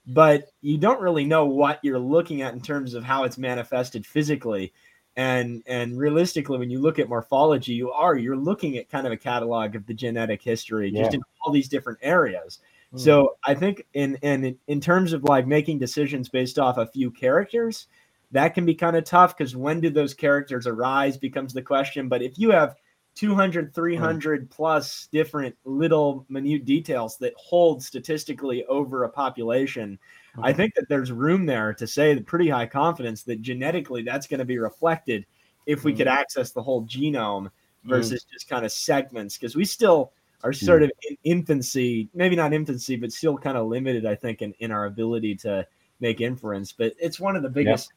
but 0.07 0.51
you 0.61 0.79
don't 0.79 1.01
really 1.01 1.25
know 1.25 1.47
what 1.47 1.79
you're 1.83 1.99
looking 1.99 2.43
at 2.43 2.55
in 2.55 2.61
terms 2.61 2.95
of 2.95 3.05
how 3.05 3.25
it's 3.25 3.39
manifested 3.39 4.07
physically. 4.07 4.73
And 5.17 5.63
and 5.67 5.99
realistically 5.99 6.59
when 6.59 6.71
you 6.71 6.81
look 6.81 7.01
at 7.01 7.09
morphology 7.09 7.73
you 7.73 7.91
are 7.91 8.17
you're 8.17 8.37
looking 8.37 8.77
at 8.77 8.89
kind 8.89 9.07
of 9.07 9.13
a 9.13 9.17
catalog 9.17 9.75
of 9.75 9.85
the 9.87 9.93
genetic 9.93 10.41
history 10.41 10.93
just 10.93 11.15
in 11.15 11.21
all 11.43 11.53
these 11.53 11.69
different 11.69 11.99
areas 12.01 12.61
Mm. 12.95 12.99
so 13.01 13.37
i 13.45 13.55
think 13.55 13.87
in 13.95 14.17
in 14.23 14.59
in 14.67 14.81
terms 14.81 15.13
of 15.13 15.23
like 15.25 15.47
making 15.47 15.79
decisions 15.79 16.29
based 16.29 16.59
off 16.59 16.77
a 16.79 16.87
few 16.87 17.11
characters 17.11 17.87
that 18.33 18.55
can 18.55 18.65
be 18.67 18.75
kind 18.75 18.97
of 18.97 19.05
tough 19.05 19.37
because 19.37 19.55
when 19.57 19.81
do 19.81 19.91
those 19.91 20.13
characters 20.15 20.67
arise 20.67 21.17
becomes 21.17 21.53
the 21.53 21.63
question 21.63 22.09
but 22.09 22.21
if 22.23 22.39
you 22.39 22.51
have 22.51 22.75
200 23.17 23.75
300 23.75 24.51
plus 24.51 25.09
different 25.13 25.55
little 25.65 26.25
minute 26.29 26.65
details 26.65 27.17
that 27.19 27.33
hold 27.37 27.83
statistically 27.83 28.65
over 28.67 29.05
a 29.05 29.09
population 29.09 29.99
i 30.43 30.53
think 30.53 30.75
that 30.75 30.89
there's 30.89 31.13
room 31.13 31.45
there 31.47 31.73
to 31.75 31.87
say 31.87 32.15
with 32.15 32.25
pretty 32.27 32.49
high 32.49 32.67
confidence 32.67 33.23
that 33.23 33.43
genetically 33.43 34.03
that's 34.03 34.27
going 34.27 34.39
to 34.39 34.45
be 34.45 34.59
reflected 34.59 35.27
if 35.67 35.85
we 35.85 35.93
Mm. 35.93 35.97
could 35.99 36.09
access 36.09 36.51
the 36.53 36.63
whole 36.63 36.83
genome 36.87 37.51
Mm. 37.85 37.89
versus 37.91 38.25
just 38.33 38.49
kind 38.49 38.65
of 38.65 38.73
segments 38.73 39.37
because 39.39 39.55
we 39.57 39.65
still 39.65 40.13
are 40.43 40.53
hmm. 40.53 40.67
sort 40.67 40.83
of 40.83 40.91
in 41.09 41.17
infancy 41.25 42.09
maybe 42.15 42.37
not 42.37 42.53
infancy 42.53 42.97
but 42.97 43.13
still 43.13 43.37
kind 43.37 43.57
of 43.57 43.67
limited 43.67 44.07
i 44.07 44.15
think 44.15 44.43
in, 44.43 44.53
in 44.61 44.71
our 44.71 44.87
ability 44.87 45.35
to 45.35 45.67
make 46.01 46.23
inference. 46.23 46.73
But 46.73 46.95
it's 46.99 47.21
one 47.21 47.37
of 47.37 47.43
the 47.43 47.51
biggest 47.51 47.93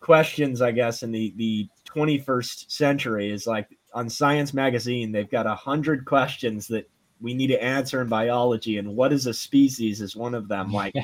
questions 0.00 0.62
i 0.62 0.70
guess 0.70 1.02
in 1.02 1.10
the 1.10 1.32
the 1.36 1.68
21st 1.88 2.70
century 2.70 3.32
is 3.32 3.48
like 3.48 3.66
on 3.94 4.08
science 4.08 4.54
magazine 4.54 5.10
they've 5.10 5.28
got 5.28 5.44
a 5.44 5.54
hundred 5.56 6.04
questions 6.04 6.68
that 6.68 6.88
we 7.20 7.34
need 7.34 7.48
to 7.48 7.62
answer 7.62 8.00
in 8.00 8.08
biology 8.08 8.78
and 8.78 8.88
what 8.94 9.12
is 9.12 9.26
a 9.26 9.34
species 9.34 10.00
is 10.00 10.16
one 10.16 10.34
of 10.34 10.48
them. 10.48 10.72
Like 10.78 10.94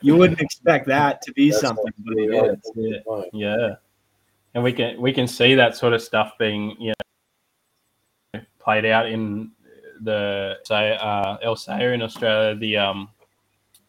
you 0.00 0.16
wouldn't 0.16 0.40
expect 0.40 0.86
that 0.86 1.20
to 1.22 1.32
be 1.32 1.50
That's 1.50 1.60
something 1.60 1.92
but 1.98 2.14
really 2.14 2.36
it 2.36 2.40
hard 2.40 2.60
is. 2.64 2.72
To 2.72 3.28
Yeah. 3.32 3.56
Yeah, 3.58 3.74
and 4.54 4.64
we 4.64 4.72
can 4.72 5.00
we 5.00 5.12
can 5.12 5.26
see 5.26 5.54
that 5.54 5.76
sort 5.76 5.92
of 5.92 6.00
stuff 6.00 6.32
being 6.38 6.76
you 6.78 6.94
know 8.32 8.40
played 8.58 8.86
out 8.86 9.06
in 9.06 9.50
the 10.02 10.58
say 10.64 10.96
uh, 10.96 11.38
Elseya 11.38 11.94
in 11.94 12.02
Australia, 12.02 12.54
the 12.54 12.76
um, 12.76 13.08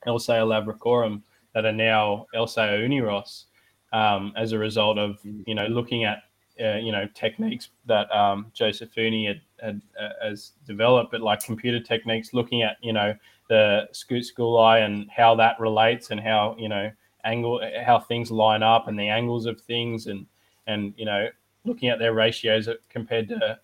Elseya 0.08 0.46
lavarackorum 0.46 1.22
that 1.54 1.66
are 1.66 1.72
now 1.72 2.28
Elseya 2.36 2.80
uniros, 2.80 3.46
um, 3.94 4.34
as 4.36 4.52
a 4.52 4.58
result 4.58 4.98
of 4.98 5.20
you 5.24 5.56
know 5.56 5.68
looking 5.68 6.04
at 6.04 6.24
uh, 6.62 6.78
you 6.78 6.92
know 6.92 7.08
techniques 7.14 7.70
that 7.86 8.14
um, 8.16 8.52
Josephini 8.54 9.28
had, 9.28 9.42
had 9.62 9.82
uh, 10.00 10.28
has 10.28 10.52
developed, 10.68 11.12
but 11.12 11.22
like 11.22 11.44
computer 11.44 11.80
techniques, 11.80 12.34
looking 12.34 12.64
at 12.64 12.78
you 12.82 12.94
know 12.94 13.16
the 13.50 13.88
scoot 13.92 14.26
school 14.26 14.60
eye 14.60 14.80
and 14.80 15.10
how 15.10 15.36
that 15.36 15.60
relates 15.60 16.12
and 16.12 16.20
how 16.20 16.56
you 16.58 16.70
know 16.70 16.92
angle 17.26 17.62
how 17.86 18.00
things 18.00 18.32
line 18.32 18.64
up 18.64 18.88
and 18.88 18.98
the 18.98 19.10
angles 19.10 19.46
of 19.46 19.60
things 19.60 20.08
and 20.08 20.26
and 20.68 20.94
you 20.98 21.06
know 21.06 21.28
looking 21.66 21.90
at 21.90 22.00
their 22.00 22.14
ratios 22.14 22.70
compared 22.90 23.28
to 23.28 23.60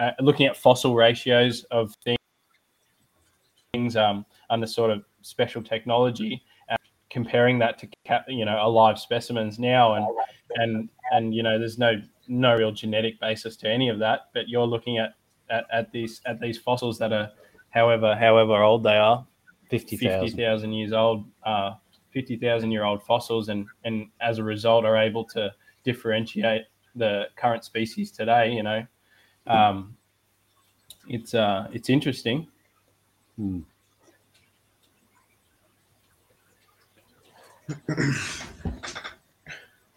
uh, 0.00 0.10
looking 0.20 0.46
at 0.46 0.56
fossil 0.56 0.94
ratios 0.94 1.64
of 1.70 1.94
things 3.72 3.96
um, 3.96 4.26
under 4.50 4.66
sort 4.66 4.90
of 4.90 5.04
special 5.22 5.62
technology 5.62 6.42
and 6.68 6.78
comparing 7.10 7.58
that 7.58 7.78
to 7.78 7.88
you 8.26 8.44
know 8.44 8.58
alive 8.60 8.98
specimens 8.98 9.58
now 9.58 9.94
and 9.94 10.06
and 10.56 10.88
and 11.12 11.34
you 11.34 11.42
know 11.42 11.58
there's 11.58 11.78
no 11.78 12.00
no 12.26 12.56
real 12.56 12.72
genetic 12.72 13.20
basis 13.20 13.56
to 13.56 13.68
any 13.68 13.88
of 13.88 13.98
that 13.98 14.30
but 14.34 14.48
you're 14.48 14.66
looking 14.66 14.98
at 14.98 15.14
at, 15.50 15.66
at 15.72 15.92
these 15.92 16.20
at 16.26 16.40
these 16.40 16.58
fossils 16.58 16.98
that 16.98 17.12
are 17.12 17.30
however 17.70 18.16
however 18.16 18.62
old 18.62 18.82
they 18.82 18.96
are 18.96 19.24
50,000. 19.70 20.20
50,000 20.20 20.72
years 20.72 20.92
old, 20.92 21.24
uh, 21.44 21.74
50,000 22.12 22.70
year 22.72 22.84
old 22.84 23.02
fossils, 23.04 23.48
and, 23.48 23.66
and 23.84 24.08
as 24.20 24.38
a 24.38 24.44
result 24.44 24.84
are 24.84 24.96
able 24.96 25.24
to 25.26 25.52
differentiate 25.84 26.62
the 26.96 27.28
current 27.36 27.64
species 27.64 28.10
today. 28.10 28.52
You 28.52 28.64
know, 28.64 28.84
um, 29.50 29.96
it's 31.08 31.34
uh, 31.34 31.68
it's 31.72 31.88
interesting. 31.90 32.46
Hmm. 33.36 33.60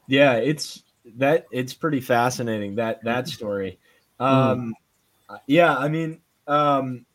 Yeah, 0.07 0.33
it's 0.35 0.83
that 1.17 1.47
it's 1.51 1.73
pretty 1.73 2.01
fascinating 2.01 2.75
that 2.75 3.03
that 3.03 3.27
story. 3.27 3.79
Um 4.19 4.73
yeah, 5.47 5.75
I 5.75 5.87
mean, 5.89 6.21
um 6.47 7.05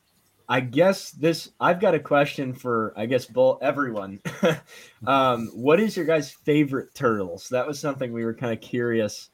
I 0.49 0.61
guess 0.61 1.11
this 1.13 1.51
I've 1.61 1.81
got 1.81 1.95
a 1.95 2.01
question 2.01 2.55
for 2.55 2.93
I 2.97 3.07
guess 3.07 3.27
both 3.27 3.63
everyone. 3.63 4.21
um 5.07 5.49
what 5.55 5.81
is 5.81 5.97
your 5.97 6.07
guys' 6.07 6.33
favorite 6.33 6.95
turtles? 6.95 7.49
That 7.51 7.67
was 7.67 7.79
something 7.79 8.13
we 8.13 8.25
were 8.25 8.35
kind 8.35 8.53
of 8.53 8.61
curious. 8.61 9.31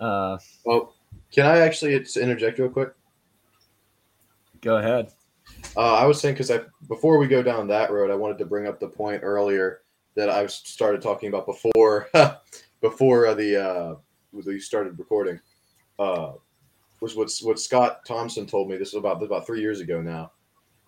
Uh 0.00 0.38
Well, 0.64 0.94
Can 1.30 1.46
I 1.46 1.58
actually 1.58 1.94
interject 1.94 2.58
real 2.58 2.68
quick? 2.68 2.94
Go 4.60 4.76
ahead. 4.76 5.12
Uh, 5.76 5.94
I 5.94 6.06
was 6.06 6.20
saying 6.20 6.34
because 6.34 6.50
I 6.50 6.60
before 6.88 7.18
we 7.18 7.26
go 7.26 7.42
down 7.42 7.66
that 7.68 7.90
road, 7.90 8.10
I 8.10 8.14
wanted 8.14 8.38
to 8.38 8.46
bring 8.46 8.66
up 8.66 8.80
the 8.80 8.88
point 8.88 9.22
earlier 9.22 9.82
that 10.14 10.30
I 10.30 10.46
started 10.46 11.02
talking 11.02 11.28
about 11.28 11.46
before 11.46 12.08
before 12.80 13.26
uh, 13.26 13.34
the 13.34 13.64
uh, 13.64 13.94
we 14.32 14.60
started 14.60 14.98
recording. 14.98 15.40
Uh, 15.98 16.32
was 17.00 17.14
what 17.14 17.30
what 17.42 17.58
Scott 17.58 18.00
Thomson 18.06 18.46
told 18.46 18.68
me. 18.68 18.76
This 18.76 18.92
was 18.92 19.00
about 19.00 19.22
about 19.22 19.46
three 19.46 19.60
years 19.60 19.80
ago 19.80 20.00
now. 20.00 20.32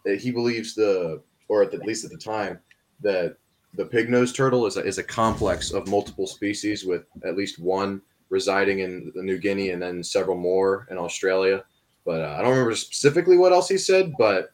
That 0.04 0.20
he 0.20 0.30
believes 0.30 0.74
the 0.74 1.22
or 1.48 1.62
at, 1.62 1.70
the, 1.70 1.78
at 1.78 1.86
least 1.86 2.04
at 2.04 2.10
the 2.10 2.18
time 2.18 2.58
that 3.00 3.36
the 3.74 3.84
pig 3.84 4.08
nosed 4.08 4.34
turtle 4.34 4.66
is 4.66 4.76
a, 4.76 4.84
is 4.84 4.98
a 4.98 5.02
complex 5.02 5.72
of 5.72 5.88
multiple 5.88 6.26
species 6.26 6.84
with 6.84 7.04
at 7.24 7.36
least 7.36 7.58
one 7.58 8.00
residing 8.28 8.80
in 8.80 9.12
the 9.14 9.22
New 9.22 9.38
Guinea 9.38 9.70
and 9.70 9.80
then 9.80 10.02
several 10.02 10.36
more 10.36 10.86
in 10.90 10.98
Australia. 10.98 11.64
But 12.04 12.22
uh, 12.22 12.36
I 12.38 12.42
don't 12.42 12.50
remember 12.50 12.74
specifically 12.74 13.36
what 13.36 13.52
else 13.52 13.68
he 13.68 13.78
said, 13.78 14.12
but 14.18 14.52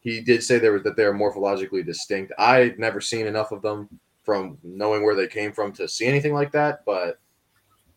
he 0.00 0.20
did 0.20 0.42
say 0.42 0.58
there 0.58 0.72
was 0.72 0.82
that 0.84 0.96
they're 0.96 1.14
morphologically 1.14 1.84
distinct. 1.84 2.32
I'd 2.38 2.78
never 2.78 3.00
seen 3.00 3.26
enough 3.26 3.52
of 3.52 3.62
them 3.62 3.88
from 4.22 4.58
knowing 4.62 5.04
where 5.04 5.14
they 5.14 5.26
came 5.26 5.52
from 5.52 5.72
to 5.72 5.88
see 5.88 6.06
anything 6.06 6.34
like 6.34 6.52
that, 6.52 6.84
but 6.84 7.18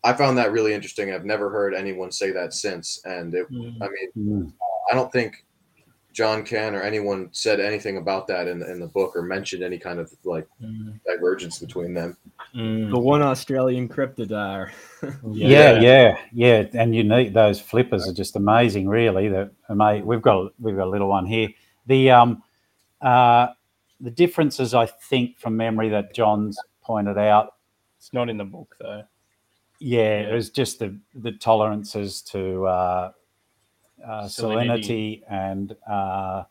I 0.02 0.12
found 0.12 0.38
that 0.38 0.52
really 0.52 0.72
interesting. 0.72 1.12
I've 1.12 1.24
never 1.24 1.50
heard 1.50 1.74
anyone 1.74 2.10
say 2.10 2.30
that 2.30 2.54
since, 2.54 3.02
and 3.04 3.34
it, 3.34 3.50
mm. 3.50 3.76
I 3.82 3.88
mean, 3.88 4.10
mm. 4.16 4.52
I 4.90 4.94
don't 4.94 5.12
think 5.12 5.44
John 6.12 6.44
Cann 6.44 6.74
or 6.74 6.82
anyone 6.82 7.28
said 7.32 7.60
anything 7.60 7.96
about 7.96 8.26
that 8.26 8.48
in 8.48 8.58
the, 8.58 8.70
in 8.70 8.80
the 8.80 8.86
book 8.86 9.14
or 9.14 9.22
mentioned 9.22 9.62
any 9.62 9.78
kind 9.78 10.00
of 10.00 10.12
like 10.24 10.46
mm. 10.62 10.98
divergence 11.06 11.58
between 11.58 11.94
them. 11.94 12.16
Mm. 12.54 12.90
The 12.90 12.98
one 12.98 13.22
Australian 13.22 13.88
cryptodire. 13.88 14.70
yeah, 15.30 15.80
yeah, 15.80 16.18
yeah, 16.32 16.64
and 16.74 16.94
unique. 16.94 17.32
Those 17.32 17.60
flippers 17.60 18.08
are 18.08 18.12
just 18.12 18.36
amazing. 18.36 18.88
Really, 18.88 19.28
that 19.28 19.52
we've 20.04 20.22
got 20.22 20.52
we've 20.58 20.76
got 20.76 20.86
a 20.86 20.90
little 20.90 21.08
one 21.08 21.26
here. 21.26 21.48
The 21.86 22.10
um, 22.10 22.42
uh, 23.00 23.48
the 24.00 24.10
differences, 24.10 24.74
I 24.74 24.86
think, 24.86 25.38
from 25.38 25.56
memory 25.56 25.90
that 25.90 26.14
John's 26.14 26.58
pointed 26.82 27.18
out. 27.18 27.54
It's 27.98 28.12
not 28.12 28.28
in 28.28 28.36
the 28.36 28.44
book 28.44 28.74
though. 28.80 29.04
Yeah, 29.78 30.20
it 30.20 30.34
was 30.34 30.50
just 30.50 30.80
the 30.80 30.98
the 31.14 31.32
tolerances 31.32 32.20
to 32.22 32.66
uh, 32.66 33.12
uh, 34.06 34.24
salinity. 34.24 35.22
salinity 35.22 35.22
and 35.30 35.76
uh, 35.88 36.44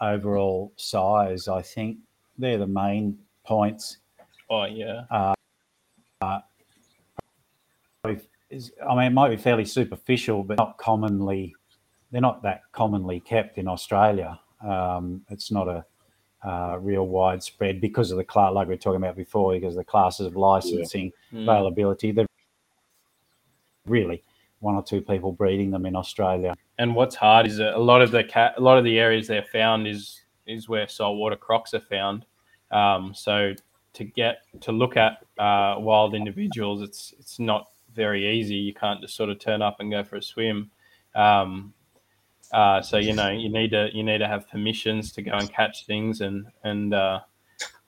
overall 0.00 0.72
size. 0.76 1.48
I 1.48 1.62
think 1.62 1.98
they're 2.38 2.58
the 2.58 2.66
main 2.66 3.18
points. 3.44 3.98
Oh 4.50 4.64
yeah. 4.64 5.04
Uh, 5.10 5.34
uh 6.20 6.40
is, 8.50 8.70
I 8.86 8.94
mean, 8.94 9.06
it 9.06 9.12
might 9.12 9.30
be 9.30 9.36
fairly 9.36 9.64
superficial, 9.64 10.44
but 10.44 10.58
not 10.58 10.76
commonly. 10.76 11.54
They're 12.10 12.20
not 12.20 12.42
that 12.42 12.62
commonly 12.72 13.20
kept 13.20 13.56
in 13.56 13.66
Australia. 13.66 14.38
Um, 14.62 15.22
it's 15.30 15.50
not 15.50 15.68
a 15.68 15.84
uh, 16.46 16.78
real 16.80 17.06
widespread 17.06 17.80
because 17.80 18.10
of 18.10 18.18
the 18.18 18.24
class, 18.24 18.52
like 18.52 18.68
we 18.68 18.74
were 18.74 18.78
talking 18.78 19.02
about 19.02 19.16
before, 19.16 19.54
because 19.54 19.74
of 19.74 19.78
the 19.78 19.84
classes 19.84 20.26
of 20.26 20.36
licensing 20.36 21.12
yeah. 21.30 21.38
mm. 21.38 21.42
availability. 21.44 22.12
They're 22.12 22.26
really 23.86 24.22
one 24.62 24.74
or 24.74 24.82
two 24.82 25.00
people 25.00 25.32
breeding 25.32 25.70
them 25.70 25.84
in 25.84 25.96
Australia. 25.96 26.54
And 26.78 26.94
what's 26.94 27.16
hard 27.16 27.46
is 27.46 27.58
a 27.58 27.76
lot 27.76 28.00
of 28.00 28.10
the 28.10 28.24
cat, 28.24 28.54
a 28.56 28.60
lot 28.60 28.78
of 28.78 28.84
the 28.84 28.98
areas 28.98 29.26
they're 29.26 29.42
found 29.52 29.86
is 29.86 30.22
is 30.46 30.68
where 30.68 30.88
saltwater 30.88 31.36
crocs 31.36 31.74
are 31.74 31.80
found. 31.80 32.24
Um, 32.70 33.12
so 33.14 33.54
to 33.94 34.04
get 34.04 34.42
to 34.60 34.72
look 34.72 34.96
at 34.96 35.24
uh, 35.38 35.76
wild 35.78 36.14
individuals, 36.14 36.82
it's 36.82 37.14
it's 37.18 37.38
not 37.38 37.68
very 37.94 38.38
easy. 38.38 38.54
You 38.54 38.72
can't 38.72 39.00
just 39.00 39.16
sort 39.16 39.30
of 39.30 39.38
turn 39.38 39.62
up 39.62 39.80
and 39.80 39.90
go 39.90 40.02
for 40.02 40.16
a 40.16 40.22
swim. 40.22 40.70
Um, 41.14 41.74
uh, 42.52 42.82
so 42.82 42.98
you 42.98 43.14
know 43.14 43.30
you 43.30 43.48
need 43.48 43.70
to 43.70 43.90
you 43.92 44.02
need 44.02 44.18
to 44.18 44.28
have 44.28 44.48
permissions 44.48 45.12
to 45.12 45.22
go 45.22 45.32
and 45.32 45.52
catch 45.52 45.86
things 45.86 46.20
and 46.20 46.46
and 46.64 46.94
uh, 46.94 47.20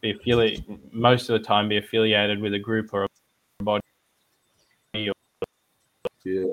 be 0.00 0.10
affiliated 0.10 0.64
most 0.92 1.28
of 1.28 1.38
the 1.38 1.46
time 1.46 1.68
be 1.68 1.78
affiliated 1.78 2.40
with 2.40 2.54
a 2.54 2.58
group 2.58 2.92
or 2.92 3.04
a 3.04 3.62
body. 3.62 3.80
yeah. 6.24 6.44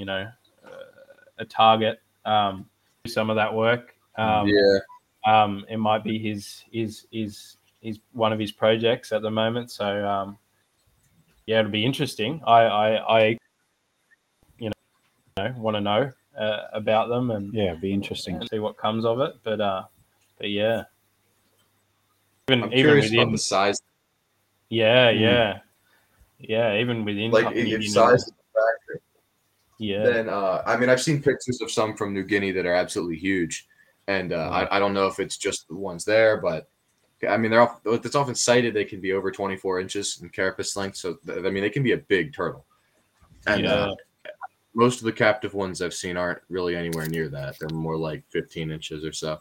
You 0.00 0.06
know, 0.06 0.26
uh, 0.64 1.38
a 1.38 1.44
target. 1.44 2.00
Um, 2.24 2.64
do 3.04 3.10
some 3.10 3.28
of 3.28 3.36
that 3.36 3.52
work. 3.52 3.94
Um, 4.16 4.48
yeah. 4.48 4.78
Um, 5.26 5.66
it 5.68 5.76
might 5.76 6.02
be 6.02 6.18
his 6.18 6.64
his 6.72 7.06
his 7.12 7.58
his 7.82 7.98
one 8.12 8.32
of 8.32 8.38
his 8.38 8.50
projects 8.50 9.12
at 9.12 9.20
the 9.20 9.30
moment. 9.30 9.70
So 9.70 10.08
um, 10.08 10.38
yeah, 11.44 11.58
it'll 11.60 11.70
be 11.70 11.84
interesting. 11.84 12.40
I 12.46 12.60
I, 12.62 13.18
I 13.18 13.38
you 14.58 14.70
know 15.36 15.54
want 15.58 15.76
to 15.76 15.82
know 15.82 16.10
uh, 16.38 16.62
about 16.72 17.10
them 17.10 17.30
and 17.30 17.52
yeah, 17.52 17.72
it'd 17.72 17.82
be 17.82 17.92
interesting 17.92 18.40
to 18.40 18.46
see 18.50 18.58
what 18.58 18.78
comes 18.78 19.04
of 19.04 19.20
it. 19.20 19.34
But 19.42 19.60
uh, 19.60 19.84
but 20.38 20.48
yeah, 20.48 20.84
even 22.48 22.64
I'm 22.64 22.72
even 22.72 22.94
within 22.96 23.32
the 23.32 23.38
size. 23.38 23.82
Yeah, 24.70 25.12
mm. 25.12 25.20
yeah, 25.20 25.58
yeah. 26.38 26.78
Even 26.78 27.04
within 27.04 27.30
like 27.30 27.54
if 27.54 27.90
size 27.90 28.22
is 28.22 28.28
factor. 28.28 28.39
Yeah. 29.80 30.02
Then 30.02 30.28
uh, 30.28 30.62
I 30.66 30.76
mean, 30.76 30.90
I've 30.90 31.00
seen 31.00 31.22
pictures 31.22 31.60
of 31.62 31.70
some 31.70 31.96
from 31.96 32.12
New 32.12 32.22
Guinea 32.22 32.52
that 32.52 32.66
are 32.66 32.74
absolutely 32.74 33.16
huge, 33.16 33.66
and 34.06 34.32
uh, 34.34 34.50
I, 34.50 34.76
I 34.76 34.78
don't 34.78 34.92
know 34.92 35.06
if 35.06 35.18
it's 35.18 35.38
just 35.38 35.68
the 35.68 35.74
ones 35.74 36.04
there, 36.04 36.36
but 36.36 36.68
I 37.26 37.38
mean, 37.38 37.50
they're 37.50 37.62
off, 37.62 37.80
it's 37.86 38.14
often 38.14 38.34
cited 38.34 38.74
they 38.74 38.84
can 38.84 39.00
be 39.00 39.12
over 39.12 39.30
24 39.30 39.80
inches 39.80 40.20
in 40.22 40.28
carapace 40.28 40.76
length. 40.76 40.96
So, 40.96 41.18
I 41.28 41.50
mean, 41.50 41.62
they 41.62 41.70
can 41.70 41.82
be 41.82 41.92
a 41.92 41.98
big 41.98 42.34
turtle. 42.34 42.66
And 43.46 43.64
yeah. 43.64 43.70
uh, 43.70 43.94
most 44.74 44.98
of 44.98 45.04
the 45.04 45.12
captive 45.12 45.54
ones 45.54 45.82
I've 45.82 45.94
seen 45.94 46.16
aren't 46.16 46.40
really 46.50 46.76
anywhere 46.76 47.06
near 47.08 47.28
that. 47.28 47.58
They're 47.58 47.68
more 47.70 47.96
like 47.96 48.22
15 48.30 48.70
inches 48.70 49.04
or 49.04 49.12
so. 49.12 49.40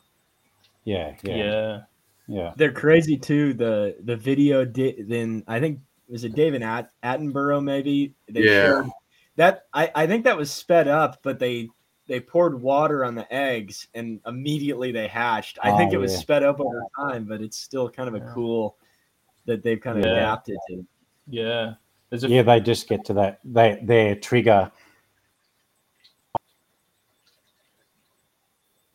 Yeah, 0.86 1.16
yeah, 1.24 1.36
yeah, 1.36 1.80
yeah. 2.28 2.54
They're 2.56 2.72
crazy 2.72 3.18
too. 3.18 3.54
The 3.54 3.98
the 4.04 4.16
video 4.16 4.64
did 4.64 5.10
then 5.10 5.44
I 5.46 5.60
think 5.60 5.82
was 6.08 6.24
it 6.24 6.34
David 6.34 6.64
At- 6.64 6.90
Attenborough 7.04 7.64
maybe. 7.64 8.16
They 8.30 8.46
yeah. 8.46 8.88
That 9.40 9.68
I 9.74 9.90
I 9.96 10.06
think 10.06 10.26
that 10.26 10.36
was 10.36 10.52
sped 10.52 10.90
up, 10.90 11.24
but 11.24 11.40
they 11.40 11.70
they 12.08 12.20
poured 12.20 12.62
water 12.62 13.06
on 13.06 13.16
the 13.16 13.32
eggs 13.34 13.88
and 13.94 14.20
immediately 14.28 14.92
they 14.92 15.08
hatched. 15.08 15.60
I 15.64 15.72
oh, 15.72 15.78
think 15.78 15.94
it 15.94 15.98
was 15.98 16.12
yeah. 16.12 16.20
sped 16.20 16.44
up 16.44 16.60
over 16.60 16.84
time, 17.00 17.24
but 17.24 17.40
it's 17.40 17.58
still 17.58 17.90
kind 17.90 18.10
of 18.10 18.16
a 18.16 18.34
cool 18.34 18.76
that 19.46 19.64
they've 19.64 19.80
kind 19.80 19.98
of 19.98 20.04
yeah. 20.04 20.12
adapted 20.12 20.58
to. 20.68 20.86
Yeah. 21.30 21.74
yeah, 22.12 22.42
they 22.42 22.60
just 22.60 22.90
get 22.90 23.06
to 23.06 23.14
that. 23.14 23.40
They 23.46 23.80
their 23.82 24.16
trigger 24.16 24.72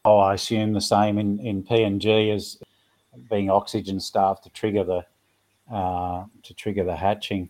Oh, 0.04 0.18
I 0.18 0.34
assume 0.34 0.74
the 0.74 0.82
same 0.82 1.16
in, 1.16 1.38
in 1.40 1.62
PNG 1.62 2.34
as 2.34 2.58
being 3.30 3.48
oxygen 3.48 3.98
staff 3.98 4.42
to 4.42 4.50
trigger 4.50 4.84
the 4.84 5.74
uh, 5.74 6.26
to 6.42 6.52
trigger 6.52 6.84
the 6.84 6.94
hatching. 6.94 7.48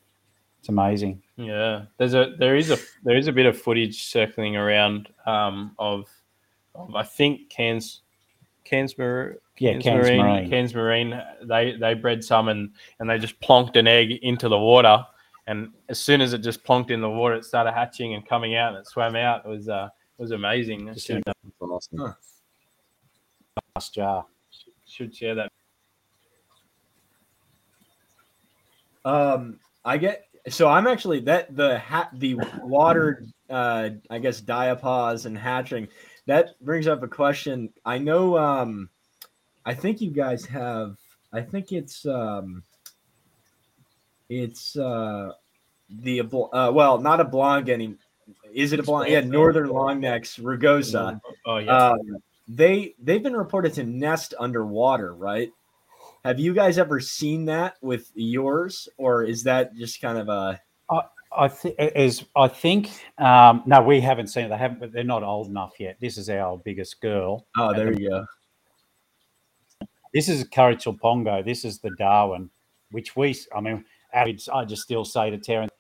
It's 0.61 0.69
amazing. 0.69 1.24
Yeah, 1.37 1.87
there's 1.99 2.15
a 2.15 2.35
there 2.39 2.57
is 2.57 2.71
a 2.71 2.79
there 3.03 3.17
is 3.17 3.27
a 3.27 3.33
bit 3.33 3.47
of 3.47 3.61
footage 3.61 4.05
circling 4.05 4.57
around 4.57 5.09
um, 5.27 5.75
of, 5.79 6.09
of 6.75 6.95
I 6.95 7.03
think 7.03 7.51
Cairns 7.51 8.03
Cairns, 8.65 8.97
Mar- 8.97 9.37
yeah, 9.59 9.79
Cairns 9.79 10.07
Marine, 10.07 10.23
Marine. 10.23 10.51
Cairns 10.51 10.75
Marine. 10.75 11.23
They 11.43 11.77
they 11.77 11.95
bred 11.95 12.23
some 12.23 12.49
and 12.49 12.71
and 13.01 13.11
they 13.11 13.19
just 13.19 13.41
plonked 13.41 13.77
an 13.77 13.89
egg 13.89 14.13
into 14.23 14.49
the 14.49 14.59
water, 14.59 15.05
and 15.49 15.73
as 15.89 15.99
soon 15.99 16.21
as 16.21 16.33
it 16.33 16.39
just 16.39 16.63
plonked 16.65 16.91
in 16.91 17.01
the 17.01 17.11
water, 17.11 17.35
it 17.35 17.45
started 17.45 17.73
hatching 17.73 18.15
and 18.15 18.25
coming 18.27 18.55
out, 18.55 18.75
and 18.75 18.79
it 18.79 18.87
swam 18.87 19.17
out. 19.17 19.45
It 19.45 19.49
was 19.49 19.69
uh 19.69 19.89
it 20.19 20.23
was 20.23 20.31
amazing. 20.31 20.93
Just 20.95 21.11
awesome. 21.61 21.99
Huh 21.99 22.13
last 23.75 23.95
jar. 23.95 24.25
Should 24.87 25.15
share 25.15 25.35
that. 25.35 25.53
Um, 29.05 29.59
I 29.85 29.97
get 29.99 30.29
so 30.49 30.69
I'm 30.69 30.87
actually 30.87 31.21
that 31.21 31.55
the 31.55 31.79
hat 31.79 32.11
the 32.15 32.37
water 32.63 33.25
uh 33.51 33.91
I 34.11 34.19
guess 34.19 34.41
diapause 34.41 35.27
and 35.27 35.37
hatching 35.37 35.89
that 36.27 36.59
brings 36.61 36.87
up 36.87 37.03
a 37.03 37.09
question. 37.09 37.71
I 37.85 37.99
know 37.99 38.37
um 38.39 38.89
I 39.65 39.75
think 39.75 40.01
you 40.01 40.11
guys 40.11 40.45
have 40.47 40.97
I 41.33 41.41
think 41.41 41.73
it's 41.73 42.07
um 42.07 42.63
it's 44.29 44.77
uh 44.77 45.33
the 45.89 46.21
uh 46.21 46.73
well 46.73 46.99
not 46.99 47.21
a 47.21 47.25
blonde 47.25 47.69
any 47.69 47.95
is 48.53 48.73
it 48.73 48.81
a 48.81 48.83
blonde 48.83 49.11
yeah 49.11 49.21
northern 49.21 49.69
long 49.69 50.01
necks 50.01 50.39
rugosa 50.39 51.21
oh 51.47 51.59
yeah 51.59 51.89
um, 51.89 51.99
they 52.49 52.95
they've 53.03 53.23
been 53.23 53.37
reported 53.37 53.75
to 53.75 53.85
nest 53.85 54.35
underwater, 54.39 55.15
right? 55.15 55.51
Have 56.25 56.41
you 56.41 56.55
guys 56.55 56.79
ever 56.79 57.01
seen 57.01 57.45
that 57.47 57.77
with 57.83 58.11
yours, 58.15 58.89
or 58.97 59.25
is 59.25 59.43
that 59.43 59.75
just 59.77 60.01
kind 60.01 60.17
of 60.17 60.29
a? 60.29 60.59
I, 60.91 61.01
I 61.37 61.49
think 61.49 61.75
is 61.79 62.25
I 62.35 62.49
think 62.49 62.91
um, 63.19 63.63
no, 63.67 63.83
we 63.83 64.01
haven't 64.01 64.29
seen 64.29 64.47
it. 64.47 64.49
They 64.49 64.57
haven't, 64.57 64.81
but 64.81 64.93
they're 64.93 65.05
not 65.05 65.23
old 65.23 65.49
enough 65.49 65.75
yet. 65.79 65.99
This 66.01 66.17
is 66.17 66.31
our 66.31 66.57
biggest 66.57 67.01
girl. 67.03 67.47
Oh, 67.59 67.75
there 67.75 67.93
the, 67.93 68.01
you 68.01 68.11
go. 68.11 68.27
This 70.15 70.29
is 70.29 70.45
Kurrichalpongo. 70.45 71.45
This 71.45 71.65
is 71.65 71.81
the 71.81 71.91
Darwin, 71.99 72.49
which 72.91 73.17
we, 73.17 73.37
I 73.55 73.61
mean, 73.61 73.85
I 74.15 74.33
just 74.33 74.83
still 74.83 75.05
say 75.05 75.29
to 75.29 75.39
Terence, 75.39 75.73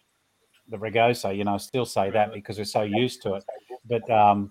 the 0.68 0.76
rugosa. 0.76 1.34
You 1.34 1.44
know, 1.44 1.54
I 1.54 1.58
still 1.58 1.86
say 1.86 2.10
that 2.10 2.34
because 2.34 2.58
we're 2.58 2.64
so 2.64 2.82
used 2.82 3.22
to 3.22 3.34
it. 3.34 3.44
But 3.86 4.10
um, 4.10 4.50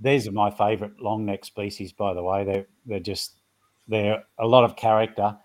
these 0.00 0.28
are 0.28 0.32
my 0.32 0.50
favourite 0.50 0.98
long 1.00 1.26
neck 1.26 1.44
species, 1.44 1.92
by 1.92 2.14
the 2.14 2.22
way. 2.22 2.44
They're 2.44 2.66
they're 2.86 3.00
just 3.00 3.35
they're 3.88 4.24
a 4.38 4.46
lot 4.46 4.64
of 4.64 4.76
character, 4.76 5.36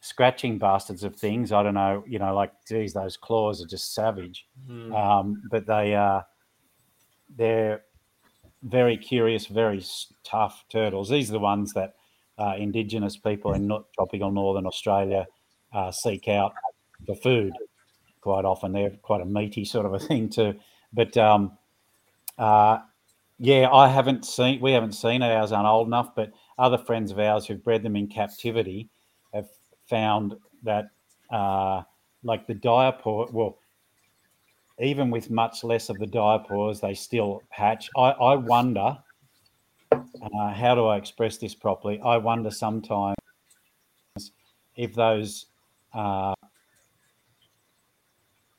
scratching 0.00 0.58
bastards 0.58 1.04
of 1.04 1.16
things. 1.16 1.52
I 1.52 1.62
don't 1.62 1.74
know, 1.74 2.04
you 2.06 2.18
know, 2.18 2.34
like 2.34 2.52
geez, 2.68 2.92
those 2.92 3.16
claws 3.16 3.62
are 3.62 3.66
just 3.66 3.94
savage. 3.94 4.46
Mm. 4.68 4.94
Um, 4.94 5.42
but 5.50 5.66
they 5.66 5.94
are 5.94 6.26
they're 7.36 7.82
very 8.62 8.96
curious, 8.96 9.46
very 9.46 9.84
tough 10.24 10.64
turtles. 10.68 11.08
These 11.08 11.30
are 11.30 11.34
the 11.34 11.38
ones 11.38 11.72
that 11.74 11.94
uh, 12.38 12.54
Indigenous 12.56 13.16
people 13.16 13.52
in 13.52 13.66
not 13.66 13.84
tropical 13.94 14.30
northern 14.30 14.66
Australia 14.66 15.26
uh, 15.72 15.90
seek 15.90 16.28
out 16.28 16.52
for 17.06 17.14
food. 17.16 17.52
Quite 18.20 18.44
often, 18.44 18.72
they're 18.72 18.90
quite 19.02 19.20
a 19.20 19.24
meaty 19.24 19.64
sort 19.64 19.86
of 19.86 19.94
a 19.94 19.98
thing 19.98 20.28
too. 20.28 20.54
But 20.92 21.16
um, 21.16 21.52
uh, 22.38 22.78
yeah, 23.38 23.68
I 23.70 23.88
haven't 23.88 24.24
seen. 24.24 24.60
We 24.60 24.72
haven't 24.72 24.92
seen 24.92 25.22
ours 25.22 25.52
aren't 25.52 25.68
old 25.68 25.86
enough, 25.86 26.14
but 26.14 26.32
other 26.58 26.78
friends 26.78 27.10
of 27.10 27.18
ours 27.18 27.46
who've 27.46 27.62
bred 27.62 27.82
them 27.82 27.96
in 27.96 28.06
captivity 28.06 28.88
have 29.32 29.48
found 29.88 30.34
that, 30.62 30.90
uh, 31.30 31.82
like 32.22 32.46
the 32.46 32.54
diapause, 32.54 33.32
well, 33.32 33.58
even 34.80 35.10
with 35.10 35.30
much 35.30 35.64
less 35.64 35.88
of 35.88 35.98
the 35.98 36.06
diapause, 36.06 36.80
they 36.80 36.94
still 36.94 37.42
hatch. 37.50 37.90
I, 37.96 38.10
I 38.10 38.36
wonder, 38.36 38.96
uh, 39.92 40.52
how 40.52 40.74
do 40.74 40.86
I 40.86 40.96
express 40.96 41.36
this 41.38 41.54
properly? 41.54 42.00
I 42.00 42.16
wonder 42.16 42.50
sometimes 42.50 43.16
if 44.76 44.94
those 44.94 45.46
uh, 45.92 46.34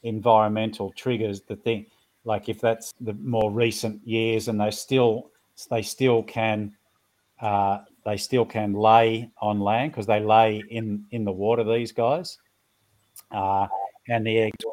environmental 0.04 0.92
triggers, 0.92 1.42
the 1.42 1.56
thing, 1.56 1.86
like 2.26 2.50
if 2.50 2.60
that's 2.60 2.94
the 3.00 3.14
more 3.14 3.52
recent 3.52 4.06
years, 4.06 4.48
and 4.50 4.60
they 4.60 4.72
still 4.72 5.32
they 5.70 5.82
still 5.82 6.24
can 6.24 6.76
uh, 7.42 7.80
they 8.06 8.18
still 8.18 8.46
can 8.46 8.74
lay 8.74 9.30
on 9.42 9.60
land 9.60 9.92
because 9.92 10.06
they 10.06 10.20
lay 10.20 10.64
in 10.70 11.06
in 11.12 11.24
the 11.24 11.32
water. 11.32 11.64
These 11.64 11.92
guys, 11.92 12.38
uh, 13.32 13.68
and 14.08 14.26
the 14.26 14.38
eggs 14.38 14.66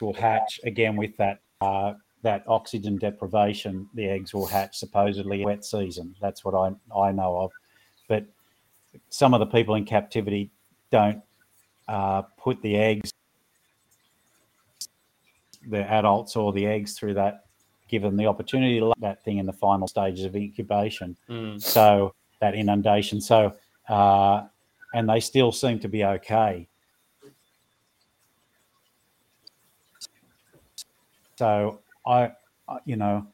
will 0.00 0.14
hatch 0.14 0.60
again 0.64 0.96
with 0.96 1.16
that 1.16 1.40
uh, 1.60 1.94
that 2.22 2.44
oxygen 2.46 2.96
deprivation. 2.96 3.88
The 3.94 4.08
eggs 4.08 4.34
will 4.34 4.46
hatch 4.46 4.76
supposedly 4.76 5.44
wet 5.44 5.64
season. 5.64 6.14
That's 6.20 6.44
what 6.44 6.54
I 6.54 6.72
I 6.96 7.12
know 7.12 7.38
of, 7.38 7.52
but 8.08 8.26
some 9.08 9.34
of 9.34 9.40
the 9.40 9.46
people 9.46 9.74
in 9.74 9.84
captivity 9.84 10.50
don't 10.90 11.22
uh, 11.88 12.22
put 12.38 12.60
the 12.62 12.76
eggs, 12.76 13.12
the 15.68 15.82
adults 15.90 16.36
or 16.36 16.52
the 16.52 16.66
eggs 16.66 16.98
through 16.98 17.14
that, 17.14 17.46
give 17.88 18.02
them 18.02 18.16
the 18.16 18.26
opportunity 18.26 18.78
to 18.80 18.92
that 18.98 19.24
thing 19.24 19.38
in 19.38 19.46
the 19.46 19.52
final 19.52 19.88
stages 19.88 20.24
of 20.24 20.36
incubation. 20.36 21.16
Mm. 21.28 21.60
So 21.60 22.14
that 22.40 22.54
inundation. 22.54 23.20
So, 23.20 23.54
uh, 23.88 24.46
and 24.94 25.08
they 25.08 25.20
still 25.20 25.52
seem 25.52 25.78
to 25.80 25.88
be 25.88 26.04
okay. 26.04 26.66
So 31.36 31.80
I, 32.06 32.32
you 32.84 32.96
know, 32.96 33.26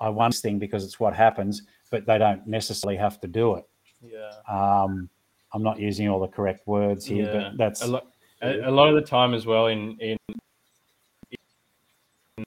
I 0.00 0.08
one 0.08 0.32
thing 0.32 0.58
because 0.58 0.84
it's 0.84 0.98
what 0.98 1.14
happens, 1.14 1.62
but 1.90 2.04
they 2.04 2.18
don't 2.18 2.46
necessarily 2.46 2.96
have 2.98 3.20
to 3.20 3.28
do 3.28 3.54
it. 3.54 3.64
Yeah. 4.02 4.32
Um, 4.48 5.08
I'm 5.54 5.62
not 5.62 5.78
using 5.78 6.08
all 6.08 6.20
the 6.20 6.28
correct 6.28 6.66
words 6.66 7.06
here, 7.06 7.32
Yeah. 7.32 7.50
but 7.50 7.58
that's 7.58 7.82
a 7.82 7.86
lot, 7.86 8.06
a, 8.42 8.68
a 8.68 8.70
lot 8.70 8.88
of 8.88 8.94
the 8.94 9.02
time 9.02 9.34
as 9.34 9.46
well 9.46 9.68
in 9.68 9.96
in 10.00 10.16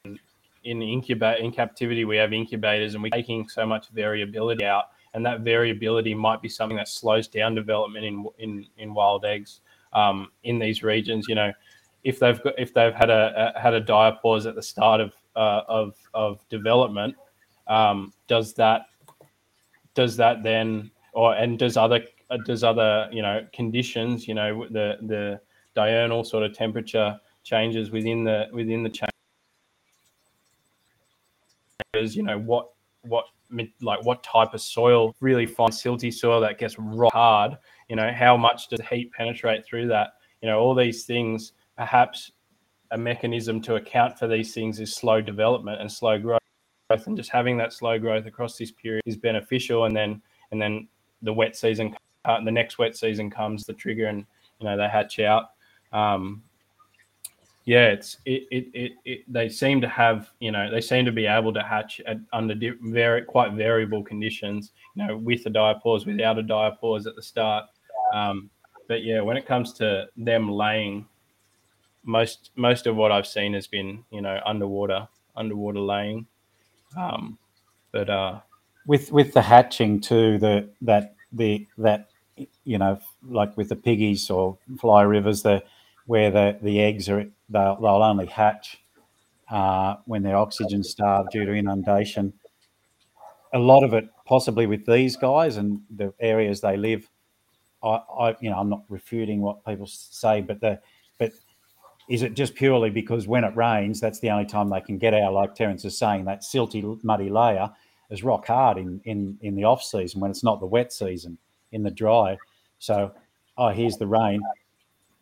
in, 0.03 0.19
in 0.63 0.81
incubate 0.81 1.39
in 1.39 1.51
captivity 1.51 2.05
we 2.05 2.17
have 2.17 2.33
incubators 2.33 2.95
and 2.95 3.03
we're 3.03 3.09
taking 3.09 3.47
so 3.47 3.65
much 3.65 3.89
variability 3.89 4.65
out 4.65 4.85
and 5.15 5.25
that 5.25 5.41
variability 5.41 6.13
might 6.13 6.41
be 6.41 6.49
something 6.49 6.77
that 6.77 6.87
slows 6.87 7.27
down 7.27 7.55
development 7.55 8.05
in 8.05 8.25
in, 8.37 8.67
in 8.77 8.93
wild 8.93 9.25
eggs 9.25 9.61
um, 9.93 10.29
in 10.43 10.59
these 10.59 10.83
regions 10.83 11.25
you 11.27 11.35
know. 11.35 11.51
If 12.03 12.19
they've 12.19 12.41
got 12.43 12.53
if 12.59 12.71
they've 12.71 12.93
had 12.93 13.09
a, 13.09 13.53
a 13.55 13.59
had 13.59 13.73
a 13.73 13.81
diapause 13.81 14.45
at 14.45 14.53
the 14.53 14.61
start 14.61 15.01
of 15.01 15.13
uh, 15.35 15.61
of 15.67 15.95
of 16.13 16.47
development 16.49 17.15
um, 17.67 18.13
does 18.27 18.53
that 18.55 18.85
does 19.95 20.15
that 20.17 20.43
then 20.43 20.91
or 21.13 21.33
and 21.33 21.57
does 21.57 21.77
other 21.77 22.01
does 22.45 22.63
other 22.63 23.09
you 23.11 23.23
know 23.23 23.47
conditions 23.53 24.27
you 24.27 24.33
know 24.35 24.67
the 24.69 24.97
the 25.03 25.39
diurnal 25.73 26.23
sort 26.23 26.43
of 26.43 26.53
temperature 26.53 27.19
changes 27.43 27.89
within 27.91 28.23
the 28.23 28.47
within 28.51 28.83
the 28.83 28.89
changes 31.93 32.15
you 32.15 32.23
know 32.23 32.37
what 32.37 32.71
what 33.03 33.25
like 33.81 34.03
what 34.05 34.23
type 34.23 34.53
of 34.53 34.61
soil 34.61 35.15
really 35.19 35.45
fine 35.45 35.69
silty 35.69 36.13
soil 36.13 36.41
that 36.41 36.57
gets 36.57 36.77
rock 36.79 37.13
hard 37.13 37.57
you 37.89 37.95
know 37.95 38.11
how 38.11 38.35
much 38.35 38.67
does 38.69 38.81
heat 38.89 39.11
penetrate 39.11 39.65
through 39.65 39.87
that? 39.87 40.13
You 40.41 40.49
know 40.49 40.59
all 40.59 40.75
these 40.75 41.05
things 41.05 41.53
perhaps 41.77 42.31
a 42.91 42.97
mechanism 42.97 43.61
to 43.61 43.75
account 43.75 44.17
for 44.17 44.27
these 44.27 44.53
things 44.53 44.79
is 44.79 44.95
slow 44.95 45.21
development 45.21 45.81
and 45.81 45.91
slow 45.91 46.19
growth. 46.19 46.39
And 46.89 47.17
just 47.17 47.31
having 47.31 47.57
that 47.57 47.73
slow 47.73 47.97
growth 47.97 48.27
across 48.27 48.57
this 48.57 48.71
period 48.71 49.01
is 49.05 49.17
beneficial 49.17 49.85
and 49.85 49.95
then 49.95 50.21
and 50.51 50.61
then 50.61 50.87
the 51.21 51.33
wet 51.33 51.55
season 51.55 51.95
uh, 52.25 52.43
the 52.43 52.51
next 52.51 52.77
wet 52.77 52.95
season 52.95 53.29
comes 53.29 53.65
the 53.65 53.73
trigger 53.73 54.07
and 54.07 54.25
you 54.59 54.67
know 54.67 54.77
they 54.77 54.87
hatch 54.87 55.19
out. 55.19 55.49
Um, 55.91 56.43
yeah 57.65 57.87
it's 57.87 58.17
it, 58.25 58.43
it, 58.51 58.67
it, 58.73 58.91
it 59.05 59.19
they 59.27 59.49
seem 59.49 59.81
to 59.81 59.87
have 59.87 60.29
you 60.39 60.51
know 60.51 60.69
they 60.69 60.81
seem 60.81 61.05
to 61.05 61.11
be 61.11 61.25
able 61.25 61.53
to 61.53 61.61
hatch 61.61 62.01
at, 62.05 62.17
under 62.33 62.55
di- 62.55 62.77
very 62.81 63.21
quite 63.23 63.53
variable 63.53 64.03
conditions 64.03 64.71
you 64.95 65.05
know 65.05 65.17
with 65.17 65.45
a 65.45 65.49
diapause 65.49 66.05
without 66.05 66.39
a 66.39 66.43
diapause 66.43 67.07
at 67.07 67.15
the 67.15 67.21
start 67.21 67.65
um, 68.13 68.49
but 68.87 69.03
yeah 69.03 69.21
when 69.21 69.37
it 69.37 69.45
comes 69.45 69.73
to 69.73 70.07
them 70.17 70.49
laying 70.49 71.05
most 72.03 72.51
most 72.55 72.85
of 72.85 72.95
what 72.95 73.11
i've 73.11 73.25
seen 73.25 73.53
has 73.53 73.65
been 73.65 74.03
you 74.11 74.21
know 74.21 74.39
underwater 74.45 75.07
underwater 75.35 75.79
laying 75.79 76.25
um, 76.97 77.37
but 77.91 78.09
uh 78.09 78.39
with 78.85 79.11
with 79.11 79.33
the 79.33 79.41
hatching 79.41 79.99
too. 79.99 80.37
The 80.37 80.69
that 80.81 81.15
the 81.31 81.67
that 81.77 82.09
you 82.63 82.77
know 82.77 82.99
like 83.27 83.55
with 83.57 83.69
the 83.69 83.75
piggies 83.75 84.29
or 84.29 84.57
fly 84.79 85.01
rivers, 85.01 85.41
the 85.41 85.63
where 86.05 86.31
the 86.31 86.57
the 86.61 86.81
eggs 86.81 87.09
are 87.09 87.25
they'll, 87.49 87.75
they'll 87.81 88.03
only 88.03 88.25
hatch 88.25 88.83
uh, 89.49 89.95
when 90.05 90.23
they're 90.23 90.37
oxygen 90.37 90.83
starved 90.83 91.31
due 91.31 91.45
to 91.45 91.51
inundation. 91.51 92.33
A 93.53 93.59
lot 93.59 93.83
of 93.83 93.93
it, 93.93 94.09
possibly 94.25 94.65
with 94.65 94.85
these 94.85 95.15
guys 95.15 95.57
and 95.57 95.81
the 95.95 96.13
areas 96.19 96.61
they 96.61 96.77
live, 96.77 97.09
I, 97.83 98.01
I 98.19 98.35
you 98.39 98.49
know 98.49 98.57
I'm 98.57 98.69
not 98.69 98.83
refuting 98.89 99.41
what 99.41 99.65
people 99.65 99.87
say, 99.87 100.41
but 100.41 100.59
the 100.61 100.79
but 101.19 101.31
is 102.09 102.21
it 102.21 102.35
just 102.35 102.55
purely 102.55 102.89
because 102.89 103.27
when 103.27 103.43
it 103.43 103.55
rains, 103.55 103.99
that's 103.99 104.19
the 104.19 104.29
only 104.29 104.45
time 104.45 104.69
they 104.69 104.81
can 104.81 104.97
get 104.97 105.13
out? 105.13 105.33
Like 105.33 105.55
Terence 105.55 105.85
is 105.85 105.97
saying, 105.97 106.25
that 106.25 106.41
silty, 106.41 107.03
muddy 107.03 107.29
layer 107.29 107.71
is 108.11 108.23
rock 108.23 108.45
hard 108.47 108.77
in 108.77 109.01
in 109.05 109.37
in 109.41 109.55
the 109.55 109.63
off 109.63 109.83
season 109.83 110.21
when 110.21 110.31
it's 110.31 110.43
not 110.43 110.59
the 110.59 110.65
wet 110.65 110.93
season 110.93 111.37
in 111.71 111.83
the 111.83 111.91
dry. 111.91 112.37
So, 112.79 113.11
oh, 113.57 113.69
here's 113.69 113.97
the 113.97 114.07
rain. 114.07 114.41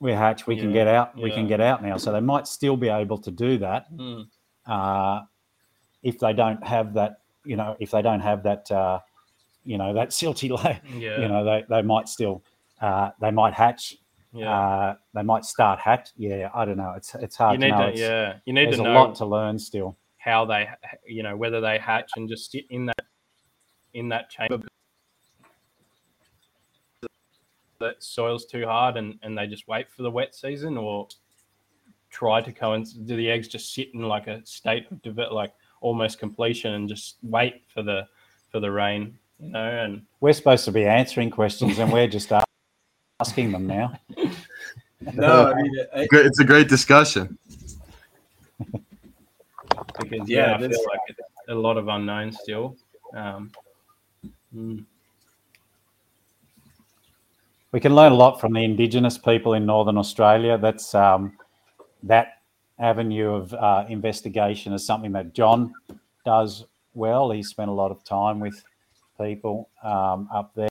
We 0.04 0.12
hatch. 0.12 0.46
We 0.48 0.58
can 0.58 0.74
get 0.74 0.88
out. 0.88 1.18
We 1.18 1.32
can 1.32 1.48
get 1.48 1.62
out 1.62 1.82
now. 1.82 1.98
So 1.98 2.12
they 2.12 2.20
might 2.20 2.46
still 2.48 2.76
be 2.76 2.90
able 2.90 3.18
to 3.20 3.32
do 3.32 3.58
that 3.60 3.92
mm, 3.92 4.28
uh, 4.68 5.22
if 6.04 6.20
they 6.20 6.34
don't 6.34 6.62
have 6.66 6.94
that. 6.96 7.22
You 7.46 7.56
know, 7.56 7.76
if 7.80 7.92
they 7.92 8.02
don't 8.02 8.20
have 8.20 8.44
that. 8.44 8.70
Uh, 8.70 9.00
you 9.66 9.78
know 9.78 9.94
that 9.94 10.10
silty 10.10 10.50
layer. 10.64 10.82
yeah 10.98 11.22
You 11.22 11.28
know, 11.30 11.46
they 11.46 11.64
they 11.70 11.82
might 11.82 12.10
still. 12.10 12.44
Uh, 12.82 13.12
they 13.22 13.32
might 13.32 13.54
hatch. 13.54 13.96
yeah 14.34 14.52
Uh, 14.52 14.96
they 15.14 15.24
might 15.24 15.46
start 15.46 15.80
hatch. 15.80 16.10
Yeah, 16.18 16.50
I 16.54 16.66
don't 16.66 16.76
know. 16.76 16.94
It's 16.98 17.16
it's 17.16 17.38
hard 17.38 17.54
you 17.54 17.66
need 17.66 17.72
to 17.72 17.78
know. 17.78 17.92
to 17.92 17.98
yeah 17.98 18.34
you 18.46 18.52
need 18.52 18.72
to 18.74 18.82
a 18.82 18.84
lot 18.84 19.16
to 19.16 19.26
learn 19.26 19.58
still. 19.58 19.98
how 20.18 20.44
they 20.44 20.68
you 21.08 21.24
know 21.24 21.38
whether 21.38 21.62
they 21.62 21.78
hatch 21.78 22.12
and 22.18 22.28
just 22.28 22.52
sit 22.52 22.66
in 22.70 22.88
that 22.88 23.06
in 23.94 24.10
that 24.10 24.30
chamber 24.30 24.68
that 27.84 28.04
soil's 28.04 28.46
too 28.46 28.66
hard 28.66 28.98
and 28.98 29.20
and 29.24 29.38
they 29.38 29.48
just 29.48 29.68
wait 29.68 29.92
for 29.92 30.04
the 30.04 30.12
wet 30.12 30.34
season 30.34 30.78
or 30.78 31.08
try 32.10 32.42
to 32.42 32.52
coincide 32.52 33.06
do 33.08 33.16
the 33.16 33.30
eggs 33.30 33.48
just 33.48 33.74
sit 33.74 33.94
in 33.94 34.02
like 34.02 34.28
a 34.28 34.46
state 34.46 34.86
of 34.92 35.02
develop 35.02 35.32
like 35.32 35.54
almost 35.82 36.20
completion 36.20 36.74
and 36.74 36.90
just 36.90 37.18
wait 37.24 37.64
for 37.74 37.84
the 37.84 38.08
for 38.52 38.60
the 38.60 38.72
rain 38.72 39.18
you 39.40 39.50
know 39.50 39.60
and 39.60 40.02
We're 40.22 40.34
supposed 40.34 40.66
to 40.66 40.72
be 40.72 40.86
answering 40.86 41.30
questions, 41.30 41.80
and 41.80 41.92
we're 41.92 42.08
just 42.08 42.32
asking 43.20 43.52
them 43.52 43.68
now. 43.68 43.94
No, 45.16 45.52
I 45.52 45.62
mean, 45.62 45.72
I, 45.94 46.08
It's 46.12 46.40
a 46.40 46.46
great 46.46 46.70
discussion. 46.70 47.38
because 48.58 50.30
Yeah, 50.30 50.52
yeah, 50.52 50.56
I 50.56 50.60
feel 50.60 50.70
like 50.70 51.18
a 51.50 51.54
lot 51.54 51.76
of 51.76 51.90
unknowns 51.90 52.40
still 52.40 52.78
um 53.14 53.52
mm, 54.56 54.86
We 57.74 57.80
can 57.80 57.96
learn 57.96 58.12
a 58.12 58.16
lot 58.16 58.40
from 58.40 58.54
the 58.54 58.64
Indigenous 58.64 59.18
people 59.18 59.56
in 59.56 59.66
Northern 59.66 59.98
Australia. 59.98 60.60
That's 60.60 60.94
um, 60.94 61.36
that 62.04 62.44
avenue 62.78 63.32
of 63.32 63.52
uh, 63.56 63.86
investigation 63.90 64.74
is 64.74 64.86
something 64.86 65.12
that 65.14 65.34
John 65.34 65.74
does 66.24 66.66
well. 66.94 67.32
He 67.32 67.42
spent 67.42 67.72
a 67.72 67.74
lot 67.74 67.90
of 67.90 68.04
time 68.04 68.40
with 68.40 68.64
people 69.20 69.70
um, 69.84 70.30
up 70.32 70.54
there. 70.54 70.70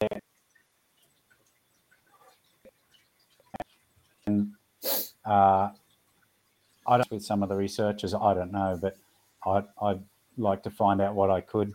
And 4.27 4.53
uh, 5.25 5.71
I 6.87 6.97
don't 6.97 7.11
with 7.11 7.25
some 7.25 7.43
of 7.43 7.49
the 7.49 7.57
researchers. 7.57 8.15
I 8.15 8.33
don't 8.33 8.53
know, 8.53 8.79
but 8.81 8.97
I, 9.45 9.65
I'd 9.83 10.03
like 10.39 10.63
to 10.63 10.71
find 10.71 11.01
out 11.01 11.17
what 11.17 11.31
I 11.31 11.41
could 11.41 11.73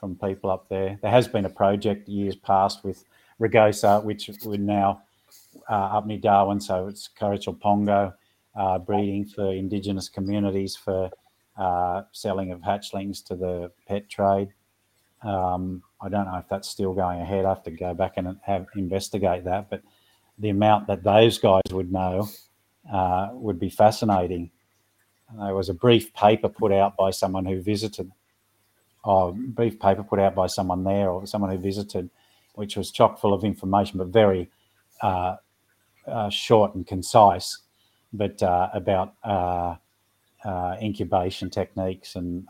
from 0.00 0.16
people 0.16 0.50
up 0.50 0.70
there. 0.70 0.98
There 1.02 1.10
has 1.10 1.28
been 1.28 1.44
a 1.44 1.50
project 1.50 2.08
years 2.08 2.34
past 2.34 2.82
with 2.82 3.04
Rugosa, 3.40 4.02
which 4.02 4.30
we're 4.44 4.56
now 4.58 5.02
uh, 5.70 5.96
up 5.96 6.06
near 6.06 6.18
Darwin, 6.18 6.60
so 6.60 6.86
it's 6.88 7.08
Kurrichalpongo 7.18 8.14
uh, 8.56 8.78
breeding 8.78 9.24
for 9.24 9.52
indigenous 9.52 10.08
communities 10.08 10.76
for 10.76 11.10
uh, 11.56 12.02
selling 12.12 12.52
of 12.52 12.60
hatchlings 12.60 13.24
to 13.24 13.36
the 13.36 13.70
pet 13.86 14.08
trade. 14.08 14.52
Um, 15.22 15.82
I 16.00 16.08
don't 16.08 16.26
know 16.26 16.36
if 16.36 16.48
that's 16.48 16.68
still 16.68 16.94
going 16.94 17.20
ahead. 17.20 17.44
I 17.44 17.50
have 17.50 17.64
to 17.64 17.70
go 17.70 17.94
back 17.94 18.14
and 18.16 18.36
have 18.42 18.66
investigate 18.76 19.44
that, 19.44 19.68
but 19.68 19.82
the 20.38 20.50
amount 20.50 20.86
that 20.86 21.02
those 21.02 21.38
guys 21.38 21.62
would 21.72 21.92
know 21.92 22.28
uh, 22.92 23.30
would 23.32 23.58
be 23.58 23.70
fascinating. 23.70 24.50
There 25.36 25.54
was 25.54 25.68
a 25.68 25.74
brief 25.74 26.14
paper 26.14 26.48
put 26.48 26.72
out 26.72 26.96
by 26.96 27.10
someone 27.10 27.44
who 27.44 27.60
visited, 27.60 28.10
oh, 29.04 29.32
brief 29.32 29.78
paper 29.78 30.02
put 30.02 30.20
out 30.20 30.34
by 30.34 30.46
someone 30.46 30.84
there 30.84 31.10
or 31.10 31.26
someone 31.26 31.50
who 31.50 31.58
visited, 31.58 32.08
which 32.58 32.76
was 32.76 32.90
chock 32.90 33.20
full 33.20 33.32
of 33.32 33.44
information, 33.44 33.98
but 33.98 34.08
very 34.08 34.50
uh, 35.00 35.36
uh, 36.08 36.28
short 36.28 36.74
and 36.74 36.84
concise, 36.88 37.58
but 38.12 38.42
uh, 38.42 38.68
about 38.72 39.14
uh, 39.22 39.76
uh, 40.44 40.76
incubation 40.82 41.50
techniques 41.50 42.16
and 42.16 42.44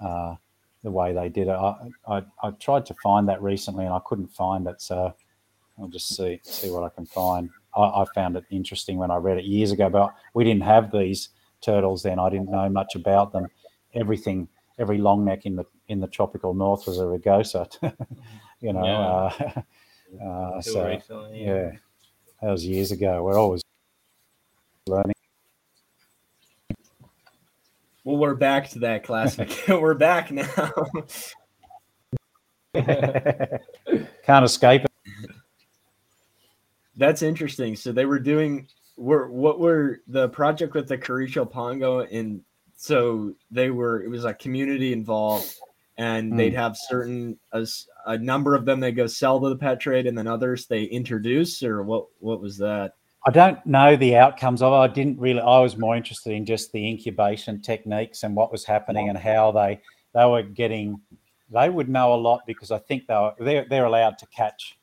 the 0.83 0.91
way 0.91 1.13
they 1.13 1.29
did 1.29 1.49
it. 1.49 1.51
I, 1.51 1.75
I, 2.07 2.23
I, 2.43 2.51
tried 2.53 2.87
to 2.87 2.95
find 3.03 3.29
that 3.29 3.43
recently 3.43 3.85
and 3.85 3.93
I 3.93 3.99
couldn't 4.07 4.29
find 4.29 4.67
it, 4.67 4.81
so 4.81 5.13
I'll 5.79 5.89
just 5.89 6.17
see 6.17 6.41
see 6.43 6.71
what 6.71 6.85
I 6.85 6.89
can 6.89 7.05
find. 7.05 7.51
I, 7.77 7.83
I 7.83 8.05
found 8.15 8.37
it 8.37 8.45
interesting 8.49 8.97
when 8.97 9.11
I 9.11 9.17
read 9.17 9.37
it 9.37 9.45
years 9.45 9.73
ago, 9.73 9.91
but 9.91 10.15
we 10.33 10.45
didn't 10.45 10.63
have 10.63 10.91
these 10.91 11.31
turtles 11.61 12.03
then. 12.03 12.19
I 12.19 12.31
didn't 12.31 12.51
know 12.51 12.69
much 12.71 12.95
about 12.95 13.33
them. 13.33 13.49
Everything, 13.93 14.49
every 14.79 14.99
long 14.99 15.25
neck 15.25 15.45
in 15.45 15.57
the 15.57 15.65
in 15.89 16.01
the 16.01 16.07
tropical 16.07 16.55
north 16.55 16.87
was 16.87 16.99
a 16.99 17.03
rugosa. 17.03 17.69
you 18.61 18.73
know, 18.73 18.85
yeah. 18.85 19.53
uh, 19.57 19.63
uh, 20.23 20.61
so 20.61 20.87
recently, 20.87 21.45
yeah. 21.45 21.47
yeah, 21.47 21.71
that 22.43 22.51
was 22.51 22.65
years 22.65 22.93
ago. 22.93 23.23
We're 23.23 23.39
always 23.39 23.63
learning. 24.87 25.15
Well, 28.05 28.17
we're 28.17 28.35
back 28.35 28.71
to 28.71 28.79
that 28.81 29.05
classic. 29.05 29.65
we're 29.69 29.95
back 29.95 30.31
now. 30.31 30.73
Can't 34.25 34.45
escape 34.45 34.85
it. 34.85 34.91
That's 36.97 37.23
interesting. 37.23 37.77
So 37.77 37.93
they 37.93 38.07
were 38.07 38.19
doing 38.19 38.67
were 38.97 39.31
what 39.31 39.61
were 39.61 40.01
the 40.09 40.29
project 40.31 40.75
with 40.75 40.89
the 40.89 40.99
Kurrichalpongo 40.99 42.09
and 42.11 42.41
so 42.77 43.35
they 43.51 43.71
were 43.71 44.03
it 44.03 44.09
was 44.09 44.25
like 44.25 44.39
community 44.39 44.93
involved 44.93 45.55
and 45.99 46.33
mm. 46.33 46.37
they'd 46.37 46.55
have 46.55 46.77
certain 46.89 47.39
a, 47.53 47.67
a 48.07 48.17
number 48.17 48.55
of 48.55 48.65
them 48.65 48.81
they 48.81 48.93
go 48.93 49.07
sell 49.07 49.41
to 49.41 49.49
the 49.49 49.57
pet 49.57 49.81
trade 49.81 50.07
and 50.07 50.17
then 50.17 50.27
others 50.27 50.67
they 50.67 50.85
introduce 50.85 51.63
or 51.63 51.83
what 51.83 52.07
what 52.21 52.41
was 52.41 52.57
that 52.57 52.95
I 53.27 53.31
don't 53.31 53.65
know 53.67 53.97
the 53.97 54.17
outcomes 54.17 54.63
of 54.63 54.73
it. 54.73 54.77
I 54.77 54.87
didn't 54.87 55.19
really. 55.19 55.41
I 55.41 55.61
was 55.61 55.77
more 55.77 55.97
interested 55.97 56.33
in 56.33 56.47
just 56.47 56.73
the 56.73 56.87
incubation 56.87 57.61
techniques 57.61 58.23
and 58.23 58.35
what 58.35 58.53
was 58.53 58.65
happening 58.65 59.09
and 59.09 59.19
how 59.19 59.53
they 59.53 59.81
they 60.15 60.25
were 60.25 60.43
getting. 60.43 61.01
They 61.51 61.69
would 61.69 61.89
know 61.89 62.15
a 62.15 62.17
lot 62.17 62.43
because 62.47 62.71
I 62.71 62.79
think 62.79 63.07
they 63.07 63.15
were 63.15 63.35
they're, 63.39 63.67
they're 63.69 63.85
allowed 63.87 64.19
to 64.19 64.27
catch 64.27 64.79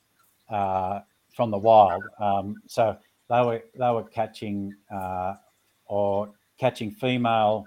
uh, 0.50 1.00
from 1.34 1.50
the 1.50 1.58
wild. 1.58 2.04
Um, 2.20 2.58
so 2.68 2.98
they 3.30 3.42
were 3.42 3.64
they 3.74 3.90
were 3.90 4.04
catching 4.04 4.76
uh, 4.94 5.36
or 5.86 6.30
catching 6.60 6.92
female, 6.92 7.64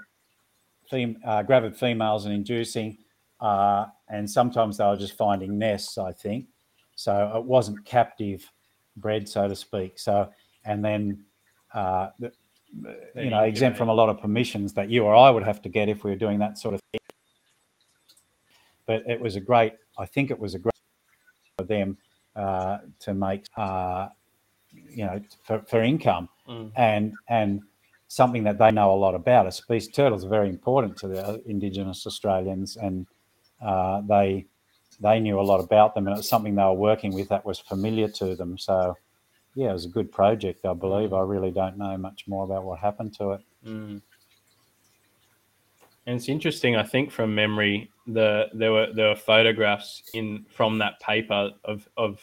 fem, 0.90 1.16
uh, 1.24 1.42
gravid 1.42 1.76
females 1.76 2.26
and 2.26 2.34
inducing, 2.34 2.98
uh, 3.40 3.86
and 4.08 4.28
sometimes 4.28 4.76
they 4.76 4.84
were 4.84 4.96
just 4.96 5.16
finding 5.16 5.58
nests. 5.58 5.98
I 5.98 6.12
think 6.12 6.46
so. 6.94 7.32
It 7.36 7.44
wasn't 7.44 7.84
captive 7.84 8.50
bred, 8.96 9.28
so 9.28 9.48
to 9.48 9.56
speak. 9.56 9.98
So 9.98 10.30
and 10.64 10.84
then 10.84 11.24
uh, 11.74 12.08
you 13.14 13.30
know 13.30 13.42
exempt 13.42 13.78
from 13.78 13.88
a 13.88 13.94
lot 13.94 14.08
of 14.08 14.20
permissions 14.20 14.72
that 14.74 14.90
you 14.90 15.04
or 15.04 15.14
I 15.14 15.30
would 15.30 15.44
have 15.44 15.62
to 15.62 15.68
get 15.68 15.88
if 15.88 16.04
we 16.04 16.10
were 16.10 16.16
doing 16.16 16.38
that 16.40 16.58
sort 16.58 16.74
of 16.74 16.80
thing. 16.92 17.00
But 18.86 19.02
it 19.06 19.20
was 19.20 19.36
a 19.36 19.40
great. 19.40 19.74
I 19.98 20.06
think 20.06 20.30
it 20.30 20.38
was 20.38 20.54
a 20.54 20.58
great 20.58 20.74
for 21.56 21.64
them 21.64 21.98
uh, 22.36 22.78
to 23.00 23.14
make. 23.14 23.46
Uh, 23.56 24.08
you 24.72 25.04
know, 25.04 25.20
for, 25.44 25.62
for 25.66 25.82
income 25.82 26.28
mm. 26.48 26.70
and 26.76 27.14
and 27.28 27.62
something 28.08 28.44
that 28.44 28.58
they 28.58 28.70
know 28.70 28.92
a 28.92 28.96
lot 28.96 29.14
about. 29.14 29.46
A 29.46 29.52
species 29.52 29.90
turtles 29.92 30.24
are 30.24 30.28
very 30.28 30.48
important 30.48 30.96
to 30.98 31.08
the 31.08 31.42
Indigenous 31.46 32.06
Australians, 32.06 32.76
and 32.76 33.06
uh, 33.60 34.00
they 34.02 34.46
they 35.00 35.20
knew 35.20 35.38
a 35.38 35.42
lot 35.42 35.60
about 35.60 35.94
them, 35.94 36.06
and 36.06 36.14
it 36.14 36.18
was 36.18 36.28
something 36.28 36.54
they 36.54 36.62
were 36.62 36.72
working 36.72 37.14
with 37.14 37.28
that 37.28 37.44
was 37.44 37.58
familiar 37.58 38.08
to 38.08 38.34
them. 38.34 38.58
So, 38.58 38.96
yeah, 39.54 39.70
it 39.70 39.72
was 39.72 39.84
a 39.84 39.90
good 39.90 40.10
project, 40.10 40.64
I 40.64 40.72
believe. 40.72 41.12
I 41.12 41.20
really 41.20 41.50
don't 41.50 41.78
know 41.78 41.96
much 41.96 42.26
more 42.26 42.44
about 42.44 42.64
what 42.64 42.80
happened 42.80 43.14
to 43.18 43.32
it. 43.32 43.40
Mm. 43.64 44.02
And 46.06 46.16
it's 46.16 46.28
interesting. 46.28 46.74
I 46.74 46.82
think 46.82 47.10
from 47.10 47.34
memory, 47.34 47.90
the 48.06 48.46
there 48.54 48.72
were 48.72 48.92
there 48.92 49.08
were 49.08 49.16
photographs 49.16 50.02
in 50.14 50.46
from 50.50 50.78
that 50.78 50.98
paper 51.00 51.50
of 51.64 51.88
of 51.96 52.20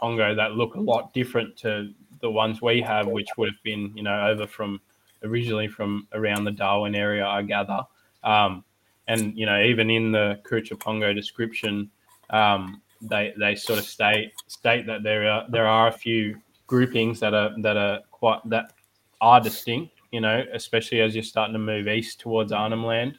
Pongo 0.00 0.34
that 0.34 0.52
look 0.52 0.74
a 0.74 0.80
lot 0.80 1.12
different 1.12 1.56
to 1.58 1.92
the 2.20 2.30
ones 2.30 2.62
we 2.62 2.80
have, 2.80 3.06
which 3.06 3.28
would 3.36 3.48
have 3.50 3.62
been, 3.62 3.92
you 3.96 4.02
know, 4.02 4.28
over 4.28 4.46
from 4.46 4.80
originally 5.22 5.68
from 5.68 6.06
around 6.12 6.44
the 6.44 6.52
Darwin 6.52 6.94
area, 6.94 7.26
I 7.26 7.42
gather. 7.42 7.80
Um, 8.22 8.64
and 9.08 9.36
you 9.36 9.46
know, 9.46 9.62
even 9.62 9.90
in 9.90 10.12
the 10.12 10.40
Kurrichalpongo 10.44 11.14
description, 11.14 11.90
um, 12.30 12.80
they 13.00 13.34
they 13.38 13.54
sort 13.54 13.78
of 13.78 13.84
state 13.84 14.32
state 14.46 14.86
that 14.86 15.02
there 15.02 15.28
are 15.30 15.44
there 15.50 15.66
are 15.66 15.88
a 15.88 15.92
few 15.92 16.40
groupings 16.66 17.20
that 17.20 17.34
are 17.34 17.50
that 17.62 17.76
are 17.76 18.00
quite 18.10 18.40
that 18.46 18.72
are 19.20 19.40
distinct. 19.40 19.92
You 20.10 20.20
know, 20.20 20.44
especially 20.52 21.00
as 21.00 21.14
you're 21.14 21.24
starting 21.24 21.54
to 21.54 21.58
move 21.58 21.88
east 21.88 22.20
towards 22.20 22.52
Arnhem 22.52 22.84
Land. 22.84 23.18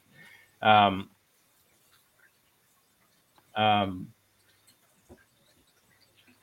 Um, 0.61 1.09
um, 3.55 4.07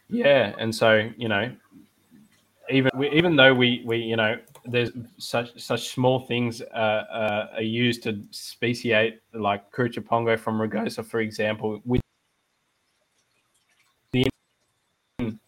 yeah, 0.09 0.55
and 0.59 0.75
so 0.75 1.11
you 1.17 1.29
know, 1.29 1.51
even 2.71 2.91
even 3.13 3.35
though 3.35 3.55
we 3.55 3.83
we 3.85 3.97
you 3.99 4.17
know 4.17 4.37
there's 4.65 4.91
such 5.19 5.59
such 5.61 5.89
small 5.89 6.21
things 6.21 6.63
uh, 6.63 7.05
uh, 7.11 7.49
are 7.55 7.63
used 7.63 8.03
to 8.05 8.23
speciate 8.31 9.21
like 9.35 9.71
Curaçao 9.73 10.39
from 10.39 10.59
Rugosa, 10.59 11.05
for 11.05 11.21
example, 11.21 11.81
with 11.85 12.01
the 14.13 14.27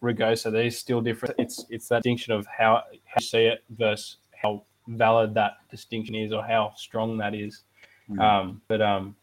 Rugosa, 0.03 0.51
they're 0.51 0.71
still 0.71 1.01
different. 1.01 1.35
It's 1.37 1.65
it's 1.69 1.87
that 1.89 2.03
distinction 2.03 2.33
of 2.33 2.45
how, 2.45 2.83
how 3.05 3.19
you 3.19 3.25
see 3.25 3.45
it 3.45 3.63
versus 3.69 4.17
how 4.41 4.63
valid 4.87 5.33
that 5.33 5.53
distinction 5.71 6.15
is 6.15 6.31
or 6.31 6.43
how 6.43 6.73
strong 6.75 7.17
that 7.17 7.33
is. 7.33 7.63
Mm-hmm. 8.09 8.19
Um, 8.19 8.61
but 8.67 8.81
um, 8.81 9.15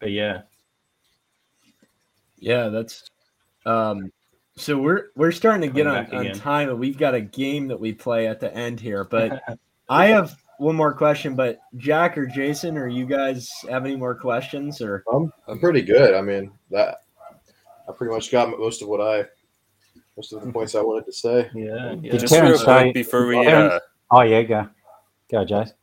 but 0.00 0.10
yeah, 0.10 0.42
yeah, 2.38 2.68
that's 2.68 3.08
um 3.64 4.10
so 4.56 4.78
we're 4.78 5.06
we're 5.16 5.32
starting 5.32 5.62
to 5.62 5.74
get 5.74 5.86
on, 5.86 6.14
on 6.14 6.32
time, 6.32 6.68
and 6.68 6.78
we've 6.78 6.98
got 6.98 7.14
a 7.14 7.20
game 7.20 7.68
that 7.68 7.80
we 7.80 7.92
play 7.92 8.26
at 8.26 8.40
the 8.40 8.54
end 8.54 8.80
here. 8.80 9.04
But 9.04 9.42
I 9.88 10.06
have 10.06 10.36
one 10.58 10.76
more 10.76 10.92
question. 10.92 11.34
But 11.34 11.60
Jack 11.76 12.18
or 12.18 12.26
Jason, 12.26 12.76
or 12.76 12.86
you 12.86 13.06
guys 13.06 13.50
have 13.68 13.84
any 13.84 13.96
more 13.96 14.14
questions? 14.14 14.80
Or 14.80 15.04
I'm, 15.12 15.32
I'm 15.48 15.58
pretty 15.58 15.82
good. 15.82 16.14
I 16.14 16.20
mean 16.20 16.52
that 16.70 16.98
I 17.88 17.92
pretty 17.92 18.12
much 18.12 18.30
got 18.30 18.50
most 18.50 18.82
of 18.82 18.88
what 18.88 19.00
I 19.00 19.24
most 20.16 20.32
of 20.32 20.44
the 20.44 20.52
points 20.52 20.74
I 20.74 20.82
wanted 20.82 21.06
to 21.06 21.12
say. 21.12 21.50
Yeah, 21.54 21.96
yeah. 22.00 22.16
Just 22.16 22.32
real 22.32 22.58
quick 22.58 22.94
before 22.94 23.26
we 23.26 23.46
uh, 23.46 23.80
oh 24.10 24.20
yeah 24.20 24.42
go 24.42 24.68
go 25.30 25.44
Jason. 25.44 25.74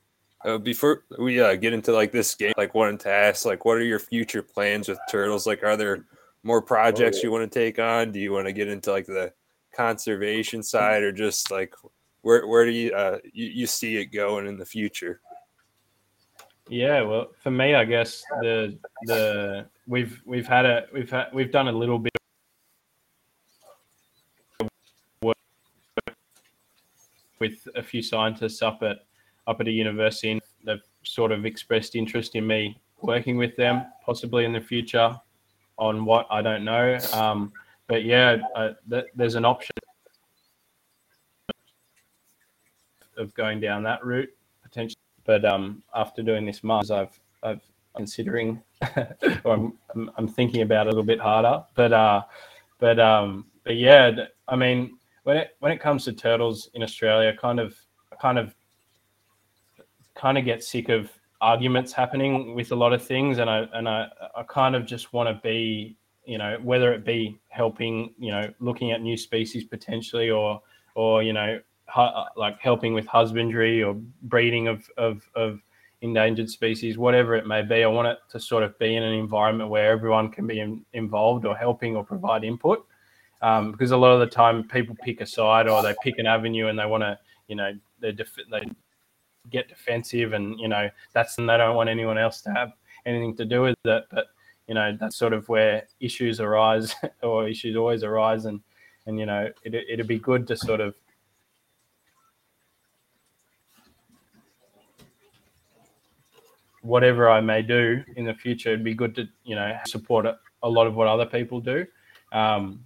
Uh, 0.46 0.58
before 0.58 1.04
we 1.18 1.42
uh, 1.42 1.56
get 1.56 1.74
into 1.74 1.92
like 1.92 2.14
this 2.14 2.34
game, 2.36 2.54
like 2.56 2.74
wanted 2.74 2.98
to 3.02 3.12
ask, 3.12 3.46
like, 3.46 3.66
what 3.66 3.78
are 3.78 3.84
your 3.84 4.00
future 4.00 4.42
plans 4.42 4.88
with 4.88 4.98
turtles? 5.12 5.46
Like, 5.46 5.64
are 5.64 5.76
there 5.76 6.06
more 6.44 6.62
projects 6.62 7.18
oh, 7.18 7.20
yeah. 7.20 7.24
you 7.26 7.32
want 7.32 7.52
to 7.52 7.60
take 7.60 7.80
on? 7.80 8.12
Do 8.12 8.20
you 8.20 8.32
want 8.32 8.48
to 8.48 8.54
get 8.54 8.68
into 8.68 8.92
like 8.92 9.06
the 9.06 9.34
conservation 9.76 10.64
side, 10.64 11.04
or 11.04 11.12
just 11.12 11.52
like 11.52 11.74
where 12.22 12.48
where 12.48 12.66
do 12.66 12.72
you 12.72 12.92
uh, 12.92 13.18
you, 13.34 13.48
you 13.48 13.68
see 13.68 13.98
it 13.98 14.06
going 14.06 14.48
in 14.48 14.58
the 14.58 14.66
future? 14.66 15.22
Yeah, 16.70 17.02
well, 17.02 17.32
for 17.42 17.52
me, 17.52 17.74
I 17.74 17.84
guess 17.84 18.24
the 18.42 18.78
the 19.04 19.66
we've 19.88 20.22
we've 20.26 20.48
had 20.48 20.66
a 20.66 20.86
we've 20.94 21.10
had 21.10 21.28
we've 21.34 21.52
done 21.52 21.68
a 21.68 21.72
little 21.72 22.00
bit 22.00 22.12
with 27.40 27.68
a 27.76 27.82
few 27.82 28.02
scientists 28.02 28.62
up 28.62 28.84
at 28.84 28.98
up 29.48 29.60
at 29.62 29.68
a 29.68 29.72
university 29.72 30.32
and 30.32 30.42
they've 30.66 30.84
sort 31.04 31.32
of 31.32 31.46
expressed 31.46 31.96
interest 31.96 32.36
in 32.36 32.46
me 32.46 32.80
working 33.02 33.38
with 33.38 33.56
them 33.56 33.86
possibly 34.06 34.46
in 34.46 34.52
the 34.54 34.62
future 34.62 35.16
on 35.80 36.06
what 36.06 36.28
I 36.30 36.42
don't 36.42 36.64
know. 36.64 37.00
Um, 37.14 37.52
but 37.88 38.04
yeah, 38.04 38.38
uh, 38.56 38.74
th- 38.90 39.08
there's 39.16 39.36
an 39.36 39.46
option 39.46 39.76
of 43.18 43.34
going 43.34 43.60
down 43.60 43.82
that 43.84 44.06
route 44.06 44.30
potentially. 44.62 44.96
But 45.26 45.46
um, 45.46 45.84
after 45.96 46.22
doing 46.22 46.46
this 46.46 46.64
masters, 46.64 46.92
I've 46.92 47.20
I've 47.42 47.62
considering 47.96 48.62
or 49.44 49.54
I'm, 49.54 49.74
I'm, 49.94 50.12
I'm 50.18 50.28
thinking 50.28 50.62
about 50.62 50.88
a 50.88 50.90
little 50.90 51.04
bit 51.04 51.20
harder. 51.20 51.64
But 51.76 51.94
uh, 51.94 52.24
but 52.78 53.00
um, 53.00 53.46
but 53.64 53.76
yeah, 53.78 54.26
I 54.48 54.56
mean, 54.56 54.98
when 55.24 55.38
it 55.38 55.56
when 55.60 55.72
it 55.72 55.80
comes 55.80 56.06
to 56.06 56.14
turtles 56.14 56.70
in 56.74 56.84
Australia, 56.84 57.34
kind 57.40 57.60
of 57.60 57.76
kind 58.22 58.38
of 58.38 58.54
kind 60.16 60.38
of 60.38 60.46
get 60.46 60.64
sick 60.64 60.90
of 60.90 61.10
arguments 61.42 61.94
happening 61.94 62.54
with 62.56 62.72
a 62.72 62.76
lot 62.76 62.94
of 62.94 63.04
things, 63.04 63.38
and 63.38 63.50
I 63.50 63.68
and 63.74 63.88
I 63.88 64.08
I 64.36 64.44
kind 64.44 64.76
of 64.76 64.86
just 64.86 65.14
want 65.14 65.30
to 65.30 65.42
be 65.42 65.98
you 66.26 66.38
know 66.38 66.58
whether 66.62 66.94
it 66.94 67.06
be 67.06 67.40
helping 67.50 68.14
you 68.18 68.32
know 68.32 68.54
looking 68.60 68.92
at 68.92 69.02
new 69.02 69.18
species 69.18 69.64
potentially 69.64 70.30
or 70.30 70.62
or 70.96 71.24
you 71.24 71.34
know 71.34 71.60
hu- 71.94 72.40
like 72.40 72.60
helping 72.60 72.94
with 72.94 73.08
husbandry 73.08 73.84
or 73.84 73.96
breeding 74.24 74.68
of 74.68 74.90
of 74.98 75.28
of 75.36 75.62
endangered 76.02 76.50
species, 76.50 76.98
whatever 76.98 77.36
it 77.36 77.46
may 77.46 77.62
be. 77.62 77.84
I 77.84 77.88
want 77.88 78.08
it 78.08 78.20
to 78.30 78.40
sort 78.40 78.64
of 78.64 78.78
be 78.80 78.96
in 78.96 79.04
an 79.04 79.14
environment 79.14 79.70
where 79.70 79.92
everyone 79.92 80.30
can 80.30 80.48
be 80.48 80.60
in, 80.60 80.86
involved 80.94 81.46
or 81.46 81.56
helping 81.56 81.96
or 81.96 82.04
provide 82.04 82.44
input. 82.44 82.86
Um, 83.42 83.72
because 83.72 83.92
a 83.92 83.98
lot 83.98 84.12
of 84.12 84.20
the 84.20 84.28
time 84.28 84.68
people 84.68 84.96
pick 85.02 85.22
a 85.22 85.26
side 85.26 85.68
or 85.68 85.82
they 85.82 85.96
pick 86.04 86.20
an 86.20 86.26
avenue 86.26 86.68
and 86.68 86.78
they 86.78 86.86
want 86.86 87.04
to, 87.04 87.18
you 87.48 87.56
know, 87.56 87.72
they 88.00 88.12
def- 88.12 88.36
they 88.52 88.64
get 89.50 89.70
defensive 89.70 90.34
and 90.34 90.60
you 90.60 90.68
know 90.68 90.90
that's 91.14 91.38
and 91.38 91.50
they 91.50 91.58
don't 91.58 91.76
want 91.76 91.90
anyone 91.90 92.18
else 92.18 92.42
to 92.42 92.52
have 92.52 92.74
anything 93.06 93.36
to 93.38 93.46
do 93.46 93.62
with 93.62 93.76
it. 93.86 94.04
But 94.12 94.26
you 94.68 94.76
know 94.76 94.96
that's 95.00 95.18
sort 95.18 95.34
of 95.34 95.48
where 95.50 95.88
issues 96.00 96.40
arise 96.40 96.96
or 97.24 97.48
issues 97.48 97.76
always 97.76 98.04
arise 98.04 98.46
and 98.46 98.62
and 99.06 99.20
you 99.20 99.26
know 99.26 99.50
it, 99.64 99.74
it'd 99.74 100.08
be 100.08 100.20
good 100.20 100.48
to 100.48 100.58
sort 100.58 100.82
of 100.82 100.96
whatever 106.82 107.30
I 107.30 107.42
may 107.42 107.62
do 107.62 108.04
in 108.16 108.26
the 108.26 108.34
future, 108.34 108.70
it'd 108.70 108.84
be 108.84 108.94
good 108.94 109.16
to 109.16 109.28
you 109.44 109.56
know 109.56 109.78
support 109.86 110.26
a, 110.26 110.70
lot 110.70 110.88
of 110.88 110.96
what 110.96 111.08
other 111.08 111.26
people 111.26 111.60
do. 111.60 111.86
Um, 112.32 112.86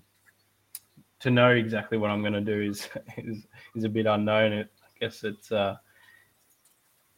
to 1.20 1.32
know 1.32 1.52
exactly 1.52 1.98
what 1.98 2.10
I'm 2.10 2.22
going 2.22 2.34
to 2.34 2.42
do 2.42 2.62
is, 2.62 2.90
is 3.18 3.46
is 3.76 3.84
a 3.84 3.90
bit 3.90 4.06
unknown. 4.06 4.54
It, 4.54 4.72
I 4.84 5.00
guess 5.00 5.24
it's 5.24 5.52
uh, 5.52 5.76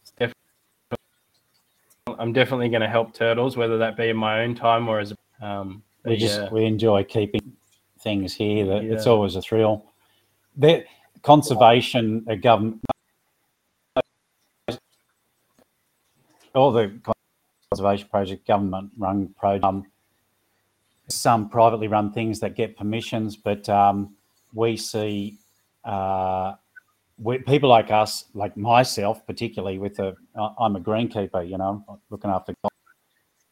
it's 0.02 0.10
definitely 0.12 0.34
I'm 2.18 2.32
definitely 2.32 2.68
going 2.68 2.82
to 2.82 2.88
help 2.88 3.14
turtles, 3.14 3.56
whether 3.56 3.78
that 3.78 3.96
be 3.96 4.08
in 4.08 4.16
my 4.16 4.42
own 4.42 4.54
time 4.54 4.88
or 4.88 5.00
as 5.00 5.12
um, 5.40 5.82
we 6.04 6.16
just 6.16 6.40
yeah. 6.40 6.48
we 6.50 6.64
enjoy 6.64 7.04
keeping 7.04 7.52
things 8.00 8.34
here. 8.34 8.66
That 8.66 8.84
it's 8.84 9.06
always 9.06 9.36
a 9.36 9.42
thrill. 9.42 9.84
The 10.56 10.84
conservation, 11.22 12.24
a 12.28 12.36
government, 12.36 12.80
all 16.54 16.72
the 16.72 16.98
conservation 17.70 18.08
project, 18.08 18.46
government 18.46 18.90
run 18.96 19.34
project. 19.38 19.64
Um, 19.64 19.86
some 21.08 21.48
privately 21.48 21.88
run 21.88 22.12
things 22.12 22.40
that 22.40 22.56
get 22.56 22.76
permissions, 22.76 23.36
but 23.36 23.68
um, 23.68 24.14
we 24.52 24.76
see 24.76 25.38
uh, 25.84 26.54
we, 27.18 27.38
people 27.38 27.68
like 27.68 27.90
us, 27.90 28.24
like 28.34 28.56
myself, 28.56 29.26
particularly 29.26 29.78
with 29.78 29.98
a, 29.98 30.14
I'm 30.58 30.76
a 30.76 30.80
greenkeeper, 30.80 31.48
you 31.48 31.56
know, 31.56 32.00
looking 32.10 32.30
after 32.30 32.54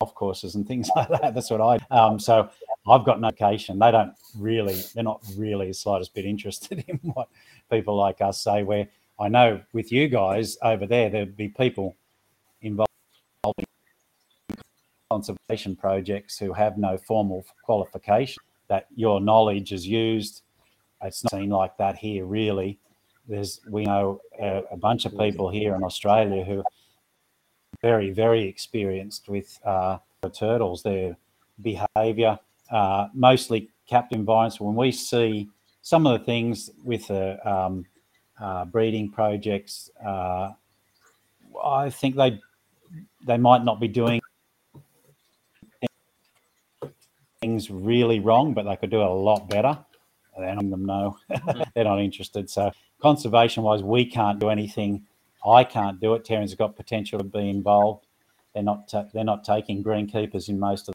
golf 0.01 0.15
courses 0.15 0.55
and 0.55 0.67
things 0.67 0.91
like 0.97 1.09
that. 1.09 1.35
That's 1.35 1.51
what 1.51 1.61
I. 1.61 1.79
Um, 1.91 2.19
so 2.19 2.51
I've 2.87 3.05
got 3.05 3.21
no 3.21 3.29
occasion. 3.29 3.79
They 3.79 3.91
don't 3.91 4.13
really. 4.39 4.81
They're 4.95 5.05
not 5.05 5.23
really 5.37 5.69
the 5.69 5.75
slightest 5.75 6.15
bit 6.15 6.27
interested 6.27 6.85
in 6.89 6.99
what 7.03 7.29
people 7.71 7.97
like 7.97 8.21
us 8.21 8.43
say. 8.43 8.63
Where 8.63 8.89
I 9.19 9.29
know 9.29 9.63
with 9.73 9.91
you 9.91 10.09
guys 10.09 10.59
over 10.63 10.87
there, 10.87 11.09
there'd 11.09 11.37
be 11.37 11.49
people 11.49 11.97
involved 12.61 12.91
in 13.59 13.65
conservation 15.11 15.77
projects 15.77 16.39
who 16.39 16.53
have 16.53 16.77
no 16.77 16.99
formal 16.99 17.45
qualification. 17.63 18.43
That 18.69 18.87
your 18.95 19.21
knowledge 19.21 19.73
is 19.73 19.87
used. 19.87 20.43
It's 21.03 21.23
not 21.23 21.33
seen 21.33 21.51
like 21.51 21.77
that 21.77 21.97
here, 21.97 22.25
really. 22.25 22.79
There's 23.29 23.61
we 23.69 23.85
know 23.85 24.21
a, 24.41 24.63
a 24.71 24.77
bunch 24.77 25.07
of 25.07 25.17
people 25.19 25.49
here 25.51 25.75
in 25.75 25.83
Australia 25.83 26.45
who 26.45 26.59
are 26.61 26.65
very, 27.81 28.11
very 28.11 28.47
experienced 28.47 29.29
with 29.29 29.59
uh, 29.65 29.99
the 30.21 30.31
turtles, 30.31 30.83
their 30.83 31.17
behaviour, 31.61 32.39
uh, 32.71 33.09
mostly 33.15 33.69
captive 33.87 34.19
environments. 34.19 34.61
When 34.61 34.75
we 34.75 34.93
see 34.93 35.49
some 35.83 36.07
of 36.07 36.19
the 36.19 36.25
things 36.25 36.71
with 36.83 37.09
the 37.09 37.47
um, 37.49 37.87
uh, 38.41 38.65
breeding 38.65 39.11
projects, 39.11 39.91
uh, 40.05 40.53
I 41.63 41.91
think 41.91 42.17
they 42.17 42.41
they 43.27 43.37
might 43.39 43.65
not 43.65 43.81
be 43.81 43.89
doing 43.89 44.21
things 47.41 47.71
really 47.71 48.21
wrong, 48.21 48.55
but 48.55 48.65
they 48.65 48.77
could 48.77 48.91
do 48.91 49.01
it 49.01 49.07
a 49.07 49.11
lot 49.11 49.49
better. 49.49 49.79
And 50.37 50.47
letting 50.47 50.71
them 50.71 50.85
know 50.85 51.17
they're 51.75 51.85
not 51.85 52.01
interested. 52.01 52.51
So 52.51 52.73
conservation 53.01 53.63
wise, 53.63 53.83
we 53.83 54.05
can't 54.05 54.39
do 54.39 54.49
anything. 54.49 55.05
I 55.47 55.65
can't 55.65 56.01
do 56.01 56.15
it. 56.15 56.25
Terran's 56.25 56.55
got 56.55 56.77
potential 56.77 57.19
to 57.19 57.25
be 57.25 57.49
involved. 57.49 58.07
They're 58.55 58.63
not. 58.63 58.89
ta- 58.89 59.07
they're 59.13 59.25
not 59.25 59.45
taking 59.45 59.83
greenkeepers 59.85 60.49
in 60.49 60.59
most 60.59 60.89
of 60.89 60.95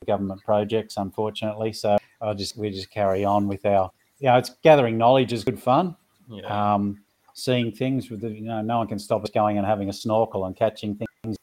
the 0.00 0.06
government 0.06 0.42
projects, 0.44 0.96
unfortunately. 0.96 1.72
So 1.72 1.96
I 2.20 2.34
just 2.34 2.56
we 2.56 2.70
just 2.70 2.90
carry 2.90 3.24
on 3.24 3.48
with 3.48 3.64
our. 3.64 3.90
You 4.18 4.28
know, 4.28 4.36
it's 4.36 4.50
gathering 4.62 4.98
knowledge 4.98 5.32
is 5.32 5.44
good 5.44 5.58
fun. 5.58 5.96
yeah. 6.28 6.74
Um, 6.74 7.00
seeing 7.32 7.72
things 7.72 8.10
with 8.10 8.20
the, 8.20 8.30
you 8.30 8.42
know, 8.42 8.60
no 8.60 8.78
one 8.78 8.86
can 8.86 8.98
stop 8.98 9.24
us 9.24 9.30
going 9.30 9.56
and 9.56 9.66
having 9.66 9.88
a 9.88 9.92
snorkel 9.92 10.44
and 10.44 10.54
catching 10.54 10.94
things 10.94 11.08
in 11.24 11.36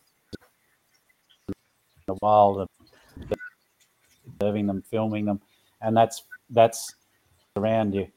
the 2.06 2.15
wild 2.22 2.68
and 3.19 3.34
observing 4.27 4.68
them, 4.68 4.84
filming 4.84 5.26
them, 5.26 5.41
and 5.81 5.95
that's 5.95 6.23
that's 6.49 6.95
around 7.55 7.93
you. 7.93 8.07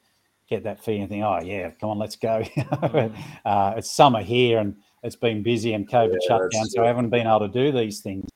Get 0.49 0.63
that 0.63 0.83
feeling, 0.83 1.07
think, 1.07 1.23
oh 1.23 1.39
yeah, 1.41 1.71
come 1.71 1.91
on, 1.91 1.97
let's 1.97 2.17
go. 2.17 2.43
uh, 3.45 3.73
it's 3.77 3.89
summer 3.89 4.21
here, 4.21 4.59
and 4.59 4.75
it's 5.03 5.15
been 5.15 5.41
busy 5.41 5.73
and 5.73 5.89
COVID 5.89 6.17
Yeah, 6.21 6.27
shut 6.27 6.51
down, 6.51 6.65
so. 6.65 6.83
I 6.83 6.87
haven't 6.87 7.09
been 7.09 7.25
able 7.25 7.39
to 7.39 7.47
do 7.47 7.71
these 7.71 8.01
things. 8.01 8.29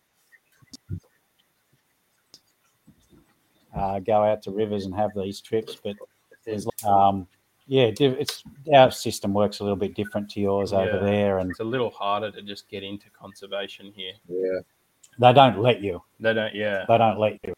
Uh, 3.75 3.99
go 3.99 4.23
out 4.23 4.41
to 4.43 4.51
rivers 4.51 4.85
and 4.85 4.95
have 4.95 5.11
these 5.13 5.41
trips, 5.41 5.75
but 5.83 5.97
there's 6.45 6.65
um, 6.87 7.27
yeah, 7.67 7.91
it's 7.99 8.43
our 8.73 8.91
system 8.91 9.33
works 9.33 9.59
a 9.59 9.63
little 9.63 9.75
bit 9.75 9.95
different 9.95 10.29
to 10.31 10.39
yours 10.39 10.71
over 10.71 10.99
there, 10.99 11.39
and 11.39 11.49
it's 11.49 11.59
a 11.59 11.63
little 11.63 11.89
harder 11.89 12.31
to 12.31 12.41
just 12.41 12.69
get 12.69 12.83
into 12.83 13.09
conservation 13.09 13.91
here. 13.95 14.13
Yeah. 14.29 14.59
they 15.19 15.33
don't 15.33 15.59
let 15.59 15.81
you. 15.81 16.01
They 16.19 16.33
don't. 16.33 16.53
Yeah. 16.53 16.85
They 16.87 16.97
don't 16.97 17.19
let 17.19 17.39
you. 17.43 17.53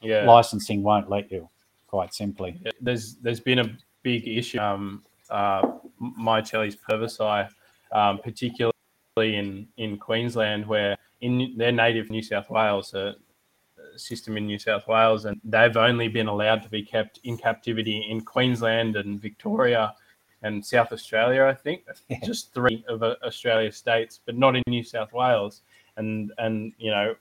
Yeah. 0.00 0.24
Licensing 0.24 0.82
won't 0.82 1.08
let 1.08 1.30
you. 1.30 1.48
Quite 1.88 2.14
simply. 2.14 2.60
There's 2.80 3.14
there's 3.16 3.40
been 3.40 3.60
a 3.60 3.76
big 4.02 4.26
issue. 4.26 4.58
Um, 4.58 5.02
uh, 5.30 5.62
purvisi, 6.00 7.48
um, 7.92 8.18
particularly 8.18 8.72
in 9.16 9.66
in 9.76 9.96
Queensland, 9.98 10.66
where 10.66 10.96
in 11.20 11.54
their 11.56 11.72
native 11.72 12.10
New 12.10 12.22
South 12.22 12.50
Wales, 12.50 12.94
a 12.94 13.14
system 13.96 14.36
in 14.36 14.46
New 14.46 14.58
South 14.58 14.86
Wales, 14.86 15.24
and 15.24 15.40
they've 15.44 15.76
only 15.76 16.08
been 16.08 16.26
allowed 16.26 16.62
to 16.62 16.68
be 16.68 16.82
kept 16.82 17.20
in 17.24 17.36
captivity 17.36 18.06
in 18.10 18.20
Queensland 18.20 18.96
and 18.96 19.20
Victoria 19.20 19.94
and 20.42 20.64
South 20.64 20.92
Australia. 20.92 21.44
I 21.44 21.54
think 21.54 21.84
Yeah. 22.08 22.18
just 22.24 22.52
three 22.52 22.84
of 22.88 23.02
uh, 23.02 23.16
Australia 23.24 23.72
states, 23.72 24.20
but 24.24 24.36
not 24.36 24.56
in 24.56 24.62
New 24.66 24.82
South 24.84 25.12
Wales. 25.12 25.62
And 25.96 26.32
and 26.38 26.72
you 26.78 26.90
know, 26.90 27.14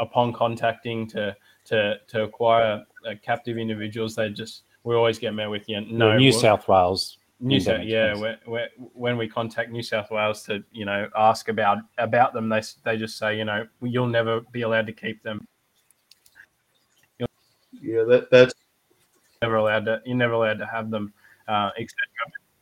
upon 0.00 0.32
contacting 0.32 1.06
to 1.08 1.36
to 1.66 1.96
to 2.08 2.22
acquire 2.24 2.84
uh, 3.06 3.14
captive 3.22 3.58
individuals, 3.58 4.14
they 4.14 4.30
just 4.30 4.62
we 4.84 4.94
always 4.94 5.18
get 5.18 5.34
met 5.34 5.50
with 5.50 5.68
yeah, 5.68 5.80
no 5.86 6.16
New 6.16 6.32
South 6.32 6.68
Wales. 6.68 7.18
New 7.40 7.58
South, 7.60 7.80
endemic 7.80 7.92
yeah. 7.92 8.14
species. 8.14 8.38
When, 8.46 8.68
when 8.94 9.18
we 9.18 9.28
contact 9.28 9.70
New 9.70 9.82
South 9.82 10.10
Wales 10.10 10.42
to 10.44 10.62
you 10.72 10.84
know 10.84 11.08
ask 11.16 11.48
about 11.48 11.78
about 11.98 12.32
them, 12.32 12.48
they 12.48 12.62
they 12.84 12.96
just 12.96 13.18
say 13.18 13.36
you 13.36 13.44
know 13.44 13.66
you'll 13.82 14.06
never 14.06 14.40
be 14.52 14.62
allowed 14.62 14.86
to 14.86 14.92
keep 14.92 15.22
them. 15.22 15.46
Yeah, 17.82 18.04
that 18.04 18.30
that's 18.30 18.54
Never 19.44 19.56
allowed 19.56 19.84
to. 19.84 20.00
You're 20.06 20.16
never 20.16 20.32
allowed 20.32 20.58
to 20.58 20.66
have 20.66 20.90
them, 20.90 21.12
uh, 21.48 21.68
etc. 21.76 21.98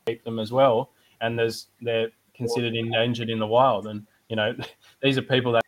Keep 0.06 0.24
them 0.24 0.40
as 0.40 0.50
well, 0.50 0.90
and 1.20 1.38
there's 1.38 1.68
they're 1.80 2.08
considered 2.34 2.74
endangered 2.74 3.30
in 3.30 3.38
the 3.38 3.46
wild. 3.46 3.86
And 3.86 4.04
you 4.28 4.34
know 4.34 4.52
these 5.00 5.16
are 5.16 5.22
people 5.22 5.52
that 5.52 5.62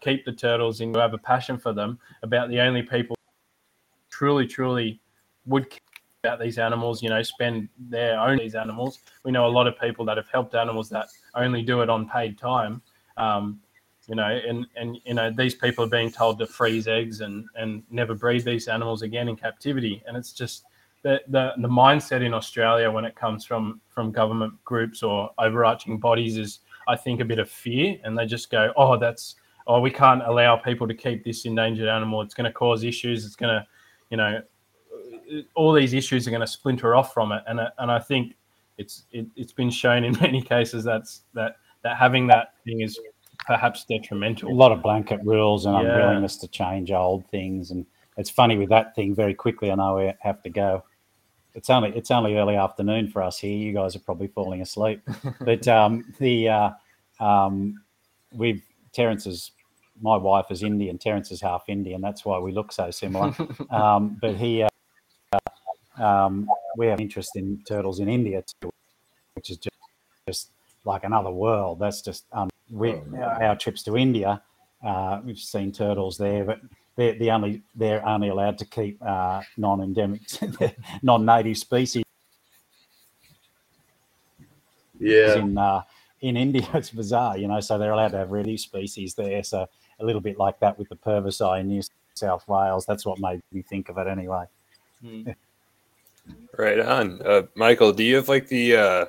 keep 0.00 0.24
the 0.24 0.32
turtles 0.32 0.80
and 0.80 0.94
who 0.94 1.00
have 1.00 1.14
a 1.14 1.18
passion 1.18 1.58
for 1.58 1.72
them. 1.72 1.98
About 2.22 2.48
the 2.48 2.60
only 2.60 2.82
people 2.82 3.16
truly, 4.10 4.46
truly 4.46 5.00
would 5.46 5.68
care 5.68 5.80
about 6.24 6.40
these 6.40 6.58
animals, 6.58 7.02
you 7.02 7.10
know, 7.10 7.22
spend 7.22 7.68
their 7.78 8.18
own 8.18 8.38
these 8.38 8.54
animals. 8.54 9.00
We 9.24 9.32
know 9.32 9.46
a 9.46 9.48
lot 9.48 9.66
of 9.66 9.78
people 9.78 10.04
that 10.06 10.16
have 10.16 10.28
helped 10.28 10.54
animals 10.54 10.88
that 10.90 11.08
only 11.34 11.62
do 11.62 11.82
it 11.82 11.90
on 11.90 12.08
paid 12.08 12.38
time. 12.38 12.80
Um, 13.18 13.60
you 14.08 14.14
know, 14.14 14.28
and 14.28 14.66
and 14.76 14.98
you 15.04 15.14
know 15.14 15.30
these 15.30 15.54
people 15.54 15.84
are 15.84 15.88
being 15.88 16.10
told 16.10 16.38
to 16.38 16.46
freeze 16.46 16.88
eggs 16.88 17.20
and 17.20 17.46
and 17.56 17.82
never 17.90 18.14
breed 18.14 18.44
these 18.44 18.68
animals 18.68 19.02
again 19.02 19.28
in 19.28 19.36
captivity, 19.36 20.02
and 20.06 20.14
it's 20.16 20.32
just 20.32 20.64
the 21.02 21.22
the, 21.28 21.52
the 21.56 21.68
mindset 21.68 22.22
in 22.22 22.34
Australia 22.34 22.90
when 22.90 23.06
it 23.06 23.14
comes 23.14 23.46
from 23.46 23.80
from 23.88 24.12
government 24.12 24.52
groups 24.64 25.02
or 25.02 25.30
overarching 25.38 25.98
bodies 25.98 26.36
is, 26.36 26.60
I 26.86 26.96
think, 26.96 27.20
a 27.20 27.24
bit 27.24 27.38
of 27.38 27.48
fear, 27.48 27.98
and 28.04 28.16
they 28.16 28.26
just 28.26 28.50
go, 28.50 28.74
oh, 28.76 28.98
that's 28.98 29.36
oh, 29.66 29.80
we 29.80 29.90
can't 29.90 30.22
allow 30.22 30.56
people 30.56 30.86
to 30.86 30.94
keep 30.94 31.24
this 31.24 31.44
endangered 31.44 31.88
animal. 31.88 32.20
It's 32.22 32.34
going 32.34 32.44
to 32.44 32.52
cause 32.52 32.84
issues. 32.84 33.24
It's 33.24 33.36
going 33.36 33.54
to, 33.54 33.66
you 34.10 34.16
know, 34.16 34.42
all 35.54 35.72
these 35.72 35.94
issues 35.94 36.26
are 36.26 36.30
going 36.30 36.40
to 36.40 36.46
splinter 36.46 36.94
off 36.94 37.14
from 37.14 37.32
it, 37.32 37.42
and 37.46 37.60
and 37.78 37.90
I 37.90 37.98
think 37.98 38.34
it's 38.78 39.04
it, 39.12 39.26
it's 39.36 39.52
been 39.52 39.70
shown 39.70 40.04
in 40.04 40.12
many 40.20 40.42
cases 40.42 40.84
that's 40.84 41.22
that 41.34 41.56
that 41.82 41.96
having 41.96 42.26
that 42.28 42.54
thing 42.64 42.80
is 42.80 42.98
perhaps 43.46 43.84
detrimental. 43.84 44.50
A 44.50 44.52
lot 44.52 44.72
of 44.72 44.82
blanket 44.82 45.20
rules 45.24 45.66
and 45.66 45.74
yeah. 45.74 45.94
unwillingness 45.94 46.36
to 46.38 46.48
change 46.48 46.90
old 46.90 47.26
things, 47.30 47.70
and 47.70 47.86
it's 48.16 48.30
funny 48.30 48.56
with 48.56 48.68
that 48.68 48.94
thing. 48.94 49.14
Very 49.14 49.34
quickly, 49.34 49.70
I 49.70 49.74
know 49.74 49.96
we 49.96 50.12
have 50.20 50.42
to 50.42 50.50
go. 50.50 50.84
It's 51.54 51.70
only 51.70 51.90
it's 51.96 52.10
only 52.10 52.36
early 52.36 52.56
afternoon 52.56 53.08
for 53.08 53.22
us 53.22 53.38
here. 53.38 53.56
You 53.56 53.72
guys 53.72 53.96
are 53.96 54.00
probably 54.00 54.28
falling 54.28 54.60
asleep, 54.60 55.00
but 55.40 55.66
um, 55.68 56.12
the 56.18 56.48
uh, 56.48 56.70
um, 57.20 57.82
we've 58.32 58.62
Terence's 58.94 59.52
my 60.00 60.16
wife 60.16 60.46
is 60.50 60.62
Indian. 60.62 60.98
Terence 60.98 61.30
is 61.30 61.40
half 61.40 61.64
Indian. 61.68 62.00
That's 62.00 62.24
why 62.24 62.38
we 62.38 62.52
look 62.52 62.72
so 62.72 62.90
similar. 62.90 63.34
um, 63.70 64.18
but 64.20 64.36
he, 64.36 64.62
uh, 64.62 66.02
um, 66.02 66.48
we 66.76 66.86
have 66.86 67.00
interest 67.00 67.30
in 67.36 67.62
turtles 67.66 68.00
in 68.00 68.08
India 68.08 68.42
too, 68.60 68.70
which 69.34 69.50
is 69.50 69.58
just, 69.58 69.76
just 70.26 70.50
like 70.84 71.04
another 71.04 71.30
world. 71.30 71.78
That's 71.78 72.02
just 72.02 72.24
um, 72.32 72.50
we, 72.70 72.94
oh, 72.94 73.22
our 73.22 73.56
trips 73.56 73.82
to 73.84 73.96
India. 73.96 74.42
Uh, 74.84 75.20
we've 75.24 75.38
seen 75.38 75.72
turtles 75.72 76.18
there, 76.18 76.44
but 76.44 76.60
they're 76.96 77.18
the 77.18 77.30
only 77.30 77.62
they're 77.74 78.06
only 78.06 78.28
allowed 78.28 78.58
to 78.58 78.64
keep 78.64 78.98
uh, 79.02 79.42
non-endemic, 79.56 80.22
non-native 81.02 81.56
species. 81.58 82.04
Yeah. 84.98 85.36
In 85.36 85.58
uh, 85.58 85.82
in 86.24 86.36
India, 86.36 86.66
it's 86.74 86.90
bizarre, 86.90 87.36
you 87.36 87.46
know. 87.46 87.60
So 87.60 87.78
they're 87.78 87.92
allowed 87.92 88.12
to 88.12 88.18
have 88.18 88.30
rare 88.30 88.56
species 88.56 89.14
there. 89.14 89.42
So 89.42 89.68
a 90.00 90.04
little 90.04 90.20
bit 90.20 90.38
like 90.38 90.58
that 90.60 90.78
with 90.78 90.88
the 90.88 90.96
purvisi 90.96 91.60
in 91.60 91.68
New 91.68 91.82
South 92.14 92.46
Wales. 92.48 92.86
That's 92.86 93.04
what 93.04 93.18
made 93.18 93.42
me 93.52 93.62
think 93.62 93.88
of 93.88 93.98
it 93.98 94.06
anyway. 94.06 94.44
Mm. 95.04 95.34
right 96.56 96.80
on, 96.80 97.20
uh, 97.22 97.42
Michael. 97.54 97.92
Do 97.92 98.02
you 98.02 98.16
have 98.16 98.28
like 98.28 98.48
the 98.48 98.76
uh, 98.76 99.04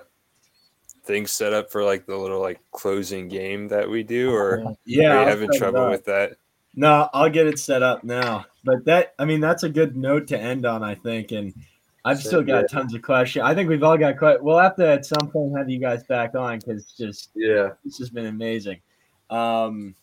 things 1.06 1.32
set 1.32 1.54
up 1.54 1.72
for 1.72 1.84
like 1.84 2.06
the 2.06 2.18
little 2.18 2.42
like 2.42 2.60
closing 2.72 3.30
game 3.30 3.70
that 3.70 3.90
we 3.90 4.04
do, 4.04 4.34
or 4.34 4.76
yeah, 4.86 5.16
are 5.16 5.22
you 5.22 5.30
having 5.30 5.50
trouble 5.54 5.90
with 5.90 6.04
that? 6.06 6.38
No, 6.76 7.10
I'll 7.14 7.30
get 7.30 7.48
it 7.48 7.58
set 7.58 7.82
up 7.82 8.04
now. 8.04 8.46
But 8.66 8.84
that, 8.86 9.14
I 9.18 9.24
mean, 9.24 9.40
that's 9.40 9.64
a 9.64 9.70
good 9.70 9.96
note 9.96 10.28
to 10.28 10.38
end 10.38 10.66
on, 10.66 10.84
I 10.84 10.96
think. 10.96 11.32
And 11.32 11.54
I've 12.06 12.22
still 12.22 12.44
got 12.44 12.70
tons 12.70 12.94
of 12.94 13.02
questions. 13.02 13.44
I 13.44 13.56
think 13.56 13.68
we've 13.68 13.84
all 13.84 13.98
got 13.98 14.18
questions. 14.18 14.44
We'll 14.44 14.60
have 14.60 14.76
to 14.76 14.88
at 14.88 15.06
some 15.06 15.28
point 15.32 15.58
have 15.58 15.70
you 15.70 15.80
guys 15.80 16.04
back 16.04 16.36
on 16.36 16.60
because 16.60 16.92
just 16.92 17.32
yeah, 17.36 17.72
it's 17.84 17.98
just 17.98 18.14
been 18.14 18.28
amazing. 18.28 18.80
Um, 19.32 19.96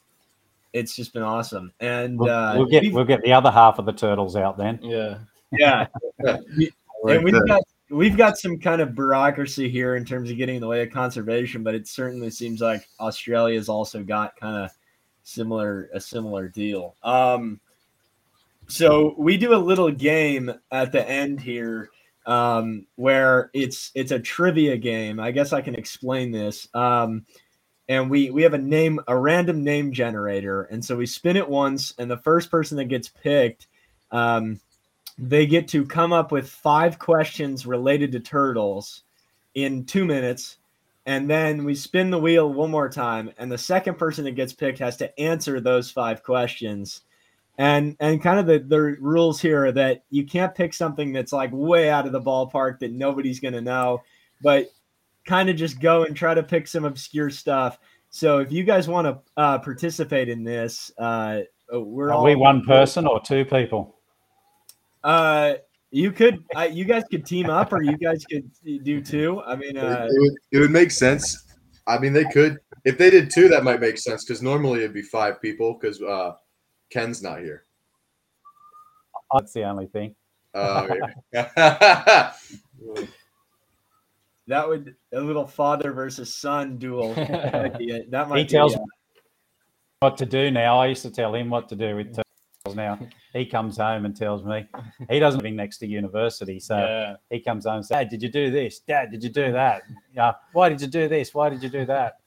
it's 0.73 0.97
just 0.97 1.13
been 1.13 1.23
awesome. 1.23 1.73
And 1.79 2.19
we'll, 2.19 2.31
uh, 2.31 2.57
we'll 2.57 2.67
get 2.67 2.93
we'll 2.93 3.05
get 3.05 3.23
the 3.23 3.33
other 3.33 3.53
half 3.53 3.79
of 3.79 3.87
the 3.87 3.93
turtles 3.93 4.35
out 4.35 4.59
then. 4.59 4.81
Yeah, 4.83 5.19
yeah. 5.53 5.87
and 6.19 7.25
we've 7.25 7.47
got 7.47 7.63
we've 7.89 8.17
got 8.17 8.37
some 8.37 8.59
kind 8.59 8.81
of 8.81 8.97
bureaucracy 8.97 9.69
here 9.69 9.95
in 9.95 10.05
terms 10.05 10.29
of 10.29 10.37
getting 10.37 10.57
in 10.57 10.61
the 10.61 10.67
way 10.67 10.83
of 10.83 10.91
conservation, 10.91 11.63
but 11.63 11.77
it 11.77 11.87
certainly 11.87 12.31
seems 12.31 12.61
like 12.61 12.89
Australia's 12.99 13.69
also 13.69 14.03
got 14.03 14.35
kind 14.37 14.57
of 14.57 14.71
similar 15.23 15.89
a 15.95 16.01
similar 16.01 16.49
deal. 16.49 16.97
Um, 17.05 17.61
so 18.73 19.15
we 19.19 19.37
do 19.37 19.55
a 19.55 19.57
little 19.57 19.91
game 19.91 20.53
at 20.71 20.93
the 20.93 21.09
end 21.09 21.41
here 21.41 21.91
um, 22.25 22.87
where 22.97 23.51
it's 23.53 23.91
it's 23.95 24.13
a 24.13 24.19
trivia 24.19 24.77
game. 24.77 25.21
I 25.21 25.31
guess 25.31 25.53
I 25.53 25.61
can 25.61 25.75
explain 25.75 26.31
this. 26.31 26.69
Um, 26.73 27.27
and 27.89 28.09
we 28.09 28.31
we 28.31 28.43
have 28.43 28.55
a 28.55 28.59
name 28.59 29.01
a 29.09 29.17
random 29.17 29.63
name 29.63 29.93
generator 29.93 30.63
and 30.63 30.85
so 30.85 30.97
we 30.97 31.07
spin 31.07 31.37
it 31.37 31.49
once 31.49 31.95
and 31.99 32.11
the 32.11 32.17
first 32.17 32.51
person 32.51 32.77
that 32.77 32.87
gets 32.87 33.09
picked 33.09 33.67
um, 34.11 34.61
they 35.19 35.47
get 35.47 35.69
to 35.69 35.85
come 35.85 36.13
up 36.13 36.33
with 36.33 36.49
five 36.49 36.99
questions 36.99 37.67
related 37.67 38.13
to 38.13 38.21
turtles 38.21 39.03
in 39.55 39.85
two 39.85 40.05
minutes 40.05 40.59
and 41.05 41.29
then 41.29 41.65
we 41.65 41.75
spin 41.75 42.11
the 42.11 42.19
wheel 42.19 42.53
one 42.53 42.71
more 42.71 42.89
time 42.89 43.31
and 43.39 43.51
the 43.51 43.59
second 43.59 43.99
person 43.99 44.25
that 44.25 44.33
gets 44.33 44.53
picked 44.53 44.79
has 44.79 44.97
to 44.97 45.21
answer 45.21 45.61
those 45.61 45.91
five 45.91 46.23
questions 46.23 47.03
and 47.59 47.97
and 48.01 48.23
kind 48.23 48.39
of 48.39 48.47
the, 48.47 48.59
the 48.59 48.81
rules 49.01 49.41
here 49.41 49.67
are 49.67 49.73
that 49.73 50.05
you 50.11 50.25
can't 50.25 50.55
pick 50.55 50.73
something 50.73 51.13
that's 51.13 51.33
like 51.33 51.51
way 51.53 51.91
out 51.91 52.07
of 52.07 52.13
the 52.13 52.21
ballpark 52.21 52.79
that 52.79 52.93
nobody's 52.93 53.41
going 53.41 53.55
to 53.55 53.61
know 53.61 54.01
but 54.43 54.71
kind 55.25 55.49
of 55.49 55.57
just 55.57 55.81
go 55.81 56.05
and 56.05 56.17
try 56.17 56.35
to 56.35 56.43
pick 56.43 56.67
some 56.67 56.85
obscure 56.85 57.31
stuff. 57.31 57.79
So 58.11 58.39
if 58.39 58.53
you 58.53 58.65
guys 58.65 58.89
want 58.89 59.07
to 59.07 59.19
uh, 59.41 59.59
participate 59.59 60.29
in 60.29 60.45
this, 60.45 60.91
uh, 60.99 61.41
we're 61.73 62.09
Are 62.09 62.13
all 62.13 62.25
we 62.25 62.35
one 62.35 62.63
person 62.65 63.07
or 63.07 63.21
two 63.21 63.45
people. 63.45 63.97
Uh, 65.03 65.55
you 65.91 66.13
could, 66.13 66.45
uh, 66.55 66.69
you 66.71 66.85
guys 66.85 67.05
could 67.11 67.25
team 67.25 67.49
up, 67.49 67.73
or 67.73 67.83
you 67.83 67.97
guys 67.97 68.25
could 68.25 68.51
do 68.85 69.01
two. 69.01 69.43
I 69.43 69.57
mean, 69.57 69.79
uh, 69.79 70.07
it, 70.11 70.21
would, 70.21 70.33
it 70.53 70.59
would 70.59 70.71
make 70.71 70.91
sense. 70.91 71.47
I 71.87 71.99
mean, 71.99 72.13
they 72.13 72.25
could 72.25 72.59
if 72.85 72.99
they 72.99 73.11
did 73.11 73.31
two. 73.31 73.49
That 73.49 73.65
might 73.65 73.81
make 73.81 73.99
sense 73.99 74.25
because 74.25 74.43
normally 74.43 74.81
it'd 74.81 74.95
be 74.95 75.03
five 75.03 75.41
people 75.41 75.79
because 75.79 76.01
uh, 76.03 76.33
Ken's 76.93 77.23
not 77.23 77.41
here. 77.41 77.65
That's 79.33 79.53
the 79.53 79.65
only 79.65 79.87
thing. 79.87 80.15
Uh, 80.55 80.89
That 84.49 84.69
would 84.69 84.97
a 85.13 85.21
little 85.21 85.47
father 85.47 85.93
versus 85.93 86.35
son 86.35 86.77
duel. 86.79 87.15
that 87.15 88.27
might 88.29 88.39
he 88.39 88.45
tells 88.45 88.75
me 88.75 88.83
what 90.01 90.17
to 90.19 90.27
do 90.27 90.51
now. 90.51 90.79
I 90.79 90.89
used 90.89 91.03
to 91.03 91.11
tell 91.11 91.35
him 91.35 91.49
what 91.49 91.69
to 91.69 91.77
do 91.77 91.97
with 91.97 92.09
turtles. 92.09 92.77
Now 92.77 92.99
he 93.33 93.47
comes 93.47 93.77
home 93.77 94.05
and 94.05 94.17
tells 94.17 94.45
me 94.45 94.67
he 95.09 95.21
doesn't 95.21 95.43
live 95.43 95.55
next 95.55 95.79
to 95.79 95.87
university, 95.87 96.59
so 96.59 96.77
yeah. 96.77 97.17
he 97.31 97.41
comes 97.41 97.67
home 97.67 97.77
and 97.77 97.87
says, 97.87 97.97
"Dad, 97.97 98.09
did 98.09 98.23
you 98.23 98.29
do 98.31 98.51
this? 98.51 98.81
Dad, 98.81 99.11
did 99.13 99.23
you 99.23 99.31
do 99.31 99.53
that? 99.53 99.83
Yeah, 100.15 100.33
why 100.53 100.69
did 100.69 100.81
you 100.81 100.89
do 100.89 101.09
this? 101.09 101.33
Why 101.33 101.49
did 101.49 101.63
you 101.63 101.69
do 101.69 101.87
that?" 101.87 102.19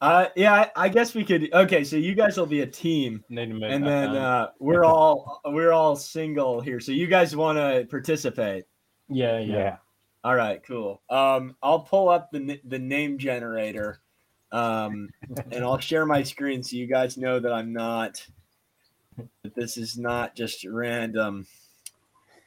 Uh, 0.00 0.26
yeah, 0.36 0.68
I, 0.76 0.90
guess 0.90 1.14
we 1.14 1.24
could. 1.24 1.52
Okay, 1.54 1.82
so 1.82 1.96
you 1.96 2.14
guys 2.14 2.36
will 2.36 2.46
be 2.46 2.60
a 2.60 2.66
team, 2.66 3.24
and 3.30 3.86
then 3.86 4.14
uh, 4.14 4.48
we're 4.58 4.84
all 4.84 5.40
we're 5.46 5.72
all 5.72 5.96
single 5.96 6.60
here. 6.60 6.80
So 6.80 6.92
you 6.92 7.06
guys 7.06 7.34
want 7.34 7.56
to 7.56 7.86
participate? 7.88 8.66
Yeah, 9.08 9.38
yeah, 9.38 9.56
yeah. 9.56 9.76
All 10.22 10.34
right, 10.34 10.62
cool. 10.66 11.00
Um, 11.08 11.56
I'll 11.62 11.80
pull 11.80 12.10
up 12.10 12.30
the 12.30 12.60
the 12.64 12.78
name 12.78 13.16
generator, 13.16 14.02
um, 14.52 15.08
and 15.50 15.64
I'll 15.64 15.78
share 15.78 16.04
my 16.04 16.22
screen 16.22 16.62
so 16.62 16.76
you 16.76 16.86
guys 16.86 17.16
know 17.16 17.40
that 17.40 17.52
I'm 17.52 17.72
not. 17.72 18.26
That 19.16 19.54
this 19.54 19.78
is 19.78 19.96
not 19.96 20.34
just 20.34 20.64
random. 20.64 21.46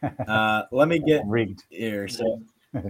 Uh, 0.01 0.63
let 0.71 0.87
me 0.87 0.97
get 0.97 1.25
rigged 1.25 1.61
here. 1.69 2.07
So 2.07 2.41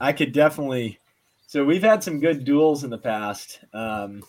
I 0.00 0.12
could 0.12 0.32
definitely 0.32 1.00
so 1.48 1.64
we've 1.64 1.82
had 1.82 2.04
some 2.04 2.20
good 2.20 2.44
duels 2.44 2.84
in 2.84 2.90
the 2.90 2.98
past. 2.98 3.60
Um, 3.72 4.22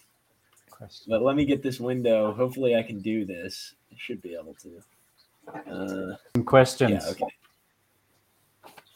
but 1.05 1.21
let 1.21 1.35
me 1.35 1.43
get 1.43 1.61
this 1.61 1.77
window. 1.77 2.31
Hopefully, 2.33 2.77
I 2.77 2.81
can 2.81 3.01
do 3.01 3.25
this. 3.25 3.75
I 3.91 3.95
should 3.97 4.21
be 4.21 4.35
able 4.35 4.55
to. 4.63 5.69
Uh, 5.69 6.15
some 6.33 6.45
questions. 6.45 7.03
Yeah. 7.03 7.11
Okay. 7.11 7.35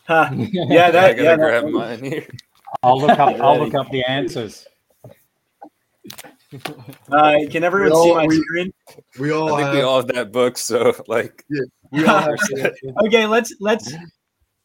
Huh. 0.07 0.29
Yeah, 0.53 0.89
that. 0.89 1.03
I 1.03 1.13
gotta 1.13 1.23
yeah, 1.23 1.35
grab 1.35 1.63
that, 1.65 1.71
mine 1.71 2.03
here. 2.03 2.27
I'll 2.81 2.97
look 2.97 3.19
up. 3.19 3.41
I'll 3.41 3.59
look 3.59 3.73
up 3.73 3.91
the 3.91 4.05
answers. 4.05 4.67
Uh, 7.11 7.39
can 7.49 7.65
everyone 7.65 7.91
all, 7.91 8.03
see 8.05 8.13
my 8.13 8.25
we, 8.25 8.41
screen? 8.41 8.73
We 9.19 9.31
all. 9.31 9.53
I 9.53 9.57
think 9.57 9.65
have, 9.65 9.75
we 9.75 9.81
all 9.81 9.97
have 9.97 10.07
that 10.07 10.31
book. 10.31 10.57
So 10.57 10.95
like. 11.09 11.43
Yeah, 11.49 11.61
we 11.91 12.05
all 12.05 12.19
have 12.19 12.73
okay, 13.05 13.27
let's 13.27 13.53
let's 13.59 13.93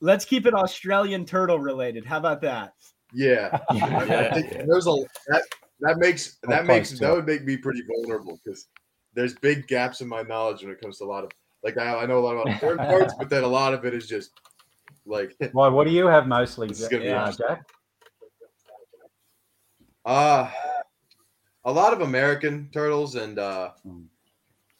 let's 0.01 0.25
keep 0.25 0.47
it 0.47 0.55
Australian 0.55 1.25
turtle 1.25 1.59
related. 1.59 2.05
How 2.05 2.19
about 2.19 2.41
that? 2.43 2.75
Yeah, 3.13 3.59
yeah, 3.75 4.35
there's 4.67 4.87
a 4.87 4.95
that 5.29 5.43
that 5.81 5.99
makes 5.99 6.39
that 6.45 6.67
makes 6.67 6.91
that 6.99 7.15
would 7.15 7.27
make 7.27 7.45
me 7.45 7.57
pretty 7.57 7.83
vulnerable 7.87 8.39
because 8.45 8.69
there's 9.15 9.35
big 9.35 9.67
gaps 9.67 10.01
in 10.01 10.09
my 10.09 10.23
knowledge 10.23 10.63
when 10.63 10.71
it 10.71 10.81
comes 10.81 10.99
to 10.99 11.05
a 11.05 11.07
lot 11.07 11.25
of 11.25 11.31
like 11.63 11.79
I, 11.79 12.03
I 12.03 12.07
know 12.07 12.19
a 12.19 12.21
lot 12.21 12.37
about 12.37 12.61
third 12.61 12.79
parts, 12.79 13.15
but 13.19 13.31
then 13.31 13.45
a 13.45 13.49
lot 13.49 13.75
of 13.75 13.85
it 13.85 13.95
is 13.95 14.07
just 14.07 14.31
like. 15.07 15.35
Why? 15.53 15.69
What 15.69 15.87
do 15.87 15.91
you 15.91 16.07
have 16.07 16.27
mostly, 16.27 16.71
yeah, 16.91 17.33
Jack? 17.33 17.67
Uh 20.05 20.51
a 21.65 21.73
lot 21.73 21.93
of 21.93 22.01
American 22.01 22.69
turtles 22.73 23.15
and 23.15 23.39
uh 23.39 23.73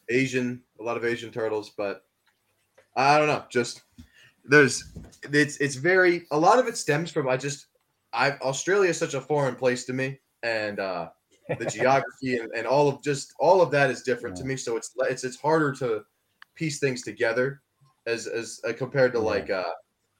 Asian, 0.09 0.61
a 0.79 0.83
lot 0.83 0.97
of 0.97 1.05
Asian 1.05 1.31
turtles, 1.31 1.71
but 1.77 2.03
I 2.95 3.17
don't 3.17 3.27
know. 3.27 3.43
Just 3.49 3.83
there's 4.45 4.91
it's 5.31 5.57
it's 5.57 5.75
very 5.75 6.25
a 6.31 6.39
lot 6.39 6.59
of 6.59 6.67
it 6.67 6.77
stems 6.77 7.11
from 7.11 7.27
I 7.27 7.37
just 7.37 7.67
I 8.13 8.31
Australia 8.41 8.89
is 8.89 8.97
such 8.97 9.13
a 9.13 9.21
foreign 9.21 9.55
place 9.55 9.85
to 9.85 9.93
me, 9.93 10.19
and 10.43 10.79
uh, 10.79 11.09
the 11.59 11.65
geography 11.77 12.37
and, 12.37 12.51
and 12.55 12.65
all 12.65 12.87
of 12.87 13.03
just 13.03 13.33
all 13.39 13.61
of 13.61 13.71
that 13.71 13.89
is 13.89 14.03
different 14.03 14.35
to 14.37 14.43
me. 14.43 14.57
So 14.57 14.77
it's 14.77 14.91
it's 15.01 15.23
it's 15.23 15.39
harder 15.39 15.71
to 15.73 16.03
piece 16.55 16.79
things 16.79 17.03
together 17.03 17.61
as 18.07 18.27
as 18.27 18.59
uh, 18.67 18.73
compared 18.73 19.13
to 19.13 19.19
Yeah. 19.19 19.25
like 19.25 19.49
uh, 19.49 19.71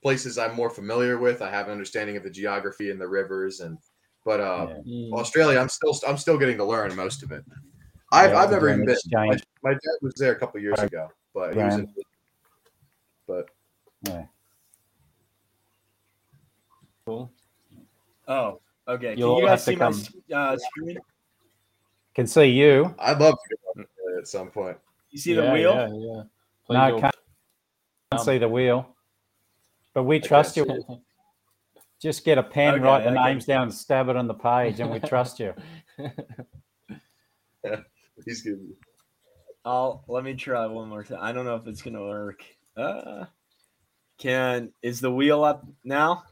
places 0.02 0.38
I'm 0.38 0.56
more 0.56 0.70
familiar 0.70 1.18
with. 1.18 1.42
I 1.42 1.50
have 1.50 1.66
an 1.68 1.72
understanding 1.72 2.18
of 2.18 2.24
the 2.24 2.30
geography 2.30 2.92
and 2.92 3.02
the 3.02 3.08
rivers 3.08 3.60
and 3.60 3.78
but 4.26 4.40
uh, 4.40 4.68
Yeah. 4.70 4.82
Mm. 4.88 5.14
Australia, 5.14 5.60
I'm 5.60 5.70
still 5.70 5.98
I'm 6.08 6.18
still 6.18 6.38
getting 6.38 6.58
to 6.58 6.66
learn 6.66 6.96
most 6.96 7.24
of 7.24 7.32
it. 7.32 7.44
I've, 8.12 8.32
Yeah, 8.32 8.40
I've 8.40 8.52
never 8.52 8.70
even 8.70 8.82
in 8.82 8.86
been. 8.86 8.98
My, 9.14 9.38
my 9.64 9.72
dad 9.74 9.98
was 10.02 10.14
there 10.18 10.32
a 10.32 10.40
couple 10.40 10.60
years 10.60 10.80
ago, 10.80 11.10
but 11.34 11.56
he 11.56 11.64
was 11.64 11.76
in, 11.76 11.88
but 13.28 13.50
Yeah. 14.04 14.26
Cool. 17.06 17.32
Oh, 18.30 18.62
okay. 18.88 19.10
Can 19.10 19.18
You'll 19.18 19.40
you 19.42 19.48
guys 19.48 19.50
have 19.52 19.62
see 19.62 19.72
to 19.74 19.78
my 19.80 19.86
come. 19.86 19.94
s- 19.94 20.14
uh, 20.34 20.58
screen? 20.58 20.98
Can 22.16 22.28
see 22.28 22.46
you. 22.46 22.96
I'd 23.00 23.18
love 23.20 23.36
to 23.76 23.86
at 24.20 24.28
some 24.28 24.50
point. 24.52 24.78
You 25.12 25.20
see 25.20 25.34
the 25.34 25.50
wheel? 25.52 25.74
Yeah, 25.74 25.88
yeah. 25.88 26.24
Please 26.66 26.74
No, 26.76 26.80
all- 26.94 27.00
can't, 27.02 27.16
can't 28.12 28.20
Um, 28.22 28.26
see 28.26 28.38
the 28.38 28.48
wheel. 28.50 28.96
But 29.94 30.04
we 30.04 30.18
I 30.18 30.20
trust 30.20 30.56
guess. 30.56 30.68
you. 30.68 31.02
Just 32.00 32.24
get 32.24 32.38
a 32.38 32.44
pen, 32.44 32.76
Okay, 32.76 32.84
write 32.84 33.04
the 33.04 33.10
okay. 33.12 33.24
names 33.26 33.46
down, 33.46 33.64
and 33.64 33.74
stab 33.74 34.08
it 34.08 34.16
on 34.16 34.26
the 34.28 34.34
page, 34.34 34.80
and 34.80 34.90
we 34.90 35.00
trust 35.02 35.38
you. 35.40 35.54
He's 38.26 38.42
good. 38.42 38.60
I'll 39.66 40.04
let 40.08 40.24
me 40.24 40.34
try 40.36 40.66
one 40.66 40.88
more 40.88 41.04
time. 41.04 41.20
I 41.22 41.32
don't 41.34 41.44
know 41.46 41.56
if 41.56 41.68
it's 41.68 41.82
gonna 41.82 42.02
work. 42.02 42.44
Uh, 42.78 43.26
can 44.18 44.72
is 44.82 45.02
the 45.02 45.12
wheel 45.12 45.44
up 45.44 45.66
now? 45.84 46.24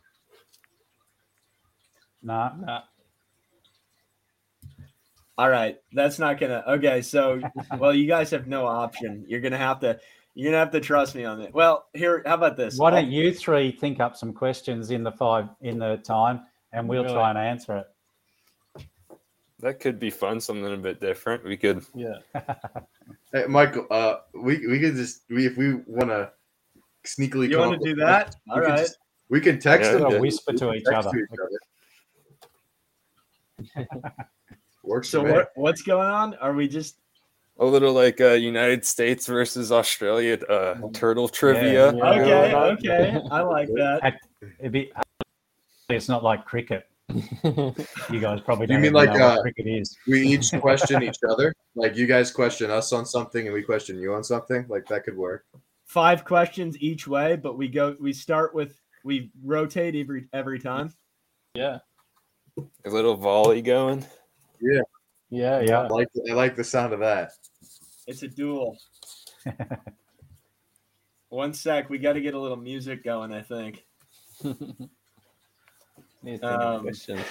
No, 2.23 2.51
Nah. 2.65 2.81
All 5.39 5.49
right, 5.49 5.77
that's 5.93 6.17
not 6.17 6.39
gonna. 6.39 6.63
Okay, 6.67 7.01
so 7.03 7.39
well, 7.77 7.93
you 7.93 8.07
guys 8.07 8.31
have 8.31 8.47
no 8.47 8.65
option. 8.65 9.23
You're 9.27 9.39
gonna 9.41 9.57
have 9.57 9.79
to. 9.81 9.99
You're 10.33 10.51
gonna 10.51 10.57
have 10.63 10.71
to 10.71 10.79
trust 10.79 11.13
me 11.15 11.25
on 11.25 11.41
it. 11.41 11.53
Well, 11.53 11.85
here, 11.93 12.23
how 12.25 12.33
about 12.35 12.57
this? 12.57 12.77
why 12.77 12.89
don't 12.89 13.11
you 13.11 13.31
three 13.33 13.71
think 13.71 13.99
up 13.99 14.15
some 14.17 14.33
questions 14.33 14.89
in 14.89 15.03
the 15.03 15.11
five 15.11 15.49
in 15.61 15.77
the 15.77 15.97
time, 15.97 16.41
and 16.73 16.89
we'll 16.89 17.03
Really? 17.03 17.13
try 17.15 17.29
and 17.29 17.37
answer 17.37 17.77
it. 17.77 18.83
That 19.59 19.79
could 19.79 19.99
be 19.99 20.09
fun, 20.09 20.39
something 20.39 20.71
a 20.71 20.77
bit 20.77 20.99
different. 21.01 21.43
We 21.43 21.55
could 21.57 21.83
Yeah. 21.93 22.17
Hey, 23.33 23.45
Michael, 23.47 23.85
uh, 23.91 24.17
we 24.33 24.65
we 24.67 24.79
could 24.79 24.95
just 24.95 25.21
we 25.29 25.45
if 25.45 25.55
we 25.55 25.75
want 25.85 26.09
to 26.09 26.31
sneakily. 27.05 27.49
You 27.49 27.59
want 27.59 27.79
to 27.79 27.89
do 27.89 27.95
that? 27.97 28.25
questions, 28.25 28.41
All 28.49 28.59
we 28.59 28.65
can 28.65 28.77
just- 28.77 28.97
we 29.29 29.41
can 29.41 29.59
text 29.59 29.85
Yeah, 29.91 29.97
them. 29.97 30.01
We'll 30.03 30.11
good. 30.13 30.21
whisper 30.21 30.51
We 30.53 30.57
to 30.57 30.65
can 30.65 30.75
each 30.77 30.83
text 30.85 31.07
other. 31.09 31.27
Works 34.83 35.09
So 35.09 35.21
what, 35.23 35.51
what's 35.55 35.81
going 35.81 36.09
on? 36.09 36.35
Are 36.35 36.53
we 36.53 36.67
just 36.67 36.97
a 37.59 37.65
little 37.65 37.93
like 37.93 38.21
uh, 38.21 38.33
United 38.33 38.85
States 38.85 39.25
versus 39.27 39.71
Australia 39.71 40.37
uh, 40.45 40.75
turtle 40.93 41.27
trivia. 41.27 41.93
Yeah. 41.93 42.09
okay? 42.09 42.49
Yeah. 42.51 42.57
Okay, 42.57 43.21
I 43.31 43.41
like 43.41 43.67
that. 43.69 44.19
It'd 44.59 44.71
be. 44.71 44.91
It's 45.89 46.07
not 46.07 46.23
like 46.23 46.45
cricket. 46.45 46.87
You 48.09 48.19
guys 48.19 48.41
probably 48.41 48.65
You 48.65 48.73
don't 48.73 48.81
mean 48.81 48.93
like, 48.93 49.13
know 49.13 49.19
what 49.19 49.39
uh, 49.39 49.41
cricket 49.41 49.67
is. 49.67 49.97
We 50.07 50.21
each 50.21 50.51
question 50.59 51.03
each 51.03 51.17
other. 51.29 51.53
Like 51.75 51.95
you 51.95 52.05
guys 52.05 52.31
question 52.31 52.69
us 52.69 52.93
on 52.93 53.05
something, 53.05 53.45
and 53.45 53.53
we 53.53 53.63
question 53.63 53.97
you 53.99 54.13
on 54.13 54.23
something. 54.23 54.65
Like 54.67 54.87
that 54.87 55.03
could 55.03 55.17
work. 55.17 55.45
Five 55.85 56.25
questions 56.25 56.77
each 56.79 57.07
way, 57.07 57.37
but 57.37 57.57
we 57.57 57.69
go. 57.69 57.95
We 57.99 58.13
start 58.13 58.53
with 58.53 58.79
we 59.03 59.31
rotate 59.43 59.95
every 59.95 60.27
every 60.33 60.59
time. 60.59 60.93
yeah. 61.53 61.79
A 62.85 62.89
little 62.89 63.15
volley 63.15 63.61
going. 63.61 64.05
Yeah. 64.61 64.81
Yeah. 65.29 65.61
Yeah. 65.61 65.79
I 65.81 65.87
like 65.87 66.07
I 66.29 66.33
like 66.33 66.55
the 66.55 66.63
sound 66.63 66.93
of 66.93 66.99
that. 67.01 67.31
It's 68.07 68.23
a 68.23 68.27
duel. 68.27 68.77
One 71.29 71.53
sec, 71.53 71.89
we 71.89 71.97
got 71.97 72.13
to 72.13 72.21
get 72.21 72.33
a 72.33 72.39
little 72.39 72.57
music 72.57 73.03
going. 73.03 73.33
I 73.33 73.41
think. 73.41 73.85
Need 74.43 74.55
to 74.55 74.77
think 76.23 76.43
of 76.43 76.61
Um, 76.61 76.81
questions. 76.81 77.21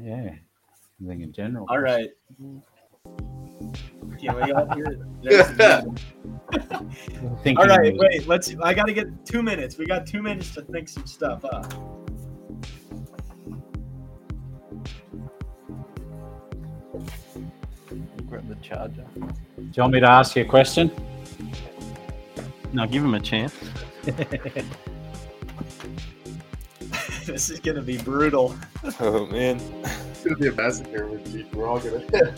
Yeah. 0.00 0.30
I 0.32 1.06
think 1.06 1.22
in 1.22 1.32
general. 1.32 1.66
All 1.68 1.78
right. 1.80 2.08
Can 2.38 4.34
we 4.34 4.52
all 4.52 4.74
hear 4.74 4.86
it? 4.86 4.98
There's 5.22 5.46
the 5.56 5.82
music. 5.86 7.42
Thinking 7.42 7.58
All 7.58 7.66
right, 7.78 7.94
wait. 7.96 8.26
Let's. 8.26 8.54
I 8.62 8.74
got 8.74 8.86
to 8.86 8.92
get 8.92 9.24
two 9.24 9.42
minutes. 9.42 9.78
We 9.78 9.86
got 9.86 10.06
two 10.06 10.22
minutes 10.22 10.54
to 10.54 10.62
think 10.62 10.88
some 10.88 11.06
stuff 11.06 11.44
up. 11.44 11.72
The 18.48 18.56
charger. 18.56 19.04
Do 19.14 19.22
you 19.60 19.82
want 19.82 19.92
me 19.92 20.00
to 20.00 20.08
ask 20.08 20.34
you 20.34 20.42
a 20.42 20.46
question? 20.46 20.90
No, 22.72 22.86
give 22.86 23.04
him 23.04 23.14
a 23.14 23.20
chance. 23.20 23.54
this 27.26 27.50
is 27.50 27.60
gonna 27.60 27.82
be 27.82 27.98
brutal. 27.98 28.56
Oh 29.00 29.26
man. 29.26 29.60
It's 30.10 30.24
gonna 30.24 30.36
be 30.36 30.46
a 30.46 30.52
massacre 30.52 31.06
with 31.06 31.30
Chief. 31.32 31.52
We're 31.52 31.66
all 31.66 31.80
gonna. 31.80 32.02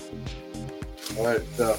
all 1.18 1.26
right. 1.26 1.42
So, 1.54 1.76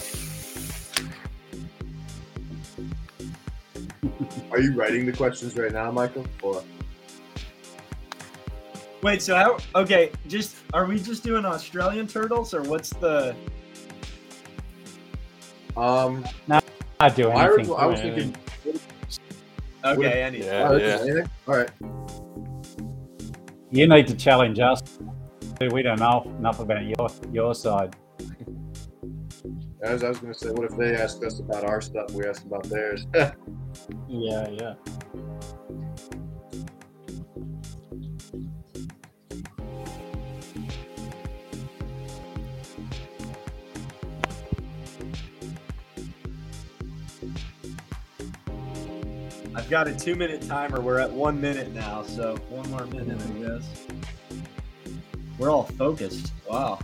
are 4.51 4.59
you 4.59 4.73
writing 4.73 5.05
the 5.07 5.13
questions 5.13 5.55
right 5.57 5.71
now, 5.71 5.91
Michael? 5.91 6.25
Or 6.43 6.63
Wait. 9.01 9.21
So 9.21 9.35
how? 9.35 9.57
Okay. 9.75 10.11
Just 10.27 10.57
are 10.73 10.85
we 10.85 10.99
just 10.99 11.23
doing 11.23 11.43
Australian 11.43 12.07
turtles 12.07 12.53
or 12.53 12.61
what's 12.63 12.91
the? 12.91 13.35
Um, 15.77 16.23
I'd 16.99 17.15
do 17.15 17.29
I 17.29 17.45
anything. 17.45 17.67
was, 17.69 17.79
I 17.79 17.85
was 17.85 17.99
Yeah, 17.99 18.15
thinking. 18.15 18.35
Okay. 19.83 20.23
Any. 20.23 20.39
Yeah, 20.39 20.69
oh, 20.69 20.77
yeah. 20.77 20.99
anything? 21.01 21.29
All 21.47 21.55
right. 21.57 21.69
You 23.71 23.87
need 23.87 24.07
to 24.07 24.15
challenge 24.15 24.59
us. 24.59 24.81
We 25.71 25.81
don't 25.81 25.99
know 25.99 26.23
enough 26.39 26.59
about 26.59 26.83
your 26.85 27.09
your 27.31 27.53
side. 27.55 27.95
As 29.83 30.03
I 30.03 30.09
was 30.09 30.19
gonna 30.19 30.33
say, 30.33 30.49
what 30.49 30.65
if 30.71 30.77
they 30.77 30.95
asked 30.95 31.23
us 31.23 31.39
about 31.39 31.63
our 31.65 31.81
stuff? 31.81 32.11
We 32.11 32.25
asked 32.25 32.45
about 32.45 32.63
theirs. 32.63 33.05
Yeah, 34.07 34.49
yeah. 34.49 34.73
I've 49.53 49.69
got 49.69 49.87
a 49.87 49.93
two 49.93 50.15
minute 50.15 50.41
timer. 50.47 50.79
We're 50.79 50.99
at 50.99 51.11
one 51.11 51.39
minute 51.41 51.73
now, 51.73 52.03
so 52.03 52.37
one 52.49 52.69
more 52.71 52.85
minute, 52.85 53.19
I 53.21 53.57
guess. 53.57 53.85
We're 55.37 55.49
all 55.49 55.63
focused. 55.63 56.31
Wow. 56.49 56.79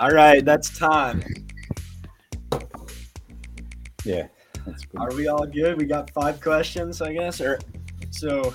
All 0.00 0.12
right, 0.12 0.42
that's 0.42 0.78
time. 0.78 1.22
Yeah, 4.02 4.28
that's 4.66 4.86
good. 4.86 4.98
Are 4.98 5.14
we 5.14 5.28
all 5.28 5.44
good? 5.44 5.76
We 5.76 5.84
got 5.84 6.08
five 6.12 6.40
questions, 6.40 7.02
I 7.02 7.12
guess, 7.12 7.38
or 7.38 7.58
So, 8.08 8.54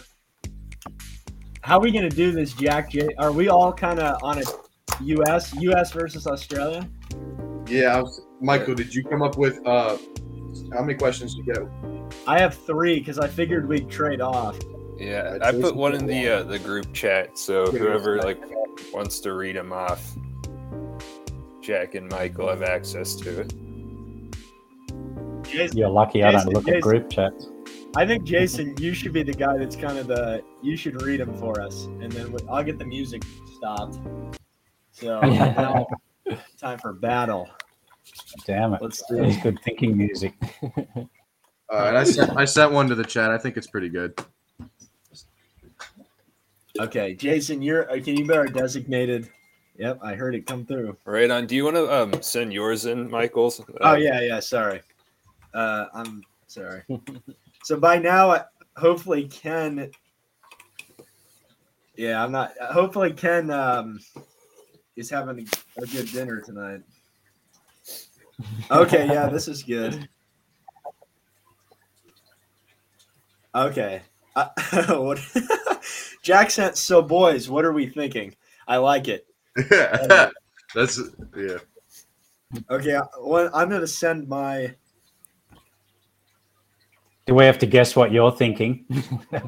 how 1.61 1.77
are 1.77 1.81
we 1.81 1.91
gonna 1.91 2.09
do 2.09 2.31
this, 2.31 2.53
Jack? 2.53 2.89
J? 2.89 3.09
Are 3.19 3.31
we 3.31 3.47
all 3.49 3.71
kind 3.71 3.99
of 3.99 4.23
on 4.23 4.39
a 4.39 4.43
U.S. 5.03 5.53
U.S. 5.59 5.91
versus 5.91 6.25
Australia? 6.25 6.89
Yeah, 7.67 8.01
was, 8.01 8.21
Michael, 8.41 8.73
did 8.73 8.95
you 8.95 9.03
come 9.03 9.21
up 9.21 9.37
with 9.37 9.59
uh 9.67 9.97
how 10.73 10.81
many 10.81 10.95
questions 10.95 11.35
did 11.35 11.45
you 11.45 11.53
get? 11.53 11.63
I 12.25 12.39
have 12.39 12.55
three 12.55 12.97
because 12.97 13.19
I 13.19 13.27
figured 13.27 13.67
we'd 13.67 13.87
trade 13.87 14.19
off. 14.19 14.57
Yeah, 14.97 15.37
I 15.43 15.51
put 15.51 15.75
one 15.75 15.93
in 15.93 16.07
the 16.07 16.27
uh, 16.27 16.43
the 16.43 16.57
group 16.57 16.91
chat, 16.91 17.37
so 17.37 17.69
whoever 17.69 18.17
like 18.17 18.41
wants 18.91 19.19
to 19.19 19.33
read 19.33 19.55
them 19.55 19.71
off, 19.71 20.15
Jack 21.65 21.95
and 21.95 22.07
Michael 22.11 22.47
have 22.49 22.61
access 22.61 23.15
to 23.15 23.41
it. 23.41 23.53
Jason, 25.43 25.77
You're 25.77 25.89
lucky 25.89 26.23
I 26.23 26.31
don't 26.31 26.45
look 26.53 26.65
Jason. 26.65 26.77
at 26.77 26.81
group 26.83 27.09
chats. 27.09 27.49
I 27.95 28.05
think 28.05 28.23
Jason, 28.23 28.75
you 28.77 28.93
should 28.93 29.13
be 29.13 29.23
the 29.23 29.33
guy 29.33 29.57
that's 29.57 29.75
kind 29.75 29.97
of 29.97 30.07
the. 30.07 30.43
You 30.61 30.75
should 30.77 31.01
read 31.01 31.21
them 31.21 31.35
for 31.37 31.59
us, 31.61 31.85
and 31.85 32.11
then 32.11 32.31
we, 32.31 32.39
I'll 32.49 32.63
get 32.63 32.77
the 32.77 32.85
music 32.85 33.23
stopped. 33.57 33.97
So 34.91 35.19
now, 35.21 35.87
time 36.59 36.77
for 36.79 36.93
battle. 36.93 37.49
Damn 38.45 38.73
it. 38.73 38.81
Let's 38.81 39.01
do 39.09 39.23
it. 39.23 39.41
good 39.41 39.59
thinking 39.63 39.97
music. 39.97 40.33
All 40.61 41.79
right, 41.79 41.95
I 41.95 42.03
sent 42.03 42.37
I 42.37 42.45
sent 42.45 42.73
one 42.73 42.87
to 42.89 42.95
the 42.95 43.03
chat. 43.03 43.31
I 43.31 43.37
think 43.37 43.57
it's 43.57 43.67
pretty 43.67 43.89
good. 43.89 44.13
Okay, 46.79 47.15
Jason, 47.15 47.61
you're. 47.61 47.89
uh, 47.89 47.95
Can 48.01 48.17
you 48.17 48.27
be 48.27 48.33
our 48.35 48.45
designated? 48.45 49.29
Yep, 49.77 49.99
I 50.01 50.15
heard 50.15 50.35
it 50.35 50.45
come 50.45 50.65
through. 50.65 50.97
Right 51.05 51.29
on. 51.29 51.47
Do 51.47 51.55
you 51.55 51.65
want 51.65 51.75
to 51.75 51.93
um, 51.93 52.21
send 52.21 52.53
yours 52.53 52.85
in, 52.85 53.09
Michael's? 53.09 53.61
Oh 53.81 53.91
Uh, 53.91 53.95
yeah, 53.95 54.21
yeah. 54.21 54.39
Sorry, 54.39 54.81
uh, 55.53 55.85
I'm 55.93 56.23
sorry. 56.47 56.83
so 57.63 57.77
by 57.77 57.97
now, 57.97 58.31
I- 58.31 58.45
hopefully 58.77 59.27
Ken. 59.27 59.91
Yeah, 61.97 62.23
I'm 62.23 62.31
not. 62.31 62.53
Hopefully 62.71 63.11
Ken 63.11 63.49
um, 63.51 63.99
is 64.95 65.09
having 65.09 65.47
a, 65.77 65.85
good 65.85 66.09
dinner 66.11 66.41
tonight. 66.41 66.81
Okay, 68.71 69.07
yeah, 69.07 69.27
this 69.31 69.47
is 69.49 69.63
good. 69.63 70.07
Okay. 73.53 74.01
Uh, 74.35 74.49
what? 74.97 75.19
Jack 76.21 76.51
sent. 76.51 76.77
So 76.77 77.01
boys, 77.01 77.49
what 77.49 77.65
are 77.65 77.71
we 77.71 77.87
thinking? 77.87 78.35
I 78.67 78.77
like 78.77 79.07
it. 79.07 79.25
That's 80.75 80.99
yeah. 81.35 81.57
Okay, 82.69 82.99
well, 83.21 83.49
I'm 83.53 83.69
gonna 83.69 83.87
send 83.87 84.27
my. 84.27 84.75
Do 87.25 87.33
we 87.33 87.45
have 87.45 87.57
to 87.59 87.65
guess 87.65 87.95
what 87.95 88.11
you're 88.11 88.31
thinking? 88.31 88.85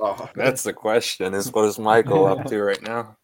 Oh, 0.00 0.28
That's 0.34 0.62
the 0.64 0.72
question. 0.72 1.34
Is 1.34 1.52
what 1.52 1.66
is 1.66 1.78
Michael 1.78 2.26
up 2.26 2.44
to 2.46 2.62
right 2.62 2.82
now? 2.82 3.16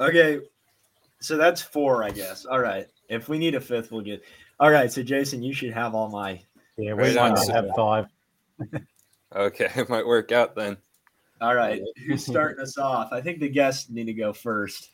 Okay, 0.00 0.40
so 1.20 1.36
that's 1.36 1.60
four, 1.60 2.02
I 2.02 2.10
guess. 2.10 2.46
All 2.46 2.60
right. 2.60 2.86
If 3.08 3.28
we 3.28 3.38
need 3.38 3.54
a 3.54 3.60
fifth, 3.60 3.90
we'll 3.90 4.02
get. 4.02 4.22
All 4.60 4.70
right. 4.70 4.90
So 4.90 5.02
Jason, 5.02 5.42
you 5.42 5.52
should 5.52 5.72
have 5.72 5.94
all 5.94 6.08
my. 6.10 6.40
yeah, 6.76 6.90
Right 6.92 7.12
we 7.12 7.18
on. 7.18 7.32
might 7.32 7.48
have 7.48 7.68
five. 7.76 8.06
Okay, 9.36 9.68
it 9.76 9.90
might 9.90 10.06
work 10.06 10.32
out 10.32 10.56
then. 10.56 10.78
All 11.42 11.54
right. 11.54 11.82
Who's 12.06 12.24
starting 12.24 12.60
us 12.62 12.78
off? 12.78 13.12
I 13.12 13.20
think 13.20 13.40
the 13.40 13.48
guests 13.50 13.90
need 13.90 14.06
to 14.06 14.14
go 14.14 14.32
first. 14.32 14.88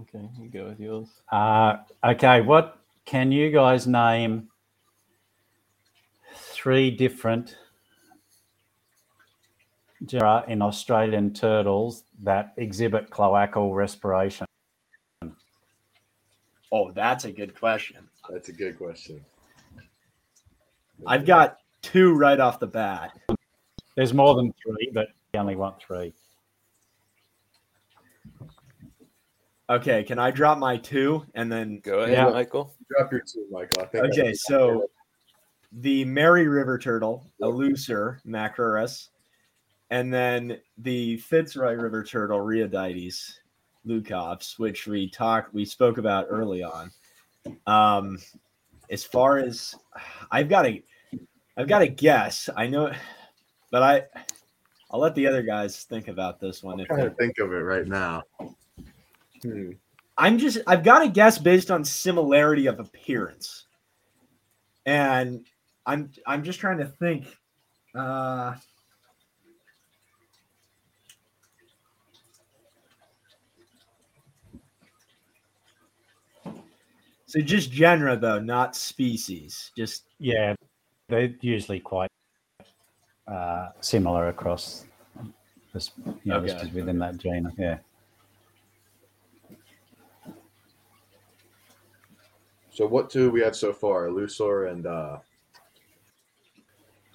Okay, 0.00 0.26
you 0.40 0.48
go 0.48 0.64
with 0.68 0.80
yours. 0.80 1.08
Uh, 1.30 1.76
okay, 2.02 2.40
what 2.40 2.78
can 3.04 3.30
you 3.30 3.50
guys 3.50 3.86
name 3.86 4.48
three 6.34 6.90
different 6.90 7.58
genera 10.06 10.42
in 10.48 10.62
Australian 10.62 11.34
turtles 11.34 12.04
that 12.22 12.54
exhibit 12.56 13.10
cloacal 13.10 13.74
respiration? 13.76 14.45
Oh, 16.72 16.90
that's 16.92 17.24
a 17.24 17.32
good 17.32 17.58
question. 17.58 18.08
that's 18.28 18.48
a 18.48 18.52
good 18.52 18.76
question. 18.76 19.24
I've 21.06 21.26
got 21.26 21.58
two 21.82 22.14
right 22.14 22.40
off 22.40 22.58
the 22.58 22.66
bat. 22.66 23.12
There's 23.96 24.12
more 24.14 24.34
than 24.34 24.52
three, 24.62 24.90
but 24.92 25.08
we 25.32 25.38
only 25.38 25.56
want 25.56 25.80
three. 25.80 26.12
Okay, 29.68 30.04
can 30.04 30.18
I 30.18 30.30
drop 30.30 30.58
my 30.58 30.76
two 30.76 31.24
and 31.34 31.50
then? 31.50 31.80
Go 31.80 32.00
ahead, 32.00 32.12
Yeah. 32.12 32.30
Michael. 32.30 32.74
Drop 32.88 33.10
your 33.10 33.20
two, 33.22 33.46
Michael. 33.50 33.82
I 33.82 33.86
think. 33.86 34.04
Okay, 34.06 34.32
so 34.32 34.86
the 35.72 36.04
Mary 36.04 36.46
River 36.46 36.78
turtle, 36.78 37.26
Elusor 37.42 38.20
macrurus, 38.24 39.08
and 39.90 40.12
then 40.12 40.58
the 40.78 41.16
Fitzroy 41.18 41.74
River 41.74 42.04
turtle, 42.04 42.38
Rheodytes 42.38 43.32
leukops, 43.86 44.58
which 44.58 44.86
we 44.86 45.08
talked, 45.08 45.54
we 45.54 45.64
spoke 45.64 45.98
about 45.98 46.26
early 46.28 46.62
on. 46.62 46.90
Um, 47.66 48.18
as 48.90 49.04
far 49.04 49.38
as 49.38 49.74
I've 50.30 50.48
got 50.48 50.62
to, 50.62 50.80
I've 51.56 51.68
got 51.68 51.82
a 51.82 51.88
guess. 51.88 52.48
I 52.56 52.66
know, 52.66 52.92
but 53.70 53.82
I, 53.82 54.02
I'll 54.90 55.00
let 55.00 55.14
the 55.14 55.26
other 55.26 55.42
guys 55.42 55.84
think 55.84 56.08
about 56.08 56.40
this 56.40 56.62
one. 56.62 56.80
If 56.80 56.90
I'm 56.90 56.96
trying 56.96 57.10
to 57.10 57.16
think 57.16 57.38
of 57.38 57.52
it 57.52 57.56
right 57.56 57.86
now. 57.86 58.22
Hmm. 59.42 59.72
I'm 60.18 60.38
just 60.38 60.58
I've 60.66 60.82
got 60.82 61.04
a 61.04 61.08
guess 61.08 61.38
based 61.38 61.70
on 61.70 61.84
similarity 61.84 62.66
of 62.66 62.80
appearance. 62.80 63.66
And 64.86 65.44
I'm 65.84 66.10
I'm 66.26 66.42
just 66.42 66.60
trying 66.60 66.78
to 66.78 66.86
think 66.86 67.26
uh 67.94 68.54
So 77.26 77.40
just 77.40 77.70
genera 77.72 78.16
though, 78.16 78.38
not 78.38 78.76
species. 78.76 79.72
Just 79.76 80.04
Yeah, 80.18 80.54
they're 81.08 81.34
usually 81.40 81.80
quite 81.80 82.10
uh, 83.26 83.70
similar 83.80 84.28
across 84.28 84.86
this, 85.72 85.90
you 86.24 86.32
know, 86.32 86.38
Okay. 86.38 86.42
listed 86.42 86.72
within 86.72 86.98
that 86.98 87.18
genus. 87.18 87.54
Yeah. 87.58 87.78
So 92.70 92.86
what 92.86 93.10
two 93.10 93.30
we 93.30 93.40
had 93.40 93.56
so 93.56 93.72
far? 93.72 94.06
Lusor 94.08 94.70
and 94.70 94.86
uh 94.86 95.18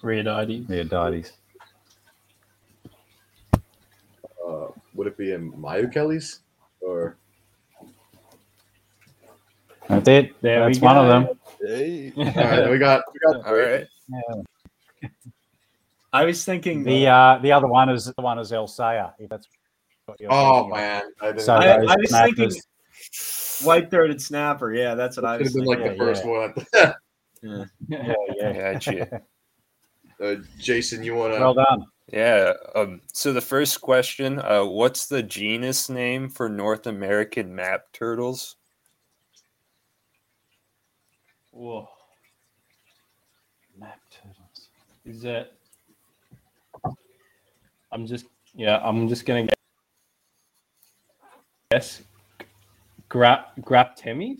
Rheodytes. 0.02 0.66
Leodites. 0.68 1.32
uh 4.46 4.68
would 4.94 5.06
it 5.06 5.16
be 5.16 5.32
in 5.32 5.52
Myuchelys 5.52 6.40
or 6.80 7.16
That's 9.88 10.08
it. 10.08 10.40
There 10.42 10.64
That's 10.66 10.80
one 10.80 10.96
of 10.96 11.06
them. 11.08 11.38
Hey. 11.60 12.12
all 12.16 12.24
right, 12.24 12.70
we 12.70 12.78
got 12.78 13.02
we 13.12 13.18
got 13.32 13.46
All 13.46 13.54
right. 13.54 13.86
I 16.12 16.24
was 16.24 16.44
thinking 16.44 16.82
The 16.82 17.06
uh, 17.08 17.38
the 17.42 17.52
other 17.52 17.66
one 17.66 17.88
is 17.88 18.04
the 18.06 18.22
one 18.22 18.38
is 18.38 18.52
Elseya. 18.52 19.12
If 19.18 19.30
that's 19.30 19.46
what 20.06 20.20
you're 20.20 20.32
Oh 20.32 20.68
man, 20.68 21.04
I 21.20 21.36
So 21.36 21.54
I- 21.54 21.76
I 21.82 21.96
was 21.96 22.10
thinking- 22.10 22.52
white-throated 23.62 24.20
snapper. 24.20 24.72
Yeah, 24.74 24.94
that's 24.94 25.16
what 25.16 25.24
I 25.24 25.36
was 25.36 25.52
been 25.54 25.64
thinking. 25.64 25.84
like 25.86 25.96
the 25.96 26.04
Yeah, 26.04 26.12
first 26.12 26.24
yeah. 26.24 26.30
one. 26.30 26.94
Yeah. 27.44 27.64
yeah, 27.88 28.14
yeah. 28.36 28.72
Gotcha. 28.74 29.20
uh, 30.22 30.34
Jason, 30.58 31.02
you 31.02 31.16
want 31.16 31.34
to? 31.34 31.40
Well 31.40 31.54
done. 31.54 31.86
Yeah. 32.12 32.52
Um, 32.76 33.00
so 33.12 33.32
the 33.32 33.40
first 33.40 33.80
question, 33.80 34.38
uh, 34.38 34.64
what's 34.64 35.06
the 35.06 35.24
genus 35.24 35.88
name 35.88 36.28
for 36.28 36.48
North 36.48 36.86
American 36.86 37.52
map 37.52 37.86
turtles? 37.92 38.54
Whoa. 41.52 41.88
Map 43.78 44.00
turtles. 44.10 44.68
Is 45.04 45.22
that? 45.22 45.52
I'm 47.92 48.06
just 48.06 48.26
yeah. 48.54 48.80
I'm 48.82 49.08
just 49.08 49.24
gonna 49.26 49.48
guess. 51.70 52.02
Grap 53.10 53.44
Graptemys? 53.60 54.38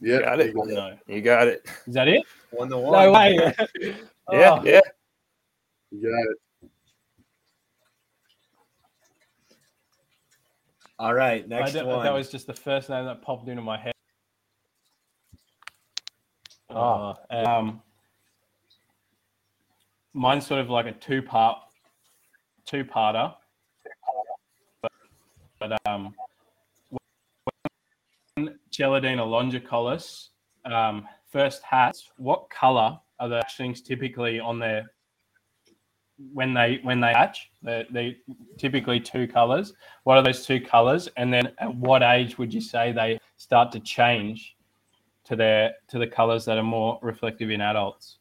yeah, 0.00 0.20
Got 0.20 0.40
it. 0.40 0.46
you 0.46 0.52
got 0.54 0.68
it. 0.68 0.74
No. 0.74 0.98
You 1.08 1.20
got 1.20 1.48
it. 1.48 1.66
Is 1.86 1.94
that 1.94 2.06
it? 2.08 2.22
One 2.52 2.68
to 2.70 2.78
one. 2.78 2.92
No 2.92 3.12
way. 3.12 3.52
Yeah. 4.32 4.60
Oh. 4.60 4.64
Yeah. 4.64 4.80
You 5.90 6.02
got 6.02 6.30
it. 6.30 6.70
All 11.00 11.14
right, 11.14 11.48
next 11.48 11.74
one. 11.74 12.04
That 12.04 12.12
was 12.12 12.28
just 12.28 12.46
the 12.46 12.54
first 12.54 12.90
name 12.90 13.06
that 13.06 13.22
popped 13.22 13.48
into 13.48 13.62
my 13.62 13.78
head. 13.78 13.94
Oh. 16.72 17.16
Uh, 17.30 17.44
um, 17.46 17.82
mine's 20.14 20.46
sort 20.46 20.60
of 20.60 20.70
like 20.70 20.86
a 20.86 20.92
two-part, 20.92 21.58
two-parter. 22.66 23.34
But 24.82 24.92
but 25.58 25.80
um, 25.86 26.14
when 28.34 28.58
Chelodina 28.70 29.24
longicollis 29.24 30.28
um, 30.64 31.06
first 31.30 31.62
hats, 31.62 32.10
what 32.18 32.48
color 32.50 32.98
are 33.18 33.28
the 33.28 33.42
hatchlings 33.42 33.84
typically 33.84 34.40
on 34.40 34.58
their 34.58 34.90
when 36.32 36.54
they 36.54 36.78
when 36.82 37.00
they 37.00 37.12
hatch? 37.12 37.50
They 37.62 37.86
they 37.90 38.16
typically 38.58 39.00
two 39.00 39.26
colors. 39.26 39.72
What 40.04 40.18
are 40.18 40.22
those 40.22 40.46
two 40.46 40.60
colors? 40.60 41.08
And 41.16 41.32
then 41.32 41.52
at 41.58 41.74
what 41.74 42.02
age 42.02 42.38
would 42.38 42.54
you 42.54 42.60
say 42.60 42.92
they 42.92 43.18
start 43.36 43.72
to 43.72 43.80
change 43.80 44.56
to 45.30 45.36
their 45.36 45.74
to 45.88 45.98
the 46.00 46.06
colors 46.08 46.44
that 46.44 46.58
are 46.58 46.62
more 46.64 46.98
reflective 47.02 47.50
in 47.50 47.60
adults? 47.60 48.18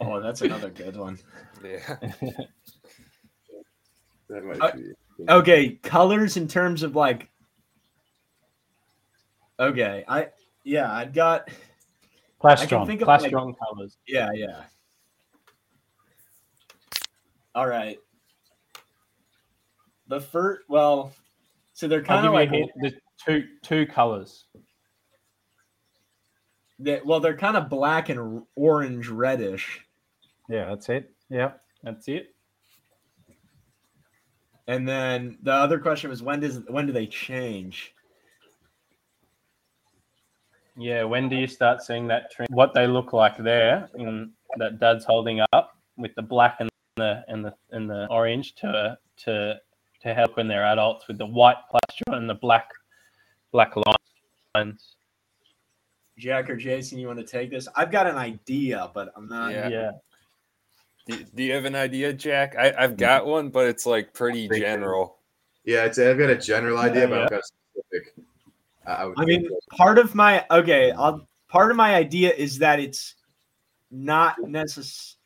Oh, 0.00 0.18
that's 0.18 0.40
another 0.40 0.70
good 0.70 0.96
one. 0.96 1.18
Yeah. 1.62 1.96
Uh, 4.32 4.70
Okay, 5.28 5.70
colors 5.82 6.36
in 6.36 6.46
terms 6.46 6.84
of 6.84 6.94
like. 6.94 7.28
Okay, 9.58 10.04
I 10.06 10.28
yeah, 10.62 10.90
I've 10.90 11.12
got 11.12 11.50
I 12.42 12.54
can 12.54 12.68
Plastron. 12.68 12.86
think 12.86 13.02
of 13.02 13.08
like, 13.08 13.32
colors. 13.32 13.98
yeah, 14.06 14.30
yeah. 14.32 14.62
All 17.56 17.66
right. 17.66 17.98
The 20.06 20.20
first, 20.20 20.62
well, 20.68 21.12
so 21.74 21.88
they're 21.88 22.00
kind 22.02 22.24
of 22.24 22.32
like 22.32 22.50
hint. 22.50 22.70
There's 22.76 22.94
two 23.24 23.44
two 23.62 23.86
colors. 23.86 24.44
they, 26.78 27.00
well, 27.04 27.20
they're 27.20 27.36
kind 27.36 27.56
of 27.56 27.68
black 27.68 28.08
and 28.08 28.42
orange 28.56 29.08
reddish, 29.08 29.80
Yeah, 30.48 30.66
that's 30.70 30.88
it. 30.88 31.12
Yeah. 31.28 31.52
That's 31.82 32.08
it. 32.08 32.34
and 34.66 34.86
then 34.88 35.38
the 35.42 35.52
other 35.52 35.78
question 35.78 36.10
was 36.10 36.22
when 36.22 36.40
does 36.40 36.60
when 36.68 36.86
do 36.86 36.92
they 36.92 37.06
change? 37.06 37.94
Yeah, 40.76 41.04
when 41.04 41.28
do 41.28 41.36
you 41.36 41.46
start 41.46 41.82
seeing 41.82 42.06
that 42.08 42.30
trend? 42.30 42.48
What 42.52 42.72
they 42.74 42.86
look 42.86 43.12
like 43.12 43.36
there, 43.36 43.88
in 43.96 44.32
that 44.58 44.78
Dad's 44.78 45.04
holding 45.04 45.40
up 45.52 45.76
with 45.96 46.14
the 46.14 46.22
black 46.22 46.56
and 46.60 46.70
the 46.96 47.24
and 47.28 47.44
the 47.44 47.54
and 47.70 47.90
the 47.90 48.06
orange 48.10 48.54
to 48.56 48.96
to 49.24 49.56
to 50.02 50.14
help 50.14 50.36
when 50.36 50.48
they're 50.48 50.64
adults 50.64 51.08
with 51.08 51.18
the 51.18 51.26
white 51.26 51.58
plastron 51.70 52.16
and 52.16 52.30
the 52.30 52.34
black 52.34 52.70
black 53.52 53.74
lines. 54.54 54.96
Jack 56.18 56.50
or 56.50 56.56
Jason, 56.56 56.98
you 56.98 57.06
want 57.06 57.18
to 57.18 57.24
take 57.24 57.50
this? 57.50 57.66
I've 57.74 57.90
got 57.90 58.06
an 58.06 58.16
idea, 58.16 58.90
but 58.94 59.12
I'm 59.16 59.28
not. 59.28 59.52
Yeah. 59.52 59.68
Yeah, 59.68 59.90
Do, 61.06 61.24
do 61.34 61.42
you 61.42 61.52
have 61.52 61.64
an 61.64 61.74
idea, 61.74 62.12
Jack? 62.12 62.56
I, 62.56 62.74
I've 62.78 62.96
got 62.96 63.26
one, 63.26 63.48
but 63.48 63.66
it's 63.66 63.86
like 63.86 64.12
pretty 64.12 64.48
Thank 64.48 64.60
you. 64.60 64.66
general. 64.66 65.16
Yeah, 65.64 65.84
it's, 65.84 65.98
I've 65.98 66.18
got 66.18 66.30
a 66.30 66.36
general 66.36 66.78
idea, 66.78 67.08
but 67.08 67.16
yeah. 67.16 67.24
I've 67.24 67.30
got 67.30 67.40
a 67.40 67.42
specific. 67.42 68.14
I, 68.86 68.92
I 68.92 69.04
would 69.06 69.18
I 69.18 69.24
mean, 69.24 69.48
part 69.70 69.98
of 69.98 70.14
my 70.14 70.44
okay, 70.50 70.90
I'll, 70.92 71.26
part 71.48 71.70
of 71.70 71.76
my 71.76 71.94
idea 71.94 72.32
is 72.32 72.58
that 72.58 72.80
it's 72.80 73.14
not 73.90 74.38
necessary. 74.40 75.16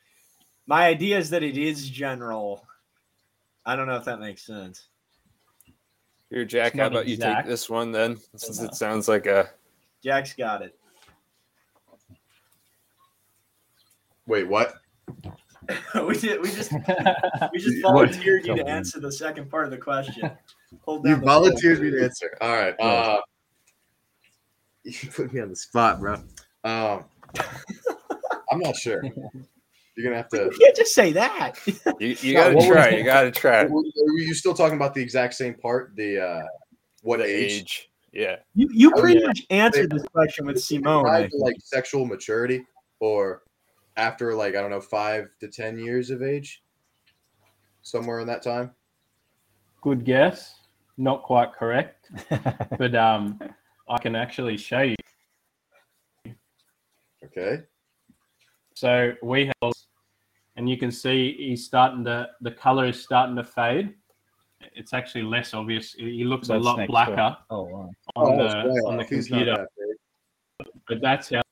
My 0.67 0.87
idea 0.87 1.19
is 1.19 1.29
that 1.31 1.43
it 1.43 1.59
is 1.59 1.91
general. 1.91 2.67
I 3.67 3.77
don't 3.77 3.87
know 3.87 3.97
if 3.97 4.05
that 4.05 4.21
makes 4.21 4.43
sense. 4.43 4.89
Here, 6.35 6.45
Jack, 6.45 6.75
how 6.75 6.89
about 6.89 7.07
you 7.07 7.15
exact. 7.15 7.43
take 7.43 7.47
this 7.47 7.71
one 7.71 7.93
then? 7.93 8.19
Since 8.35 8.61
it 8.61 8.75
sounds 8.75 9.07
like 9.07 9.27
a 9.27 9.51
Jack's 10.03 10.35
got 10.35 10.63
it. 10.63 10.77
wait, 14.27 14.49
what? 14.49 14.75
we 16.09 16.19
did. 16.19 16.43
We 16.43 16.51
just 16.51 16.73
we 17.53 17.61
just 17.61 17.81
volunteered 17.83 18.49
you 18.49 18.57
to 18.57 18.67
answer 18.67 18.99
the 18.99 19.13
second 19.13 19.49
part 19.49 19.67
of 19.67 19.71
the 19.71 19.79
question. 19.79 20.29
Hold 20.81 21.07
You 21.07 21.15
the 21.15 21.21
volunteered 21.21 21.81
me 21.81 21.93
to 21.93 22.03
answer. 22.03 22.37
All 22.41 22.51
right. 22.51 22.75
Uh, 22.81 23.21
you 24.83 25.09
put 25.11 25.33
me 25.33 25.41
on 25.41 25.51
the 25.51 25.57
spot, 25.57 26.01
bro. 26.01 26.15
Um, 26.65 27.05
I'm 28.51 28.59
not 28.59 28.75
sure. 28.75 29.05
You're 29.97 30.05
gonna 30.05 30.17
have 30.17 30.29
to. 30.31 30.45
You 30.53 30.59
can't 30.61 30.77
just 30.77 30.95
say 30.95 31.13
that. 31.13 31.53
you, 32.01 32.17
you 32.21 32.35
No, 32.35 32.41
gotta 32.41 32.55
what 32.57 32.67
was 32.67 32.67
try. 32.67 32.89
You 32.91 33.05
gotta 33.05 33.31
try. 33.45 33.63
Were 33.65 33.83
were 33.83 34.19
you 34.19 34.35
still 34.35 34.55
talking 34.55 34.77
about 34.77 34.95
the 34.95 35.01
exact 35.03 35.35
same 35.35 35.55
part? 35.55 35.95
The 35.97 36.21
uh, 36.21 36.43
what 37.03 37.19
The 37.19 37.25
age? 37.27 37.53
age. 37.53 37.91
Yeah. 38.13 38.37
You 38.55 38.69
you 38.73 38.93
Oh, 38.95 39.01
pretty 39.01 39.21
yeah. 39.21 39.27
much 39.27 39.43
answered 39.51 39.91
this 39.91 40.03
question 40.13 40.47
with 40.47 40.63
Simone. 40.63 41.07
I 41.09 41.29
like 41.33 41.57
sexual 41.61 42.07
maturity, 42.07 42.65
or 43.01 43.43
after 43.97 44.35
like 44.35 44.57
I 44.57 44.61
don't 44.61 44.71
know 44.71 44.81
five 44.81 45.29
to 45.41 45.49
ten 45.49 45.79
years 45.79 46.11
of 46.11 46.23
age, 46.23 46.63
somewhere 47.83 48.19
in 48.21 48.27
that 48.27 48.43
time. 48.43 48.73
good 49.81 50.05
guess. 50.05 50.57
Not 50.97 51.23
quite 51.25 51.53
correct, 51.53 52.09
but 52.79 52.95
um, 52.95 53.41
I 53.89 53.99
can 53.99 54.15
actually 54.15 54.57
show 54.57 54.81
you. 54.83 54.95
Okay. 57.25 57.63
So 58.77 59.13
we 59.23 59.47
have, 59.63 59.73
and 60.57 60.69
you 60.69 60.77
can 60.77 60.91
see 60.91 61.35
he's 61.39 61.65
starting 61.65 62.05
to 62.05 62.29
the 62.41 62.51
color 62.51 62.87
is 62.87 63.03
starting 63.03 63.37
to 63.37 63.45
fade. 63.45 63.95
It's 64.75 64.93
actually 64.95 65.23
less 65.25 65.53
obvious. 65.53 65.93
He 65.93 66.25
looks 66.25 66.49
a 66.49 66.59
lot 66.59 66.79
next 66.79 66.89
blacker 66.89 67.37
Oh, 67.51 67.65
wow. 67.65 67.91
on 68.17 68.33
Oh, 68.35 68.37
the 68.37 68.69
way 68.71 68.81
on 68.87 68.97
the. 68.97 69.05
He's 69.05 69.29
computer, 69.29 69.69
that 69.77 70.71
but 70.89 71.01
that's 71.01 71.31
how 71.31 71.43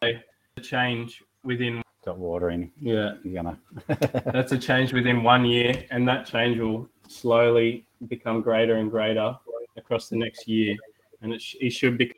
the 0.00 0.22
change 0.62 1.22
within. 1.42 1.82
Got 2.04 2.18
water 2.18 2.50
in. 2.50 2.70
Yeah, 2.80 3.14
You're 3.24 3.42
gonna. 3.42 3.58
that's 4.32 4.52
a 4.52 4.58
change 4.58 4.92
within 4.92 5.22
one 5.22 5.44
year, 5.44 5.84
and 5.90 6.06
that 6.08 6.26
change 6.26 6.58
will 6.58 6.88
slowly 7.08 7.86
become 8.08 8.40
greater 8.40 8.76
and 8.76 8.90
greater 8.90 9.36
across 9.76 10.08
the 10.08 10.16
next 10.16 10.46
year, 10.48 10.76
and 11.20 11.32
it, 11.32 11.42
sh- 11.42 11.56
it 11.60 11.70
should 11.70 11.98
become 11.98 12.16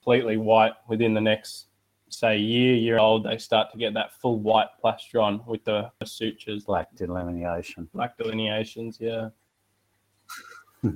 completely 0.00 0.36
white 0.36 0.72
within 0.88 1.14
the 1.14 1.20
next, 1.20 1.66
say, 2.08 2.38
year, 2.38 2.74
year 2.74 2.98
old. 2.98 3.24
They 3.24 3.38
start 3.38 3.70
to 3.72 3.78
get 3.78 3.94
that 3.94 4.12
full 4.20 4.38
white 4.38 4.68
plastron 4.82 5.46
with 5.46 5.64
the, 5.64 5.90
the 5.98 6.06
sutures, 6.06 6.64
Black 6.64 6.88
delineation. 6.96 7.88
black 7.94 8.16
delineations. 8.16 8.98
Yeah, 9.00 9.28
right. 10.82 10.94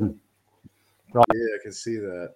Yeah, 1.35 1.47
I 1.55 1.63
can 1.63 1.73
see 1.73 1.97
that. 1.97 2.35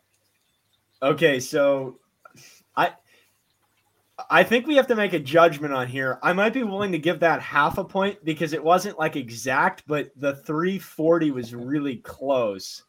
Okay, 1.02 1.40
so 1.40 1.98
I 2.76 2.92
I 4.30 4.42
think 4.42 4.66
we 4.66 4.76
have 4.76 4.86
to 4.86 4.96
make 4.96 5.12
a 5.12 5.18
judgment 5.18 5.74
on 5.74 5.86
here. 5.86 6.18
I 6.22 6.32
might 6.32 6.54
be 6.54 6.62
willing 6.62 6.92
to 6.92 6.98
give 6.98 7.20
that 7.20 7.42
half 7.42 7.76
a 7.78 7.84
point 7.84 8.24
because 8.24 8.52
it 8.52 8.64
wasn't 8.64 8.98
like 8.98 9.14
exact, 9.14 9.82
but 9.86 10.10
the 10.16 10.36
340 10.36 11.32
was 11.32 11.54
really 11.54 11.96
close. 11.96 12.84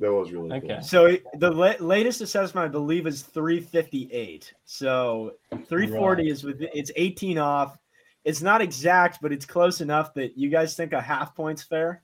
That 0.00 0.12
was 0.12 0.32
really 0.32 0.50
Okay. 0.52 0.66
cool. 0.68 0.82
So 0.82 1.16
the 1.38 1.50
la- 1.50 1.74
latest 1.78 2.20
assessment 2.20 2.64
I 2.64 2.68
believe 2.68 3.06
is 3.06 3.22
358. 3.22 4.52
So 4.64 5.34
340 5.50 6.28
is 6.30 6.42
with 6.42 6.60
it's 6.62 6.90
18 6.96 7.38
off. 7.38 7.78
It's 8.24 8.42
not 8.42 8.60
exact, 8.60 9.20
but 9.22 9.32
it's 9.32 9.46
close 9.46 9.80
enough 9.80 10.12
that 10.14 10.36
you 10.36 10.48
guys 10.50 10.74
think 10.74 10.92
a 10.92 11.00
half 11.00 11.34
point's 11.34 11.62
fair. 11.62 12.02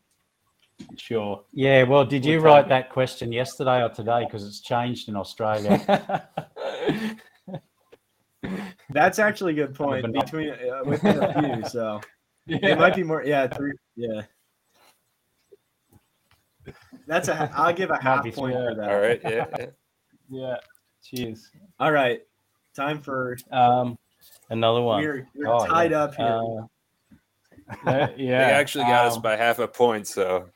Sure. 0.96 1.42
Yeah, 1.52 1.84
well, 1.84 2.04
did 2.04 2.24
you 2.24 2.36
We'll 2.36 2.44
write 2.52 2.62
take 2.62 2.68
that 2.68 2.90
question 2.90 3.32
yesterday 3.32 3.82
or 3.82 3.88
today? 3.88 4.24
Because 4.24 4.46
it's 4.46 4.60
changed 4.60 5.08
in 5.08 5.16
Australia. 5.16 6.28
That's 8.90 9.18
actually 9.18 9.52
a 9.52 9.66
good 9.66 9.74
point 9.74 10.12
between 10.12 10.50
uh, 10.50 10.82
within 10.84 11.22
a 11.22 11.42
few. 11.42 11.68
So 11.70 12.00
It 12.46 12.78
might 12.78 12.94
be 12.94 13.02
more. 13.02 13.24
Yeah, 13.24 13.46
three. 13.48 13.72
Yeah. 13.96 14.22
That's 17.06 17.28
a. 17.28 17.50
I'll 17.54 17.72
give 17.72 17.90
a 17.90 18.02
half 18.02 18.24
be 18.24 18.32
point 18.32 18.54
three. 18.54 18.62
for 18.68 18.74
that. 18.74 18.88
All 18.90 19.00
right. 19.00 19.20
Yeah. 19.22 19.44
yeah. 19.58 19.66
Yeah. 20.28 20.56
Cheers. 21.04 21.52
All 21.78 21.92
right. 21.92 22.20
Time 22.74 23.00
for. 23.00 23.36
Um, 23.52 23.96
another 24.50 24.80
one. 24.82 25.00
We're, 25.00 25.28
we're 25.36 25.46
Oh, 25.46 25.64
tied 25.66 25.92
up 25.92 26.16
here. 26.16 26.26
Uh, 26.26 26.66
no, 27.86 28.06
They 28.16 28.32
actually 28.32 28.84
got 28.84 29.06
us 29.06 29.14
um, 29.16 29.22
by 29.22 29.36
half 29.36 29.60
a 29.60 29.68
point, 29.68 30.08
so. 30.08 30.48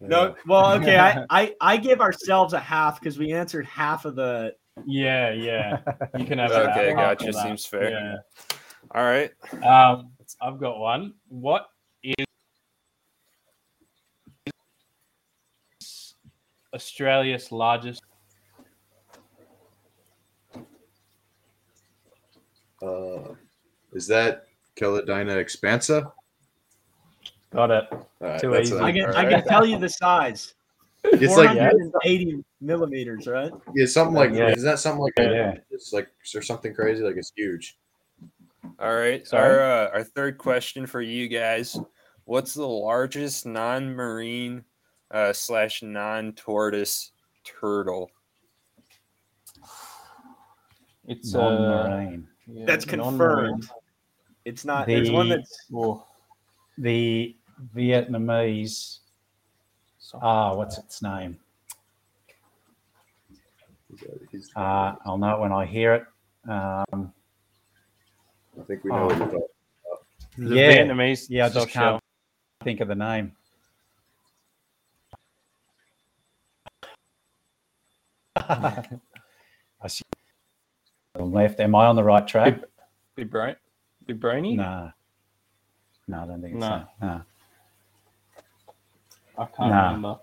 no. 0.00 0.36
Well, 0.46 0.74
okay. 0.74 0.96
I 0.96 1.24
I 1.30 1.54
I 1.60 1.76
give 1.76 2.00
ourselves 2.00 2.52
a 2.52 2.60
half 2.60 3.00
because 3.00 3.18
we 3.18 3.32
answered 3.32 3.66
half 3.66 4.04
of 4.04 4.14
the. 4.14 4.54
Yeah, 4.84 5.32
yeah. 5.32 5.78
You 6.16 6.24
can 6.24 6.38
have 6.38 6.52
Okay, 6.52 6.90
half- 6.90 6.98
half 6.98 7.18
gotcha. 7.18 7.28
of. 7.30 7.34
Seems 7.34 7.66
fair. 7.66 7.90
Yeah. 7.90 8.16
All 8.94 9.02
right. 9.02 9.32
Um, 9.64 10.12
I've 10.40 10.60
got 10.60 10.78
one. 10.78 11.14
What 11.28 11.66
is 12.04 12.14
Australia's 16.76 17.50
largest? 17.50 18.02
Uh, 22.82 23.34
is 23.92 24.06
that 24.06 24.44
Chelodina 24.78 25.34
expansa? 25.42 26.12
Got 27.52 27.70
it. 27.70 27.84
All 27.90 28.04
right, 28.20 28.40
Too 28.40 28.54
easy. 28.56 28.74
a- 28.76 28.82
I 28.82 28.92
can 28.92 29.04
I 29.06 29.06
Alright. 29.08 29.28
can 29.30 29.44
tell 29.44 29.64
you 29.66 29.78
the 29.78 29.88
size. 29.88 30.54
it's 31.04 31.34
Four 31.34 31.44
like 31.44 31.56
hundred 31.56 31.80
and 31.80 31.94
eighty 32.04 32.44
millimeters, 32.60 33.26
right? 33.26 33.52
yeah, 33.74 33.86
something 33.86 34.14
like 34.14 34.32
Yeah. 34.34 34.48
is 34.50 34.62
that 34.64 34.78
something 34.78 35.02
like 35.02 35.12
Yeah. 35.18 35.54
it's 35.70 35.92
like 35.92 36.08
or 36.34 36.42
something 36.42 36.74
crazy 36.74 37.02
like 37.02 37.16
it's 37.16 37.32
huge. 37.34 37.78
All 38.78 38.94
right. 38.94 39.26
Sorry? 39.26 39.42
Our 39.58 39.60
uh, 39.60 39.90
our 39.94 40.04
third 40.04 40.36
question 40.36 40.84
for 40.86 41.00
you 41.00 41.28
guys: 41.28 41.78
What's 42.24 42.52
the 42.54 42.66
largest 42.68 43.46
non-marine 43.46 44.64
uh, 45.10 45.32
slash 45.32 45.82
non-tortoise 45.82 47.12
turtle? 47.44 48.10
It's 51.06 51.34
uh, 51.34 51.38
Non-marine. 51.38 52.26
yeah, 52.46 52.64
That's 52.66 52.84
confirmed. 52.84 53.68
It's 54.44 54.64
not. 54.64 54.86
There's 54.86 55.10
one 55.10 55.28
that's. 55.28 55.66
Oh, 55.74 56.04
The 56.78 57.36
Vietnamese. 57.74 58.98
Ah, 60.14 60.54
what's 60.54 60.78
its 60.78 61.02
name? 61.02 61.38
Uh, 64.54 64.94
I'll 65.04 65.18
know 65.18 65.36
it 65.36 65.40
when 65.40 65.52
I 65.52 65.64
hear 65.64 65.94
it. 65.94 66.04
Um, 66.50 67.12
I 68.58 68.62
think 68.66 68.84
we 68.84 68.90
know 68.90 69.06
what 69.06 69.16
you're 69.16 69.26
talking. 69.26 69.42
the 70.38 70.54
yeah, 70.54 70.76
Vietnamese. 70.76 71.26
yeah, 71.28 71.46
I 71.46 71.48
just 71.48 71.68
can't 71.68 71.94
shell. 71.94 72.00
think 72.62 72.80
of 72.80 72.88
the 72.88 72.94
name. 72.94 73.32
I 79.82 79.88
see. 79.88 80.02
On 81.14 81.30
the 81.30 81.36
Left. 81.36 81.60
Am 81.60 81.74
I 81.74 81.86
on 81.86 81.96
the 81.96 82.04
right 82.04 82.26
track? 82.26 82.60
Big 83.14 83.30
brain. 83.30 83.56
Big 84.06 84.20
brainy. 84.20 84.56
No. 84.56 84.90
No, 86.08 86.22
I 86.22 86.26
don't 86.26 86.40
think 86.42 86.54
it's 86.56 86.60
No. 86.60 86.84
that. 87.00 87.06
No. 87.06 87.22
I 89.38 89.44
can't 89.46 89.70
Nah. 89.70 89.86
remember. 89.86 90.16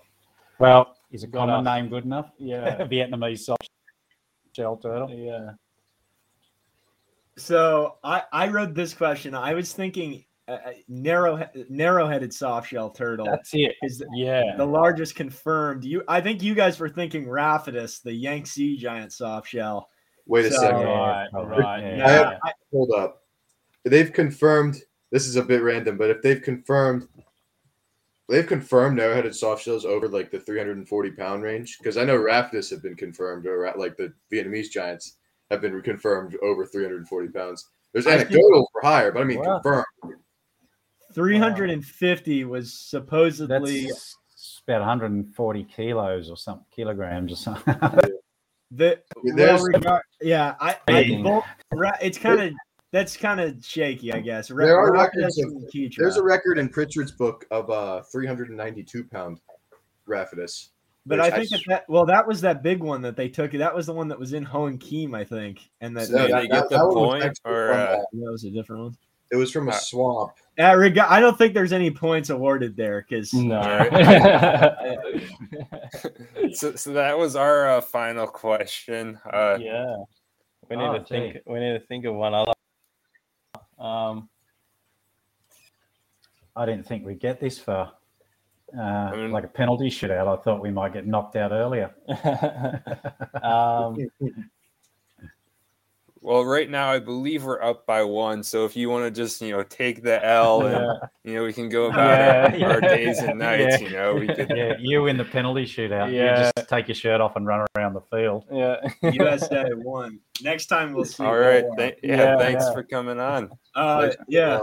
Well, 0.58 0.96
is 1.10 1.24
a 1.24 1.28
common 1.28 1.56
us. 1.56 1.64
name 1.64 1.88
good 1.88 2.04
enough? 2.04 2.30
Yeah. 2.38 2.76
Vietnamese 2.86 3.40
soft 3.40 3.68
shell 4.54 4.76
turtle. 4.76 5.10
yeah. 5.10 5.50
So 7.36 7.98
I 8.04 8.22
I 8.32 8.48
wrote 8.48 8.74
this 8.74 8.94
question. 8.94 9.34
I 9.34 9.54
was 9.54 9.72
thinking 9.72 10.24
uh, 10.46 10.58
narrow 10.88 11.48
narrow-headed 11.70 12.30
softshell 12.30 12.94
turtle 12.94 13.26
That's 13.26 13.50
it. 13.54 13.74
is 13.82 14.02
Yeah. 14.14 14.56
the 14.56 14.66
largest 14.66 15.14
confirmed. 15.14 15.84
You 15.84 16.02
I 16.08 16.20
think 16.20 16.42
you 16.42 16.54
guys 16.54 16.78
were 16.78 16.88
thinking 16.88 17.26
Rafetus, 17.26 18.02
the 18.02 18.12
Yangtze 18.12 18.76
giant 18.76 19.10
softshell. 19.10 19.84
Wait 20.26 20.46
a 20.46 20.50
So- 20.50 20.60
second. 20.60 20.84
Right. 20.84 21.28
probably. 21.30 21.58
Right. 21.58 21.80
Yeah. 21.82 21.96
Yeah. 21.96 22.04
I 22.06 22.48
have- 22.48 22.54
Hold 22.72 22.92
up. 22.92 23.22
They've 23.84 24.12
confirmed. 24.12 24.82
This 25.10 25.26
is 25.28 25.36
a 25.36 25.42
bit 25.42 25.62
random, 25.62 25.96
but 25.96 26.10
if 26.10 26.20
they've 26.22 26.42
confirmed, 26.42 27.06
they've 28.28 28.46
confirmed 28.46 28.96
narrow-headed 28.96 29.32
softshells 29.32 29.84
over 29.84 30.08
like 30.08 30.30
the 30.30 30.40
340 30.40 31.10
pound 31.12 31.42
range. 31.42 31.78
Because 31.78 31.96
I 31.96 32.04
know 32.04 32.16
Rafetus 32.18 32.68
have 32.70 32.82
been 32.82 32.96
confirmed, 32.96 33.46
or 33.46 33.72
like 33.76 33.96
the 33.96 34.12
Vietnamese 34.32 34.70
giants 34.70 35.18
have 35.50 35.60
been 35.60 35.80
confirmed 35.82 36.36
over 36.42 36.66
340 36.66 37.28
pounds. 37.28 37.68
There's 37.92 38.06
anecdotal 38.08 38.68
for 38.72 38.80
higher, 38.82 39.12
but 39.12 39.20
I 39.20 39.24
mean 39.24 39.38
Wow. 39.38 39.60
confirmed. 39.60 39.86
350 41.14 42.44
was 42.44 42.72
supposedly 42.72 43.86
That's 43.86 44.16
about 44.66 44.80
140 44.80 45.64
kilos 45.64 46.30
or 46.30 46.36
something, 46.36 46.66
kilograms 46.74 47.32
or 47.32 47.36
something. 47.36 47.74
the 48.70 49.00
well, 49.22 49.62
regard, 49.62 50.02
yeah. 50.20 50.54
I, 50.60 50.76
I 50.88 51.20
both, 51.22 51.44
it's 52.02 52.18
kind 52.18 52.40
of 52.40 52.52
that's 52.90 53.16
kind 53.16 53.40
of 53.40 53.64
shaky, 53.64 54.12
I 54.12 54.20
guess. 54.20 54.50
Ra- 54.50 54.66
There 54.66 54.78
are 54.78 54.92
records 54.92 55.38
of- 55.38 55.50
and 55.50 55.68
Chitra. 55.72 55.96
There's 55.98 56.16
a 56.16 56.22
record 56.22 56.58
in 56.58 56.68
Pritchard's 56.68 57.12
book 57.12 57.46
of 57.50 57.70
uh 57.70 58.02
392 58.02 59.04
pound 59.04 59.40
Rafetus. 60.08 60.70
But 61.06 61.18
Which 61.18 61.32
I 61.32 61.36
I 61.36 61.38
think 61.38 61.50
that, 61.50 61.60
that 61.68 61.84
well, 61.88 62.06
that 62.06 62.26
was 62.26 62.40
that 62.40 62.62
big 62.62 62.82
one 62.82 63.02
that 63.02 63.14
they 63.14 63.28
took. 63.28 63.52
That 63.52 63.74
was 63.74 63.86
the 63.86 63.92
one 63.92 64.08
that 64.08 64.18
was 64.18 64.32
in 64.32 64.42
Hoan 64.42 64.78
Kiem, 64.78 65.14
I 65.14 65.22
think, 65.22 65.68
and 65.82 65.94
that, 65.96 66.06
So 66.06 66.12
that, 66.14 66.30
they 66.30 66.48
get 66.48 66.70
the 66.70 66.78
one 66.78 67.20
point, 67.20 67.38
or, 67.44 67.72
uh, 67.72 67.76
uh, 67.76 67.96
that 68.12 68.30
was 68.32 68.44
a 68.44 68.50
different 68.50 68.82
one. 68.84 68.96
It 69.30 69.36
was 69.36 69.50
from 69.52 69.68
a 69.68 69.72
Uh, 69.72 69.74
swamp. 69.74 70.32
Uh, 70.58 70.76
reg- 70.76 70.98
I 70.98 71.18
don't 71.20 71.36
think 71.36 71.52
there's 71.54 71.72
any 71.72 71.90
points 71.90 72.30
awarded 72.30 72.76
there 72.76 73.04
because 73.08 73.32
No. 73.34 73.60
so, 76.52 76.74
so 76.76 76.92
that 76.92 77.18
was 77.18 77.34
our 77.36 77.68
uh, 77.68 77.80
final 77.80 78.26
question. 78.26 79.18
Uh, 79.32 79.58
yeah. 79.60 79.96
We 80.70 80.76
need 80.76 80.84
Oh, 80.84 80.98
to 80.98 81.04
think. 81.04 81.38
We 81.46 81.58
need 81.60 81.72
to 81.78 81.80
think 81.86 82.04
of 82.04 82.14
one 82.14 82.34
other. 82.34 82.52
Um. 83.78 84.28
I 86.56 86.66
didn't 86.66 86.86
think 86.86 87.04
we'd 87.04 87.18
get 87.18 87.40
this 87.40 87.58
far. 87.58 87.92
Uh, 88.78 89.10
mean- 89.14 89.32
like 89.32 89.44
a 89.44 89.48
penalty 89.48 89.88
shootout. 89.90 90.28
I 90.28 90.40
thought 90.42 90.62
we 90.62 90.70
might 90.70 90.92
get 90.92 91.06
knocked 91.06 91.34
out 91.36 91.50
earlier. 91.52 91.92
um. 93.42 93.96
Well, 96.24 96.42
right 96.42 96.70
now 96.70 96.90
I 96.90 96.98
believe 97.00 97.44
we're 97.44 97.62
up 97.62 97.86
by 97.86 98.02
one. 98.02 98.42
So 98.42 98.64
if 98.64 98.74
you 98.76 98.88
want 98.88 99.04
to 99.04 99.10
just 99.10 99.42
you 99.42 99.52
know 99.54 99.62
take 99.62 100.02
the 100.02 100.24
L 100.24 100.62
and 100.66 100.74
Yeah. 100.74 101.08
you 101.22 101.34
know 101.34 101.44
we 101.44 101.52
can 101.52 101.68
go 101.68 101.86
about 101.90 102.58
Yeah, 102.58 102.66
our, 102.66 102.72
our 102.76 102.80
days 102.80 103.18
and 103.18 103.38
nights. 103.38 103.80
Yeah. 103.82 103.86
You 103.88 103.94
know 103.94 104.14
we 104.14 104.26
could. 104.28 104.50
yeah, 104.56 104.72
you 104.80 105.06
in 105.06 105.18
the 105.18 105.24
penalty 105.24 105.64
shootout. 105.66 106.10
Yeah. 106.12 106.46
You 106.46 106.52
just 106.56 106.68
take 106.70 106.88
your 106.88 106.94
shirt 106.94 107.20
off 107.20 107.36
and 107.36 107.46
run 107.46 107.66
around 107.76 107.92
the 107.92 108.00
field. 108.00 108.44
Yeah. 108.50 108.76
USA 109.12 109.66
won. 109.74 110.18
Next 110.42 110.66
time 110.66 110.94
we'll 110.94 111.04
see. 111.04 111.22
You. 111.22 111.28
All 111.28 111.36
right. 111.36 111.64
Th- 111.76 111.98
yeah, 112.02 112.16
Yeah, 112.16 112.38
Thanks 112.38 112.64
yeah. 112.66 112.72
for 112.72 112.82
coming 112.84 113.20
on. 113.20 113.50
Uh, 113.74 114.10
yeah. 114.26 114.60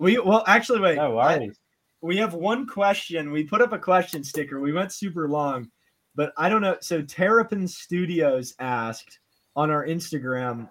We 0.00 0.18
well, 0.18 0.42
actually, 0.48 0.80
wait. 0.80 0.96
No 0.96 1.16
I- 1.18 1.38
worries. 1.38 1.56
we 2.02 2.16
have 2.16 2.34
one 2.34 2.66
question. 2.66 3.30
We 3.30 3.44
put 3.44 3.60
up 3.62 3.72
a 3.72 3.78
question 3.78 4.24
sticker. 4.24 4.58
We 4.60 4.72
went 4.72 4.92
super 4.92 5.28
long, 5.28 5.70
but 6.16 6.32
I 6.36 6.48
don't 6.48 6.62
know. 6.62 6.78
So 6.80 7.00
Terrapin 7.00 7.68
Studios 7.68 8.54
asked 8.58 9.20
on 9.54 9.70
our 9.70 9.86
Instagram 9.86 10.68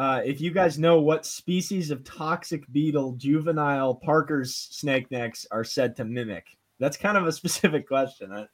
uh, 0.00 0.22
if 0.24 0.40
you 0.40 0.50
guys 0.50 0.78
know 0.78 0.98
what 0.98 1.26
species 1.26 1.90
of 1.90 2.02
toxic 2.04 2.64
beetle 2.72 3.12
juvenile 3.12 3.94
Parker's 3.94 4.54
snake 4.56 5.10
necks 5.10 5.46
are 5.50 5.62
said 5.62 5.94
to 5.96 6.04
mimic. 6.06 6.56
That's 6.78 6.96
kind 6.96 7.18
of 7.18 7.26
a 7.26 7.32
specific 7.40 7.86
question. 7.86 8.32
I- 8.32 8.48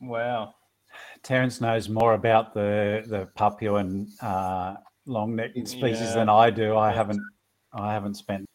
Wow. 0.00 0.54
Terence 1.22 1.60
knows 1.60 1.88
more 1.88 2.14
about 2.14 2.54
the 2.54 3.04
the 3.06 3.28
Papuan 3.36 4.08
uh, 4.22 4.74
long 5.06 5.34
necked 5.36 5.68
species 5.68 6.00
Yeah. 6.08 6.14
than 6.14 6.28
I 6.28 6.50
do. 6.50 6.76
I 6.76 6.92
haven't 6.92 7.20
I 7.72 7.92
haven't 7.92 8.14
spent 8.14 8.48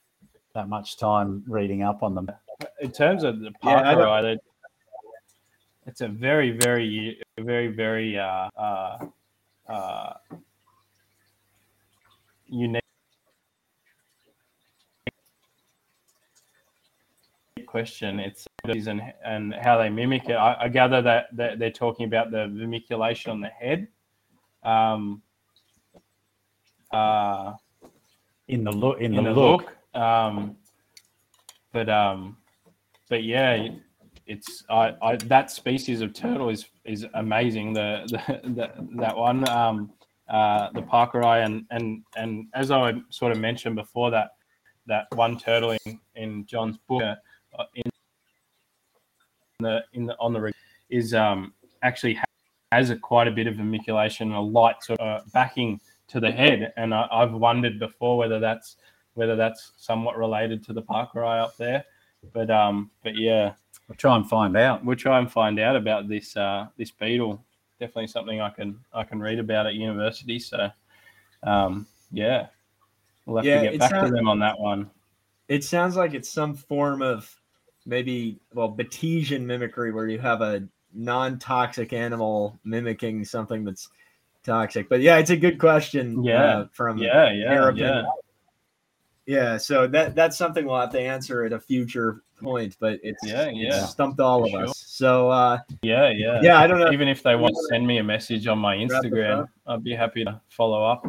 that 0.54 0.68
much 0.70 0.98
time 0.98 1.44
reading 1.48 1.84
up 1.84 2.02
on 2.04 2.16
them. 2.16 2.30
In 2.82 2.92
terms 2.92 3.24
of 3.24 3.40
the 3.40 3.52
Yeah, 3.64 3.80
I 3.90 3.94
Parker 3.96 4.22
don't- 4.22 4.42
it's 5.86 6.00
a 6.02 6.08
very, 6.08 6.52
very, 6.52 7.22
very, 7.38 7.68
very 7.68 8.18
uh, 8.18 8.50
uh, 9.68 10.14
unique 12.54 12.84
question. 17.66 18.20
It's 18.20 18.48
and 18.66 19.02
and 19.26 19.54
how 19.56 19.78
they 19.78 19.90
mimic 19.90 20.30
it. 20.30 20.36
I, 20.36 20.56
I 20.66 20.68
gather 20.70 21.02
that, 21.02 21.36
that 21.36 21.60
they're 21.60 21.72
talking 21.72 22.06
about 22.06 22.32
the 22.32 22.48
vermiculation 22.48 23.32
on 23.32 23.42
the 23.42 23.50
head. 23.50 23.88
Um, 24.64 25.22
uh, 26.92 27.54
In 28.48 28.64
the 28.64 28.72
look, 28.72 29.00
in, 29.00 29.16
in 29.16 29.24
the, 29.24 29.34
the 29.34 29.42
look, 29.42 29.62
look. 29.62 30.02
Um, 30.02 30.58
but 31.72 31.90
um, 31.90 32.38
but 33.10 33.24
yeah, 33.24 33.70
it's 34.28 34.64
I, 34.70 34.94
I 35.02 35.16
that 35.16 35.50
species 35.50 36.02
of 36.02 36.14
turtle 36.14 36.50
is 36.50 36.66
is 36.86 37.06
amazing. 37.16 37.74
The 37.74 38.04
the, 38.08 38.50
the 38.50 38.66
that 39.02 39.18
one 39.18 39.50
um, 39.50 39.92
uh, 40.30 40.70
the 40.74 40.82
parkeri 40.82 41.46
and 41.46 41.66
and 41.72 42.04
and 42.16 42.48
as 42.54 42.72
I 42.72 42.94
sort 43.10 43.32
of 43.32 43.40
mentioned 43.40 43.76
before 43.76 44.12
that 44.12 44.32
that 44.88 45.08
one 45.16 45.38
turtle 45.38 45.78
in, 45.86 46.00
in 46.16 46.46
John's 46.46 46.78
book 46.88 47.04
uh, 47.04 47.64
in 47.76 47.84
the 49.60 49.84
in 49.94 50.06
the 50.06 50.18
on 50.20 50.34
the 50.34 50.42
rig 50.42 50.54
is 50.90 51.14
um, 51.14 51.54
actually 51.82 52.20
has 52.72 52.90
a 52.90 52.96
quite 52.96 53.28
a 53.28 53.32
bit 53.32 53.48
of 53.48 53.56
vermiculation, 53.56 54.36
a 54.36 54.40
light 54.40 54.84
sort 54.84 55.00
of 55.00 55.22
uh, 55.22 55.24
backing 55.34 55.80
to 56.08 56.20
the 56.20 56.32
head, 56.32 56.74
and 56.78 56.94
I, 56.94 57.08
I've 57.12 57.34
wondered 57.34 57.80
before 57.80 58.18
whether 58.18 58.40
that's 58.40 58.78
whether 59.14 59.36
that's 59.36 59.74
somewhat 59.78 60.18
related 60.18 60.64
to 60.66 60.74
the 60.74 60.82
parkeri 60.82 61.42
up 61.42 61.56
there. 61.58 61.86
But 62.34 62.50
um, 62.50 62.90
but 63.04 63.16
yeah, 63.16 63.54
We'll 63.88 63.98
try 63.98 64.16
and 64.16 64.28
find 64.28 64.56
out. 64.56 64.84
we'll 64.84 64.96
try 64.96 65.20
and 65.20 65.32
find 65.32 65.60
out 65.60 65.76
about 65.76 66.08
this 66.08 66.38
uh, 66.38 66.68
this 66.78 66.92
beetle. 66.92 67.44
Definitely 67.84 68.08
something 68.08 68.40
I 68.40 68.50
can 68.50 68.80
I 68.94 69.04
can 69.04 69.20
read 69.20 69.40
about 69.40 69.68
at 69.68 69.74
university. 69.74 70.40
So 70.40 70.70
um, 71.44 71.86
yeah, 72.14 72.48
we'll 73.26 73.36
have 73.36 73.46
Yeah, 73.46 73.60
to 73.60 73.72
get 73.72 73.78
back 73.78 74.00
to 74.06 74.10
them 74.10 74.30
on 74.30 74.40
that 74.40 74.58
one. 74.58 74.90
It 75.50 75.66
sounds 75.66 75.98
like 75.98 76.14
it's 76.14 76.30
some 76.30 76.54
form 76.54 77.02
of 77.02 77.30
maybe 77.86 78.40
well 78.54 78.72
Batesian 78.72 79.42
mimicry 79.42 79.92
where 79.92 80.08
you 80.08 80.18
have 80.18 80.40
a 80.40 80.66
non-toxic 80.94 81.92
animal 81.92 82.58
mimicking 82.64 83.26
something 83.26 83.66
that's 83.66 83.90
toxic. 84.46 84.88
But 84.88 85.02
yeah, 85.02 85.18
it's 85.18 85.32
a 85.32 85.36
good 85.36 85.60
question. 85.60 86.24
Yeah. 86.24 86.42
uh, 86.42 86.66
from 86.72 87.00
Yeah, 87.00 87.34
yeah, 87.34 87.52
Arab 87.52 87.78
yeah. 87.78 88.04
And- 89.28 89.36
yeah. 89.36 89.58
So 89.58 89.88
that 89.88 90.16
that's 90.16 90.38
something 90.38 90.66
we'll 90.66 90.80
have 90.80 90.92
to 90.92 91.00
answer 91.00 91.44
at 91.46 91.54
a 91.54 91.60
future 91.60 92.22
point. 92.42 92.76
But 92.80 93.00
it's 93.04 93.26
Yeah, 93.26 93.44
it's 93.46 93.58
yeah, 93.58 93.86
stumped 93.86 94.20
all 94.20 94.50
for 94.50 94.64
of 94.64 94.70
us. 94.70 94.84
So 94.88 95.30
uh, 95.30 95.60
Yeah, 95.82 96.10
yeah, 96.10 96.40
yeah, 96.42 96.60
I 96.60 96.68
don't 96.68 96.80
know. 96.80 96.92
Even 96.92 97.08
if 97.08 97.24
they 97.24 97.36
want 97.36 97.56
to 97.56 97.62
send 97.70 97.86
me 97.88 98.00
a 98.00 98.04
message 98.04 98.48
on 98.48 98.60
my 98.60 98.76
Instagram. 98.76 99.48
I'd 99.68 99.84
be 99.84 99.96
happy 99.96 100.24
to 100.26 100.40
follow 100.50 100.84
up. 100.84 101.06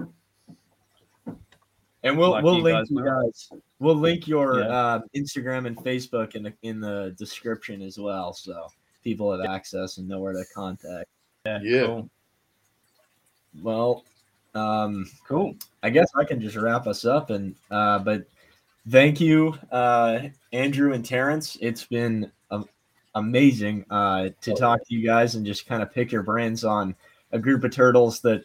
And 2.02 2.18
we'll 2.18 2.32
like 2.32 2.44
we'll 2.44 2.58
you 2.58 2.62
link 2.62 2.78
guys 2.78 2.90
you 2.90 2.96
will. 2.96 3.22
guys. 3.22 3.48
We'll 3.78 3.94
link 3.96 4.28
your 4.28 4.60
Yeah. 4.60 4.66
uh, 4.68 5.00
Instagram 5.16 5.66
and 5.66 5.76
Facebook 5.76 6.34
in 6.34 6.42
the 6.42 6.52
in 6.62 6.78
the 6.80 7.14
description 7.18 7.80
as 7.80 7.98
well, 7.98 8.34
so 8.34 8.66
people 9.02 9.32
have 9.32 9.48
access 9.50 9.96
and 9.98 10.06
know 10.06 10.20
where 10.20 10.34
to 10.34 10.44
contact. 10.54 11.08
Yeah, 11.46 11.60
Yeah. 11.62 11.86
cool. 11.86 12.10
Well, 13.62 14.04
um, 14.54 15.10
cool. 15.26 15.56
I 15.82 15.90
guess 15.90 16.10
I 16.14 16.24
can 16.24 16.40
just 16.40 16.56
wrap 16.56 16.86
us 16.86 17.04
up 17.04 17.30
and 17.30 17.54
uh, 17.70 17.98
but 17.98 18.26
thank 18.88 19.20
you, 19.20 19.58
uh, 19.70 20.20
Andrew 20.52 20.92
and 20.92 21.04
Terence. 21.04 21.56
It's 21.60 21.84
been 21.84 22.30
um, 22.50 22.68
amazing 23.14 23.84
uh, 23.90 24.30
to 24.42 24.54
talk 24.54 24.86
to 24.86 24.94
you 24.94 25.04
guys 25.04 25.34
and 25.34 25.44
just 25.44 25.66
kind 25.66 25.82
of 25.82 25.92
pick 25.92 26.12
your 26.12 26.22
brains 26.22 26.64
on 26.64 26.94
a 27.32 27.38
group 27.38 27.64
of 27.64 27.72
turtles 27.72 28.20
that 28.20 28.44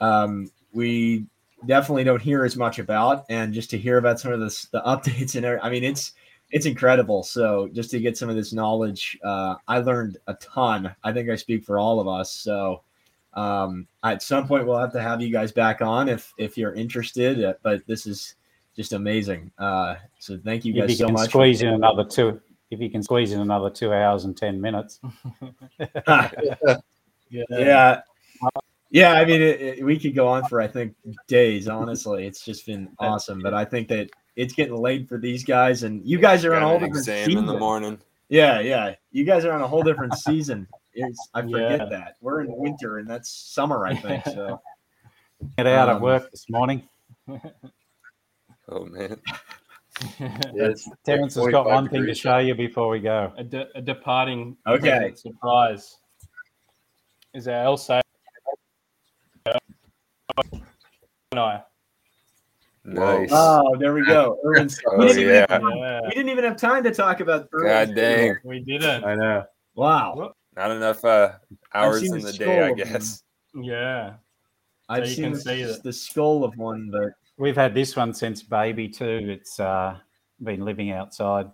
um, 0.00 0.50
we 0.72 1.26
definitely 1.66 2.04
don't 2.04 2.22
hear 2.22 2.44
as 2.44 2.56
much 2.56 2.78
about, 2.78 3.24
and 3.28 3.52
just 3.52 3.70
to 3.70 3.78
hear 3.78 3.98
about 3.98 4.20
some 4.20 4.32
of 4.32 4.40
this, 4.40 4.66
the 4.66 4.80
updates 4.86 5.34
and 5.34 5.46
I 5.62 5.70
mean, 5.70 5.84
it's 5.84 6.12
it's 6.50 6.66
incredible. 6.66 7.22
So 7.22 7.68
just 7.72 7.90
to 7.90 8.00
get 8.00 8.16
some 8.16 8.30
of 8.30 8.36
this 8.36 8.52
knowledge, 8.52 9.18
uh, 9.22 9.56
I 9.66 9.80
learned 9.80 10.18
a 10.26 10.34
ton. 10.34 10.94
I 11.04 11.12
think 11.12 11.28
I 11.28 11.36
speak 11.36 11.64
for 11.64 11.78
all 11.78 12.00
of 12.00 12.08
us. 12.08 12.30
So 12.30 12.82
um, 13.34 13.86
at 14.02 14.22
some 14.22 14.46
point 14.48 14.66
we'll 14.66 14.78
have 14.78 14.92
to 14.92 15.00
have 15.02 15.20
you 15.20 15.30
guys 15.30 15.52
back 15.52 15.80
on 15.82 16.08
if 16.08 16.32
if 16.38 16.56
you're 16.58 16.74
interested. 16.74 17.44
uh, 17.44 17.54
But 17.62 17.86
this 17.86 18.06
is 18.06 18.34
just 18.76 18.92
amazing. 18.92 19.50
Uh, 19.58 19.96
so 20.18 20.38
thank 20.44 20.64
you 20.64 20.72
If 20.74 20.80
guys 20.80 20.90
you 20.90 20.96
so 20.96 21.04
can 21.06 21.14
much. 21.14 21.28
squeeze 21.30 21.62
in 21.62 21.68
another 21.68 22.04
two, 22.04 22.40
if 22.70 22.80
you 22.80 22.90
can 22.90 23.02
squeeze 23.02 23.32
in 23.32 23.40
another 23.40 23.70
two 23.70 23.92
hours 23.92 24.24
and 24.24 24.36
ten 24.36 24.60
minutes, 24.60 25.00
yeah. 27.30 28.00
Yeah, 28.90 29.12
I 29.12 29.24
mean, 29.26 29.42
it, 29.42 29.60
it- 29.60 29.84
we 29.84 29.98
could 29.98 30.14
go 30.14 30.26
on 30.28 30.44
for 30.46 30.60
I 30.62 30.66
think 30.66 30.94
days. 31.26 31.68
Honestly, 31.68 32.26
it's 32.26 32.42
just 32.44 32.64
been 32.66 32.88
awesome. 32.98 33.40
But 33.42 33.52
I 33.54 33.64
think 33.64 33.88
that 33.88 34.08
it's 34.36 34.54
getting 34.54 34.76
late 34.76 35.08
for 35.08 35.18
these 35.18 35.44
guys, 35.44 35.82
and 35.82 36.04
you 36.06 36.18
guys 36.18 36.44
are 36.44 36.54
on 36.54 36.62
a 36.62 36.66
whole 36.68 36.78
different 36.78 37.04
season. 37.04 37.36
in 37.38 37.46
the 37.46 37.58
morning. 37.58 37.98
Yeah, 38.30 38.60
yeah, 38.60 38.94
you 39.10 39.24
guys 39.24 39.44
are 39.44 39.52
on 39.52 39.60
a 39.62 39.66
whole 39.68 39.82
different 39.82 40.14
season. 40.14 40.66
It's, 41.06 41.28
I 41.34 41.42
forget 41.42 41.78
Yeah. 41.80 41.84
that 41.86 42.16
we're 42.20 42.40
in 42.42 42.48
winter, 42.56 42.98
and 42.98 43.08
that's 43.08 43.30
summer. 43.30 43.86
I 43.86 43.94
think 43.94 44.24
so. 44.24 44.60
get 45.56 45.66
out 45.66 45.88
Um, 45.88 45.96
at 45.96 46.02
work 46.02 46.30
this 46.30 46.46
morning. 46.50 46.88
Oh 48.70 48.84
man. 48.84 49.16
Yeah, 50.20 50.28
it's 50.54 50.86
Terence 51.06 51.36
has 51.36 51.46
got 51.48 51.64
one 51.64 51.88
thing 51.88 52.04
to 52.04 52.14
show 52.14 52.36
you 52.36 52.54
before 52.54 52.90
we 52.90 53.00
go. 53.00 53.32
a, 53.38 53.42
de- 53.42 53.66
a 53.74 53.80
departing 53.80 54.58
Okay. 54.66 55.14
surprise 55.16 55.96
is 57.32 57.48
our 57.48 57.64
Elseya. 57.64 58.02
No. 61.34 61.62
Nice. 62.84 63.30
Oh, 63.32 63.74
there 63.78 63.94
we 63.94 64.04
go. 64.04 64.38
Erwin, 64.44 64.68
Oh, 64.86 64.98
we, 64.98 65.06
didn't 65.08 65.22
even 65.22 65.34
yeah. 65.34 65.46
have, 65.48 65.62
we 65.62 66.10
didn't 66.14 66.28
even 66.30 66.44
have 66.44 66.56
time 66.58 66.82
to 66.84 66.90
talk 66.92 67.20
about. 67.20 67.48
God 67.50 67.94
dang. 67.94 68.36
we 68.44 68.60
didn't. 68.60 69.04
I 69.04 69.14
know. 69.14 69.44
Wow, 69.74 70.34
Not 70.58 70.72
enough 70.72 71.04
uh, 71.04 71.34
hours 71.72 72.02
in 72.02 72.18
the 72.18 72.32
the 72.32 72.32
day, 72.32 72.44
I 72.44 72.66
skull 72.66 72.72
of 72.72 72.78
them. 72.78 72.92
guess. 72.92 73.22
Yeah. 73.54 74.14
I've 74.90 75.06
you 75.06 75.14
seen 75.14 75.24
can 75.24 75.32
the, 75.32 75.40
see 75.40 75.62
that. 75.64 75.82
the 75.82 75.92
skull 75.92 76.44
of 76.44 76.56
one, 76.56 76.90
but 76.92 77.12
We've 77.38 77.56
had 77.56 77.72
this 77.74 77.96
one 77.96 78.12
since 78.12 78.42
baby 78.42 78.88
too. 78.88 79.20
It's 79.28 79.58
uh, 79.58 79.96
been 80.42 80.64
living 80.64 80.90
outside 80.90 81.46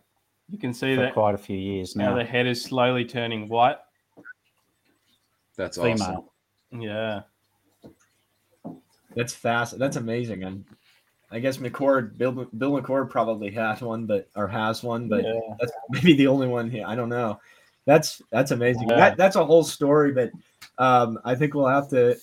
You 0.48 0.58
can 0.58 0.74
see 0.74 0.96
for 0.96 1.02
that 1.02 1.12
quite 1.14 1.34
a 1.34 1.38
few 1.38 1.56
years 1.56 1.94
now 1.94 2.10
now. 2.10 2.16
the 2.16 2.24
head 2.24 2.46
is 2.46 2.62
slowly 2.62 3.04
turning 3.04 3.48
white. 3.48 3.76
That's 5.56 5.76
Female. 5.76 6.30
awesome. 6.72 6.80
Yeah. 6.80 7.20
that's 9.14 9.34
fast. 9.34 9.78
That's 9.78 9.96
amazing. 9.96 10.42
And 10.42 10.64
I 11.30 11.38
guess 11.38 11.58
McCord, 11.58 12.18
Bill, 12.18 12.32
Bill 12.32 12.80
McCord 12.80 13.08
probably 13.10 13.50
has 13.52 13.80
one, 13.82 14.06
but 14.06 14.28
or 14.34 14.48
has 14.48 14.82
one, 14.82 15.08
but 15.08 15.24
yeah. 15.24 15.40
that's 15.60 15.72
maybe 15.90 16.14
the 16.14 16.26
only 16.26 16.48
one 16.48 16.70
here. 16.70 16.84
I 16.86 16.94
don't 16.96 17.08
know. 17.08 17.38
That's 17.86 18.20
that's 18.30 18.50
amazing. 18.50 18.88
Yeah. 18.88 18.96
That 18.96 19.16
that's 19.16 19.36
a 19.36 19.44
whole 19.44 19.64
story, 19.64 20.12
but 20.12 20.30
um, 20.78 21.18
I 21.24 21.34
think 21.34 21.54
we'll 21.54 21.66
have 21.66 21.88
to 21.90 22.16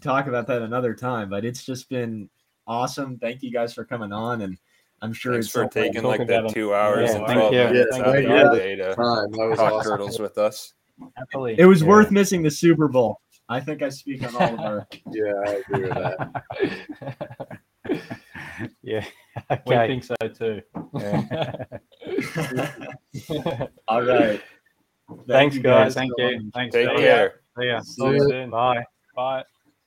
talk 0.00 0.26
about 0.28 0.46
that 0.46 0.62
another 0.62 0.94
time. 0.94 1.28
But 1.28 1.44
it's 1.44 1.64
just 1.64 1.88
been 1.88 2.28
awesome. 2.66 3.18
Thank 3.18 3.42
you 3.42 3.50
guys 3.52 3.74
for 3.74 3.84
coming 3.84 4.12
on, 4.12 4.42
and 4.42 4.56
I'm 5.02 5.12
sure 5.12 5.32
Thanks 5.32 5.46
it's 5.46 5.52
for 5.52 5.64
so- 5.64 5.68
taking 5.68 6.02
talk 6.02 6.18
like 6.18 6.28
that 6.28 6.44
it. 6.46 6.54
two 6.54 6.72
hours 6.74 7.10
Yeah, 7.10 7.16
and 7.16 7.26
thank 7.26 7.38
12 7.38 7.52
you. 7.52 7.58
minutes 7.58 7.96
Yeah, 7.96 8.02
out 8.02 8.16
of 8.16 8.22
your 8.22 8.52
you. 8.54 8.58
day 8.58 8.76
to 8.76 8.82
That 8.84 8.98
was 9.48 9.58
talk 9.58 9.72
awesome. 9.72 9.90
turtles 9.92 10.18
with 10.20 10.38
us. 10.38 10.74
Happily. 11.16 11.54
It 11.58 11.66
was 11.66 11.82
Yeah. 11.82 11.88
worth 11.88 12.10
missing 12.10 12.42
the 12.42 12.50
Super 12.50 12.88
Bowl. 12.88 13.20
I 13.48 13.60
think 13.60 13.82
I 13.82 13.88
speak 13.88 14.22
on 14.24 14.34
all 14.36 14.54
of 14.54 14.60
our. 14.60 14.86
Yeah, 15.12 15.32
I 15.46 15.62
agree 15.68 15.84
with 15.84 15.94
that. 15.94 17.60
yeah. 18.82 19.04
we 19.66 19.74
think 19.76 20.04
so 20.04 20.14
too. 20.36 20.60
all 23.88 24.02
right. 24.02 24.40
Thank 25.08 25.26
Thanks, 25.26 25.56
you 25.56 25.62
guys. 25.62 25.94
Thank 25.94 26.12
you. 26.18 26.50
Thanks. 26.54 26.74
Take 26.74 26.96
care. 26.96 27.40
Yeah. 27.60 27.80
See. 27.80 28.02
See 28.02 28.04
you 28.04 28.28
soon. 28.28 28.50
Bye. 28.50 28.84
Bye. 29.16 29.44